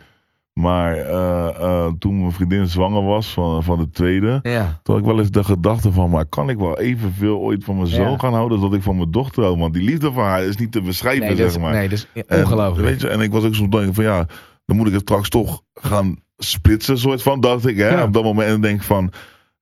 Maar 0.52 0.96
eh, 0.96 1.48
eh, 1.48 1.92
toen 1.98 2.20
mijn 2.20 2.32
vriendin 2.32 2.66
zwanger 2.66 3.02
was 3.04 3.32
van, 3.32 3.62
van 3.62 3.78
de 3.78 3.90
tweede, 3.90 4.38
ja. 4.42 4.80
toen 4.82 4.94
had 4.94 5.04
ik 5.04 5.10
wel 5.10 5.18
eens 5.18 5.30
de 5.30 5.44
gedachte 5.44 5.92
van, 5.92 6.10
maar 6.10 6.26
kan 6.26 6.48
ik 6.48 6.58
wel 6.58 6.78
evenveel 6.78 7.38
ooit 7.38 7.64
van 7.64 7.76
mijn 7.76 7.86
zoon 7.88 8.10
Ja. 8.10 8.18
gaan 8.18 8.32
houden 8.34 8.58
als 8.60 8.68
dat 8.68 8.76
ik 8.78 8.82
van 8.84 8.96
mijn 8.96 9.10
dochter 9.10 9.42
hou? 9.42 9.58
Want 9.58 9.74
die 9.74 9.82
liefde 9.82 10.12
van 10.12 10.24
haar 10.24 10.42
is 10.44 10.56
niet 10.56 10.72
te 10.72 10.80
beschrijven, 10.82 11.26
Nee, 11.26 11.36
zeg 11.36 11.46
is, 11.46 11.58
maar. 11.58 11.72
nee, 11.72 11.88
dat 11.88 11.98
is 12.12 12.24
En, 12.26 12.38
ongelooflijk. 12.44 12.88
weet 12.88 13.00
je, 13.00 13.08
en 13.08 13.20
ik 13.20 13.32
was 13.32 13.44
ook 13.44 13.54
soms 13.54 13.70
denken 13.70 13.94
van 13.94 14.04
ja, 14.04 14.26
dan 14.66 14.76
moet 14.76 14.86
ik 14.86 14.92
het 14.92 15.02
straks 15.02 15.28
toch 15.28 15.62
gaan 15.74 16.16
splitsen, 16.36 16.98
soort 16.98 17.22
van, 17.22 17.40
dacht 17.40 17.66
ik. 17.66 17.76
Hè, 17.76 17.88
Ja. 17.88 18.02
Op 18.04 18.12
dat 18.12 18.22
moment 18.24 18.48
en 18.48 18.60
denk 18.60 18.76
ik 18.76 18.86
van, 18.86 19.12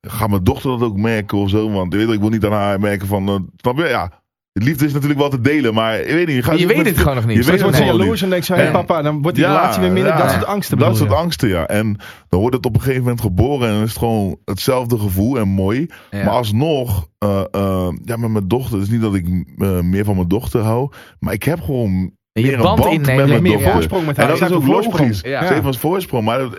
gaat 0.01 0.31
mijn 0.31 0.45
dochter 0.45 0.71
dat 0.71 0.83
ook 0.83 0.97
merken 0.97 1.39
of 1.39 1.51
zo? 1.51 1.71
Want 1.71 1.93
je 1.93 1.99
weet, 1.99 2.09
ik 2.15 2.21
wil 2.21 2.29
niet 2.29 2.45
aan 2.45 2.53
haar 2.53 2.81
merken 2.81 3.07
van, 3.07 3.29
eh, 3.29 3.35
snap 3.57 3.77
je? 3.79 3.85
Ja, 3.85 4.20
liefde 4.63 4.85
is 4.87 4.93
natuurlijk 4.93 5.21
wel 5.21 5.29
te 5.29 5.41
delen, 5.41 5.75
maar 5.75 5.99
je 5.99 6.15
weet 6.15 6.27
niet. 6.27 6.37
Je, 6.37 6.43
gaat 6.43 6.59
je 6.59 6.67
met- 6.67 6.77
weet 6.77 6.87
het 6.87 6.99
gewoon 6.99 7.15
nog 7.15 7.27
niet. 7.27 7.37
Je 7.37 7.43
weet 7.43 7.45
Straks 7.45 7.63
wordt 7.63 7.77
ze 7.77 7.83
het 7.83 7.91
gewoon 7.91 8.01
jaloers 8.05 8.23
en 8.23 8.31
denkt 8.31 8.49
hey, 8.49 8.67
En- 8.67 8.73
papa, 8.73 9.03
dan 9.03 9.23
wordt 9.23 9.37
die 9.37 9.47
Ja, 9.47 9.53
relatie 9.57 9.81
weer 9.83 9.93
minder. 9.93 10.13
ja. 10.13 10.19
dat 10.19 10.31
soort 10.31 10.45
angsten. 10.45 10.79
Dat 10.79 10.97
soort 10.97 11.13
angsten, 11.13 11.49
ja. 11.49 11.67
En 11.67 11.97
dan 12.29 12.41
wordt 12.41 12.57
het 12.57 12.67
op 12.67 12.75
een 12.75 12.81
gegeven 12.81 13.03
moment 13.03 13.21
geboren 13.21 13.69
en 13.69 13.75
dan 13.75 13.83
is 13.83 13.89
het 13.89 13.99
gewoon 13.99 14.39
hetzelfde 14.45 14.99
gevoel 14.99 15.39
en 15.39 15.49
mooi. 15.49 15.87
Ja. 16.11 16.25
Maar 16.25 16.35
alsnog, 16.35 17.09
eh, 17.19 17.43
eh, 17.51 17.89
ja, 18.05 18.17
met 18.17 18.31
mijn 18.31 18.49
dochter, 18.49 18.75
het 18.79 18.87
is 18.87 18.93
niet 18.93 19.01
dat 19.03 19.15
ik 19.15 19.27
eh, 19.59 19.81
meer 19.81 20.05
van 20.05 20.15
mijn 20.17 20.29
dochter 20.29 20.61
hou, 20.61 20.91
maar 21.19 21.33
ik 21.33 21.43
heb 21.43 21.61
gewoon 21.61 22.13
je 22.33 22.43
meer 22.43 22.53
een 22.55 22.63
band 22.63 22.79
band 22.81 23.07
met 23.07 23.17
mijn 23.17 23.43
meer 23.43 23.53
dochter. 23.53 23.73
voorsprong 23.73 24.07
met 24.07 24.17
haar. 24.17 24.31
En 24.31 24.39
dat 24.39 24.51
is 24.51 24.57
ook 24.57 24.67
logisch. 24.67 25.21
Ja. 25.21 25.47
Ze 25.47 25.53
heeft 25.53 25.67
een 25.67 25.75
voorsprong. 25.75 26.25
Maar 26.25 26.39
dat, 26.39 26.57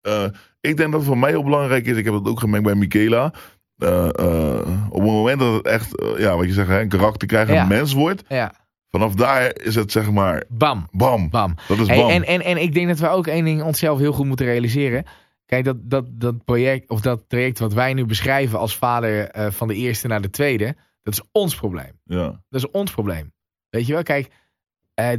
eh, 0.00 0.22
ik 0.60 0.76
denk 0.76 0.90
dat 0.90 1.00
het 1.00 1.04
voor 1.04 1.18
mij 1.18 1.30
heel 1.30 1.44
belangrijk 1.44 1.86
is. 1.86 1.96
Ik 1.96 2.04
heb 2.04 2.14
het 2.14 2.28
ook 2.28 2.40
gemerkt 2.40 2.64
bij 2.64 2.74
Michaela. 2.74 3.32
Eh, 3.78 4.08
eh, 4.08 4.86
op 4.90 5.00
het 5.02 5.10
moment 5.10 5.38
dat 5.40 5.54
het 5.54 5.66
echt, 5.66 6.00
eh, 6.00 6.18
ja, 6.18 6.36
wat 6.36 6.46
je 6.46 6.52
zegt, 6.52 6.68
hè, 6.68 6.80
een 6.80 6.88
karakter 6.88 7.28
krijgt 7.28 7.50
Ja. 7.52 7.62
een 7.62 7.68
mens 7.68 7.92
wordt. 7.92 8.22
Ja, 8.28 8.52
Vanaf 8.90 9.14
daar 9.14 9.56
is 9.62 9.74
het 9.74 9.92
zeg 9.92 10.10
maar, 10.10 10.44
bam, 10.48 10.88
bam. 10.90 11.30
bam. 11.30 11.54
Dat 11.68 11.78
is 11.78 11.86
Hey, 11.86 11.96
bam. 11.96 12.10
en, 12.10 12.24
en, 12.26 12.40
en 12.40 12.56
ik 12.62 12.74
denk 12.74 12.88
dat 12.88 12.98
we 12.98 13.08
ook 13.08 13.26
één 13.26 13.44
ding 13.44 13.62
onszelf 13.62 13.98
heel 13.98 14.12
goed 14.12 14.26
moeten 14.26 14.46
realiseren. 14.46 15.04
Kijk, 15.46 15.64
dat, 15.64 15.76
dat, 15.80 16.04
dat 16.10 16.44
project 16.44 16.90
of 16.90 17.00
dat 17.00 17.24
traject 17.28 17.58
wat 17.58 17.72
wij 17.72 17.94
nu 17.94 18.04
beschrijven 18.06 18.58
als 18.58 18.76
vader 18.76 19.30
van 19.52 19.68
de 19.68 19.74
eerste 19.74 20.06
naar 20.08 20.20
de 20.20 20.30
tweede, 20.30 20.76
dat 21.02 21.14
is 21.14 21.22
ons 21.32 21.54
probleem. 21.56 22.00
Ja. 22.04 22.24
Dat 22.48 22.60
is 22.64 22.70
ons 22.70 22.90
probleem. 22.92 23.32
Weet 23.70 23.86
je 23.86 23.92
wel, 23.92 24.02
kijk, 24.02 24.28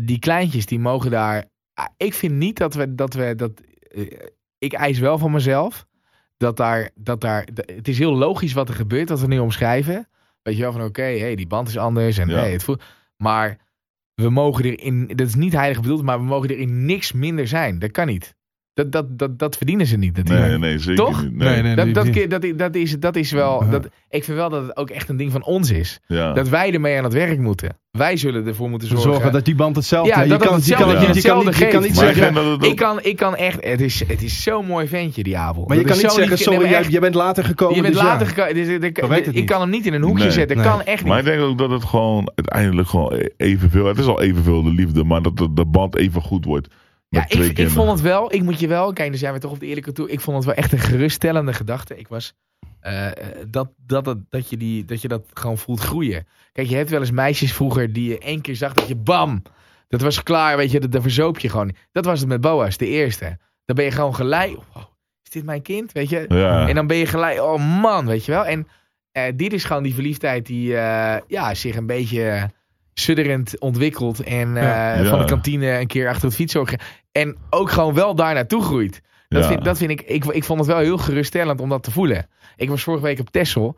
die 0.04 0.20
kleintjes 0.20 0.66
die 0.66 0.80
mogen 0.80 1.12
daar. 1.12 1.46
Ah, 1.74 1.86
ik 1.98 2.14
vind 2.14 2.34
niet 2.34 2.58
dat 2.58 2.74
we 2.74 2.96
dat 2.96 3.14
we 3.14 3.36
dat. 3.36 3.52
ik 4.58 4.74
eis 4.74 5.00
wel 5.00 5.18
van 5.18 5.32
mezelf 5.32 5.86
dat 6.40 6.58
daar 6.58 6.90
dat 6.96 7.22
daar. 7.22 7.48
Het 7.66 7.88
is 7.88 7.98
heel 7.98 8.16
logisch 8.16 8.54
wat 8.54 8.70
er 8.70 8.76
gebeurt, 8.76 9.10
wat 9.10 9.20
we 9.20 9.28
nu 9.28 9.40
omschrijven. 9.40 10.08
Weet 10.42 10.56
je 10.56 10.62
wel 10.62 10.72
van 10.72 10.84
oké, 10.84 11.02
hey, 11.02 11.36
die 11.36 11.48
band 11.48 11.68
is 11.68 11.78
anders 11.78 12.18
en 12.18 12.30
Ja. 12.30 12.36
hey, 12.40 12.52
het 12.52 12.64
voelt. 12.64 12.84
Maar 13.18 13.58
we 14.16 14.30
mogen 14.30 14.64
erin. 14.66 15.08
Dat 15.08 15.28
is 15.28 15.36
niet 15.36 15.54
heilig 15.54 15.82
bedoeld, 15.82 16.04
maar 16.04 16.20
we 16.20 16.26
mogen 16.26 16.50
er 16.50 16.58
in 16.58 16.86
niks 16.86 17.12
minder 17.12 17.48
zijn. 17.48 17.80
Dat 17.80 17.92
kan 17.92 18.08
niet. 18.08 18.36
Dat, 18.80 18.92
dat, 18.92 19.18
dat, 19.18 19.40
dat 19.40 19.58
verdienen 19.58 19.86
ze 19.86 19.98
niet. 19.98 20.16
Nee, 20.16 20.24
natuurlijk. 20.24 20.60
nee, 20.60 20.78
zeker 20.78 20.96
Toch? 21.06 21.24
niet. 21.24 21.36
Nee. 21.36 21.50
Nee, 21.50 21.62
nee. 21.62 21.94
Dat, 21.94 21.94
dat, 22.14 22.30
dat, 22.42 22.58
dat, 22.58 22.76
is, 22.76 23.00
dat 23.00 23.16
is 23.16 23.32
wel. 23.32 23.64
Ja. 23.64 23.70
Dat, 23.70 23.88
ik 24.10 24.24
vind 24.24 24.38
wel 24.38 24.50
dat 24.50 24.62
het 24.62 24.78
ook 24.78 24.90
echt 24.90 25.10
een 25.10 25.18
ding 25.18 25.32
van 25.32 25.44
ons 25.44 25.72
is. 25.72 26.00
Ja. 26.08 26.34
Dat 26.34 26.50
wij 26.50 26.74
ermee 26.74 26.98
aan 26.98 27.04
het 27.04 27.14
werk 27.14 27.40
moeten. 27.40 27.78
Wij 27.92 28.18
zullen 28.18 28.48
ervoor 28.48 28.70
moeten 28.70 28.88
zorgen. 28.88 29.12
zorgen 29.12 29.32
dat 29.32 29.46
die 29.46 29.56
band 29.56 29.76
hetzelfde 29.76 30.10
Ja, 30.16 30.22
je 30.22 30.30
dat 30.30 30.42
kan, 30.42 30.54
het 30.54 30.66
je 30.66 30.76
kan, 30.76 30.88
je, 30.88 30.94
je 30.94 30.98
kan 31.00 31.08
niet, 31.08 31.16
je 31.16 31.22
kan 31.22 31.44
hetzelfde 31.44 31.88
niet 31.88 31.96
maar 31.96 32.10
ik 32.10 32.16
zeggen, 32.16 32.34
dat 32.34 32.66
ik, 32.66 32.76
kan, 32.76 33.00
ik 33.02 33.16
kan 33.16 33.36
echt. 33.36 33.66
Het 33.66 33.82
is, 33.82 34.04
het 34.08 34.22
is 34.22 34.44
zo'n 34.44 34.66
mooi 34.66 34.88
ventje, 34.88 35.24
die 35.24 35.38
avond. 35.38 35.68
maar 35.68 35.78
je 35.78 35.84
Dat 35.84 35.92
kan 35.92 36.02
niet 36.02 36.12
zo 36.12 36.18
zeggen, 36.18 36.38
sorry, 36.38 36.70
jij, 36.90 37.00
bent 37.00 37.16
later 37.16 37.44
gekomen. 37.44 37.76
Je 37.76 37.82
bent 37.82 37.94
dus 37.94 38.04
later 38.04 38.28
ja. 38.28 38.34
gekomen. 38.34 38.54
dus 38.54 38.68
ik- 38.68 38.98
het 38.98 39.28
ik 39.28 39.34
niet. 39.34 39.46
kan 39.46 39.62
hem 39.62 39.70
niet 39.70 39.86
in 39.86 39.94
een 39.94 40.02
hoekje 40.02 40.24
Nee. 40.24 40.32
zetten. 40.32 40.58
Nee. 40.58 40.66
Kan 40.66 40.82
echt 40.82 41.00
niet. 41.00 41.08
Maar 41.08 41.20
ik 41.20 41.26
denk 41.26 41.42
ook 41.42 41.58
dat 41.58 41.70
het 41.70 41.84
gewoon 41.84 42.32
uiteindelijk 42.36 42.88
gewoon 42.88 43.14
e- 43.14 43.28
evenveel. 43.38 43.86
Het 43.86 43.98
is 43.98 44.06
al 44.06 44.22
evenveel 44.22 44.64
de 44.64 44.74
liefde, 44.74 45.04
maar 45.04 45.22
dat 45.22 45.48
de 45.52 45.66
band 45.66 45.96
even 45.96 46.22
goed 46.22 46.46
wordt. 46.46 46.68
Ja, 47.10 47.26
ik, 47.28 47.58
ik 47.58 47.70
vond 47.70 47.90
het 47.90 48.02
wel, 48.02 48.34
ik 48.34 48.44
moet 48.44 48.60
je 48.60 48.68
wel, 48.68 48.94
kijk, 48.94 49.10
dan 49.10 49.18
zijn 49.18 49.34
we 49.34 49.40
toch 49.40 49.52
op 49.52 49.60
de 49.60 49.66
eerlijke 49.66 49.92
toe. 49.92 50.12
Ik 50.12 50.20
vond 50.20 50.38
het 50.38 50.46
wel 50.46 50.56
echt 50.56 50.72
een 50.72 50.80
geruststellende 50.80 51.54
gedachte. 51.54 51.98
Ik 51.98 52.08
was, 52.08 52.34
eh, 52.80 53.08
eh, 53.08 53.14
dat, 53.48 53.72
dat, 53.78 54.06
dat, 54.06 54.18
dat, 54.30 54.50
je 54.50 54.58
die, 54.58 54.86
dat 54.86 55.02
je 55.02 55.08
dat 55.08 55.26
gewoon 55.34 55.58
voelt 55.58 55.80
groeien. 55.80 56.28
Kijk, 56.52 56.68
je 56.68 56.76
hebt 56.76 56.90
wel 56.90 57.00
eens 57.00 57.12
meisjes 57.12 57.54
vroeger 57.54 57.94
die 57.94 58.10
je 58.10 58.20
één 58.20 58.42
keer 58.42 58.56
zag 58.56 58.74
dat 58.74 58.88
je 58.88 58.96
bam, 58.96 59.42
dat 59.88 60.02
was 60.02 60.24
klaar, 60.24 60.58
weet 60.58 60.72
je, 60.72 60.80
dat, 60.80 60.92
dat 60.92 61.02
verzoop 61.02 61.40
je 61.40 61.50
gewoon. 61.50 61.76
Dat 61.92 62.06
was 62.06 62.20
het 62.20 62.30
met 62.30 62.42
Boas, 62.42 62.78
de 62.78 62.88
eerste. 62.88 63.38
Dan 63.66 63.76
ben 63.76 63.86
je 63.86 63.92
gewoon 63.92 64.16
gelijk, 64.16 64.56
wow, 64.74 64.84
is 65.24 65.30
dit 65.30 65.44
mijn 65.44 65.62
kind, 65.62 65.92
weet 65.92 66.10
je. 66.10 66.26
Ja. 66.28 66.68
En 66.68 66.76
dan 66.76 66.88
ben 66.88 66.98
je 66.98 67.06
gelijk, 67.06 67.40
oh 67.40 67.82
man, 67.82 68.06
weet 68.06 68.26
je 68.26 68.32
wel. 68.32 68.46
En 68.46 68.68
eh, 69.12 69.24
dit 69.36 69.54
is 69.54 69.64
gewoon 69.64 69.84
die 69.84 69.94
verliefdheid 69.94 70.46
die 70.46 70.68
ja, 71.28 71.54
zich 71.54 71.76
een 71.76 71.86
beetje 71.86 72.50
sudderend 73.00 73.60
ontwikkelt. 73.60 74.24
En 74.24 74.58
eh, 74.58 74.64
Ja. 74.64 75.04
van 75.04 75.20
de 75.20 75.26
kantine 75.26 75.80
een 75.80 75.88
keer 75.88 76.08
achter 76.08 76.26
het 76.28 76.36
fietshok. 76.36 76.70
En 77.12 77.38
ook 77.50 77.72
gewoon 77.72 77.94
wel 77.94 78.16
daar 78.16 78.34
naartoe 78.34 78.62
groeit. 78.64 79.02
Dat, 79.28 79.44
Ja. 79.44 79.50
vind, 79.50 79.64
dat 79.64 79.78
vind 79.78 79.92
ik, 79.92 80.02
ik, 80.02 80.26
ik 80.26 80.44
vond 80.44 80.60
het 80.60 80.68
wel 80.68 80.78
heel 80.80 80.98
geruststellend 80.98 81.62
om 81.62 81.70
dat 81.70 81.84
te 81.84 81.92
voelen. 81.92 82.28
Ik 82.56 82.70
was 82.70 82.84
vorige 82.84 83.04
week 83.04 83.20
op 83.20 83.30
Texel. 83.30 83.78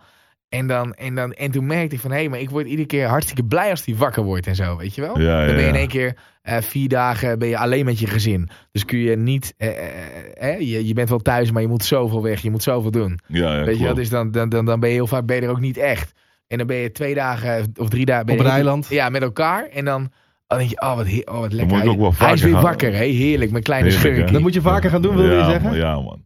En, 0.50 0.68
dan, 0.68 0.94
en, 0.94 1.16
dan, 1.16 1.34
en 1.34 1.52
toen 1.52 1.66
merkte 1.66 1.96
ik 1.96 2.02
van, 2.02 2.12
hé, 2.12 2.18
hey, 2.18 2.30
maar 2.30 2.40
ik 2.40 2.50
word 2.50 2.68
iedere 2.68 2.88
keer 2.88 3.08
hartstikke 3.08 3.44
blij 3.44 3.70
als 3.70 3.84
die 3.84 3.96
wakker 3.96 4.24
wordt 4.24 4.48
en 4.48 4.56
zo, 4.56 4.78
weet 4.78 4.96
je 4.96 5.02
wel? 5.02 5.20
Ja, 5.20 5.40
ja, 5.40 5.46
dan 5.46 5.56
ben 5.56 5.64
je 5.64 5.70
in 5.70 5.76
één 5.76 5.88
keer 5.88 6.18
eh, 6.42 6.58
vier 6.62 6.90
dagen 6.90 7.40
ben 7.40 7.48
je 7.48 7.58
alleen 7.58 7.86
met 7.86 8.00
je 8.00 8.08
gezin. 8.08 8.50
Dus 8.72 8.86
kun 8.86 9.00
je 9.00 9.18
niet, 9.18 9.54
eh, 9.58 10.60
je, 10.60 10.88
je 10.88 10.94
bent 10.94 11.10
wel 11.10 11.20
thuis, 11.20 11.52
maar 11.52 11.62
je 11.62 11.68
moet 11.68 11.84
zoveel 11.84 12.24
weg, 12.24 12.42
je 12.42 12.52
moet 12.52 12.64
zoveel 12.64 12.92
doen. 12.92 13.20
Ja, 13.28 13.58
ja, 13.58 13.64
weet 13.64 13.78
je 13.78 13.84
wel, 13.84 13.94
klopt. 13.94 13.96
dus 13.96 14.10
dan, 14.10 14.32
dan, 14.32 14.50
dan, 14.50 14.66
dan 14.66 14.80
ben 14.80 14.90
je 14.90 14.96
heel 14.96 15.08
vaak 15.08 15.26
ben 15.26 15.36
je 15.36 15.42
er 15.42 15.50
ook 15.50 15.60
niet 15.60 15.78
echt. 15.78 16.12
En 16.52 16.58
dan 16.58 16.68
ben 16.68 16.78
je 16.78 16.92
twee 16.92 17.14
dagen 17.16 17.72
of 17.76 17.90
drie 17.90 18.06
dagen 18.06 18.34
Op 18.34 18.40
een 18.40 18.46
eiland. 18.46 18.88
Ja, 18.90 19.10
met 19.10 19.22
elkaar. 19.22 19.68
En 19.68 19.86
dan, 19.86 20.12
dan 20.48 20.58
denk 20.58 20.70
je, 20.70 20.82
oh 20.82 20.96
wat, 20.96 21.08
he- 21.08 21.22
oh, 21.26 21.40
wat 21.40 21.52
lekker. 21.54 21.68
moet 21.68 21.78
ik 21.78 21.84
Hij- 21.84 21.92
ook 21.94 22.00
wel 22.00 22.14
Hij 22.28 22.34
is 22.34 22.42
weer 22.42 22.54
gaan. 22.54 22.62
wakker, 22.62 22.92
hè? 22.94 23.04
heerlijk, 23.06 23.52
mijn 23.52 23.64
kleine 23.64 23.88
Heerlijk, 23.90 24.08
hè? 24.08 24.14
schurkie. 24.16 24.34
Dat 24.34 24.42
moet 24.42 24.54
je 24.54 24.62
vaker 24.62 24.90
gaan 24.90 25.02
doen, 25.02 25.16
wil 25.16 25.26
je 25.26 25.32
ja, 25.32 25.46
zeggen? 25.46 25.64
man, 25.70 25.78
ja, 25.78 25.94
man. 26.02 26.26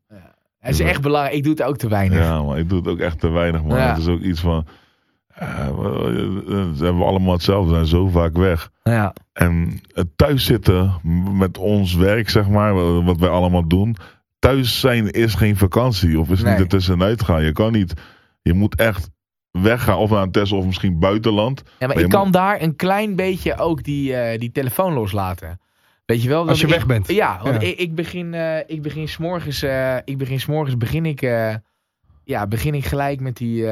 Het 0.60 0.74
is 0.74 0.80
echt 0.80 1.02
belangrijk, 1.02 1.36
ik 1.36 1.44
doe 1.44 1.52
het 1.54 1.64
ook 1.64 1.78
te 1.78 1.90
weinig. 1.90 2.18
Ja, 2.20 2.42
man. 2.42 2.58
Ik 2.58 2.70
doe 2.70 2.78
het 2.78 2.88
ook 2.88 3.00
echt 3.00 3.20
te 3.20 3.30
weinig, 3.30 3.64
man. 3.64 3.78
Ja. 3.78 3.88
Het 3.90 3.98
is 3.98 4.08
ook 4.08 4.22
iets 4.22 4.40
van... 4.40 4.66
eh, 5.34 5.68
we- 5.68 6.72
ze 6.78 6.84
hebben 6.84 7.06
allemaal 7.06 7.34
hetzelfde. 7.34 7.70
We 7.70 7.76
zijn 7.76 7.88
zo 7.88 8.08
vaak 8.08 8.38
weg. 8.38 8.70
Ja. 8.84 9.14
En 9.34 9.80
het 9.94 10.08
thuis 10.16 10.46
zitten 10.46 10.94
met 11.38 11.58
ons 11.58 11.96
werk, 11.96 12.30
zeg 12.30 12.48
maar, 12.50 13.04
wat 13.04 13.20
wij 13.20 13.30
allemaal 13.30 13.68
doen. 13.68 13.96
Thuis 14.40 14.80
zijn 14.80 15.12
is 15.12 15.34
geen 15.34 15.58
vakantie 15.58 16.20
of 16.20 16.30
is 16.30 16.42
Nee. 16.42 16.52
niet 16.52 16.62
ertussenuit 16.62 17.24
gaan. 17.24 17.44
Je 17.44 17.52
kan 17.52 17.72
niet, 17.72 17.94
je 18.42 18.54
moet 18.54 18.76
echt 18.76 19.10
weggaan 19.62 19.98
of 19.98 20.10
naar 20.10 20.22
een 20.22 20.32
Tesla 20.32 20.58
of 20.58 20.66
misschien 20.66 21.00
buitenland. 21.00 21.64
Ja, 21.66 21.72
maar 21.80 21.96
Maar 21.96 22.04
ik 22.04 22.10
kan 22.10 22.32
daar 22.32 22.62
een 22.62 22.76
klein 22.76 23.16
beetje 23.16 23.58
ook 23.58 23.84
die, 23.84 24.16
eh, 24.16 24.40
die 24.40 24.52
telefoon 24.52 24.94
loslaten. 24.94 25.60
Weet 26.06 26.22
je 26.24 26.30
wel? 26.30 26.48
Als 26.48 26.60
je 26.60 26.68
ik- 26.68 26.74
weg 26.74 26.86
bent. 26.86 27.08
Ja, 27.08 27.40
want 27.44 27.62
Ja. 27.62 27.68
Ik, 27.68 27.78
ik 27.78 27.96
begin, 27.96 28.34
eh 28.34 28.58
ik 28.68 28.82
begin 28.82 29.08
s'morgens, 29.08 29.62
eh 29.64 29.96
ik 30.06 30.18
begin 30.18 30.40
s'morgens, 30.40 30.78
begin 30.78 31.06
ik, 31.06 31.22
eh, 31.22 31.56
ja, 32.24 32.48
begin 32.48 32.74
ik 32.74 32.86
gelijk 32.86 33.20
met 33.20 33.38
die, 33.38 33.66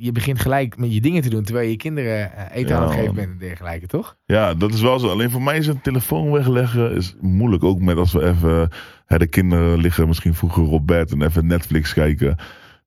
je 0.00 0.12
begint 0.12 0.40
gelijk 0.40 0.76
met 0.76 0.94
je 0.94 1.00
dingen 1.00 1.22
te 1.22 1.28
doen 1.30 1.42
terwijl 1.42 1.64
je 1.66 1.70
je 1.72 1.78
kinderen 1.78 2.30
eten 2.52 2.68
Ja, 2.68 2.76
aan 2.76 2.82
het 2.82 2.92
geven 2.98 3.14
bent 3.14 3.28
en 3.30 3.38
dergelijke, 3.38 3.86
toch? 3.86 4.16
Ja, 4.24 4.54
dat 4.54 4.72
is 4.74 4.80
wel 4.80 4.98
zo. 4.98 5.08
Alleen 5.08 5.30
voor 5.30 5.42
mij 5.42 5.56
is 5.58 5.66
een 5.66 5.80
telefoon 5.80 6.30
wegleggen 6.30 6.94
is 6.94 7.14
moeilijk. 7.20 7.64
Ook 7.64 7.80
met 7.80 7.96
als 7.96 8.12
we 8.12 8.24
even, 8.26 8.70
hè, 9.06 9.18
de 9.18 9.26
kinderen 9.26 9.78
liggen 9.78 10.06
misschien 10.08 10.34
vroeger 10.34 10.62
op 10.70 10.86
bed 10.86 11.12
en 11.12 11.22
even 11.22 11.46
Netflix 11.46 11.92
kijken. 11.92 12.36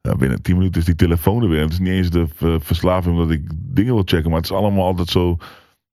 Ja, 0.02 0.16
binnen 0.16 0.42
10 0.42 0.58
minuten 0.58 0.80
is 0.80 0.86
die 0.86 0.96
telefoon 0.96 1.44
er 1.44 1.50
weer. 1.50 1.62
Het 1.62 1.72
is 1.72 1.80
niet 1.80 1.90
eens 1.90 2.10
de 2.10 2.26
eh, 2.40 2.56
verslaving 2.60 3.16
omdat 3.16 3.32
ik 3.32 3.42
dingen 3.56 3.94
wil 3.94 4.04
checken, 4.06 4.30
maar 4.30 4.40
het 4.42 4.50
is 4.50 4.56
allemaal 4.56 4.86
altijd 4.86 5.10
zo. 5.10 5.38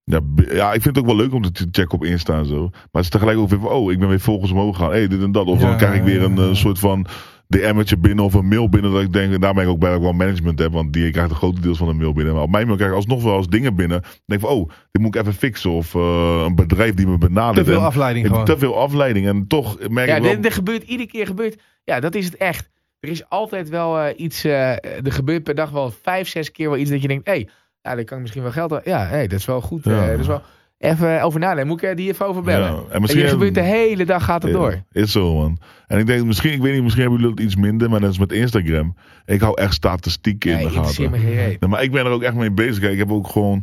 Ja, 0.04 0.72
ik 0.72 0.82
vind 0.82 0.84
het 0.96 0.98
ook 0.98 1.06
wel 1.06 1.16
leuk 1.16 1.32
om 1.34 1.52
te 1.52 1.68
checken 1.70 1.98
op 1.98 2.04
Insta 2.04 2.38
en 2.38 2.46
zo. 2.46 2.68
Maar 2.70 2.80
het 2.92 3.02
is 3.02 3.08
tegelijk 3.08 3.38
ook 3.38 3.48
weer 3.48 3.58
van, 3.60 3.68
oh, 3.70 3.92
ik 3.92 3.98
ben 3.98 4.08
weer 4.08 4.20
volgens 4.20 4.50
omhoog 4.52 4.76
gegaan. 4.76 4.90
hey, 4.90 5.08
dit 5.08 5.22
en 5.22 5.32
dat. 5.32 5.46
Of 5.46 5.60
Ja, 5.60 5.68
dan 5.68 5.76
krijg 5.76 5.94
ik 5.94 6.02
weer 6.02 6.22
een 6.22 6.36
ja, 6.36 6.42
ja. 6.42 6.48
eh, 6.48 6.54
soort 6.54 6.78
van 6.78 7.06
DM'tje 7.48 7.96
binnen 7.96 8.24
of 8.24 8.34
een 8.34 8.48
mail 8.48 8.68
binnen. 8.68 8.92
Dat 8.92 9.02
ik 9.02 9.12
denk, 9.12 9.32
en 9.32 9.40
daar 9.40 9.54
ben 9.54 9.62
ik 9.64 9.68
ook 9.68 9.78
blij 9.78 9.90
dat 9.90 9.98
ik 9.98 10.04
wel 10.04 10.14
management 10.14 10.58
heb. 10.58 10.72
Want 10.72 10.92
die 10.92 11.10
krijgt 11.10 11.30
een 11.30 11.36
grote 11.36 11.60
deels 11.60 11.78
van 11.78 11.86
de 11.88 11.94
mail 11.94 12.12
binnen. 12.12 12.34
Maar 12.34 12.42
op 12.42 12.50
mijn 12.50 12.64
mail 12.64 12.76
krijg 12.76 12.90
ik 12.90 12.96
alsnog 12.96 13.22
wel 13.22 13.36
eens 13.36 13.46
dingen 13.48 13.74
binnen. 13.74 14.00
Dan 14.00 14.10
denk 14.26 14.40
ik 14.40 14.46
van, 14.46 14.56
oh, 14.56 14.68
dit 14.90 15.02
moet 15.02 15.14
ik 15.14 15.20
even 15.20 15.34
fixen. 15.34 15.70
Of 15.70 15.94
eh, 15.94 16.42
een 16.46 16.54
bedrijf 16.54 16.94
die 16.94 17.06
me 17.06 17.18
benadert. 17.18 17.66
Te 17.66 17.72
veel 17.72 17.84
afleiding 17.84 18.44
te 18.44 18.58
veel 18.58 18.78
afleiding. 18.78 19.26
En 19.26 19.46
toch 19.46 19.88
merk 19.88 20.08
Ja, 20.08 20.16
ik 20.16 20.22
wel... 20.22 20.34
dit- 20.34 20.44
er 20.44 20.52
gebeurt 20.52 20.82
iedere 20.82 21.08
keer 21.08 21.26
gebeurt. 21.26 21.62
Ja, 21.84 22.00
dat 22.00 22.14
is 22.14 22.24
het 22.24 22.36
echt. 22.36 22.70
Er 23.00 23.08
is 23.08 23.28
altijd 23.28 23.68
wel 23.68 23.98
eh, 24.00 24.14
iets. 24.20 24.44
eh, 24.44 24.70
er 25.04 25.12
gebeurt 25.12 25.42
per 25.42 25.54
dag 25.54 25.70
wel 25.70 25.90
vijf, 26.02 26.28
zes 26.28 26.50
keer 26.50 26.68
wel 26.68 26.78
iets 26.78 26.90
dat 26.90 27.02
je 27.02 27.08
denkt: 27.08 27.26
hé, 27.26 27.32
hey, 27.32 27.48
ja, 27.82 27.94
daar 27.94 28.04
kan 28.04 28.16
ik 28.16 28.22
misschien 28.22 28.42
wel 28.42 28.52
geld 28.52 28.72
aan. 28.72 28.80
Ja, 28.84 29.06
hey, 29.06 29.26
dat 29.26 29.38
is 29.38 29.44
wel 29.44 29.60
goed. 29.60 29.84
Ja. 29.84 30.02
eh, 30.02 30.10
dat 30.10 30.18
is 30.18 30.26
wel. 30.26 30.42
Even 30.78 31.22
over 31.22 31.40
nadenken. 31.40 31.66
Moet 31.66 31.82
ik 31.82 31.96
die 31.96 32.08
even 32.08 32.26
over 32.26 32.42
bellen? 32.42 32.72
Ja, 32.72 32.78
en 32.78 32.90
En 32.90 33.00
misschien 33.00 33.22
je 33.22 33.28
gebeurt 33.28 33.54
de 33.54 33.60
hele 33.60 34.04
dag 34.04 34.24
gaat 34.24 34.42
het 34.42 34.52
Ja, 34.52 34.58
door. 34.58 34.82
Is 34.92 35.12
zo, 35.12 35.34
man. 35.34 35.58
En 35.86 35.98
ik 35.98 36.06
denk, 36.06 36.24
misschien, 36.24 36.52
ik 36.52 36.60
weet 36.60 36.72
niet, 36.74 36.82
misschien 36.82 37.02
hebben 37.02 37.20
jullie 37.20 37.36
dat 37.36 37.44
iets 37.44 37.56
minder. 37.56 37.90
Maar 37.90 38.00
dat 38.00 38.10
is 38.10 38.18
met 38.18 38.32
Instagram. 38.32 38.96
Ik 39.24 39.40
hou 39.40 39.60
echt 39.60 39.74
statistieken 39.74 40.50
in 40.50 40.66
de 40.66 40.70
gaten. 40.70 41.10
Nee, 41.10 41.58
maar 41.68 41.82
ik 41.82 41.90
ben 41.90 42.06
er 42.06 42.12
ook 42.12 42.22
echt 42.22 42.34
mee 42.34 42.50
bezig. 42.50 42.90
Ik 42.90 42.98
heb 42.98 43.12
ook 43.12 43.28
gewoon... 43.28 43.62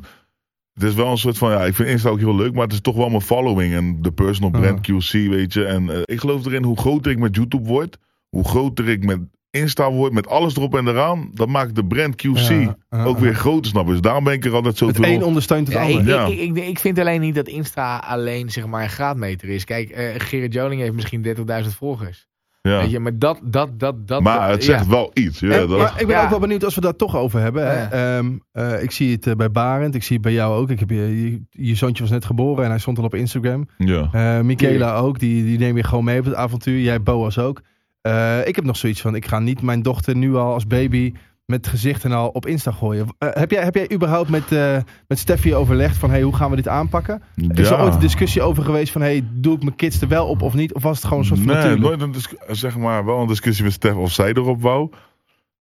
Het 0.73 0.83
is 0.83 0.93
wel 0.93 1.11
een 1.11 1.17
soort 1.17 1.37
van... 1.37 1.51
Ja, 1.51 1.65
ik 1.65 1.75
vind 1.75 1.89
Insta 1.89 2.09
ook 2.09 2.19
heel 2.19 2.35
leuk. 2.35 2.53
Maar 2.53 2.63
het 2.63 2.73
is 2.73 2.81
toch 2.81 2.95
wel 2.95 3.09
mijn 3.09 3.21
following. 3.21 3.73
En 3.73 4.01
de 4.01 4.11
personal 4.11 4.49
brand 4.51 4.79
QC, 4.79 5.11
weet 5.11 5.53
je. 5.53 5.65
En 5.65 5.89
ik 6.05 6.19
geloof 6.19 6.45
erin, 6.45 6.63
hoe 6.63 6.77
groter 6.77 7.11
ik 7.11 7.19
met 7.19 7.35
YouTube 7.35 7.67
word... 7.67 7.97
Hoe 8.35 8.47
groter 8.47 8.89
ik 8.89 9.05
met 9.05 9.19
Insta 9.49 9.91
word. 9.91 10.13
Met 10.13 10.27
alles 10.27 10.55
erop 10.55 10.75
en 10.75 10.87
eraan. 10.87 11.29
Dat 11.33 11.47
maakt 11.47 11.75
de 11.75 11.85
brand 11.85 12.15
QC 12.15 12.49
Ja, 12.49 12.75
ja, 12.89 13.03
ook 13.03 13.15
ja. 13.17 13.21
weer 13.23 13.35
groter, 13.35 13.71
snap 13.71 13.85
je? 13.85 13.91
Dus 13.91 14.01
daarom 14.01 14.23
ben 14.23 14.33
ik 14.33 14.45
er 14.45 14.53
altijd 14.53 14.77
zo 14.77 14.87
Het 14.87 14.95
veel... 14.95 15.05
een 15.05 15.23
ondersteunt 15.23 15.67
het 15.67 15.75
Ja, 15.77 15.81
ander. 15.83 15.99
ik, 16.01 16.07
Ja. 16.07 16.25
ik, 16.25 16.39
ik, 16.57 16.67
ik 16.67 16.79
vind 16.79 16.99
alleen 16.99 17.21
niet 17.21 17.35
dat 17.35 17.47
Insta 17.47 17.97
alleen 17.97 18.49
zeg 18.49 18.65
maar, 18.67 18.83
een 18.83 18.89
graadmeter 18.89 19.49
is. 19.49 19.63
Kijk, 19.63 19.89
eh 19.89 20.13
Gerrit 20.17 20.53
Joling 20.53 20.81
heeft 20.81 20.93
misschien 20.93 21.25
30.000 21.37 21.43
volgers. 21.77 22.27
ja. 22.61 22.79
Weet 22.79 22.91
je, 22.91 22.99
maar 22.99 23.17
dat, 23.19 23.39
dat, 23.43 23.79
dat, 23.79 24.07
dat. 24.07 24.21
Maar 24.21 24.49
het 24.49 24.63
zegt 24.63 24.83
ja. 24.85 24.89
wel 24.89 25.11
iets. 25.13 25.39
Ja, 25.39 25.49
En- 25.51 25.67
dat 25.67 25.77
maar 25.77 25.93
ik 26.01 26.07
ben 26.07 26.15
ja. 26.15 26.23
ook 26.23 26.29
wel 26.29 26.39
benieuwd 26.39 26.63
als 26.63 26.75
we 26.75 26.81
daar 26.81 26.95
toch 26.95 27.15
over 27.15 27.39
hebben. 27.39 27.67
hè. 27.67 27.81
Ja. 27.81 28.17
Ehm, 28.17 28.37
eh, 28.51 28.83
ik 28.83 28.91
zie 28.91 29.11
het 29.11 29.27
eh, 29.27 29.33
bij 29.35 29.51
Barend, 29.51 29.95
ik 29.95 30.03
zie 30.03 30.13
het 30.15 30.25
bij 30.25 30.33
jou 30.33 30.55
ook. 30.61 30.69
Ik 30.69 30.79
heb 30.79 30.89
je, 30.89 31.21
je, 31.31 31.41
je 31.49 31.75
zoontje 31.75 32.03
was 32.03 32.11
net 32.11 32.25
geboren 32.25 32.63
en 32.63 32.69
hij 32.69 32.79
stond 32.79 32.97
al 32.97 33.03
op 33.03 33.15
Instagram. 33.15 33.67
ja. 33.77 34.09
Eh 34.11 34.41
Michaela 34.41 34.95
ook, 34.97 35.19
die, 35.19 35.43
die 35.43 35.57
neem 35.57 35.77
je 35.77 35.83
gewoon 35.83 36.03
mee 36.03 36.19
op 36.19 36.25
het 36.25 36.35
avontuur. 36.35 36.79
Jij 36.79 37.01
Boas 37.01 37.37
ook. 37.39 37.61
Eh, 38.05 38.47
ik 38.47 38.55
heb 38.55 38.65
nog 38.65 38.77
zoiets 38.77 39.01
van, 39.01 39.15
ik 39.15 39.27
ga 39.27 39.39
niet 39.39 39.61
mijn 39.61 39.81
dochter 39.81 40.15
nu 40.15 40.35
al 40.35 40.53
als 40.53 40.67
baby 40.67 41.13
met 41.45 41.67
gezicht 41.67 42.03
en 42.03 42.11
al 42.11 42.27
op 42.27 42.45
Insta 42.45 42.71
gooien. 42.71 43.07
Eh, 43.17 43.29
heb, 43.31 43.51
jij, 43.51 43.63
heb 43.63 43.75
jij 43.75 43.91
überhaupt 43.91 44.29
met, 44.29 44.51
eh 44.51 44.77
met 45.07 45.19
Steffi 45.19 45.55
overlegd 45.55 45.97
van, 45.97 46.09
hey, 46.09 46.21
hoe 46.21 46.35
gaan 46.35 46.49
we 46.49 46.55
dit 46.55 46.67
aanpakken? 46.67 47.21
Is 47.35 47.69
er 47.69 47.79
ooit 47.79 47.93
een 47.93 47.99
discussie 47.99 48.41
over 48.41 48.63
geweest 48.63 48.91
van, 48.91 49.01
hey, 49.01 49.23
doe 49.33 49.55
ik 49.55 49.63
mijn 49.63 49.75
kids 49.75 50.01
er 50.01 50.07
wel 50.07 50.27
op 50.27 50.41
of 50.41 50.53
niet? 50.53 50.73
Of 50.73 50.83
was 50.83 50.95
het 50.95 51.05
gewoon 51.05 51.19
een 51.19 51.25
soort 51.25 51.39
van 51.39 51.47
nee, 51.47 51.55
natuurlijk? 51.55 51.99
nooit 51.99 52.35
een 52.47 52.55
zeg 52.55 52.77
maar 52.77 53.05
wel 53.05 53.21
een 53.21 53.27
discussie 53.27 53.63
met 53.63 53.73
Stef 53.73 53.95
of 53.95 54.11
zij 54.11 54.29
erop 54.29 54.61
wou. 54.61 54.89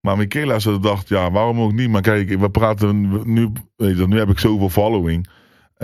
Maar 0.00 0.16
Michaela 0.16 0.58
ze 0.58 0.78
dacht, 0.78 1.08
ja, 1.08 1.30
waarom 1.30 1.60
ook 1.60 1.72
niet? 1.72 1.90
Maar 1.90 2.02
kijk, 2.02 2.38
we 2.38 2.50
praten 2.50 3.20
nu, 3.32 3.52
weet 3.76 3.98
je, 3.98 4.06
nu 4.06 4.18
heb 4.18 4.28
ik 4.28 4.38
zoveel 4.38 4.68
following. 4.68 5.28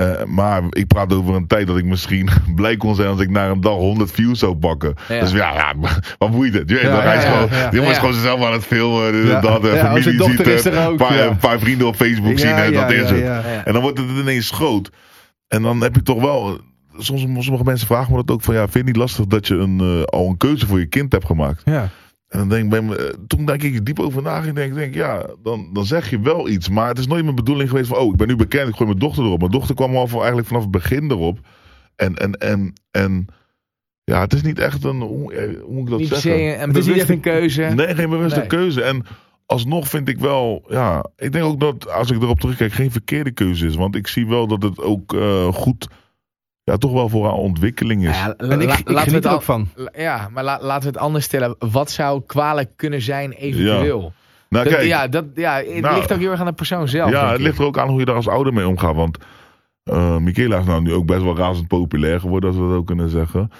Eh, 0.00 0.24
maar 0.24 0.62
ik 0.70 0.86
praat 0.86 1.12
over 1.12 1.34
een 1.34 1.46
tijd 1.46 1.66
dat 1.66 1.78
ik 1.78 1.84
misschien 1.84 2.28
blij 2.54 2.76
kon 2.76 2.94
zijn 2.94 3.08
als 3.08 3.20
ik 3.20 3.30
na 3.30 3.48
een 3.48 3.60
dag 3.60 3.72
100 3.72 4.10
views 4.10 4.38
zou 4.38 4.56
pakken. 4.56 4.94
Ja. 5.08 5.20
Dus 5.20 5.32
ja, 5.32 5.52
ja, 5.52 5.74
wat 6.18 6.30
boeit 6.30 6.54
het? 6.54 6.70
Je 6.70 6.80
Ja, 6.82 7.12
is 7.12 7.22
ja, 7.22 7.30
gewoon, 7.30 7.70
die 7.70 7.94
zichzelf 8.12 8.44
aan 8.44 8.52
het 8.52 8.64
filmen. 8.64 9.26
Ja. 9.26 9.40
dat, 9.40 9.64
eh, 9.64 9.84
familie 9.84 10.02
ziet 10.02 10.38
het, 10.38 10.76
ook, 10.76 11.00
Een 11.00 11.36
paar, 11.36 11.58
vrienden 11.58 11.86
op 11.86 11.96
Facebook 11.96 12.38
zien 12.38 12.50
en 12.50 12.72
dat 12.72 12.90
is 12.90 13.10
het. 13.10 13.22
En 13.64 13.72
dan 13.72 13.82
wordt 13.82 13.98
het 13.98 14.08
ineens 14.10 14.50
groot. 14.50 14.90
En 15.48 15.62
dan 15.62 15.82
heb 15.82 15.94
je 15.94 16.02
toch 16.02 16.20
wel. 16.20 16.60
soms, 16.98 17.20
sommige 17.20 17.64
mensen 17.64 17.86
vragen 17.86 18.10
me 18.10 18.16
dat 18.16 18.30
ook 18.30 18.42
van, 18.42 18.54
ja, 18.54 18.60
vind 18.60 18.72
je 18.72 18.78
het 18.78 18.86
niet 18.86 18.96
lastig 18.96 19.26
dat 19.26 19.46
je 19.46 19.54
een, 19.54 19.80
eh, 19.80 20.02
al 20.02 20.28
een 20.28 20.36
keuze 20.36 20.66
voor 20.66 20.78
je 20.78 20.86
kind 20.86 21.12
hebt 21.12 21.26
gemaakt? 21.26 21.62
Ja. 21.64 21.88
En 22.30 22.38
dan 22.38 22.48
denk 22.48 22.64
ik 22.64 22.70
bij 22.70 22.82
me, 22.82 22.96
eh, 22.96 23.14
toen 23.26 23.44
denk 23.46 23.62
ik 23.62 23.86
diep 23.86 23.98
over 24.00 24.22
na. 24.22 24.42
Ik 24.42 24.54
denk, 24.54 24.74
denk 24.74 24.94
ja, 24.94 25.26
dan, 25.42 25.70
dan 25.72 25.84
zeg 25.84 26.10
je 26.10 26.20
wel 26.20 26.48
iets. 26.48 26.68
Maar 26.68 26.88
het 26.88 26.98
is 26.98 27.06
nooit 27.06 27.24
mijn 27.24 27.34
bedoeling 27.34 27.68
geweest 27.68 27.88
van, 27.88 27.98
oh, 27.98 28.10
ik 28.10 28.16
ben 28.16 28.28
nu 28.28 28.36
bekend, 28.36 28.68
ik 28.68 28.74
gooi 28.74 28.88
mijn 28.88 29.00
dochter 29.00 29.24
erop. 29.24 29.38
Mijn 29.38 29.50
dochter 29.50 29.74
kwam 29.74 29.96
al 29.96 30.06
van, 30.06 30.18
eigenlijk 30.18 30.48
vanaf 30.48 30.62
het 30.62 30.70
begin 30.70 31.10
erop. 31.10 31.38
En, 31.96 32.14
en, 32.16 32.32
en, 32.32 32.72
en 32.90 33.26
ja, 34.04 34.20
het 34.20 34.32
is 34.32 34.42
niet 34.42 34.58
echt 34.58 34.84
een, 34.84 35.00
hoe, 35.00 35.32
eh, 35.34 35.60
hoe 35.62 35.72
moet 35.74 35.84
ik 35.84 35.90
dat 35.90 35.98
Niet 35.98 36.08
zeggen? 36.08 36.32
een 36.42 36.48
Het 36.48 36.58
is 36.60 36.66
niet 36.66 36.72
bewuste 36.74 37.00
echt 37.00 37.10
een- 37.10 37.20
keuze. 37.20 37.62
Nee, 37.62 37.94
geen 37.94 38.10
bewuste 38.10 38.38
Nee. 38.38 38.48
keuze. 38.48 38.82
En 38.82 39.04
alsnog 39.46 39.88
vind 39.88 40.08
ik 40.08 40.18
wel, 40.18 40.64
ja, 40.68 41.04
ik 41.16 41.32
denk 41.32 41.44
ook 41.44 41.60
dat 41.60 41.88
als 41.92 42.10
ik 42.10 42.22
erop 42.22 42.40
terugkijk, 42.40 42.72
geen 42.72 42.90
verkeerde 42.90 43.30
keuze 43.30 43.66
is. 43.66 43.74
Want 43.74 43.96
ik 43.96 44.06
zie 44.06 44.26
wel 44.26 44.46
dat 44.46 44.62
het 44.62 44.80
ook 44.82 45.14
eh, 45.14 45.52
goed, 45.52 45.88
ja, 46.64 46.76
toch 46.76 46.92
wel 46.92 47.08
voor 47.08 47.24
haar 47.24 47.34
ontwikkeling 47.34 48.08
is. 48.08 48.16
Nou 48.18 48.34
ja, 48.38 48.48
En 48.48 48.60
ik, 48.60 48.68
la- 48.68 48.78
ik 48.78 48.90
laten 48.90 49.10
we 49.10 49.16
het 49.16 49.24
er 49.24 49.32
ook 49.32 49.42
van. 49.42 49.68
Ja, 49.92 50.28
maar 50.32 50.44
la- 50.44 50.58
laten 50.62 50.82
we 50.82 50.88
het 50.94 51.04
anders 51.04 51.24
stellen. 51.24 51.54
Wat 51.58 51.90
zou 51.90 52.22
kwalijk 52.26 52.70
kunnen 52.76 53.02
zijn 53.02 53.32
eventueel? 53.32 54.12
nou, 54.48 54.64
Dat- 54.64 54.72
kijk, 54.74 54.86
ja, 54.86 55.08
dat, 55.08 55.24
ja, 55.34 55.54
het 55.54 55.80
Nou, 55.80 55.94
ligt 55.96 56.12
ook 56.12 56.18
heel 56.18 56.30
erg 56.30 56.40
aan 56.40 56.46
de 56.46 56.52
persoon 56.52 56.88
zelf. 56.88 57.10
ja, 57.10 57.30
het 57.32 57.40
ligt 57.40 57.58
er 57.58 57.64
ook 57.64 57.78
aan 57.78 57.88
hoe 57.88 57.98
je 57.98 58.04
daar 58.04 58.14
als 58.16 58.28
ouder 58.28 58.52
mee 58.52 58.68
omgaat. 58.68 58.94
Want 58.94 59.18
eh 59.84 60.16
Michaela 60.16 60.58
is 60.58 60.64
nou 60.66 60.82
nu 60.82 60.92
ook 60.94 61.06
best 61.06 61.22
wel 61.22 61.36
razend 61.36 61.68
populair 61.68 62.20
geworden, 62.20 62.50
als 62.50 62.58
we 62.58 62.66
dat 62.68 62.76
ook 62.76 62.86
kunnen 62.86 63.08
zeggen. 63.10 63.50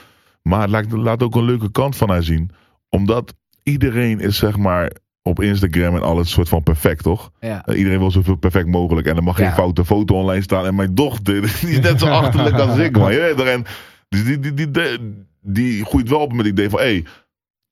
Maar 0.43 0.61
het 0.61 0.71
laat, 0.71 0.93
laat 0.93 1.23
ook 1.23 1.35
een 1.35 1.45
leuke 1.45 1.71
kant 1.71 1.97
van 1.97 2.09
haar 2.09 2.23
zien. 2.23 2.51
Omdat 2.89 3.35
iedereen 3.63 4.21
is, 4.21 4.37
zeg 4.39 4.57
maar, 4.57 4.91
op 5.23 5.41
Instagram 5.41 5.95
en 5.97 6.03
alles 6.03 6.31
soort 6.31 6.49
van 6.49 6.63
perfect, 6.63 7.03
toch? 7.03 7.31
Ja. 7.41 7.63
Uh, 7.69 7.79
iedereen 7.79 7.99
wil 7.99 8.11
zoveel 8.11 8.37
perfect 8.37 8.67
mogelijk. 8.67 9.07
En 9.07 9.17
er 9.17 9.23
mag 9.23 9.39
Ja. 9.39 9.45
geen 9.47 9.55
foute 9.55 9.85
foto 9.85 10.15
online 10.15 10.43
staan. 10.43 10.67
En 10.67 10.75
mijn 10.75 10.95
dochter, 10.95 11.41
die 11.61 11.71
is 11.71 11.81
net 11.81 12.01
zo 12.01 12.07
achterlijk 12.23 12.59
als 12.59 12.79
ik, 12.79 12.99
man. 12.99 13.13
Je 13.13 13.21
weet 13.21 13.37
toch? 13.37 13.47
En 13.47 13.65
dus 14.09 14.25
die, 14.25 14.39
die, 14.39 14.55
die, 14.55 14.71
die, 14.71 14.99
die 15.41 15.85
groeit 15.85 16.09
wel 16.09 16.21
op 16.21 16.31
met 16.33 16.39
het 16.47 16.53
idee 16.55 16.71
van... 16.71 16.79
Hé, 16.81 16.85
hey, 16.85 17.05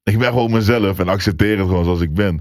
ik 0.02 0.18
ben 0.18 0.28
gewoon 0.28 0.50
mezelf 0.50 0.98
en 0.98 1.08
accepteer 1.08 1.58
het 1.58 1.66
gewoon 1.66 1.84
zoals 1.84 2.00
ik 2.00 2.14
ben. 2.14 2.40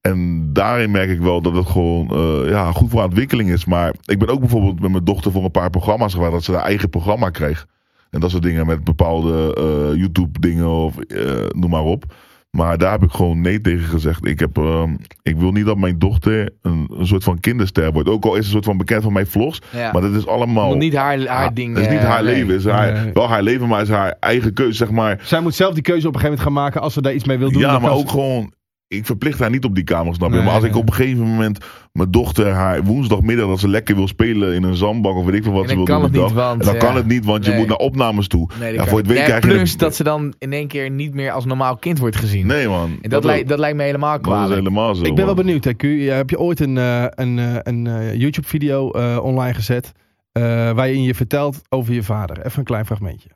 En 0.00 0.48
daarin 0.52 0.90
merk 0.90 1.10
ik 1.10 1.20
wel 1.20 1.42
dat 1.42 1.54
het 1.54 1.66
gewoon 1.66 2.10
eh, 2.10 2.50
ja, 2.50 2.72
goed 2.72 2.90
voor 2.90 3.02
ontwikkeling 3.04 3.50
is. 3.50 3.64
Maar 3.64 3.94
ik 4.04 4.18
ben 4.18 4.28
ook 4.28 4.40
bijvoorbeeld 4.40 4.80
met 4.80 4.90
mijn 4.90 5.04
dochter 5.04 5.32
voor 5.32 5.44
een 5.44 5.50
paar 5.50 5.70
programma's 5.70 6.12
geweest. 6.14 6.32
Dat 6.32 6.44
ze 6.44 6.52
haar 6.52 6.64
eigen 6.64 6.88
programma 6.90 7.30
kreeg. 7.30 7.66
En 8.10 8.20
dat 8.20 8.30
soort 8.30 8.42
dingen 8.42 8.66
met 8.66 8.84
bepaalde 8.84 9.54
eh, 9.54 9.98
YouTube 9.98 10.40
dingen 10.40 10.68
of 10.68 10.98
eh, 10.98 11.46
noem 11.48 11.70
maar 11.70 11.82
op. 11.84 12.14
Maar 12.56 12.78
daar 12.78 12.90
heb 12.90 13.02
ik 13.02 13.10
gewoon 13.10 13.40
nee 13.40 13.60
tegen 13.60 13.88
gezegd. 13.88 14.26
Ik, 14.26 14.38
heb, 14.38 14.58
ehm, 14.58 14.94
ik 15.22 15.36
wil 15.36 15.52
niet 15.52 15.66
dat 15.66 15.76
mijn 15.76 15.98
dochter 15.98 16.50
een, 16.62 16.86
een 16.98 17.06
soort 17.06 17.24
van 17.24 17.40
kinderster 17.40 17.92
wordt. 17.92 18.08
Ook 18.08 18.24
al 18.24 18.30
is 18.30 18.36
het 18.36 18.44
een 18.46 18.50
soort 18.52 18.64
van 18.64 18.76
bekend 18.76 19.02
van 19.02 19.12
mijn 19.12 19.26
vlogs. 19.26 19.60
Ja. 19.72 19.92
Maar 19.92 20.02
dat 20.02 20.14
is 20.14 20.26
allemaal... 20.26 20.66
Moet 20.68 20.78
niet 20.78 20.94
haar, 20.96 21.26
haar 21.26 21.48
Ah, 21.48 21.54
ding. 21.54 21.74
Het 21.76 21.84
is 21.84 21.90
niet 21.92 22.00
eh, 22.00 22.08
haar 22.08 22.24
nee. 22.24 22.34
leven. 22.34 22.54
Is 22.54 22.64
haar, 22.64 22.92
Nee. 23.02 23.12
Wel 23.12 23.28
haar 23.28 23.42
leven, 23.42 23.68
maar 23.68 23.78
het 23.78 23.88
is 23.88 23.94
haar 23.94 24.16
eigen 24.20 24.52
keuze, 24.54 24.72
zeg 24.76 24.90
maar. 24.90 25.18
Zij 25.22 25.40
moet 25.40 25.54
zelf 25.54 25.74
die 25.74 25.82
keuze 25.82 26.08
op 26.08 26.14
een 26.14 26.20
gegeven 26.20 26.38
moment 26.42 26.56
gaan 26.56 26.64
maken 26.64 26.80
als 26.80 26.92
ze 26.92 27.02
daar 27.02 27.14
iets 27.14 27.24
mee 27.24 27.38
wil 27.38 27.50
doen. 27.52 27.60
ja, 27.60 27.78
maar 27.78 27.90
ook 27.92 28.00
ze- 28.00 28.08
gewoon... 28.08 28.52
Ik 28.92 29.06
verplicht 29.06 29.38
haar 29.38 29.50
niet 29.50 29.64
op 29.64 29.74
die 29.74 29.84
kamer, 29.84 30.14
snap 30.14 30.28
je? 30.30 30.34
Nee, 30.36 30.44
maar 30.44 30.54
als 30.54 30.64
ik 30.64 30.76
op 30.76 30.88
een 30.88 30.94
gegeven 30.94 31.24
moment 31.24 31.58
mijn 31.92 32.10
dochter 32.10 32.50
haar 32.50 32.82
woensdagmiddag 32.84 33.48
dat 33.48 33.60
ze 33.60 33.68
lekker 33.68 33.94
wil 33.94 34.08
spelen 34.08 34.54
in 34.54 34.62
een 34.62 34.76
zandbak 34.76 35.14
of 35.14 35.24
weet 35.24 35.34
ik 35.34 35.42
veel 35.42 35.52
wat 35.52 35.68
ze 35.68 35.74
dan 35.74 35.84
wil 35.84 35.98
kan 36.00 36.12
doen 36.12 36.22
dag. 36.22 36.32
want, 36.32 36.64
dan 36.64 36.74
ja. 36.74 36.80
kan 36.80 36.96
het 36.96 37.06
niet, 37.06 37.24
want 37.24 37.44
je 37.46 37.52
moet 37.52 37.66
naar 37.66 37.76
opnames 37.76 38.28
toe. 38.28 38.48
Nee, 38.60 38.72
ja, 38.72 38.86
voor 38.86 38.98
het 38.98 39.06
weet 39.06 39.40
plus 39.40 39.76
dat 39.76 39.96
ze 39.96 40.02
dan 40.02 40.34
in 40.38 40.52
één 40.52 40.68
keer 40.68 40.90
niet 40.90 41.14
meer 41.14 41.30
als 41.30 41.44
normaal 41.44 41.76
kind 41.76 41.98
wordt 41.98 42.16
gezien. 42.16 42.46
Nee 42.46 42.68
man. 42.68 42.98
En 43.02 43.10
dat, 43.10 43.24
lijkt, 43.24 43.48
dat 43.48 43.58
lijkt 43.58 43.76
me 43.76 43.82
helemaal 43.82 44.10
dat 44.10 44.20
is 44.20 44.26
kwalijk. 44.26 44.54
helemaal 44.54 44.94
zo. 44.94 45.02
Ik 45.04 45.14
ben 45.14 45.24
wel 45.26 45.34
man. 45.34 45.44
benieuwd, 45.44 45.64
hè, 45.64 45.74
Q. 45.74 45.82
Ja, 45.82 46.14
Heb 46.14 46.30
je 46.30 46.38
ooit 46.38 46.60
een, 46.60 46.78
eh, 46.78 47.04
een, 47.08 47.38
eh, 47.38 47.56
een 47.62 47.86
eh, 47.86 48.14
YouTube-video 48.14 48.90
eh, 48.90 49.18
online 49.22 49.54
gezet 49.54 49.92
eh, 50.32 50.42
waarin 50.72 51.02
je 51.02 51.14
vertelt 51.14 51.62
over 51.68 51.94
je 51.94 52.02
vader? 52.02 52.46
Even 52.46 52.58
een 52.58 52.64
klein 52.64 52.86
fragmentje. 52.86 53.28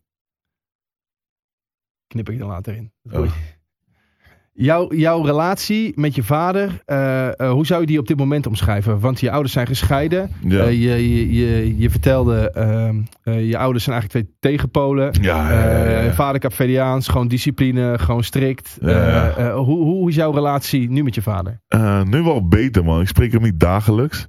Knip 2.07 2.31
ik 2.31 2.41
er 2.41 2.47
later 2.47 2.77
in. 2.77 2.93
Dat. 3.03 3.29
Jouw, 4.59 4.95
jouw 4.95 5.23
relatie 5.23 5.93
met 5.95 6.15
je 6.15 6.23
vader, 6.23 6.83
eh, 6.85 7.41
eh, 7.41 7.51
hoe 7.51 7.67
zou 7.67 7.81
je 7.81 7.87
die 7.87 7.99
op 7.99 8.07
dit 8.07 8.17
moment 8.17 8.47
omschrijven? 8.47 9.01
Want 9.01 9.21
je 9.21 9.31
ouders 9.31 9.53
zijn 9.53 9.67
gescheiden. 9.67 10.31
Ja. 10.41 10.65
Eh, 10.65 10.71
je, 10.71 11.15
je, 11.15 11.33
je, 11.35 11.79
je 11.79 11.91
vertelde, 11.91 12.51
ehm, 12.51 13.01
eh, 13.23 13.49
je 13.49 13.59
ouders 13.59 13.85
zijn 13.85 13.97
eigenlijk 13.97 14.27
twee 14.27 14.53
tegenpolen. 14.53 15.15
ja, 15.21 15.53
ja, 16.03 16.13
vader 16.13 16.41
Capverdiaans, 16.41 17.09
gewoon 17.09 17.29
discipline, 17.29 17.99
gewoon 17.99 18.25
strikt. 18.25 18.79
Hoe, 18.81 19.65
hoe 19.65 20.09
is 20.09 20.15
jouw 20.15 20.33
relatie 20.33 20.91
nu 20.91 21.03
met 21.03 21.15
je 21.15 21.23
vader? 21.23 21.61
Nu 22.05 22.23
wel 22.23 22.49
beter, 22.49 22.85
man. 22.85 23.01
Ik 23.01 23.09
spreek 23.09 23.33
hem 23.33 23.43
niet 23.43 23.61
dagelijks. 23.61 24.29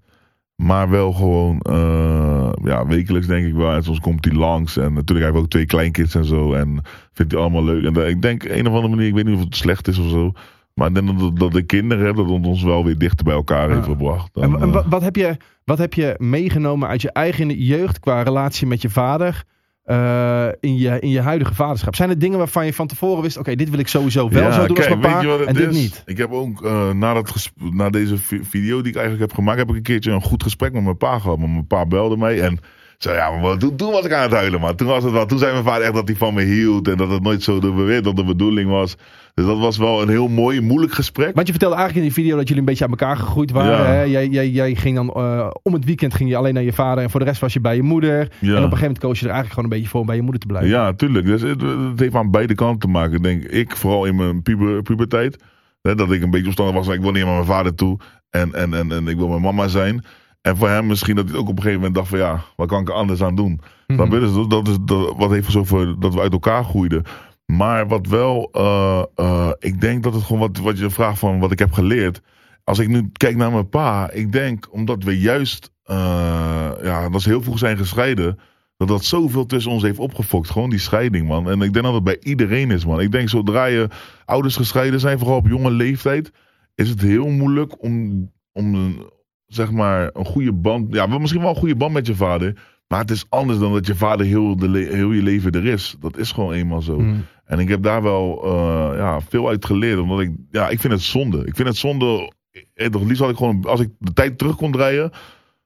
Maar 0.63 0.89
wel 0.89 1.11
gewoon 1.13 1.59
eh, 1.59 2.49
ja, 2.63 2.85
wekelijks, 2.85 3.27
denk 3.27 3.45
ik 3.47 3.53
wel. 3.53 3.71
En 3.73 3.83
soms 3.83 3.99
komt 3.99 4.25
hij 4.25 4.33
langs. 4.33 4.77
En 4.77 4.93
natuurlijk 4.93 5.19
heeft 5.19 5.31
hij 5.33 5.41
ook 5.43 5.49
twee 5.49 5.65
kleinkids 5.65 6.15
en 6.15 6.25
zo. 6.25 6.53
En 6.53 6.81
vindt 7.13 7.31
hij 7.31 7.41
allemaal 7.41 7.63
leuk. 7.63 7.83
En 7.83 8.03
eh, 8.03 8.09
ik 8.09 8.21
denk, 8.21 8.43
een 8.43 8.67
of 8.67 8.73
andere 8.73 8.87
manier, 8.89 9.07
ik 9.07 9.13
weet 9.13 9.25
niet 9.25 9.35
of 9.35 9.43
het 9.43 9.55
slecht 9.55 9.87
is 9.87 9.97
of 9.97 10.09
zo. 10.09 10.31
Maar 10.73 10.87
ik 10.87 10.93
denk 10.95 11.19
dat, 11.19 11.39
dat 11.39 11.51
de 11.51 11.61
kinderen, 11.61 12.15
dat 12.15 12.27
ons 12.27 12.63
wel 12.63 12.85
weer 12.85 12.97
dichter 12.97 13.25
bij 13.25 13.33
elkaar 13.33 13.67
heeft 13.69 13.85
Ja. 13.85 13.91
gebracht. 13.91 14.29
Dan, 14.33 14.43
En, 14.43 14.61
en 14.61 14.67
eh, 14.67 14.73
wa- 14.73 14.87
wat, 14.89 15.01
heb 15.01 15.15
je, 15.15 15.37
wat 15.63 15.77
heb 15.77 15.93
je 15.93 16.15
meegenomen 16.17 16.87
uit 16.87 17.01
je 17.01 17.11
eigen 17.11 17.49
jeugd 17.59 17.99
qua 17.99 18.21
relatie 18.21 18.67
met 18.67 18.81
je 18.81 18.89
vader 18.89 19.43
eh, 19.87 20.47
in, 20.59 20.77
je, 20.77 20.99
in 20.99 21.09
je 21.09 21.21
huidige 21.21 21.53
vaderschap? 21.53 21.95
Zijn 21.95 22.09
er 22.09 22.19
dingen 22.19 22.37
waarvan 22.37 22.65
je 22.65 22.73
van 22.73 22.87
tevoren 22.87 23.21
wist, 23.23 23.37
oké, 23.37 23.55
dit 23.55 23.69
wil 23.69 23.79
ik 23.79 23.87
sowieso 23.87 24.29
wel 24.29 24.43
Ja, 24.43 24.51
zo 24.51 24.65
doen 24.67 24.75
kijk, 24.75 24.89
als 24.89 25.45
en 25.47 25.53
dit 25.53 25.69
is? 25.69 25.75
niet? 25.81 26.01
Ik 26.05 26.17
heb 26.17 26.31
ook 26.31 26.65
eh, 26.65 26.91
na, 26.91 27.13
dat 27.13 27.51
na 27.71 27.89
deze 27.89 28.17
vi- 28.17 28.43
video 28.43 28.81
die 28.81 28.91
ik 28.91 28.97
eigenlijk 28.97 29.27
heb 29.29 29.33
gemaakt, 29.39 29.57
heb 29.59 29.69
ik 29.69 29.75
een 29.75 29.81
keertje 29.81 30.11
een 30.11 30.21
goed 30.21 30.43
gesprek 30.43 30.73
met 30.73 30.83
mijn 30.83 30.97
pa 30.97 31.19
gehad. 31.19 31.37
Maar 31.37 31.49
mijn 31.49 31.67
pa 31.67 31.85
belde 31.85 32.17
mij 32.17 32.41
en 32.41 32.59
zei, 32.97 33.15
ja, 33.15 33.39
maar 33.39 33.57
toen, 33.57 33.75
toen 33.75 33.91
was 33.91 34.05
ik 34.05 34.13
aan 34.13 34.21
het 34.21 34.31
huilen, 34.31 34.59
man. 34.59 34.75
Toen 34.75 34.87
was 34.87 35.03
het 35.03 35.13
wel, 35.13 35.25
toen 35.25 35.39
zei 35.39 35.51
mijn 35.51 35.63
vader 35.63 35.83
echt 35.83 35.93
dat 35.93 36.07
hij 36.07 36.17
van 36.17 36.33
me 36.33 36.41
hield 36.41 36.87
en 36.87 36.97
dat 36.97 37.09
het 37.09 37.23
nooit 37.23 37.43
zo 37.43 37.59
de, 37.59 37.99
dat 38.01 38.15
de 38.15 38.23
bedoeling 38.23 38.69
was. 38.69 38.95
Dus 39.33 39.45
dat 39.45 39.57
was 39.57 39.77
wel 39.77 40.01
een 40.01 40.09
heel 40.09 40.27
mooi, 40.27 40.61
moeilijk 40.61 40.93
gesprek. 40.93 41.35
Want 41.35 41.47
je 41.47 41.53
vertelde 41.53 41.75
eigenlijk 41.75 42.05
in 42.05 42.13
die 42.13 42.23
video 42.23 42.37
dat 42.37 42.47
jullie 42.47 42.61
een 42.61 42.69
beetje 42.69 42.83
aan 42.83 42.89
elkaar 42.89 43.17
gegroeid 43.17 43.51
waren. 43.51 43.71
Ja. 43.71 43.85
Hè? 43.85 44.01
Jij, 44.01 44.27
jij, 44.27 44.49
jij 44.49 44.75
ging 44.75 44.95
dan 44.95 45.13
eh, 45.13 45.49
om 45.63 45.73
het 45.73 45.85
weekend 45.85 46.13
ging 46.13 46.29
je 46.29 46.35
alleen 46.35 46.53
naar 46.53 46.63
je 46.63 46.73
vader 46.73 47.03
en 47.03 47.09
voor 47.09 47.19
de 47.19 47.25
rest 47.25 47.41
was 47.41 47.53
je 47.53 47.59
bij 47.59 47.75
je 47.75 47.83
moeder. 47.83 48.17
Ja. 48.17 48.25
En 48.27 48.31
op 48.39 48.47
een 48.49 48.61
gegeven 48.61 48.79
moment 48.81 48.99
koos 48.99 49.19
je 49.19 49.25
er 49.25 49.31
eigenlijk 49.31 49.53
gewoon 49.53 49.63
een 49.63 49.77
beetje 49.77 49.89
voor 49.89 49.99
om 49.99 50.05
bij 50.05 50.15
je 50.15 50.21
moeder 50.21 50.41
te 50.41 50.47
blijven. 50.47 50.69
Ja, 50.69 50.93
tuurlijk. 50.93 51.25
Dus 51.25 51.41
het, 51.41 51.61
het 51.61 51.99
heeft 51.99 52.15
aan 52.15 52.31
beide 52.31 52.55
kanten 52.55 52.79
te 52.79 52.87
maken, 52.87 53.21
denk 53.21 53.43
ik. 53.43 53.75
Vooral 53.75 54.05
in 54.05 54.15
mijn 54.15 54.41
puber, 54.41 54.81
puberteit. 54.81 55.43
Hè, 55.81 55.95
dat 55.95 56.11
ik 56.11 56.21
een 56.21 56.29
beetje 56.29 56.47
opstandig 56.47 56.75
was. 56.75 56.87
Ik 56.87 57.01
wil 57.01 57.11
niet 57.11 57.23
naar 57.23 57.33
mijn 57.33 57.45
vader 57.45 57.75
toe. 57.75 57.99
En, 58.29 58.53
en, 58.53 58.73
en, 58.73 58.91
en 58.91 59.07
ik 59.07 59.17
wil 59.17 59.27
mijn 59.27 59.41
mama 59.41 59.67
zijn. 59.67 60.05
En 60.47 60.57
voor 60.57 60.69
hem 60.69 60.87
misschien 60.87 61.15
dat 61.15 61.29
hij 61.29 61.37
ook 61.37 61.49
op 61.49 61.57
een 61.57 61.63
gegeven 61.63 61.77
moment 61.77 61.95
dacht 61.95 62.07
van 62.07 62.17
ja, 62.17 62.43
wat 62.55 62.67
kan 62.67 62.81
ik 62.81 62.87
er 62.87 62.93
anders 62.93 63.21
aan 63.23 63.35
doen? 63.35 63.61
Mhm. 63.87 64.09
Dat, 64.09 64.21
is, 64.21 64.47
dat 64.47 64.67
is 64.67 64.77
dat, 64.81 65.13
wat 65.17 65.29
heeft 65.29 65.51
zo 65.51 65.63
voor 65.63 65.95
dat 65.99 66.13
we 66.13 66.19
uit 66.19 66.31
elkaar 66.31 66.63
groeiden. 66.63 67.03
Maar 67.45 67.87
wat 67.87 68.07
wel, 68.07 68.49
eh, 68.51 69.03
eh, 69.15 69.51
ik 69.59 69.81
denk 69.81 70.03
dat 70.03 70.13
het 70.13 70.23
gewoon 70.23 70.41
wat, 70.41 70.57
wat 70.57 70.79
je 70.79 70.89
vraagt 70.89 71.19
van 71.19 71.39
wat 71.39 71.51
ik 71.51 71.59
heb 71.59 71.71
geleerd. 71.71 72.21
Als 72.63 72.79
ik 72.79 72.87
nu 72.87 73.09
kijk 73.11 73.35
naar 73.35 73.51
mijn 73.51 73.69
pa, 73.69 74.11
ik 74.11 74.31
denk 74.31 74.67
omdat 74.71 75.03
we 75.03 75.19
juist, 75.19 75.71
eh, 75.83 76.71
ja, 76.81 77.09
dat 77.09 77.21
ze 77.21 77.29
heel 77.29 77.43
vroeg 77.43 77.57
zijn 77.57 77.77
gescheiden, 77.77 78.39
dat 78.77 78.87
dat 78.87 79.03
zoveel 79.03 79.45
tussen 79.45 79.71
ons 79.71 79.83
heeft 79.83 79.99
opgefokt. 79.99 80.49
Gewoon 80.49 80.69
die 80.69 80.79
scheiding, 80.79 81.27
man. 81.27 81.49
En 81.49 81.61
ik 81.61 81.73
denk 81.73 81.85
dat 81.85 81.93
het 81.93 82.03
bij 82.03 82.19
iedereen 82.21 82.71
is, 82.71 82.85
man. 82.85 83.01
Ik 83.01 83.11
denk 83.11 83.29
zodra 83.29 83.65
je 83.65 83.89
ouders 84.25 84.55
gescheiden 84.55 84.99
zijn, 84.99 85.19
vooral 85.19 85.37
op 85.37 85.47
jonge 85.47 85.71
leeftijd, 85.71 86.31
is 86.75 86.89
het 86.89 87.01
heel 87.01 87.27
moeilijk 87.27 87.83
om, 87.83 88.31
om 88.51 88.95
zeg 89.47 89.71
maar, 89.71 90.09
een 90.13 90.25
goede 90.25 90.53
band, 90.53 90.93
ja, 90.93 91.09
wel 91.09 91.19
misschien 91.19 91.41
wel 91.41 91.49
een 91.49 91.55
goede 91.55 91.75
band 91.75 91.93
met 91.93 92.07
je 92.07 92.15
vader. 92.15 92.59
Maar 92.87 92.99
het 92.99 93.11
is 93.11 93.25
anders 93.29 93.59
dan 93.59 93.73
dat 93.73 93.87
je 93.87 93.95
vader 93.95 94.25
heel, 94.25 94.55
de 94.57 94.87
heel 94.91 95.11
je 95.11 95.23
leven 95.23 95.51
er 95.51 95.65
is. 95.65 95.95
Dat 95.99 96.17
is 96.17 96.31
gewoon 96.31 96.53
eenmaal 96.53 96.81
zo. 96.81 96.99
Mhm. 96.99 97.15
En 97.45 97.59
ik 97.59 97.67
heb 97.67 97.83
daar 97.83 98.03
wel 98.03 98.43
eh, 98.43 98.97
ja, 98.97 99.21
veel 99.21 99.47
uit 99.47 99.65
geleerd. 99.65 99.99
Omdat 99.99 100.19
ik, 100.19 100.31
ja, 100.51 100.69
ik 100.69 100.79
vind 100.79 100.93
het 100.93 101.01
zonde. 101.01 101.45
Ik 101.45 101.55
vind 101.55 101.67
het 101.67 101.77
zonde. 101.77 102.31
eh, 102.73 102.87
toch 102.87 103.03
liefst 103.03 103.21
had 103.21 103.29
ik 103.29 103.37
gewoon, 103.37 103.65
als 103.65 103.79
ik 103.79 103.89
de 103.99 104.13
tijd 104.13 104.37
terug 104.37 104.55
kon 104.55 104.71
draaien, 104.71 105.11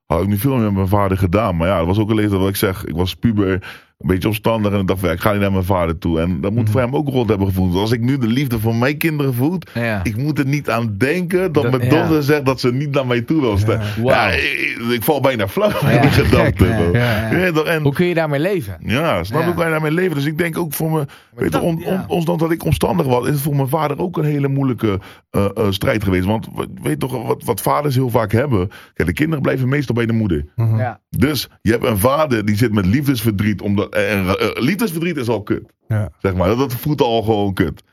had 0.05 0.21
ik 0.21 0.27
nu 0.27 0.37
veel 0.37 0.53
meer 0.53 0.63
met 0.63 0.73
mijn 0.73 0.87
vader 0.87 1.17
gedaan. 1.17 1.57
Maar 1.57 1.67
ja, 1.67 1.77
dat 1.77 1.87
was 1.87 1.99
ook 1.99 2.09
een 2.09 2.15
leeftijd 2.15 2.39
wat 2.39 2.49
ik 2.49 2.55
zeg. 2.55 2.85
Ik 2.85 2.95
was 2.95 3.15
puber, 3.15 3.81
een 4.01 4.07
beetje 4.07 4.27
opstandig. 4.27 4.71
En 4.73 4.79
ik 4.79 4.87
dacht 4.87 5.01
ja, 5.01 5.11
ik 5.11 5.19
ga 5.19 5.31
niet 5.31 5.41
naar 5.41 5.51
mijn 5.51 5.63
vader 5.63 5.97
toe. 5.97 6.19
En 6.19 6.41
dat 6.41 6.51
moet 6.51 6.63
Mhm. 6.63 6.71
voor 6.71 6.81
hem 6.81 6.95
ook 6.95 7.07
rot 7.09 7.29
hebben 7.29 7.47
gevoeld. 7.47 7.75
Als 7.75 7.91
ik 7.91 8.01
nu 8.01 8.17
de 8.17 8.27
liefde 8.27 8.59
voor 8.59 8.75
mijn 8.75 8.97
kinderen 8.97 9.33
voel, 9.33 9.57
Ja. 9.73 9.99
ik 10.03 10.17
moet 10.17 10.39
er 10.39 10.45
niet 10.45 10.69
aan 10.69 10.95
denken 10.97 11.51
dat, 11.51 11.63
Dat- 11.63 11.71
mijn 11.71 11.83
ja. 11.83 11.89
dochter 11.89 12.23
zegt 12.23 12.45
dat 12.45 12.59
ze 12.59 12.73
niet 12.73 12.91
naar 12.91 13.07
mij 13.07 13.21
toe 13.21 13.41
wil 13.41 13.57
staan. 13.57 13.79
Ja. 13.79 13.85
Ja, 13.97 14.01
Wauw. 14.03 14.29
ik, 14.31 14.77
ik 14.91 15.03
val 15.03 15.21
bijna 15.21 15.47
flauw 15.47 15.69
Ja, 15.81 15.89
in 15.89 16.01
de 16.01 16.07
gek, 16.07 16.25
gedachten. 16.25 16.67
ja, 16.67 16.77
zo. 16.77 16.89
ja, 16.91 17.29
ja. 17.31 17.37
Ja, 17.37 17.51
toch? 17.51 17.65
en, 17.65 17.81
Hoe 17.81 17.93
kun 17.93 18.05
je 18.05 18.13
daarmee 18.13 18.39
leven? 18.39 18.77
ja, 18.85 19.23
snap 19.23 19.41
Ja. 19.41 19.47
ik 19.49 19.55
bijna 19.55 19.79
mijn 19.79 19.93
leven. 19.93 20.15
Dus 20.15 20.25
ik 20.25 20.37
denk 20.37 20.57
ook 20.57 20.73
voor 20.73 20.91
me, 20.91 20.97
weet 21.35 21.45
je, 21.45 21.49
dat- 21.49 21.61
on, 21.61 21.77
ja. 21.85 22.05
on, 22.07 22.17
ondanks 22.17 22.41
dat 22.41 22.51
ik 22.51 22.63
omstandig 22.65 23.05
was, 23.05 23.25
is 23.27 23.31
het 23.33 23.41
voor 23.41 23.55
mijn 23.55 23.67
vader 23.67 23.99
ook 23.99 24.17
een 24.17 24.23
hele 24.23 24.47
moeilijke 24.47 24.99
eh, 25.29 25.45
eh, 25.55 25.65
strijd 25.69 26.03
geweest. 26.03 26.25
Want 26.25 26.47
weet 26.81 26.99
toch 26.99 27.25
wat, 27.27 27.43
wat 27.43 27.61
vaders 27.61 27.95
heel 27.95 28.09
vaak 28.09 28.31
hebben? 28.31 28.69
Kijk, 28.93 29.07
de 29.07 29.13
kinderen 29.13 29.41
blijven 29.41 29.69
meestal 29.69 29.95
bij 29.95 30.05
de 30.05 30.13
moeder. 30.13 30.45
Mhm. 30.55 30.77
Ja. 30.77 30.99
Dus 31.09 31.49
je 31.61 31.71
hebt 31.71 31.85
een 31.85 31.97
vader 31.97 32.45
die 32.45 32.55
zit 32.57 32.73
met 32.73 32.85
liefdesverdriet. 32.85 33.61
Omdat, 33.61 33.90
en, 33.91 34.37
eh, 34.37 34.61
liefdesverdriet 34.61 35.17
is 35.17 35.27
al 35.27 35.43
kut. 35.43 35.73
Ja. 35.87 36.11
Zeg 36.21 36.33
maar, 36.33 36.47
dat, 36.47 36.57
dat 36.57 36.73
voelt 36.73 37.01
al 37.01 37.21
gewoon 37.21 37.53
kut. 37.53 37.83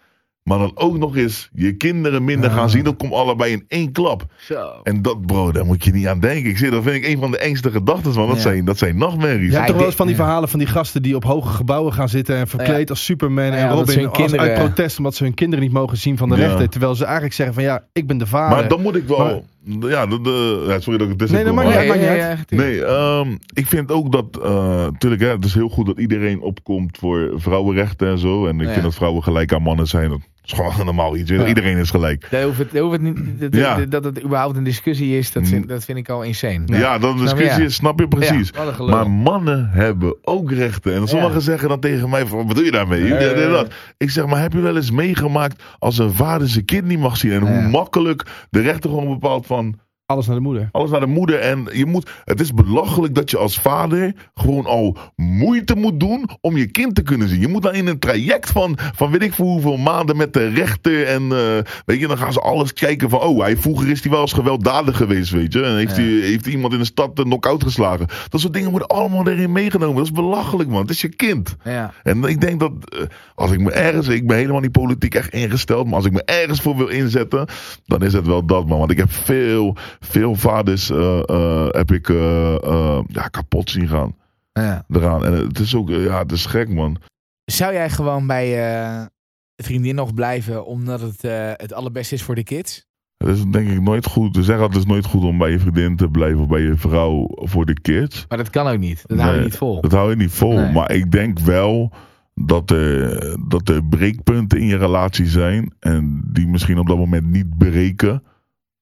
Maar 0.49 0.59
dan 0.59 0.71
ook 0.75 0.99
nog 0.99 1.17
eens 1.17 1.49
je 1.55 1.73
kinderen 1.77 2.25
minder 2.25 2.51
gaan 2.51 2.71
zien. 2.71 2.85
Dat 2.85 2.97
komt 2.97 3.13
allebei 3.13 3.53
in 3.53 3.65
één 3.69 3.93
klap. 3.93 4.27
Zo. 4.37 4.81
En 4.83 5.03
dat, 5.03 5.27
bro, 5.27 5.53
daar 5.53 5.65
moet 5.67 5.85
je 5.85 5.93
niet 5.93 6.07
aan 6.07 6.21
denken. 6.21 6.51
Ik 6.51 6.59
zeg, 6.59 6.71
dat 6.71 6.83
vind 6.83 6.97
ik 6.97 7.07
een 7.07 7.19
van 7.19 7.31
de 7.31 7.39
engste 7.39 7.71
gedachten, 7.71 8.13
man. 8.15 8.27
Dat, 8.27 8.37
Ja. 8.37 8.43
zijn, 8.43 8.65
dat 8.65 8.79
zijn 8.79 8.99
nachtmerries. 8.99 9.47
Je 9.47 9.51
Ja, 9.51 9.55
hebt 9.57 9.67
toch 9.67 9.77
wel 9.77 9.87
eens 9.87 9.95
van 9.95 10.07
die 10.07 10.17
ja. 10.17 10.23
verhalen 10.23 10.49
van 10.49 10.59
die 10.59 10.69
gasten 10.69 11.03
die 11.03 11.17
op 11.17 11.25
hoge 11.25 11.49
gebouwen 11.55 11.93
gaan 11.93 12.09
zitten 12.09 12.37
en 12.37 12.49
verkleed 12.49 12.91
als 12.91 13.05
Superman 13.05 13.45
Ja, 13.45 13.53
en 13.53 13.69
Robin 13.71 13.99
hun 13.99 14.09
als 14.09 14.17
kinderen- 14.19 14.41
uit 14.41 14.55
protest 14.59 14.99
omdat 14.99 15.15
ze 15.15 15.25
hun 15.25 15.35
kinderen 15.35 15.65
niet 15.65 15.73
mogen 15.75 15.97
zien 15.97 16.17
van 16.17 16.29
de 16.29 16.37
Ja. 16.37 16.47
rechter. 16.47 16.69
Terwijl 16.69 16.95
ze 16.95 17.05
eigenlijk 17.05 17.35
zeggen 17.35 17.55
van 17.55 17.65
ja, 17.65 17.85
ik 17.93 18.07
ben 18.07 18.19
de 18.19 18.27
vader. 18.27 18.57
Maar 18.59 18.69
dan 18.69 18.83
moet 18.83 18.97
ik 18.97 19.07
wel... 19.09 19.45
ja, 19.81 20.07
de, 20.07 20.21
de, 20.21 20.65
ja, 20.69 20.81
sorry 20.81 20.99
dat 20.99 21.07
ik 21.07 21.09
het 21.09 21.19
tussen 21.19 21.37
Nee, 21.37 21.45
dat 21.47 21.55
maakt 21.55 21.87
maar- 21.87 21.97
niet 21.99 22.07
uit. 22.07 22.51
Nee, 22.51 22.85
ehm, 22.85 23.37
ik 23.53 23.67
vind 23.67 23.91
ook 23.93 24.13
dat, 24.13 24.43
eh 24.43 24.87
tuurlijk, 24.99 25.23
hè, 25.23 25.29
het 25.29 25.45
is 25.45 25.55
heel 25.55 25.69
goed 25.69 25.87
dat 25.87 25.99
iedereen 25.99 26.41
opkomt 26.41 26.99
voor 26.99 27.33
vrouwenrechten 27.37 28.09
en 28.09 28.19
zo. 28.19 28.47
En 28.47 28.61
ik 28.61 28.67
Ja. 28.67 28.73
vind 28.73 28.85
dat 28.85 28.95
vrouwen 28.95 29.23
gelijk 29.23 29.53
aan 29.53 29.63
mannen 29.63 29.87
zijn. 29.87 30.09
Dat 30.11 30.21
is 30.53 30.59
gewoon 30.59 30.85
normaal 30.93 31.17
iets. 31.17 31.31
Ja. 31.31 31.47
Iedereen 31.47 31.77
is 31.77 31.91
gelijk. 31.91 32.27
Dat, 32.31 32.43
hoeft 32.43 32.59
het, 32.59 32.79
hoeft 32.79 32.93
het 32.93 33.03
niet, 33.03 33.41
dat, 33.41 33.55
Ja. 33.55 33.77
dat, 33.89 34.05
het 34.05 34.25
überhaupt 34.25 34.57
een 34.57 34.65
discussie 34.65 35.19
is, 35.19 35.33
dat 35.33 35.47
vind, 35.47 35.69
dat 35.69 35.85
vind 35.85 35.99
ik 35.99 36.09
al 36.09 36.23
insane. 36.23 36.63
Ja, 36.67 36.99
dat 36.99 37.15
je? 37.15 37.21
discussie, 37.21 37.69
snap 37.69 38.01
je 38.01 38.09
precies. 38.09 38.53
Een 38.79 38.87
maar 38.91 39.11
mannen 39.11 39.69
hebben 39.71 40.17
ook 40.23 40.53
rechten. 40.53 40.95
En 40.95 41.09
sommigen 41.09 41.41
zeggen 41.41 41.69
dan 41.69 41.81
tegen 41.81 42.09
mij: 42.11 42.27
van, 42.27 42.39
Wat 42.39 42.47
bedoel 42.47 42.65
je 42.65 42.71
daarmee? 42.71 43.05
Ja. 43.05 43.49
dat. 43.49 43.73
Ik 43.97 44.11
zeg: 44.11 44.27
Maar 44.27 44.41
heb 44.41 44.53
je 44.53 44.61
wel 44.61 44.77
eens 44.77 44.91
meegemaakt 44.91 45.63
als 45.79 45.99
een 45.99 46.13
vader 46.13 46.49
zijn 46.49 46.65
kind 46.65 46.85
niet 46.85 46.99
mag 46.99 47.17
zien? 47.17 47.33
En 47.33 47.41
hoe 47.41 47.69
makkelijk 47.69 48.27
de 48.51 48.61
rechter 48.61 48.91
gewoon 48.91 49.09
bepaalt 49.09 49.47
van. 49.47 49.79
Alles 50.09 50.27
naar 50.27 50.37
de 50.37 50.43
moeder. 50.43 50.69
Alles 50.73 50.91
naar 50.91 51.01
de 51.01 51.07
moeder. 51.07 51.39
En 51.39 51.69
je 51.73 51.87
moet, 51.87 52.11
het 52.25 52.41
is 52.41 52.55
belachelijk 52.55 53.15
dat 53.15 53.31
je 53.31 53.37
als 53.39 53.61
vader 53.61 54.15
gewoon 54.35 54.67
al 54.67 54.97
moeite 55.17 55.75
moet 55.77 56.01
doen 56.01 56.29
om 56.41 56.57
je 56.57 56.67
kind 56.67 56.95
te 56.95 57.03
kunnen 57.03 57.29
zien. 57.29 57.41
Je 57.41 57.49
moet 57.49 57.63
dan 57.63 57.75
in 57.75 57.87
een 57.87 57.99
traject 57.99 58.51
van, 58.51 58.79
van 58.95 59.11
weet 59.11 59.23
ik 59.23 59.33
voor 59.33 59.47
hoeveel 59.47 59.77
maanden 59.77 60.17
met 60.17 60.33
de 60.33 60.49
rechter. 60.49 61.07
En 61.07 61.23
eh, 61.23 61.73
weet 61.87 62.01
je, 62.01 62.07
dan 62.07 62.19
gaan 62.19 62.33
ze 62.33 62.41
alles 62.41 62.73
kijken 62.73 63.11
van, 63.11 63.21
oh, 63.21 63.41
hij, 63.41 63.57
vroeger 63.57 63.91
is 63.91 64.03
hij 64.03 64.11
wel 64.11 64.21
eens 64.21 64.33
gewelddadig 64.33 64.97
geweest, 64.97 65.31
weet 65.31 65.53
je. 65.53 65.63
En 65.63 65.77
heeft, 65.77 65.97
Ja. 65.97 66.03
hij, 66.03 66.11
heeft 66.13 66.45
hij 66.45 66.55
iemand 66.55 66.73
in 66.73 66.79
de 66.79 66.85
stad 66.85 67.19
een 67.19 67.25
knock-out 67.25 67.63
geslagen. 67.63 68.07
Dat 68.29 68.41
soort 68.41 68.53
dingen 68.53 68.71
worden 68.71 68.89
allemaal 68.89 69.29
erin 69.29 69.53
meegenomen. 69.53 69.97
Dat 69.97 70.05
is 70.05 70.13
belachelijk, 70.13 70.69
man. 70.69 70.81
Het 70.81 70.91
is 70.91 71.01
je 71.01 71.09
kind. 71.09 71.57
Ja. 71.65 71.93
En 72.03 72.25
ik 72.25 72.41
denk 72.41 72.61
dat 72.61 72.73
eh, 72.85 73.01
als 73.35 73.51
ik 73.51 73.61
me 73.61 73.71
ergens, 73.71 74.09
ik 74.09 74.27
ben 74.27 74.37
helemaal 74.37 74.61
niet 74.61 74.73
politiek 74.73 75.15
echt 75.15 75.33
ingesteld, 75.33 75.87
maar 75.87 75.95
als 75.95 76.07
ik 76.07 76.13
me 76.13 76.23
ergens 76.25 76.61
voor 76.61 76.77
wil 76.77 76.89
inzetten, 76.89 77.47
dan 77.87 78.03
is 78.03 78.13
het 78.13 78.27
wel 78.27 78.45
dat, 78.47 78.67
man. 78.67 78.79
Want 78.79 78.91
ik 78.91 78.99
heb 78.99 79.13
veel, 79.13 79.77
veel 80.01 80.35
vaders 80.35 80.91
eh, 80.91 81.23
eh, 81.29 81.67
heb 81.71 81.93
ik 81.93 82.09
eh, 82.09 83.01
ja, 83.07 83.29
kapot 83.29 83.71
zien 83.71 83.89
gaan 83.89 84.17
Ja. 84.53 84.85
eraan. 84.89 85.25
En 85.25 85.33
het 85.33 85.59
is 85.59 85.75
ook, 85.75 85.89
ja, 85.89 86.19
het 86.19 86.33
is 86.33 86.47
gek, 86.47 86.69
man. 86.69 86.97
Zou 87.45 87.73
jij 87.73 87.91
gewoon 87.91 88.27
bij 88.27 89.09
vriendin 89.57 89.95
nog 89.95 90.15
blijven 90.15 90.67
omdat 90.67 91.01
het 91.01 91.23
het 91.61 91.73
allerbeste 91.73 92.15
is 92.15 92.23
voor 92.23 92.35
de 92.35 92.45
kids? 92.45 92.87
Het 93.17 93.29
is 93.37 93.45
denk 93.45 93.69
ik 93.69 93.81
nooit 93.81 94.07
goed. 94.07 94.35
Ze 94.35 94.43
zeggen 94.43 94.65
altijd, 94.65 94.83
het 94.83 94.89
is 94.89 94.97
nooit 94.97 95.07
goed 95.13 95.25
om 95.25 95.39
bij 95.39 95.51
je 95.51 95.59
vriendin 95.59 95.97
te 95.97 96.09
blijven 96.09 96.41
of 96.41 96.49
bij 96.49 96.61
je 96.61 96.77
vrouw 96.77 97.29
voor 97.31 97.67
de 97.67 97.81
kids. 97.81 98.25
Maar 98.29 98.39
dat 98.39 98.51
kan 98.51 98.67
ook 98.67 98.79
niet. 98.79 99.03
Dat 99.07 99.19
hou 99.19 99.37
je 99.37 99.43
niet 99.43 99.57
vol. 99.57 99.81
Dat 99.81 99.93
hou 99.93 100.11
je 100.11 100.17
niet 100.17 100.33
vol. 100.33 100.55
Nee. 100.55 100.73
Maar 100.73 100.93
ik 100.93 101.11
denk 101.11 101.39
wel 101.39 101.93
dat 102.35 102.71
er, 102.71 103.37
dat 103.49 103.69
er 103.69 103.85
breekpunten 103.85 104.59
in 104.61 104.67
je 104.67 104.77
relatie 104.77 105.27
zijn. 105.27 105.73
En 105.81 106.23
die 106.33 106.47
misschien 106.47 106.79
op 106.79 106.87
dat 106.87 106.97
moment 106.97 107.27
niet 107.31 107.59
breken. 107.59 108.23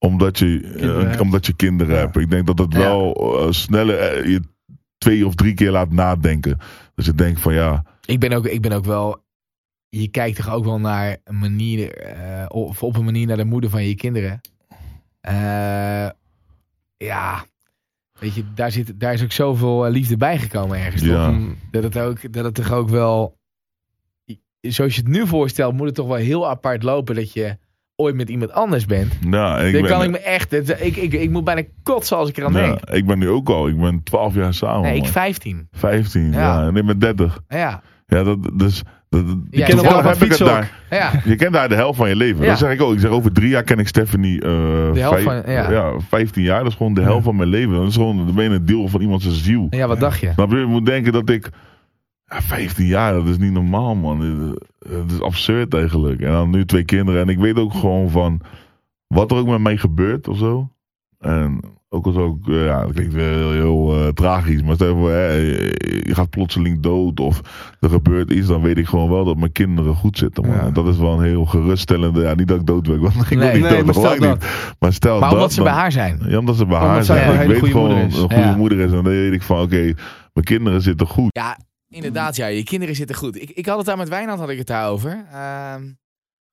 Omdat 0.07 0.39
je 0.39 0.61
Kinderen 0.61 1.01
eh, 1.01 1.09
hebt. 1.09 1.21
omdat 1.21 1.47
je 1.47 1.53
kinderen 1.57 1.95
Ja. 1.95 2.01
hebt. 2.01 2.17
Ik 2.17 2.31
denk 2.31 2.47
dat 2.47 2.59
het 2.59 2.75
wel 2.75 3.15
eh, 3.41 3.51
sneller 3.53 3.99
eh, 3.99 4.31
je 4.31 4.41
twee 4.99 5.27
of 5.27 5.35
drie 5.35 5.55
keer 5.55 5.71
laat 5.71 5.91
nadenken. 5.93 6.59
Dus 6.95 7.07
je 7.07 7.15
denkt 7.15 7.41
van 7.41 7.55
ja, 7.55 7.85
Ik 8.05 8.21
ben 8.21 8.33
ook, 8.33 8.47
ik 8.47 8.61
ben 8.63 8.73
ook 8.73 8.85
wel. 8.85 9.25
Je 9.89 10.09
kijkt 10.09 10.37
toch 10.37 10.51
ook 10.51 10.65
wel 10.65 10.81
naar 10.81 11.17
een 11.25 11.39
manier. 11.39 11.95
eh, 11.95 12.45
of 12.49 12.83
op 12.83 12.97
een 12.97 13.05
manier 13.05 13.27
naar 13.27 13.37
de 13.37 13.45
moeder 13.45 13.71
van 13.71 13.85
je 13.85 13.95
kinderen. 13.95 14.41
Eh, 15.21 16.09
ja. 16.97 17.45
Weet 18.19 18.35
je, 18.35 18.45
daar, 18.55 18.73
zit, 18.73 19.01
daar 19.01 19.13
is 19.13 19.23
ook 19.23 19.33
zoveel 19.33 19.87
eh, 19.87 19.93
liefde 19.93 20.17
bijgekomen 20.17 20.79
ergens. 20.79 21.03
toch? 21.03 21.11
ja. 21.11 21.39
Dat 21.71 21.83
het, 21.83 21.99
ook, 21.99 22.33
dat 22.33 22.45
het 22.45 22.55
toch 22.55 22.73
ook 22.73 22.89
wel. 22.89 23.39
Zoals 24.61 24.95
je 24.95 25.01
het 25.01 25.11
nu 25.11 25.27
voorstelt, 25.27 25.75
moet 25.75 25.87
het 25.87 25.95
toch 25.95 26.07
wel 26.07 26.17
heel 26.17 26.49
apart 26.49 26.83
lopen 26.83 27.15
dat 27.15 27.33
je 27.33 27.57
ooit 27.97 28.14
met 28.14 28.28
iemand 28.28 28.53
anders 28.53 28.86
bent. 28.86 29.12
Nou, 29.26 29.64
ik 29.64 29.72
Dan 29.72 29.82
ben, 29.82 29.90
kan 29.90 30.03
ik 30.03 30.11
me 30.11 30.18
echt. 30.18 30.53
Ik, 30.53 30.97
ik, 30.97 31.12
ik 31.12 31.30
moet 31.30 31.44
bijna 31.44 31.62
kotsen 31.82 32.16
als 32.16 32.28
ik 32.28 32.36
eraan 32.36 32.53
ja, 32.53 32.61
denk. 32.61 32.80
ik 32.90 33.07
ben 33.07 33.18
nu 33.18 33.28
ook 33.28 33.49
al. 33.49 33.68
Ik 33.68 33.80
ben 33.80 34.01
12 34.05 34.34
jaar 34.34 34.55
samen. 34.55 34.82
Nee, 34.82 34.94
ik 34.97 35.03
man. 35.03 35.11
15. 35.12 35.68
15, 35.72 36.32
ja. 36.32 36.38
Ja. 36.38 36.66
En 36.66 36.76
ik 36.76 36.86
ben 36.86 36.99
30. 36.99 37.40
Ja. 37.49 37.82
Ja, 38.07 38.22
dat, 38.22 38.38
dus, 38.55 38.82
dat, 39.09 39.26
dat- 39.26 39.36
Je 39.51 39.62
kent 39.64 39.80
heb 39.82 40.22
ik 40.22 40.38
daar. 40.38 40.72
Ja. 40.90 41.11
Je 41.24 41.36
kent 41.36 41.53
daar 41.53 41.68
de 41.68 41.74
helft 41.74 41.99
van 41.99 42.09
je 42.09 42.16
leven. 42.16 42.47
Dat 42.47 42.59
zeg 42.59 42.72
ik 42.72 42.82
ook. 42.82 42.92
Ik 42.92 43.01
zeg 43.01 43.11
over 43.11 43.32
drie 43.32 43.49
jaar 43.49 43.62
ken 43.62 43.78
ik 43.78 43.88
Stephanie. 43.88 44.40
De 44.40 44.90
helft 44.94 45.22
vijf- 45.22 45.42
van- 45.44 45.53
ja. 45.53 45.92
15 46.09 46.42
jaar. 46.42 46.59
Dat 46.62 46.68
is 46.70 46.76
gewoon 46.76 46.94
de 46.94 47.03
helft 47.03 47.24
van 47.24 47.36
mijn 47.36 47.49
leven. 47.49 47.74
Dat 47.76 47.88
is 47.88 47.94
gewoon 47.94 48.16
dan 48.16 48.34
ben 48.34 48.44
je 48.44 48.51
een 48.51 48.66
deel 48.66 48.88
van 48.88 49.01
iemand 49.01 49.22
zijn 49.22 49.34
ziel. 49.34 49.66
ja, 49.70 49.86
wat 49.86 50.01
dacht 50.01 50.20
je? 50.20 50.32
Je? 50.36 50.57
Je 50.57 50.64
moet 50.66 50.86
denken 50.86 51.12
dat 51.12 51.30
ik. 51.30 51.49
Ja, 52.29 52.43
15 52.43 52.87
jaar, 52.87 53.12
dat 53.12 53.27
is 53.27 53.39
niet 53.39 53.53
normaal, 53.53 53.95
man. 53.95 54.20
Het 54.89 55.11
is 55.12 55.20
absurd 55.20 55.74
eigenlijk. 55.74 56.20
En 56.20 56.33
dan 56.33 56.51
nu 56.51 56.64
twee 56.64 56.85
kinderen. 56.85 57.20
En 57.22 57.29
ik 57.29 57.39
weet 57.39 57.57
ook 57.59 57.74
gewoon 57.74 58.11
van. 58.11 58.41
Wat 59.07 59.31
er 59.31 59.37
ook 59.37 59.47
met 59.47 59.61
mij 59.61 59.77
gebeurt 59.77 60.29
of 60.29 60.39
zo. 60.39 60.68
En 61.18 61.61
ook 61.89 62.07
als 62.07 62.16
ook. 62.16 62.49
eh, 62.49 62.64
Ja, 62.64 62.83
dat 62.83 62.93
klinkt 62.93 63.12
weer 63.14 63.33
heel, 63.33 63.51
heel 63.53 64.01
eh, 64.03 64.09
tragisch. 64.09 64.62
Maar 64.62 64.74
stel 64.74 64.89
je 64.89 64.95
voor, 64.95 65.11
hè, 65.11 65.33
je 66.09 66.14
gaat 66.14 66.31
plotseling 66.31 66.81
dood. 66.81 67.20
Of 67.20 67.41
er 67.81 67.89
gebeurt 67.91 68.31
iets. 68.31 68.47
Dan 68.47 68.62
weet 68.62 68.79
ik 68.79 68.87
gewoon 68.87 69.11
wel 69.11 69.24
dat 69.24 69.37
mijn 69.37 69.53
kinderen 69.53 69.95
goed 69.95 70.18
zitten, 70.18 70.47
man. 70.47 70.55
Ja. 70.57 70.61
En 70.62 70.72
dat 70.72 70.87
is 70.87 70.97
wel 70.99 71.12
een 71.18 71.24
heel 71.24 71.45
geruststellende. 71.45 72.20
Ja, 72.22 72.35
niet 72.35 72.49
dat 72.49 72.61
ik 72.61 72.66
dood 72.66 72.83
ben. 72.83 73.01
Want 73.01 73.14
ik 73.31 73.39
Nee. 73.39 73.39
wil 73.39 73.53
niet 73.53 73.62
Nee, 73.62 73.70
dood, 73.77 73.85
maar 73.85 73.95
stel 73.95 74.18
dat. 74.18 74.41
niet. 74.41 74.74
Maar 74.79 74.93
stel 74.93 75.18
Maar 75.18 75.29
dat. 75.29 75.33
omdat 75.39 75.51
ze 75.53 75.57
dan- 75.57 75.64
bij 75.72 75.74
haar 75.81 75.93
zijn. 75.93 76.18
ja, 76.29 76.39
omdat 76.39 76.57
ze 76.57 76.66
bij 76.66 76.74
Omdat 76.77 76.91
haar 76.95 77.05
zij 77.05 77.16
zijn. 77.18 77.35
een 77.37 77.41
ik 77.43 77.49
weet 77.49 77.59
goede 77.59 77.72
gewoon 77.72 77.89
moeder 77.89 78.07
is. 78.07 78.14
een 78.14 78.20
goede 78.20 78.37
Ja. 78.37 78.57
moeder 78.57 78.79
is. 78.79 78.85
En 78.89 78.91
dan 78.95 79.05
weet 79.05 79.33
ik 79.33 79.43
van, 79.43 79.61
oké, 79.61 79.83
mijn 80.33 80.45
kinderen 80.47 80.83
zitten 80.83 81.07
goed. 81.07 81.29
Ja, 81.31 81.59
inderdaad, 81.89 82.37
ja. 82.37 82.47
Je 82.47 82.64
kinderen 82.64 82.95
zitten 82.95 83.16
goed. 83.16 83.41
Ik, 83.43 83.51
ik 83.51 83.66
had 83.66 83.76
het 83.76 83.87
daar 83.87 83.97
met 83.97 84.09
Wijnand 84.09 84.39
had 84.41 84.49
ik 84.51 84.59
het 84.59 84.66
daarover. 84.66 85.24
Ehm 85.32 85.82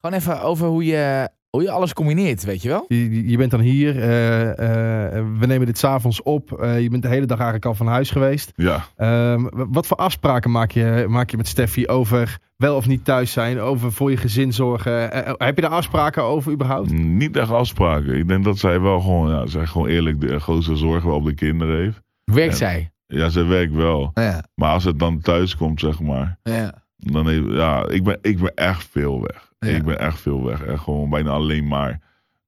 gewoon 0.02 0.20
even 0.20 0.42
over 0.42 0.68
hoe 0.68 0.86
je, 0.86 1.30
hoe 1.50 1.62
je 1.62 1.72
alles 1.72 1.94
combineert, 1.94 2.44
weet 2.44 2.62
je 2.62 2.70
wel? 2.70 2.86
Je, 2.88 3.30
je 3.30 3.38
bent 3.38 3.52
dan 3.52 3.60
hier, 3.60 4.00
eh, 4.02 4.50
eh, 4.50 5.26
we 5.40 5.46
nemen 5.46 5.66
dit 5.66 5.78
s'avonds 5.78 6.22
op. 6.22 6.52
Eh, 6.62 6.82
je 6.82 6.90
bent 6.90 7.02
de 7.04 7.08
hele 7.10 7.26
dag 7.26 7.38
eigenlijk 7.38 7.66
al 7.68 7.76
van 7.76 7.88
huis 7.88 8.10
geweest. 8.12 8.52
Ja. 8.56 8.86
Ehm, 8.96 9.48
wat 9.52 9.88
voor 9.88 9.98
afspraken 9.98 10.52
maak 10.52 10.72
je, 10.72 11.06
maak 11.10 11.30
je 11.30 11.38
met 11.38 11.48
Steffi 11.48 11.88
over 11.88 12.38
wel 12.58 12.76
of 12.76 12.88
niet 12.88 13.06
thuis 13.06 13.32
zijn, 13.32 13.60
over 13.60 13.92
voor 13.92 14.12
je 14.12 14.18
gezin 14.18 14.54
zorgen? 14.54 15.02
Heb 15.38 15.56
je 15.56 15.62
daar 15.62 15.70
afspraken 15.70 16.24
over 16.24 16.52
überhaupt? 16.52 16.92
Niet 16.92 17.38
echt 17.38 17.52
afspraken. 17.52 18.16
Ik 18.18 18.28
denk 18.28 18.44
dat 18.44 18.58
zij 18.58 18.80
wel 18.82 19.00
gewoon, 19.00 19.30
ja, 19.30 19.46
zij 19.48 19.66
gewoon 19.66 19.88
eerlijk 19.88 20.22
de 20.22 20.40
grootste 20.40 20.76
zorg 20.76 21.04
wel 21.04 21.16
op 21.16 21.26
de 21.26 21.34
kinderen 21.36 21.78
heeft. 21.78 22.02
Werkt 22.24 22.52
Ja. 22.52 22.58
zij? 22.58 22.92
Ja, 23.14 23.30
ze 23.30 23.44
werkt 23.44 23.74
wel. 23.74 24.12
Ja. 24.14 24.44
Maar 24.56 24.72
als 24.72 24.84
het 24.84 25.00
dan 25.00 25.20
thuis 25.20 25.56
komt, 25.58 25.80
zeg 25.80 26.00
maar. 26.00 26.40
ja. 26.44 26.82
Dan 26.98 27.28
heeft, 27.28 27.46
ja, 27.50 27.88
ik 27.88 28.04
ben, 28.04 28.18
ik 28.22 28.40
ben 28.40 28.54
echt 28.56 28.88
veel 28.92 29.22
weg. 29.22 29.52
Ja. 29.60 29.68
Ik 29.70 29.84
ben 29.84 30.00
echt 30.00 30.20
veel 30.22 30.44
weg. 30.44 30.62
Echt 30.64 30.84
gewoon 30.84 31.10
bijna 31.10 31.30
alleen 31.30 31.68
maar. 31.68 32.00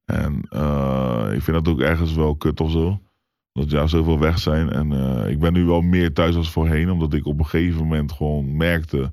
En 0.04 0.40
eh, 0.48 1.26
ik 1.32 1.42
vind 1.42 1.64
dat 1.64 1.68
ook 1.74 1.80
ergens 1.80 2.14
wel 2.14 2.36
kut 2.36 2.60
of 2.60 2.70
zo. 2.70 3.00
Dat 3.52 3.70
ja, 3.70 3.86
zoveel 3.86 4.18
weg 4.18 4.38
zijn. 4.38 4.70
En 4.70 4.92
eh, 4.92 5.30
ik 5.30 5.38
ben 5.38 5.52
nu 5.52 5.64
wel 5.64 5.80
meer 5.80 6.12
thuis 6.12 6.36
als 6.36 6.50
voorheen. 6.50 6.90
Omdat 6.90 7.12
ik 7.14 7.26
op 7.26 7.38
een 7.38 7.46
gegeven 7.46 7.80
moment 7.82 8.12
gewoon 8.12 8.56
merkte. 8.56 9.12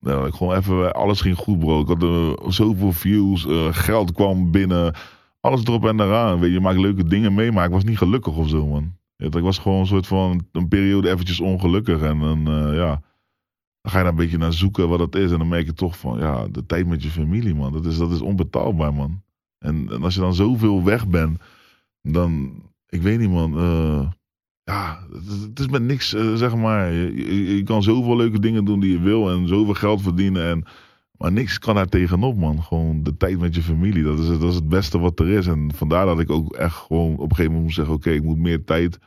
Dat 0.00 0.26
ik 0.26 0.34
gewoon 0.34 0.56
even, 0.56 0.92
alles 0.94 1.20
ging 1.20 1.36
goed 1.36 1.58
bro. 1.58 1.80
Ik 1.80 1.88
had 1.88 2.02
eh, 2.02 2.32
zoveel 2.48 2.92
views. 2.92 3.46
eh, 3.46 3.66
geld 3.70 4.12
kwam 4.12 4.50
binnen. 4.50 4.94
Alles 5.40 5.64
erop 5.64 5.86
en 5.86 6.00
eraan. 6.00 6.40
Weet 6.40 6.52
je, 6.52 6.60
maakt 6.60 6.78
leuke 6.78 7.04
dingen 7.04 7.34
mee. 7.34 7.52
Maar 7.52 7.64
ik 7.64 7.72
was 7.72 7.84
niet 7.84 7.98
gelukkig 7.98 8.36
of 8.36 8.48
zo 8.48 8.66
man. 8.66 8.98
Ik 9.20 9.32
was 9.32 9.58
gewoon 9.58 9.80
een 9.80 9.86
soort 9.86 10.06
van 10.06 10.46
een 10.52 10.68
periode 10.68 11.10
eventjes 11.10 11.40
ongelukkig. 11.40 12.00
En 12.00 12.18
dan 12.18 12.46
eh, 12.46 12.74
ja. 12.74 13.02
Dan 13.80 13.92
ga 13.92 13.98
je 13.98 14.04
daar 14.04 14.12
een 14.12 14.18
beetje 14.18 14.38
naar 14.38 14.52
zoeken 14.52 14.88
wat 14.88 14.98
dat 14.98 15.14
is. 15.14 15.32
En 15.32 15.38
dan 15.38 15.48
merk 15.48 15.66
je 15.66 15.72
toch 15.72 15.98
van, 15.98 16.18
ja, 16.18 16.48
de 16.48 16.66
tijd 16.66 16.86
met 16.86 17.02
je 17.02 17.08
familie, 17.08 17.54
man. 17.54 17.72
Dat 17.72 17.86
is, 17.86 17.98
dat 17.98 18.10
is 18.10 18.20
onbetaalbaar, 18.20 18.94
man. 18.94 19.22
En, 19.58 19.88
en 19.90 20.02
als 20.02 20.14
je 20.14 20.20
dan 20.20 20.34
zoveel 20.34 20.84
weg 20.84 21.08
bent, 21.08 21.40
dan, 22.02 22.62
ik 22.88 23.02
weet 23.02 23.18
niet, 23.18 23.30
man. 23.30 23.58
eh, 23.58 24.08
ja, 24.62 25.06
het 25.12 25.26
is, 25.26 25.40
het 25.40 25.58
is 25.58 25.68
met 25.68 25.82
niks, 25.82 26.14
eh, 26.14 26.34
zeg 26.34 26.56
maar. 26.56 26.92
Je, 26.92 27.16
je, 27.16 27.56
je 27.56 27.62
kan 27.62 27.82
zoveel 27.82 28.16
leuke 28.16 28.40
dingen 28.40 28.64
doen 28.64 28.80
die 28.80 28.92
je 28.92 29.00
wil 29.00 29.30
en 29.30 29.48
zoveel 29.48 29.74
geld 29.74 30.02
verdienen. 30.02 30.44
En, 30.48 30.64
maar 31.20 31.32
niks 31.32 31.58
kan 31.58 31.74
daar 31.74 31.86
tegenop, 31.88 32.36
man. 32.36 32.62
Gewoon 32.62 33.02
de 33.02 33.16
tijd 33.16 33.38
met 33.38 33.54
je 33.54 33.62
familie. 33.62 34.02
Dat 34.02 34.18
is, 34.18 34.28
het- 34.28 34.42
het 34.54 34.68
beste 34.68 34.98
wat 34.98 35.18
er 35.20 35.28
is. 35.28 35.46
En 35.46 35.70
vandaar 35.74 36.06
dat 36.06 36.20
ik 36.20 36.30
ook 36.30 36.54
echt 36.54 36.74
gewoon 36.76 37.12
op 37.12 37.20
een 37.20 37.36
gegeven 37.36 37.44
moment 37.44 37.62
moest 37.62 37.74
zeggen: 37.76 37.94
oké, 37.94 38.10
ik 38.10 38.22
moet 38.22 38.38
meer 38.38 38.64
tijd 38.64 38.98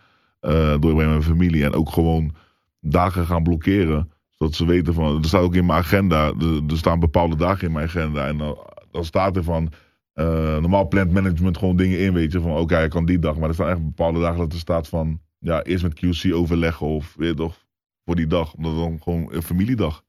doorbrengen 0.79 0.95
met 0.97 1.07
mijn 1.07 1.21
familie. 1.23 1.63
En 1.63 1.73
ook 1.73 1.89
gewoon 1.89 2.33
dagen 2.79 3.25
gaan 3.25 3.43
blokkeren 3.43 4.09
zodat 4.29 4.55
ze 4.55 4.65
weten 4.65 4.93
van, 4.93 5.17
er 5.17 5.25
staat 5.25 5.41
ook 5.41 5.55
in 5.55 5.65
mijn 5.65 5.79
agenda, 5.79 6.27
er, 6.67 6.77
staan 6.77 6.99
bepaalde 6.99 7.35
dagen 7.35 7.67
in 7.67 7.73
mijn 7.73 7.85
agenda. 7.85 8.27
En 8.27 8.37
dan, 8.37 8.57
dan 8.91 9.05
staat 9.05 9.35
er 9.35 9.43
van, 9.43 9.71
eh, 10.13 10.25
normaal 10.57 10.87
plant 10.87 11.11
management 11.11 11.57
gewoon 11.57 11.75
dingen 11.75 11.99
in, 11.99 12.13
weet 12.13 12.31
je. 12.31 12.41
Van 12.41 12.51
oké, 12.57 12.83
ik 12.83 12.89
kan 12.89 13.05
die 13.05 13.19
dag. 13.19 13.37
Maar 13.37 13.47
er 13.49 13.53
staan 13.53 13.69
echt 13.69 13.83
bepaalde 13.83 14.19
dagen 14.19 14.37
dat 14.37 14.53
er 14.53 14.59
staat 14.59 14.87
van, 14.87 15.19
ja, 15.39 15.63
eerst 15.63 15.83
met 15.83 15.93
QC 15.93 16.33
overleggen 16.33 16.87
of, 16.87 17.13
weet 17.17 17.29
je 17.29 17.35
toch, 17.35 17.65
voor 18.05 18.15
die 18.15 18.27
dag. 18.27 18.53
Omdat 18.53 18.75
dan 18.75 18.99
gewoon 19.01 19.27
een 19.33 19.43
familiedag. 19.43 20.03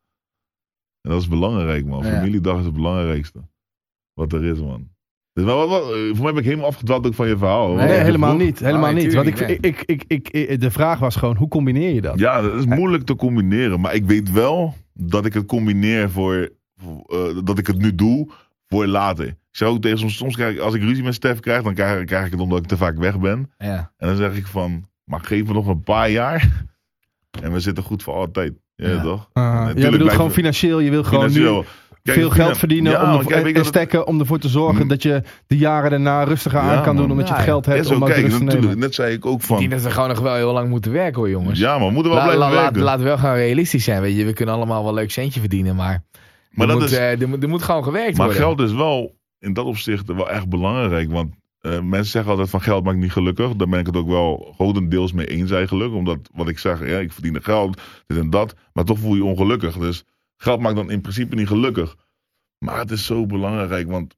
En 1.05 1.11
dat 1.11 1.21
is 1.21 1.29
belangrijk, 1.29 1.85
man. 1.87 2.05
Ja. 2.05 2.11
Familiedag 2.15 2.59
is 2.59 2.65
het 2.65 2.75
belangrijkste. 2.75 3.39
wat 4.15 4.33
er 4.33 4.45
is, 4.45 4.61
man. 4.61 4.89
Dus 5.33 5.45
wat, 5.45 5.57
wat, 5.57 5.69
wat- 5.69 5.93
eh, 5.93 5.99
voor 6.15 6.23
mij 6.23 6.33
ben 6.33 6.37
ik 6.37 6.45
helemaal 6.45 6.67
afgedwaald 6.67 7.07
ook 7.07 7.15
van 7.15 7.29
je 7.29 7.37
verhaal. 7.39 7.75
Nee, 7.75 7.89
helemaal 7.89 8.37
niet. 8.37 8.59
Helemaal 8.59 8.93
nee, 8.93 9.05
niet. 9.05 9.15
Want 9.15 9.27
ik, 9.27 9.39
ik, 9.41 9.83
ik, 9.87 10.05
ik, 10.07 10.29
ik- 10.29 10.61
de 10.61 10.71
vraag 10.71 10.99
was 10.99 11.17
gewoon, 11.17 11.37
hoe 11.37 11.49
combineer 11.49 11.95
je 11.95 12.01
dat? 12.01 12.19
Ja, 12.19 12.41
dat 12.41 12.55
is 12.55 12.67
moeilijk 12.67 13.05
te 13.05 13.17
combineren. 13.17 13.81
Maar 13.81 13.95
ik 13.95 14.05
weet 14.05 14.31
wel 14.33 14.75
dat 14.93 15.25
ik 15.27 15.33
het 15.35 15.47
combineer 15.47 16.11
voor, 16.11 16.51
voor, 16.77 17.05
eh, 17.07 17.41
dat 17.45 17.59
ik 17.59 17.67
het 17.67 17.79
nu 17.79 17.95
doe 17.95 18.29
voor 18.69 18.87
later. 18.87 19.27
Ik 19.27 19.37
zeg 19.51 19.69
ook 19.69 19.81
tegen 19.83 19.99
soms, 19.99 20.17
soms 20.17 20.35
krijg 20.35 20.55
ik, 20.55 20.61
als 20.61 20.75
ik 20.75 20.83
ruzie 20.83 21.05
met 21.05 21.15
Stef 21.15 21.41
krijg, 21.41 21.63
dan 21.63 21.75
krijg, 21.75 22.05
krijg 22.05 22.25
ik 22.27 22.33
het 22.33 22.41
omdat 22.41 22.59
ik 22.59 22.67
te 22.67 22.77
vaak 22.77 22.97
weg 22.99 23.19
ben. 23.21 23.51
Ja. 23.59 23.93
En 23.97 24.07
dan 24.09 24.17
zeg 24.17 24.37
ik 24.37 24.47
van, 24.47 24.89
maar 25.05 25.21
geef 25.21 25.47
me 25.47 25.53
nog 25.53 25.67
een 25.67 25.83
paar 25.83 26.11
jaar. 26.11 26.49
En 27.43 27.53
we 27.53 27.61
zitten 27.61 27.85
goed 27.85 28.03
voor 28.03 28.15
altijd. 28.15 28.53
Ja, 28.77 28.89
Ja. 28.89 29.03
toch? 29.03 29.29
Uh, 29.35 29.69
jij 29.75 29.91
bedoelt 29.91 30.11
gewoon 30.13 30.31
financieel. 30.31 30.81
Je 30.81 30.91
wil 30.91 31.05
gewoon 31.05 31.33
nu. 31.33 31.63
Kijk, 32.03 32.19
veel 32.19 32.31
geld 32.31 32.59
verdienen 32.59 32.93
Ja, 32.93 33.15
om 33.15 33.21
en, 33.33 33.55
het- 33.55 33.67
stekken 33.67 34.07
om 34.07 34.21
ervoor 34.21 34.39
te 34.39 34.49
zorgen 34.49 34.83
Mm. 34.83 34.89
dat 34.89 35.03
je 35.03 35.23
de 35.47 35.57
jaren 35.57 35.91
daarna 35.91 36.23
rustiger 36.25 36.59
Ja, 36.63 36.77
aan 36.77 36.83
kan 36.83 36.97
doen. 36.97 37.11
Omdat 37.11 37.29
je 37.29 37.35
het 37.35 37.43
geld 37.43 37.65
Ja, 37.67 37.73
hebt 37.73 37.91
om 37.91 38.03
ook 38.03 38.09
kijk, 38.09 38.21
rust 38.21 38.37
te 38.37 38.43
natuurlijk, 38.45 38.67
nemen. 38.69 38.79
net 38.85 38.95
zei 38.95 39.13
ik 39.15 39.27
ook 39.27 39.43
Ik 39.43 39.49
denk 39.49 39.61
van, 39.61 39.71
dat 39.71 39.83
we 39.83 39.91
gewoon 39.91 40.09
nog 40.09 40.21
wel 40.21 40.35
heel 40.35 40.53
lang 40.53 40.69
moeten 40.69 40.93
werken 40.93 41.15
hoor, 41.21 41.31
jongens. 41.31 41.59
ja 41.59 41.79
maar 41.79 41.87
we 41.87 41.93
moeten 41.93 42.13
wel 42.13 42.21
La- 42.21 42.27
blijven 42.35 42.55
la- 42.57 42.63
werken. 42.63 42.83
laten 42.83 43.01
we 43.03 43.07
wel 43.09 43.19
gewoon 43.19 43.35
realistisch 43.35 43.85
zijn. 43.85 44.01
Weet 44.01 44.17
je. 44.17 44.25
We 44.25 44.33
kunnen 44.33 44.55
allemaal 44.55 44.81
wel 44.81 44.89
een 44.89 44.95
leuk 44.99 45.11
centje 45.11 45.41
verdienen, 45.41 45.77
maar, 45.77 46.05
Maar 46.51 46.67
er, 46.67 46.73
dat 46.73 46.81
moet, 46.83 46.91
is- 46.91 46.97
eh, 46.99 47.21
er, 47.21 47.29
moet, 47.29 47.43
er 47.43 47.49
moet 47.49 47.63
gewoon 47.63 47.85
gewerkt 47.85 48.17
Maar 48.17 48.27
worden. 48.27 48.43
geld 48.45 48.61
is 48.61 48.73
wel 48.73 49.15
in 49.39 49.53
dat 49.53 49.65
opzicht 49.65 50.13
wel 50.15 50.31
echt 50.31 50.49
belangrijk. 50.49 51.11
Want 51.13 51.35
eh, 51.65 51.81
mensen 51.81 52.11
zeggen 52.11 52.31
altijd 52.31 52.51
van 52.51 52.61
geld 52.61 52.85
maakt 52.85 52.99
niet 52.99 53.13
gelukkig. 53.13 53.57
Daar 53.57 53.69
ben 53.69 53.79
ik 53.79 53.87
het 53.87 53.97
ook 53.97 54.09
wel 54.09 54.53
grotendeels 54.55 55.13
mee 55.13 55.27
eens 55.27 55.51
eigenlijk. 55.51 55.93
Omdat 55.93 56.19
wat 56.33 56.49
ik 56.49 56.59
zeg, 56.59 56.89
ja, 56.89 56.99
ik 56.99 57.13
verdien 57.13 57.43
geld, 57.43 57.81
dit 58.07 58.19
en 58.19 58.31
dat. 58.31 58.55
Maar 58.73 58.85
toch 58.85 58.99
voel 58.99 59.11
je 59.11 59.17
je 59.17 59.25
ongelukkig. 59.25 59.77
Dus 59.77 60.05
geld 60.37 60.61
maakt 60.61 60.77
dan 60.77 60.91
in 60.91 61.01
principe 61.01 61.35
niet 61.35 61.47
gelukkig. 61.47 61.97
Maar 62.59 62.79
het 62.79 62.91
is 62.91 63.07
zo 63.07 63.27
belangrijk, 63.27 63.89
want 63.89 64.17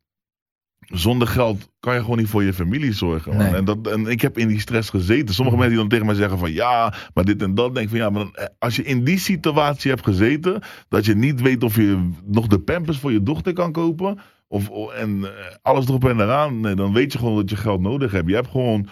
zonder 0.81 1.29
geld 1.29 1.71
kan 1.81 1.95
je 1.95 2.01
gewoon 2.01 2.19
niet 2.19 2.29
voor 2.29 2.43
je 2.43 2.53
familie 2.53 2.93
zorgen. 2.93 3.37
man. 3.37 3.47
Nee. 3.47 3.55
En, 3.55 3.65
dat, 3.65 3.87
en 3.87 4.07
ik 4.07 4.21
heb 4.21 4.39
in 4.39 4.49
die 4.49 4.61
stress 4.61 4.91
gezeten. 4.91 5.35
Sommige 5.35 5.57
mensen 5.57 5.75
die 5.75 5.81
dan 5.81 5.91
tegen 5.91 6.07
mij 6.07 6.15
zeggen 6.15 6.39
van 6.39 6.53
ja, 6.53 6.95
maar 7.15 7.25
dit 7.25 7.43
en 7.43 7.55
dat. 7.55 7.75
Denk 7.75 7.87
ik 7.87 7.91
van 7.91 8.01
ja, 8.01 8.11
maar 8.11 8.23
dan, 8.23 8.35
eh, 8.35 8.47
als 8.59 8.77
je 8.77 8.83
in 8.83 9.05
die 9.05 9.19
situatie 9.19 9.91
hebt 9.91 10.05
gezeten, 10.05 10.63
dat 10.89 11.05
je 11.05 11.15
niet 11.15 11.41
weet 11.41 11.63
of 11.63 11.77
je 11.77 12.11
nog 12.25 12.47
de 12.47 12.59
pampers 12.59 12.99
voor 12.99 13.13
je 13.13 13.23
dochter 13.23 13.53
kan 13.53 13.73
kopen. 13.73 14.19
Of, 14.49 14.91
en 14.91 15.25
eh, 15.25 15.31
alles 15.63 15.89
erop 15.89 16.05
en 16.05 16.21
eraan. 16.21 16.61
Nee, 16.61 16.75
dan 16.75 16.93
weet 16.93 17.13
je 17.13 17.19
gewoon 17.19 17.37
dat 17.37 17.51
je 17.51 17.57
geld 17.57 17.81
nodig 17.81 18.13
hebt. 18.13 18.29
Je 18.29 18.35
hebt 18.35 18.49
gewoon 18.49 18.89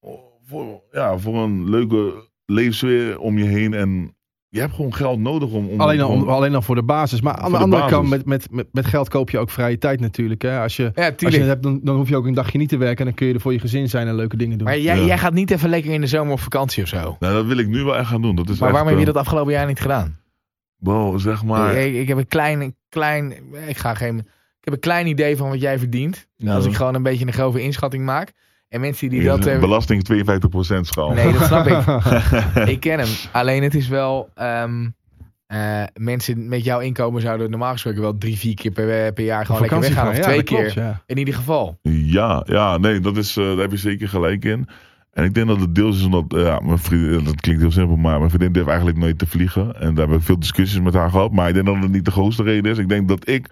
oh, 0.00 0.20
voor, 0.46 0.80
ja, 0.90 1.18
voor 1.18 1.36
een 1.36 1.70
leuke 1.70 2.28
leefsfeer 2.46 3.18
om 3.18 3.38
je 3.38 3.44
heen. 3.44 3.74
En 3.74 4.16
je 4.48 4.60
hebt 4.60 4.74
gewoon 4.74 4.94
geld 4.94 5.18
nodig 5.18 5.50
om... 5.50 5.68
om 5.68 5.80
Alleen 5.80 6.00
al, 6.00 6.10
om- 6.10 6.28
alleen 6.28 6.54
al 6.54 6.62
voor 6.62 6.74
de 6.74 6.82
basis. 6.82 7.20
Maar 7.20 7.34
aan 7.34 7.50
de 7.50 7.56
de 7.56 7.62
andere 7.62 7.82
basis. 7.82 7.96
kant, 7.96 8.08
met, 8.08 8.24
met, 8.26 8.50
met, 8.50 8.66
met 8.72 8.86
geld 8.86 9.08
koop 9.08 9.30
je 9.30 9.38
ook 9.38 9.50
vrije 9.50 9.78
tijd 9.78 10.00
natuurlijk. 10.00 10.42
Hè? 10.42 10.60
Als 10.60 10.76
je, 10.76 10.90
Ja, 10.94 11.12
als 11.24 11.34
je 11.34 11.40
hebt, 11.42 11.62
dan, 11.62 11.80
dan 11.82 11.96
hoef 11.96 12.08
je 12.08 12.16
ook 12.16 12.26
een 12.26 12.34
dagje 12.34 12.58
niet 12.58 12.68
te 12.68 12.76
werken. 12.76 12.98
En 12.98 13.04
dan 13.04 13.14
kun 13.14 13.26
je 13.26 13.34
er 13.34 13.40
voor 13.40 13.52
je 13.52 13.58
gezin 13.58 13.88
zijn 13.88 14.06
en 14.06 14.14
leuke 14.14 14.36
dingen 14.36 14.58
doen. 14.58 14.66
Maar 14.66 14.78
jij, 14.78 14.98
Ja. 15.00 15.04
jij 15.06 15.18
gaat 15.18 15.32
niet 15.32 15.50
even 15.50 15.68
lekker 15.70 15.92
in 15.92 16.00
de 16.00 16.06
zomer 16.06 16.32
op 16.32 16.40
vakantie 16.40 16.82
of 16.82 16.88
zo. 16.88 17.16
Nou, 17.20 17.34
dat 17.34 17.46
wil 17.46 17.58
ik 17.58 17.68
nu 17.68 17.82
wel 17.84 17.96
echt 17.96 18.08
gaan 18.08 18.22
doen. 18.22 18.34
Dat 18.36 18.48
is 18.48 18.58
Maar 18.58 18.68
echt, 18.68 18.76
waarom 18.78 18.88
heb 18.88 18.98
je 19.00 19.06
eh, 19.08 19.12
dat 19.14 19.22
afgelopen 19.22 19.52
jaar 19.52 19.66
niet 19.66 19.80
gedaan? 19.80 20.18
Wow, 20.78 21.18
zeg 21.18 21.44
maar... 21.44 21.74
ik, 21.74 21.94
ik 21.94 22.08
heb 22.08 22.18
een 22.18 22.28
klein, 22.28 22.74
klein, 22.88 23.34
ik 23.66 23.76
ga 23.76 23.94
geen, 23.94 24.26
ik 24.58 24.64
heb 24.64 24.74
een 24.74 24.80
klein 24.80 25.06
idee 25.06 25.36
van 25.36 25.48
wat 25.48 25.60
jij 25.60 25.78
verdient. 25.78 26.28
Ja. 26.36 26.54
Als 26.54 26.66
ik 26.66 26.74
gewoon 26.74 26.94
een 26.94 27.02
beetje 27.02 27.26
een 27.26 27.32
grove 27.32 27.62
inschatting 27.62 28.04
maak. 28.04 28.32
En 28.68 28.80
mensen 28.80 29.08
die 29.08 29.24
dat... 29.24 29.46
eh, 29.46 29.58
Belasting 29.60 30.08
52% 30.12 30.80
schaal. 30.80 31.12
nee, 31.12 31.32
dat 31.32 31.42
snap 31.44 31.66
ik. 31.66 31.84
ik 32.74 32.80
ken 32.80 32.98
hem. 32.98 33.08
Alleen 33.32 33.62
het 33.62 33.74
is 33.74 33.88
wel... 33.88 34.28
ehm, 34.34 34.86
eh, 35.46 35.82
mensen 35.94 36.48
met 36.48 36.64
jouw 36.64 36.80
inkomen 36.80 37.20
zouden 37.22 37.50
normaal 37.50 37.72
gesproken 37.72 38.00
wel 38.00 38.18
drie, 38.18 38.38
vier 38.38 38.54
keer 38.54 38.70
per, 38.70 39.12
per 39.12 39.24
jaar 39.24 39.46
gewoon 39.46 39.60
lekker 39.60 39.80
weggaan. 39.80 40.08
Of 40.08 40.16
ja, 40.16 40.22
twee 40.22 40.42
keer. 40.42 40.58
klopt, 40.58 40.72
ja. 40.72 41.02
In 41.06 41.18
ieder 41.18 41.34
geval. 41.34 41.78
Ja, 41.82 42.42
ja, 42.46 42.78
nee, 42.78 43.00
dat 43.00 43.16
is, 43.16 43.36
eh, 43.36 43.44
daar 43.44 43.56
heb 43.56 43.70
je 43.70 43.76
zeker 43.76 44.08
gelijk 44.08 44.44
in. 44.44 44.68
En 45.12 45.24
ik 45.24 45.34
denk 45.34 45.46
dat 45.48 45.60
het 45.60 45.74
deels 45.74 45.96
is 45.98 46.04
omdat, 46.04 46.24
ja, 46.28 46.60
mijn 46.60 46.78
vriendin, 46.78 47.24
dat 47.24 47.40
klinkt 47.40 47.60
heel 47.62 47.70
simpel, 47.70 47.96
maar 47.96 48.18
mijn 48.18 48.30
vriendin 48.30 48.52
durft 48.52 48.68
eigenlijk 48.68 48.98
nooit 48.98 49.18
te 49.18 49.26
vliegen. 49.26 49.80
En 49.80 49.94
daar 49.94 50.08
heb 50.08 50.16
ik 50.16 50.22
veel 50.24 50.38
discussies 50.38 50.80
met 50.80 50.94
haar 50.94 51.10
gehad. 51.10 51.32
Maar 51.32 51.48
ik 51.48 51.54
denk 51.54 51.66
dat 51.66 51.76
het 51.76 51.92
niet 51.92 52.04
de 52.04 52.10
grootste 52.10 52.42
reden 52.42 52.72
is. 52.72 52.78
Ik 52.78 52.88
denk 52.88 53.08
dat 53.08 53.28
ik 53.28 53.48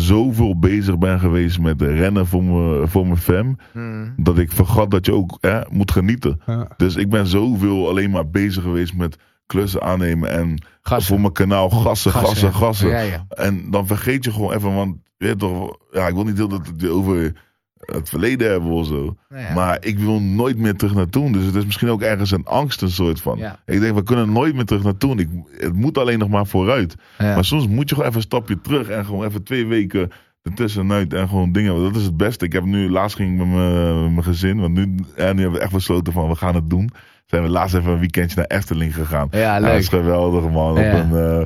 zoveel 0.00 0.58
bezig 0.58 0.98
ben 0.98 1.20
geweest 1.20 1.58
met 1.58 1.82
rennen 1.82 2.26
voor 2.26 2.44
mijn, 2.44 2.88
voor 2.88 3.06
mijn 3.06 3.18
fam. 3.18 3.58
Hmm. 3.72 4.14
Dat 4.16 4.38
ik 4.38 4.52
vergat 4.52 4.90
dat 4.90 5.06
je 5.06 5.12
ook 5.12 5.38
hè, 5.40 5.60
moet 5.70 5.90
genieten. 5.90 6.40
Ja. 6.46 6.68
Dus 6.76 6.96
ik 6.96 7.10
ben 7.10 7.26
zoveel 7.26 7.88
alleen 7.88 8.10
maar 8.10 8.30
bezig 8.30 8.62
geweest 8.62 8.94
met 8.94 9.16
klussen 9.46 9.82
aannemen 9.82 10.30
en 10.30 10.62
Gassen. 10.82 11.06
voor 11.08 11.20
mijn 11.20 11.32
kanaal 11.32 11.70
gassen, 11.70 12.12
gassen, 12.12 12.54
gassen. 12.54 12.88
Ja, 12.88 13.00
ja. 13.00 13.24
En 13.28 13.70
dan 13.70 13.86
vergeet 13.86 14.24
je 14.24 14.32
gewoon 14.32 14.52
even, 14.52 14.74
want 14.74 14.96
weet 15.16 15.38
toch, 15.38 15.76
ja, 15.90 16.06
ik 16.06 16.14
wil 16.14 16.24
niet 16.24 16.36
heel 16.36 16.48
dat 16.48 16.66
het 16.66 16.88
over 16.88 17.32
het 17.80 18.08
verleden 18.08 18.50
hebben 18.50 18.70
of 18.70 18.86
zo. 18.86 19.16
Nou 19.28 19.42
ja. 19.42 19.54
Maar 19.54 19.76
ik 19.80 19.98
wil 19.98 20.20
nooit 20.20 20.58
meer 20.58 20.76
terug 20.76 20.94
naar 20.94 21.08
toen. 21.08 21.32
Dus 21.32 21.44
het 21.44 21.54
is 21.54 21.64
misschien 21.64 21.88
ook 21.88 22.02
ergens 22.02 22.30
een 22.30 22.44
angst, 22.44 22.82
een 22.82 22.90
soort 22.90 23.20
van. 23.20 23.38
Ja. 23.38 23.58
Ik 23.66 23.80
denk, 23.80 23.94
we 23.94 24.02
kunnen 24.02 24.32
nooit 24.32 24.54
meer 24.54 24.64
terug 24.64 24.82
naar 24.82 24.96
toen. 24.96 25.18
Ik, 25.18 25.28
het 25.56 25.74
moet 25.74 25.98
alleen 25.98 26.18
nog 26.18 26.28
maar 26.28 26.46
vooruit. 26.46 26.94
Ja. 27.18 27.34
Maar 27.34 27.44
soms 27.44 27.66
moet 27.66 27.88
je 27.88 27.94
gewoon 27.94 28.08
even 28.08 28.20
een 28.20 28.26
stapje 28.26 28.60
terug 28.60 28.88
en 28.88 29.04
gewoon 29.04 29.26
even 29.26 29.42
twee 29.42 29.66
weken 29.66 30.10
ertussenuit 30.42 31.14
en 31.14 31.28
gewoon 31.28 31.52
dingen. 31.52 31.82
Dat 31.82 31.96
is 31.96 32.04
het 32.04 32.16
beste. 32.16 32.44
Ik 32.44 32.52
heb 32.52 32.64
nu, 32.64 32.90
laatst 32.90 33.16
ging 33.16 33.30
ik 33.32 33.46
met 33.46 33.54
mijn, 33.54 34.22
gezin, 34.22 34.60
want 34.60 34.74
nu, 34.74 34.94
en 35.16 35.36
nu 35.36 35.42
hebben 35.42 35.58
we 35.58 35.64
echt 35.64 35.72
besloten 35.72 36.12
van, 36.12 36.28
we 36.28 36.34
gaan 36.34 36.54
het 36.54 36.70
doen. 36.70 36.90
Zijn 37.26 37.42
we 37.42 37.48
laatst 37.48 37.74
even 37.74 37.92
een 37.92 37.98
weekendje 37.98 38.36
naar 38.36 38.58
Efteling 38.58 38.94
gegaan. 38.94 39.28
Ja, 39.30 39.58
leuk. 39.58 39.70
dat 39.70 39.78
is 39.78 39.88
geweldig, 39.88 40.50
man. 40.50 40.70
Op 40.70 40.78
een, 40.78 41.12
eh, 41.12 41.42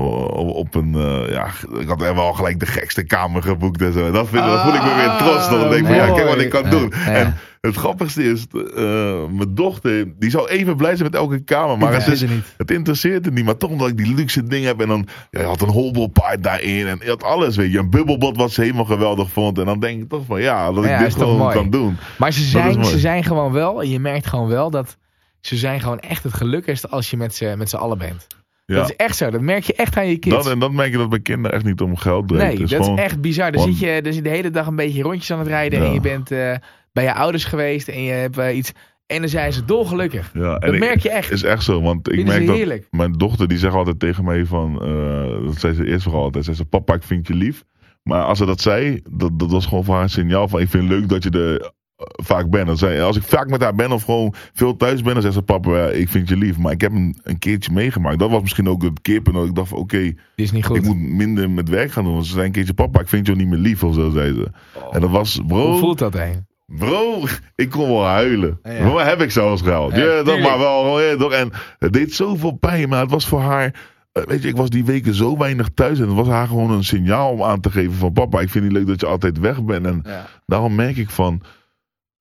op, 0.00 0.74
een, 0.74 0.94
eh, 0.94 1.32
ja, 1.32 1.46
ik 1.80 1.88
had 1.88 2.02
er 2.02 2.14
wel 2.14 2.32
gelijk 2.32 2.60
de 2.60 2.66
gekste 2.66 3.02
kamer 3.04 3.42
geboekt 3.42 3.82
en 3.82 3.92
zo. 3.92 4.10
Dat, 4.10 4.28
vind, 4.28 4.44
dat 4.44 4.60
voel 4.62 4.74
ik 4.74 4.82
me 4.82 4.94
weer 4.94 5.16
trots. 5.18 5.48
Dan 5.48 5.60
denk 5.60 5.80
ik 5.80 5.86
van, 5.86 5.94
ja, 5.94 6.06
kijk 6.14 6.28
wat 6.28 6.40
ik 6.40 6.50
kan 6.50 6.62
Ja, 6.64 6.70
doen. 6.70 6.92
ja. 6.94 7.12
En 7.12 7.36
het 7.60 7.76
grappigste 7.76 8.24
is, 8.24 8.46
eh, 8.76 8.82
mijn 9.30 9.54
dochter, 9.54 10.18
die 10.18 10.30
zou 10.30 10.48
even 10.48 10.76
blij 10.76 10.96
zijn 10.96 11.10
met 11.10 11.20
elke 11.20 11.38
kamer. 11.44 11.78
Maar 11.78 11.92
het, 11.92 12.06
is, 12.06 12.24
het 12.56 12.70
interesseert 12.70 13.24
het 13.24 13.34
niet. 13.34 13.44
Maar 13.44 13.56
toch 13.56 13.70
omdat 13.70 13.88
ik 13.88 13.96
die 13.96 14.14
luxe 14.14 14.44
dingen 14.44 14.66
heb. 14.66 14.80
En 14.80 14.88
dan, 14.88 15.08
ja, 15.30 15.40
je 15.40 15.46
had 15.46 15.60
een 15.60 15.68
hobbelpaard 15.68 16.42
daarin. 16.42 16.86
En 16.86 16.98
je 17.02 17.08
had 17.08 17.22
alles, 17.24 17.56
weet 17.56 17.72
je. 17.72 17.78
Een 17.78 17.90
bubbelbad 17.90 18.36
wat 18.36 18.52
ze 18.52 18.60
helemaal 18.60 18.84
geweldig 18.84 19.30
vond. 19.30 19.58
En 19.58 19.64
dan 19.64 19.80
denk 19.80 20.02
ik 20.02 20.08
toch 20.08 20.24
van, 20.26 20.40
ja, 20.40 20.72
dat 20.72 20.84
ik 20.84 20.98
dit 20.98 21.14
gewoon 21.14 21.36
mooi. 21.38 21.54
kan 21.54 21.70
doen. 21.70 21.96
Maar 22.18 22.32
ze 22.32 22.42
zijn, 22.42 22.84
ze 22.84 22.98
zijn 22.98 23.24
gewoon 23.24 23.52
wel, 23.52 23.82
en 23.82 23.88
je 23.88 23.98
merkt 23.98 24.26
gewoon 24.26 24.48
wel 24.48 24.70
dat 24.70 24.96
ze 25.40 25.56
zijn 25.56 25.80
gewoon 25.80 25.98
echt 26.00 26.22
het 26.22 26.34
gelukkigste 26.34 26.88
als 26.88 27.10
je 27.10 27.16
met 27.16 27.34
z'n 27.34 27.54
met 27.58 27.70
z'n 27.70 27.76
allen 27.76 27.98
bent. 27.98 28.26
Ja. 28.64 28.74
Dat 28.76 28.90
is 28.90 28.96
echt 28.96 29.16
zo. 29.16 29.30
Dat 29.30 29.40
merk 29.40 29.62
je 29.64 29.74
echt 29.74 29.96
aan 29.96 30.08
je 30.08 30.16
kids. 30.18 30.34
Dat, 30.36 30.46
en 30.50 30.58
dan 30.58 30.74
merk 30.74 30.90
je 30.92 30.98
dat 30.98 31.08
bij 31.08 31.20
kinderen 31.20 31.56
echt 31.56 31.64
niet 31.64 31.80
om 31.80 31.96
geld 31.96 32.28
draait. 32.28 32.42
nee, 32.52 32.60
Het 32.60 32.70
dat 32.70 32.82
gewoon- 32.82 32.98
is 32.98 33.04
echt 33.04 33.20
bizar. 33.20 33.52
Dan 33.52 33.60
want- 33.62 33.76
zit, 33.76 33.88
je, 33.88 34.02
dan 34.02 34.12
zit 34.12 34.22
je 34.24 34.28
de 34.30 34.36
hele 34.36 34.50
dag 34.50 34.66
een 34.66 34.76
beetje 34.76 35.02
rondjes 35.02 35.30
aan 35.32 35.38
het 35.38 35.48
rijden. 35.48 35.80
Ja. 35.80 35.86
En 35.86 35.92
je 35.92 36.00
bent 36.00 36.30
eh, 36.30 36.54
bij 36.92 37.04
je 37.04 37.14
ouders 37.14 37.44
geweest. 37.44 37.88
En 37.88 38.02
je 38.02 38.12
hebt 38.12 38.38
eh, 38.38 38.56
iets. 38.56 38.72
En 39.06 39.18
dan 39.20 39.28
zijn 39.28 39.52
ze 39.52 39.64
dolgelukkig. 39.64 40.30
Ja, 40.34 40.58
Dat 40.58 40.78
merk 40.78 41.00
je 41.00 41.10
echt. 41.10 41.30
is 41.30 41.42
echt 41.42 41.62
zo, 41.62 41.82
want 41.82 42.08
ik 42.08 42.14
Vinden 42.14 42.34
merk 42.34 42.46
dat 42.46 42.56
heerlijk. 42.56 42.86
mijn 42.90 43.12
dochter 43.12 43.48
die 43.48 43.58
zegt 43.58 43.74
altijd 43.74 43.98
tegen 43.98 44.24
mij 44.24 44.44
van, 44.44 44.82
eh, 44.82 45.44
dat 45.46 45.60
zei 45.60 45.74
ze 45.74 45.86
eerst 45.86 46.02
vooral 46.02 46.22
altijd, 46.22 46.44
zei 46.44 46.56
ze 46.56 46.64
papa 46.64 46.94
ik 46.94 47.02
vind 47.02 47.26
je 47.28 47.34
lief. 47.34 47.64
Maar 48.02 48.22
als 48.22 48.38
ze 48.38 48.44
dat 48.46 48.60
zei, 48.60 49.00
dat, 49.10 49.38
dat 49.38 49.50
was 49.50 49.66
gewoon 49.66 49.84
voor 49.84 49.94
haar 49.94 50.02
een 50.02 50.08
signaal 50.10 50.48
van 50.48 50.60
ik 50.60 50.68
vind 50.68 50.82
het 50.88 50.92
leuk 50.92 51.08
dat 51.08 51.22
je 51.22 51.30
er 51.30 51.60
eh, 51.60 51.68
vaak 52.22 52.50
bent. 52.50 52.66
Dan 52.66 52.76
zei, 52.76 53.00
als 53.00 53.16
ik 53.16 53.22
vaak 53.22 53.48
met 53.50 53.62
haar 53.62 53.74
ben 53.74 53.92
of 53.92 54.02
gewoon 54.04 54.34
veel 54.52 54.76
thuis 54.76 55.02
ben, 55.02 55.12
dan 55.12 55.22
zegt 55.22 55.34
ze 55.34 55.42
papa 55.42 55.86
ik 55.88 56.08
vind 56.08 56.28
je 56.28 56.36
lief. 56.36 56.58
Maar 56.58 56.72
ik 56.72 56.80
heb 56.80 56.92
een, 56.92 57.18
een 57.22 57.38
keertje 57.38 57.72
meegemaakt. 57.72 58.18
Dat 58.18 58.30
was 58.30 58.40
misschien 58.42 58.68
ook 58.68 58.82
het 58.82 59.00
keerpunt 59.00 59.36
dat 59.36 59.46
ik 59.46 59.54
dacht 59.54 59.72
oké, 59.72 60.12
niet 60.36 60.64
ik 60.76 60.82
moet 60.84 60.98
minder 60.98 61.50
met 61.50 61.68
werk 61.68 61.92
gaan 61.92 62.04
doen. 62.04 62.12
Want 62.12 62.26
ze 62.26 62.32
zei 62.32 62.46
een 62.46 62.52
keertje 62.52 62.74
papa 62.74 63.00
ik 63.00 63.08
vind 63.08 63.26
je 63.26 63.34
niet 63.34 63.48
meer 63.48 63.58
lief 63.58 63.84
of 63.84 63.94
zo, 63.94 64.10
zei 64.10 64.34
ze. 64.34 64.50
En 64.92 65.00
dat 65.00 65.10
was 65.10 65.40
bro. 65.46 65.70
Hoe 65.70 65.78
voelt 65.78 65.98
dat, 65.98 66.12
hè? 66.14 66.30
Bro, 66.66 67.24
ik 67.56 67.70
kon 67.70 67.88
wel 67.88 68.04
huilen. 68.04 68.58
Ja. 68.62 69.04
Heb 69.04 69.20
ik 69.20 69.30
zelfs 69.30 69.62
gehuild. 69.62 69.92
Ja, 69.96 69.98
Ja, 70.04 70.22
tuurlijk. 70.22 70.42
maar 70.42 70.58
wel. 70.58 71.16
Toch, 71.18 71.32
en 71.32 71.50
het 71.78 71.92
deed 71.92 72.14
zoveel 72.14 72.52
pijn, 72.52 72.88
maar 72.88 73.00
het 73.00 73.10
was 73.10 73.26
voor 73.28 73.40
haar... 73.40 73.74
eh, 74.12 74.22
Weet 74.22 74.42
je, 74.42 74.48
ik 74.48 74.56
was 74.56 74.70
die 74.70 74.84
weken 74.84 75.14
zo 75.14 75.36
weinig 75.38 75.68
thuis. 75.74 75.98
En 76.00 76.06
het 76.06 76.14
was 76.16 76.26
haar 76.28 76.46
gewoon 76.46 76.70
een 76.70 76.84
signaal 76.84 77.30
om 77.32 77.42
aan 77.42 77.60
te 77.60 77.70
geven 77.70 77.92
van... 77.92 78.12
Papa, 78.12 78.40
ik 78.40 78.50
vind 78.50 78.64
het 78.64 78.72
leuk 78.72 78.86
dat 78.86 79.00
je 79.00 79.06
altijd 79.06 79.38
weg 79.38 79.62
bent. 79.64 79.86
En 79.86 80.02
daarom 80.46 80.74
merk 80.74 80.96
ik 80.96 81.10
van... 81.10 81.40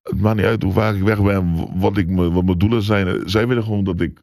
Het 0.01 0.21
maakt 0.21 0.35
niet 0.35 0.45
uit 0.45 0.63
hoe 0.63 0.73
vaak 0.73 0.95
ik 0.95 1.03
weg 1.03 1.21
ben. 1.21 1.67
Wat, 1.79 1.97
ik, 1.97 2.07
me- 2.09 2.31
wat 2.31 2.43
mijn 2.45 2.57
doelen 2.57 2.81
zijn. 2.81 3.21
Zij 3.29 3.47
willen 3.47 3.63
gewoon 3.63 3.83
dat 3.83 4.01
ik... 4.01 4.19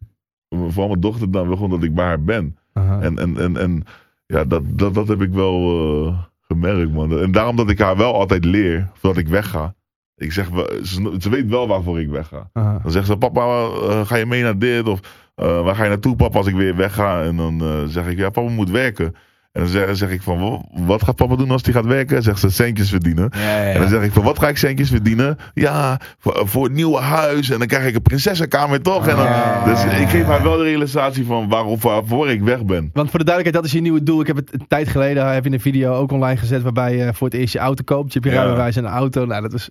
Vooral 0.49 0.89
mijn 0.89 1.01
dochter 1.01 1.31
dan 1.31 1.47
wil 1.47 1.55
gewoon 1.57 1.71
dat 1.71 1.83
ik 1.83 1.95
bij 1.95 2.05
haar 2.05 2.23
ben. 2.23 2.57
Aha. 2.73 3.01
En, 3.01 3.19
en, 3.19 3.37
en, 3.37 3.57
en 3.57 3.85
ja, 4.27 4.45
dat, 4.45 4.63
dat, 4.67 4.95
dat 4.95 5.09
heb 5.09 5.23
ik 5.23 5.33
wel 5.33 5.61
eh, 6.07 6.19
gemerkt, 6.41 6.93
man. 6.93 7.19
En 7.19 7.33
daarom 7.33 7.57
dat 7.57 7.71
ik 7.71 7.79
haar 7.79 7.97
wel 7.97 8.15
altijd 8.15 8.45
leer 8.45 8.91
voordat 8.93 9.19
ik 9.23 9.29
wegga. 9.29 9.75
Ik 10.17 10.33
zeg, 10.33 10.49
ze, 10.83 11.15
ze 11.19 11.31
weet 11.31 11.49
wel 11.49 11.69
waarvoor 11.69 12.01
ik 12.01 12.09
wegga. 12.09 12.51
Aha. 12.53 12.79
Dan 12.83 12.93
zegt 12.93 13.07
ze, 13.07 13.17
papa, 13.17 13.41
eh, 13.41 14.07
ga 14.07 14.17
je 14.17 14.27
mee 14.27 14.43
naar 14.43 14.59
dit? 14.59 14.89
Of 14.89 15.01
eh, 15.35 15.63
waar 15.63 15.75
ga 15.75 15.83
je 15.83 15.89
naartoe, 15.89 16.17
papa, 16.17 16.39
als 16.39 16.47
ik 16.47 16.55
weer 16.55 16.77
wegga? 16.77 17.23
En 17.23 17.37
dan 17.37 17.63
zeg 17.89 18.07
ik, 18.07 18.19
ja, 18.19 18.31
papa 18.31 18.51
moet 18.51 18.71
werken. 18.71 19.15
En 19.59 19.65
dan 19.65 19.73
zeg, 19.73 19.97
zeg 19.97 20.11
ik 20.11 20.23
van, 20.23 20.39
"Wa- 20.41 20.61
wat 20.87 21.03
gaat 21.05 21.17
papa 21.17 21.37
doen 21.37 21.51
als 21.51 21.63
hij 21.63 21.73
gaat 21.73 21.85
werken? 21.87 22.23
Zegt 22.23 22.39
ze, 22.41 22.51
centjes 22.51 22.89
verdienen. 22.89 23.31
Ja, 23.35 23.41
ja, 23.41 23.63
ja. 23.63 23.73
En 23.73 23.81
dan 23.81 23.89
zeg 23.89 24.03
ik 24.03 24.13
van, 24.13 24.23
wat 24.23 24.39
ga 24.39 24.49
ik 24.49 24.57
centjes 24.57 24.89
verdienen? 24.89 25.37
Ja, 25.55 26.01
voor, 26.19 26.43
voor 26.49 26.65
het 26.65 26.73
nieuwe 26.73 26.99
huis. 27.01 27.51
En 27.51 27.59
dan 27.59 27.67
krijg 27.69 27.87
ik 27.87 27.95
een 27.95 28.03
prinsessenkamer 28.03 28.83
toch? 28.83 29.07
En 29.09 29.17
dan, 29.17 29.25
Ja. 29.25 29.65
Dus 29.65 29.85
ik 29.85 30.09
geef 30.09 30.25
haar 30.25 30.43
wel 30.43 30.57
de 30.57 30.63
realisatie 30.63 31.25
van 31.25 31.49
waarom, 31.49 31.79
waarvoor 31.81 32.31
ik 32.31 32.43
weg 32.43 32.65
ben. 32.65 32.91
Want 32.93 33.11
voor 33.11 33.19
de 33.19 33.25
duidelijkheid, 33.25 33.55
dat 33.55 33.65
is 33.65 33.73
je 33.73 33.81
nieuwe 33.81 34.03
doel. 34.03 34.21
Ik 34.21 34.27
heb 34.27 34.37
het 34.37 34.53
een 34.53 34.67
tijd 34.69 34.89
geleden 34.89 35.33
heb 35.33 35.45
je 35.45 35.51
een 35.53 35.61
video 35.61 35.95
ook 35.95 36.13
online 36.13 36.37
gezet 36.39 36.63
waarbij 36.63 36.97
je 36.97 37.15
voor 37.15 37.29
het 37.29 37.37
eerst 37.37 37.53
je 37.53 37.59
auto 37.59 37.83
koopt. 37.85 38.13
Je 38.13 38.19
hebt 38.21 38.33
je 38.33 38.41
rijbewijs 38.41 38.77
en 38.77 38.85
een 38.85 38.91
auto. 38.91 39.25
Nou, 39.27 39.43
dat 39.43 39.53
is 39.53 39.71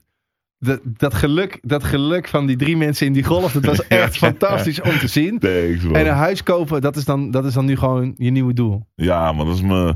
dat, 0.60 0.80
dat, 0.84 1.14
geluk, 1.14 1.60
dat 1.62 1.84
geluk 1.84 2.28
van 2.28 2.46
die 2.46 2.56
drie 2.56 2.78
mensen 2.78 3.06
in 3.08 3.14
die 3.14 3.24
golf, 3.24 3.52
dat 3.52 3.66
was 3.66 3.88
echt 4.04 4.18
fantastisch 4.18 4.82
om 4.82 4.98
te 4.98 5.08
zien. 5.08 5.40
Thanks, 5.40 5.84
man. 5.84 5.96
En 5.96 6.08
een 6.08 6.14
huis 6.14 6.44
kopen, 6.44 6.82
dat 6.82 6.96
is, 6.96 7.06
dan, 7.06 7.32
dat 7.32 7.46
is 7.46 7.54
dan 7.54 7.66
nu 7.66 7.76
gewoon 7.78 8.14
je 8.18 8.32
nieuwe 8.32 8.54
doel. 8.54 8.88
Ja, 8.96 9.32
maar 9.32 9.46
dat 9.46 9.56
is 9.56 9.62
mijn. 9.62 9.96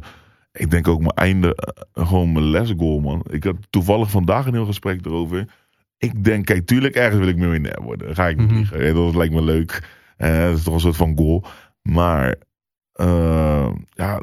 Ik 0.53 0.72
denk 0.72 0.88
ook 0.88 0.99
mijn 0.99 1.12
einde, 1.12 1.55
eh, 1.55 2.07
gewoon 2.07 2.32
mijn 2.32 2.49
lesgoal, 2.49 2.99
man. 2.99 3.26
Ik 3.30 3.43
had 3.43 3.55
toevallig 3.70 4.09
vandaag 4.12 4.45
een 4.45 4.53
heel 4.53 4.66
gesprek 4.66 5.05
erover. 5.05 5.47
Ik 5.97 6.24
denk, 6.24 6.45
kijk, 6.45 6.66
tuurlijk, 6.66 6.95
ergens 6.95 7.20
wil 7.20 7.28
ik 7.28 7.38
miljonair 7.38 7.82
worden. 7.82 8.07
Dat 8.07 8.16
ga 8.16 8.28
ik 8.28 8.38
niet 8.38 8.47
Mhm. 8.47 8.57
liegen. 8.57 8.95
Dat 8.95 9.16
lijkt 9.16 9.34
me 9.34 9.41
leuk. 9.41 9.89
Eh, 10.18 10.41
dat 10.41 10.57
is 10.57 10.64
toch 10.64 10.74
een 10.74 10.80
soort 10.80 10.95
van 10.95 11.18
goal. 11.18 11.43
Maar, 11.82 12.36
eh, 12.93 13.70
ja, 13.89 14.22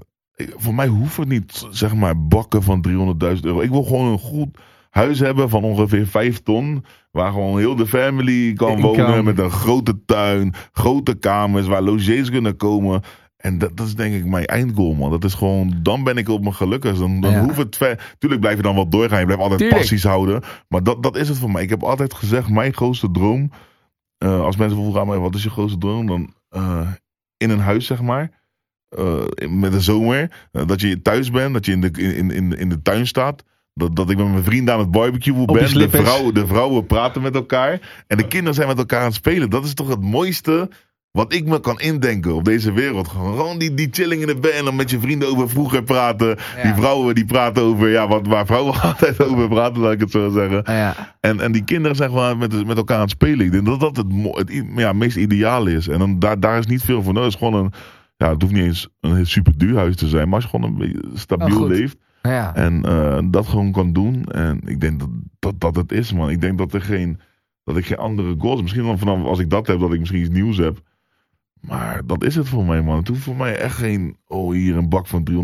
voor 0.57 0.75
mij 0.75 0.87
hoeft 0.87 1.17
het 1.17 1.29
niet, 1.29 1.67
zeg 1.71 1.95
maar, 1.95 2.27
bakken 2.27 2.63
van 2.63 2.81
300.000 2.83 3.47
euro. 3.47 3.61
Ik 3.61 3.71
wil 3.71 3.83
gewoon 3.83 4.13
een 4.13 4.19
goed 4.19 4.59
huis 4.99 5.19
hebben 5.19 5.49
van 5.49 5.65
ongeveer 5.65 6.07
5 6.07 6.43
ton. 6.43 6.85
Waar 7.11 7.33
gewoon 7.33 7.59
heel 7.59 7.77
de 7.77 7.87
family 7.87 8.53
kan 8.53 8.81
wonen. 8.81 9.25
Met 9.25 9.39
een 9.39 9.51
grote 9.51 10.05
tuin, 10.05 10.55
grote 10.73 11.15
kamers, 11.15 11.67
waar 11.67 11.83
logiers 11.83 12.31
kunnen 12.31 12.57
komen. 12.57 13.03
En 13.37 13.59
dat, 13.59 13.77
dat 13.77 13.87
is 13.87 13.95
denk 13.95 14.15
ik 14.15 14.25
mijn 14.25 14.45
eindgoal, 14.47 14.95
man. 14.95 15.11
Dat 15.11 15.25
is 15.25 15.35
gewoon, 15.35 15.75
dan 15.83 16.05
ben 16.05 16.17
ik 16.17 16.29
op 16.29 16.41
mijn 16.43 16.55
gelukkig. 16.55 16.99
Dan, 16.99 17.21
dan 17.21 17.31
Ja. 17.33 17.43
hoeft 17.45 17.57
het 17.57 17.77
ver. 17.77 18.15
Tuurlijk 18.19 18.41
blijf 18.41 18.57
je 18.57 18.63
dan 18.63 18.75
wel 18.75 18.89
doorgaan. 18.89 19.19
Je 19.19 19.25
blijft 19.25 19.43
altijd 19.43 19.61
Tuurlijk. 19.61 19.81
passies 19.81 20.03
houden. 20.05 20.43
Maar 20.69 20.83
dat, 20.83 21.03
dat 21.03 21.17
is 21.17 21.29
het 21.29 21.39
voor 21.39 21.51
mij. 21.51 21.63
Ik 21.63 21.69
heb 21.71 21.83
altijd 21.83 22.15
gezegd, 22.15 22.49
mijn 22.49 22.73
grootste 22.75 23.11
droom. 23.11 23.51
eh, 24.19 24.41
als 24.41 24.57
mensen 24.57 24.77
vroegen 24.79 25.01
aan 25.01 25.07
mij, 25.07 25.19
wat 25.19 25.35
is 25.35 25.43
je 25.43 25.51
grootste 25.51 25.79
droom? 25.79 26.07
Dan 26.07 26.35
eh, 26.49 26.89
in 27.37 27.51
een 27.51 27.61
huis, 27.61 27.87
zeg 27.87 28.03
maar. 28.03 28.31
in- 29.35 29.59
met 29.59 29.73
de 29.73 29.81
zomer. 29.81 30.49
dat 30.53 30.81
je 30.81 31.03
thuis 31.03 31.31
bent. 31.31 31.53
Dat 31.55 31.67
je 31.67 31.73
in 31.73 31.81
de, 31.81 31.91
in, 32.17 32.31
in, 32.31 32.53
in 32.59 32.69
de 32.69 32.83
tuin 32.83 33.07
staat. 33.07 33.45
Dat, 33.79 33.97
dat 33.97 34.11
ik 34.11 34.17
met 34.17 34.29
mijn 34.29 34.45
vrienden 34.45 34.75
aan 34.75 34.81
het 34.81 34.91
barbecuen 34.91 35.41
je 35.41 35.45
ben. 35.45 35.57
De, 35.57 35.69
slippers. 35.69 36.03
vrouw, 36.03 36.33
de 36.33 36.47
vrouwen 36.47 36.87
praten 36.87 37.23
met 37.23 37.35
elkaar. 37.35 38.05
En 38.07 38.17
de 38.17 38.27
kinderen 38.27 38.55
zijn 38.55 38.69
met 38.69 38.79
elkaar 38.79 39.01
aan 39.01 39.07
het 39.07 39.15
spelen. 39.15 39.51
Dat 39.51 39.65
is 39.65 39.75
toch 39.75 39.89
het 39.89 40.01
mooiste 40.01 40.69
wat 41.11 41.33
ik 41.33 41.47
me 41.47 41.61
kan 41.61 41.81
indenken 41.81 42.35
op 42.35 42.45
deze 42.45 42.73
wereld. 42.73 43.09
Gewoon 43.09 43.59
die, 43.59 43.75
die 43.75 43.89
chilling 43.91 44.21
in 44.21 44.27
de 44.27 44.37
bed 44.37 44.51
en 44.51 44.65
dan 44.65 44.77
met 44.77 44.91
je 44.91 45.01
vrienden 45.01 45.29
over 45.29 45.49
vroeger 45.49 45.83
praten. 45.83 46.37
Ja. 46.57 46.63
Die 46.63 46.75
vrouwen 46.75 47.15
die 47.15 47.25
praten 47.25 47.63
over, 47.63 47.89
ja, 47.89 48.09
wat, 48.09 48.27
waar 48.27 48.47
vrouwen 48.47 48.81
altijd 48.83 49.25
over 49.25 49.49
praten, 49.49 49.83
laat 49.83 49.93
ik 49.93 50.01
het 50.01 50.11
zo 50.11 50.31
zeggen. 50.31 50.63
Ja. 50.65 51.17
En, 51.21 51.41
en 51.41 51.53
die 51.53 51.65
kinderen 51.65 51.97
zijn 51.97 52.11
gewoon 52.11 52.39
met, 52.39 52.67
met 52.67 52.77
elkaar 52.77 52.97
aan 52.97 53.03
het 53.03 53.11
spelen. 53.11 53.47
Ik 53.47 53.53
denk 53.53 53.67
dat 53.67 53.81
dat 53.81 53.97
het, 53.97 54.07
het 54.33 54.65
ja, 54.77 54.93
meest 54.93 55.17
ideaal 55.17 55.67
is. 55.67 55.89
En 55.89 55.99
dan, 55.99 56.19
daar, 56.19 56.41
daar 56.41 56.59
is 56.59 56.67
niet 56.67 56.83
veel 56.83 57.03
voor 57.03 57.13
nodig. 57.13 57.33
Het 57.33 57.43
is 57.43 57.49
gewoon 57.49 57.65
een, 57.65 57.73
ja, 58.17 58.31
het 58.31 58.43
hoeft 58.43 58.55
niet 58.55 58.65
eens 58.65 58.89
een 59.01 59.27
super 59.27 59.53
duur 59.57 59.77
huis 59.77 59.97
te 59.97 60.09
zijn. 60.09 60.25
Maar 60.25 60.35
als 60.35 60.45
je 60.45 60.51
gewoon 60.51 60.71
een 60.71 60.79
beetje 60.79 61.05
Oh, 61.05 61.17
stabiel 61.17 61.67
leeft. 61.67 61.97
Ja. 62.23 62.55
En 62.55 62.85
eh, 62.85 63.19
dat 63.31 63.47
gewoon 63.47 63.73
kan 63.73 63.93
doen. 63.93 64.25
En 64.25 64.61
ik 64.65 64.81
denk 64.81 65.01
dat, 65.01 65.09
dat 65.39 65.61
dat 65.61 65.77
het 65.77 65.93
is, 65.93 66.13
man. 66.13 66.31
Ik 66.31 66.41
denk 66.41 66.59
dat 66.59 66.73
er 66.73 66.81
geen, 66.81 67.21
dat 67.65 67.77
ik 67.77 67.87
geen 67.87 67.99
andere 67.99 68.35
goals. 68.39 68.63
Misschien 68.63 68.85
dan 68.85 68.99
vanaf 68.99 69.25
als 69.25 69.39
ik 69.39 69.51
dat 69.51 69.67
heb, 69.67 69.81
dat 69.81 69.93
ik 69.93 69.99
misschien 69.99 70.21
iets 70.21 70.31
nieuws 70.31 70.57
heb. 70.57 70.81
Maar 71.61 72.07
dat 72.07 72.25
is 72.25 72.35
het 72.35 72.49
voor 72.49 72.65
mij, 72.65 72.83
man. 72.83 72.97
Het 72.97 73.09
hoeft 73.09 73.23
voor 73.23 73.37
mij 73.37 73.57
echt 73.57 73.77
geen. 73.77 74.17
Oh, 74.27 74.53
hier 74.53 74.77
een 74.77 74.89
bak 74.89 75.07
van 75.07 75.29
300.000 75.31 75.37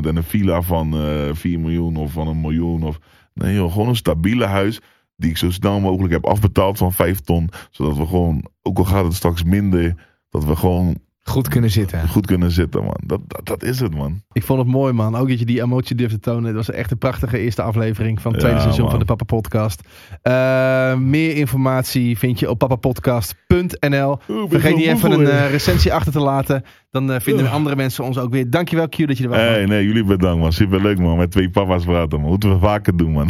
en 0.00 0.16
een 0.16 0.22
villa 0.22 0.62
van 0.62 0.94
eh 0.94 1.28
4 1.32 1.60
miljoen 1.60 1.96
of 1.96 2.12
van 2.12 2.28
een 2.28 2.40
miljoen. 2.40 2.82
Of, 2.82 2.98
nee, 3.34 3.54
joh, 3.54 3.72
gewoon 3.72 3.88
een 3.88 3.96
stabiele 3.96 4.44
huis. 4.44 4.80
Die 5.16 5.30
ik 5.30 5.36
zo 5.36 5.50
snel 5.50 5.80
mogelijk 5.80 6.12
heb 6.12 6.26
afbetaald 6.26 6.78
van 6.78 6.92
5 6.92 7.20
ton. 7.20 7.48
Zodat 7.70 7.96
we 7.96 8.06
gewoon, 8.06 8.44
ook 8.62 8.78
al 8.78 8.84
gaat 8.84 9.04
het 9.04 9.14
straks 9.14 9.42
minder, 9.42 9.94
dat 10.30 10.44
we 10.44 10.56
gewoon 10.56 10.96
Goed 11.24 11.48
kunnen 11.48 11.70
zitten. 11.70 12.08
goed 12.08 12.26
kunnen 12.26 12.50
zitten, 12.50 12.82
man. 12.84 12.96
Dat, 13.06 13.20
dat, 13.26 13.46
dat 13.46 13.62
is 13.62 13.80
het, 13.80 13.94
man. 13.94 14.22
Ik 14.32 14.42
vond 14.42 14.58
het 14.58 14.68
mooi, 14.68 14.92
man. 14.92 15.16
Ook 15.16 15.28
dat 15.28 15.38
je 15.38 15.44
die 15.44 15.62
emotie 15.62 15.96
durfde 15.96 16.18
tonen. 16.20 16.44
Het 16.44 16.54
was 16.54 16.70
echt 16.70 16.90
een 16.90 16.98
prachtige 16.98 17.38
eerste 17.38 17.62
aflevering 17.62 18.20
van 18.20 18.30
het 18.30 18.40
tweede 18.40 18.56
Ja, 18.58 18.62
seizoen 18.62 18.82
man. 18.84 18.90
van 18.90 19.00
de 19.00 19.06
Papa 19.06 19.24
Podcast. 19.24 19.80
Eh, 20.22 20.94
meer 20.96 21.36
informatie 21.36 22.18
vind 22.18 22.38
je 22.38 22.50
op 22.50 22.58
papapodcast.nl. 22.58 24.18
Vergeet 24.48 24.76
niet 24.76 24.86
even 24.86 25.10
een 25.12 25.26
eh, 25.26 25.50
recensie 25.50 25.92
achter 25.94 26.12
te 26.12 26.20
laten. 26.20 26.64
Dan 26.90 27.12
eh, 27.12 27.20
vinden 27.20 27.50
andere 27.50 27.76
mensen 27.76 28.04
ons 28.04 28.18
ook 28.18 28.32
weer. 28.32 28.50
Dankjewel, 28.50 28.88
Q, 28.88 28.96
dat 29.06 29.18
je 29.18 29.24
er 29.24 29.30
was. 29.30 29.38
Hey, 29.38 29.64
nee, 29.64 29.84
jullie 29.86 30.04
bedankt, 30.04 30.40
man. 30.40 30.52
Superleuk, 30.52 30.98
man. 30.98 31.16
Met 31.16 31.30
twee 31.30 31.50
papa's 31.50 31.84
praten, 31.84 32.20
man. 32.20 32.28
Moeten 32.28 32.50
we 32.52 32.58
vaker 32.58 32.96
doen, 32.96 33.12
man. 33.12 33.28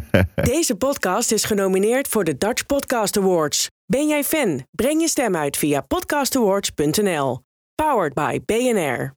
Deze 0.34 0.74
podcast 0.76 1.32
is 1.32 1.44
genomineerd 1.44 2.08
voor 2.08 2.24
de 2.24 2.38
Dutch 2.38 2.66
Podcast 2.66 3.18
Awards. 3.18 3.70
Ben 3.86 4.08
jij 4.08 4.24
fan? 4.24 4.66
Breng 4.70 5.00
je 5.00 5.08
stem 5.08 5.36
uit 5.36 5.56
via 5.56 5.80
podcastawards.nl. 5.80 7.38
Powered 7.74 8.14
by 8.14 8.40
BNR. 8.46 9.12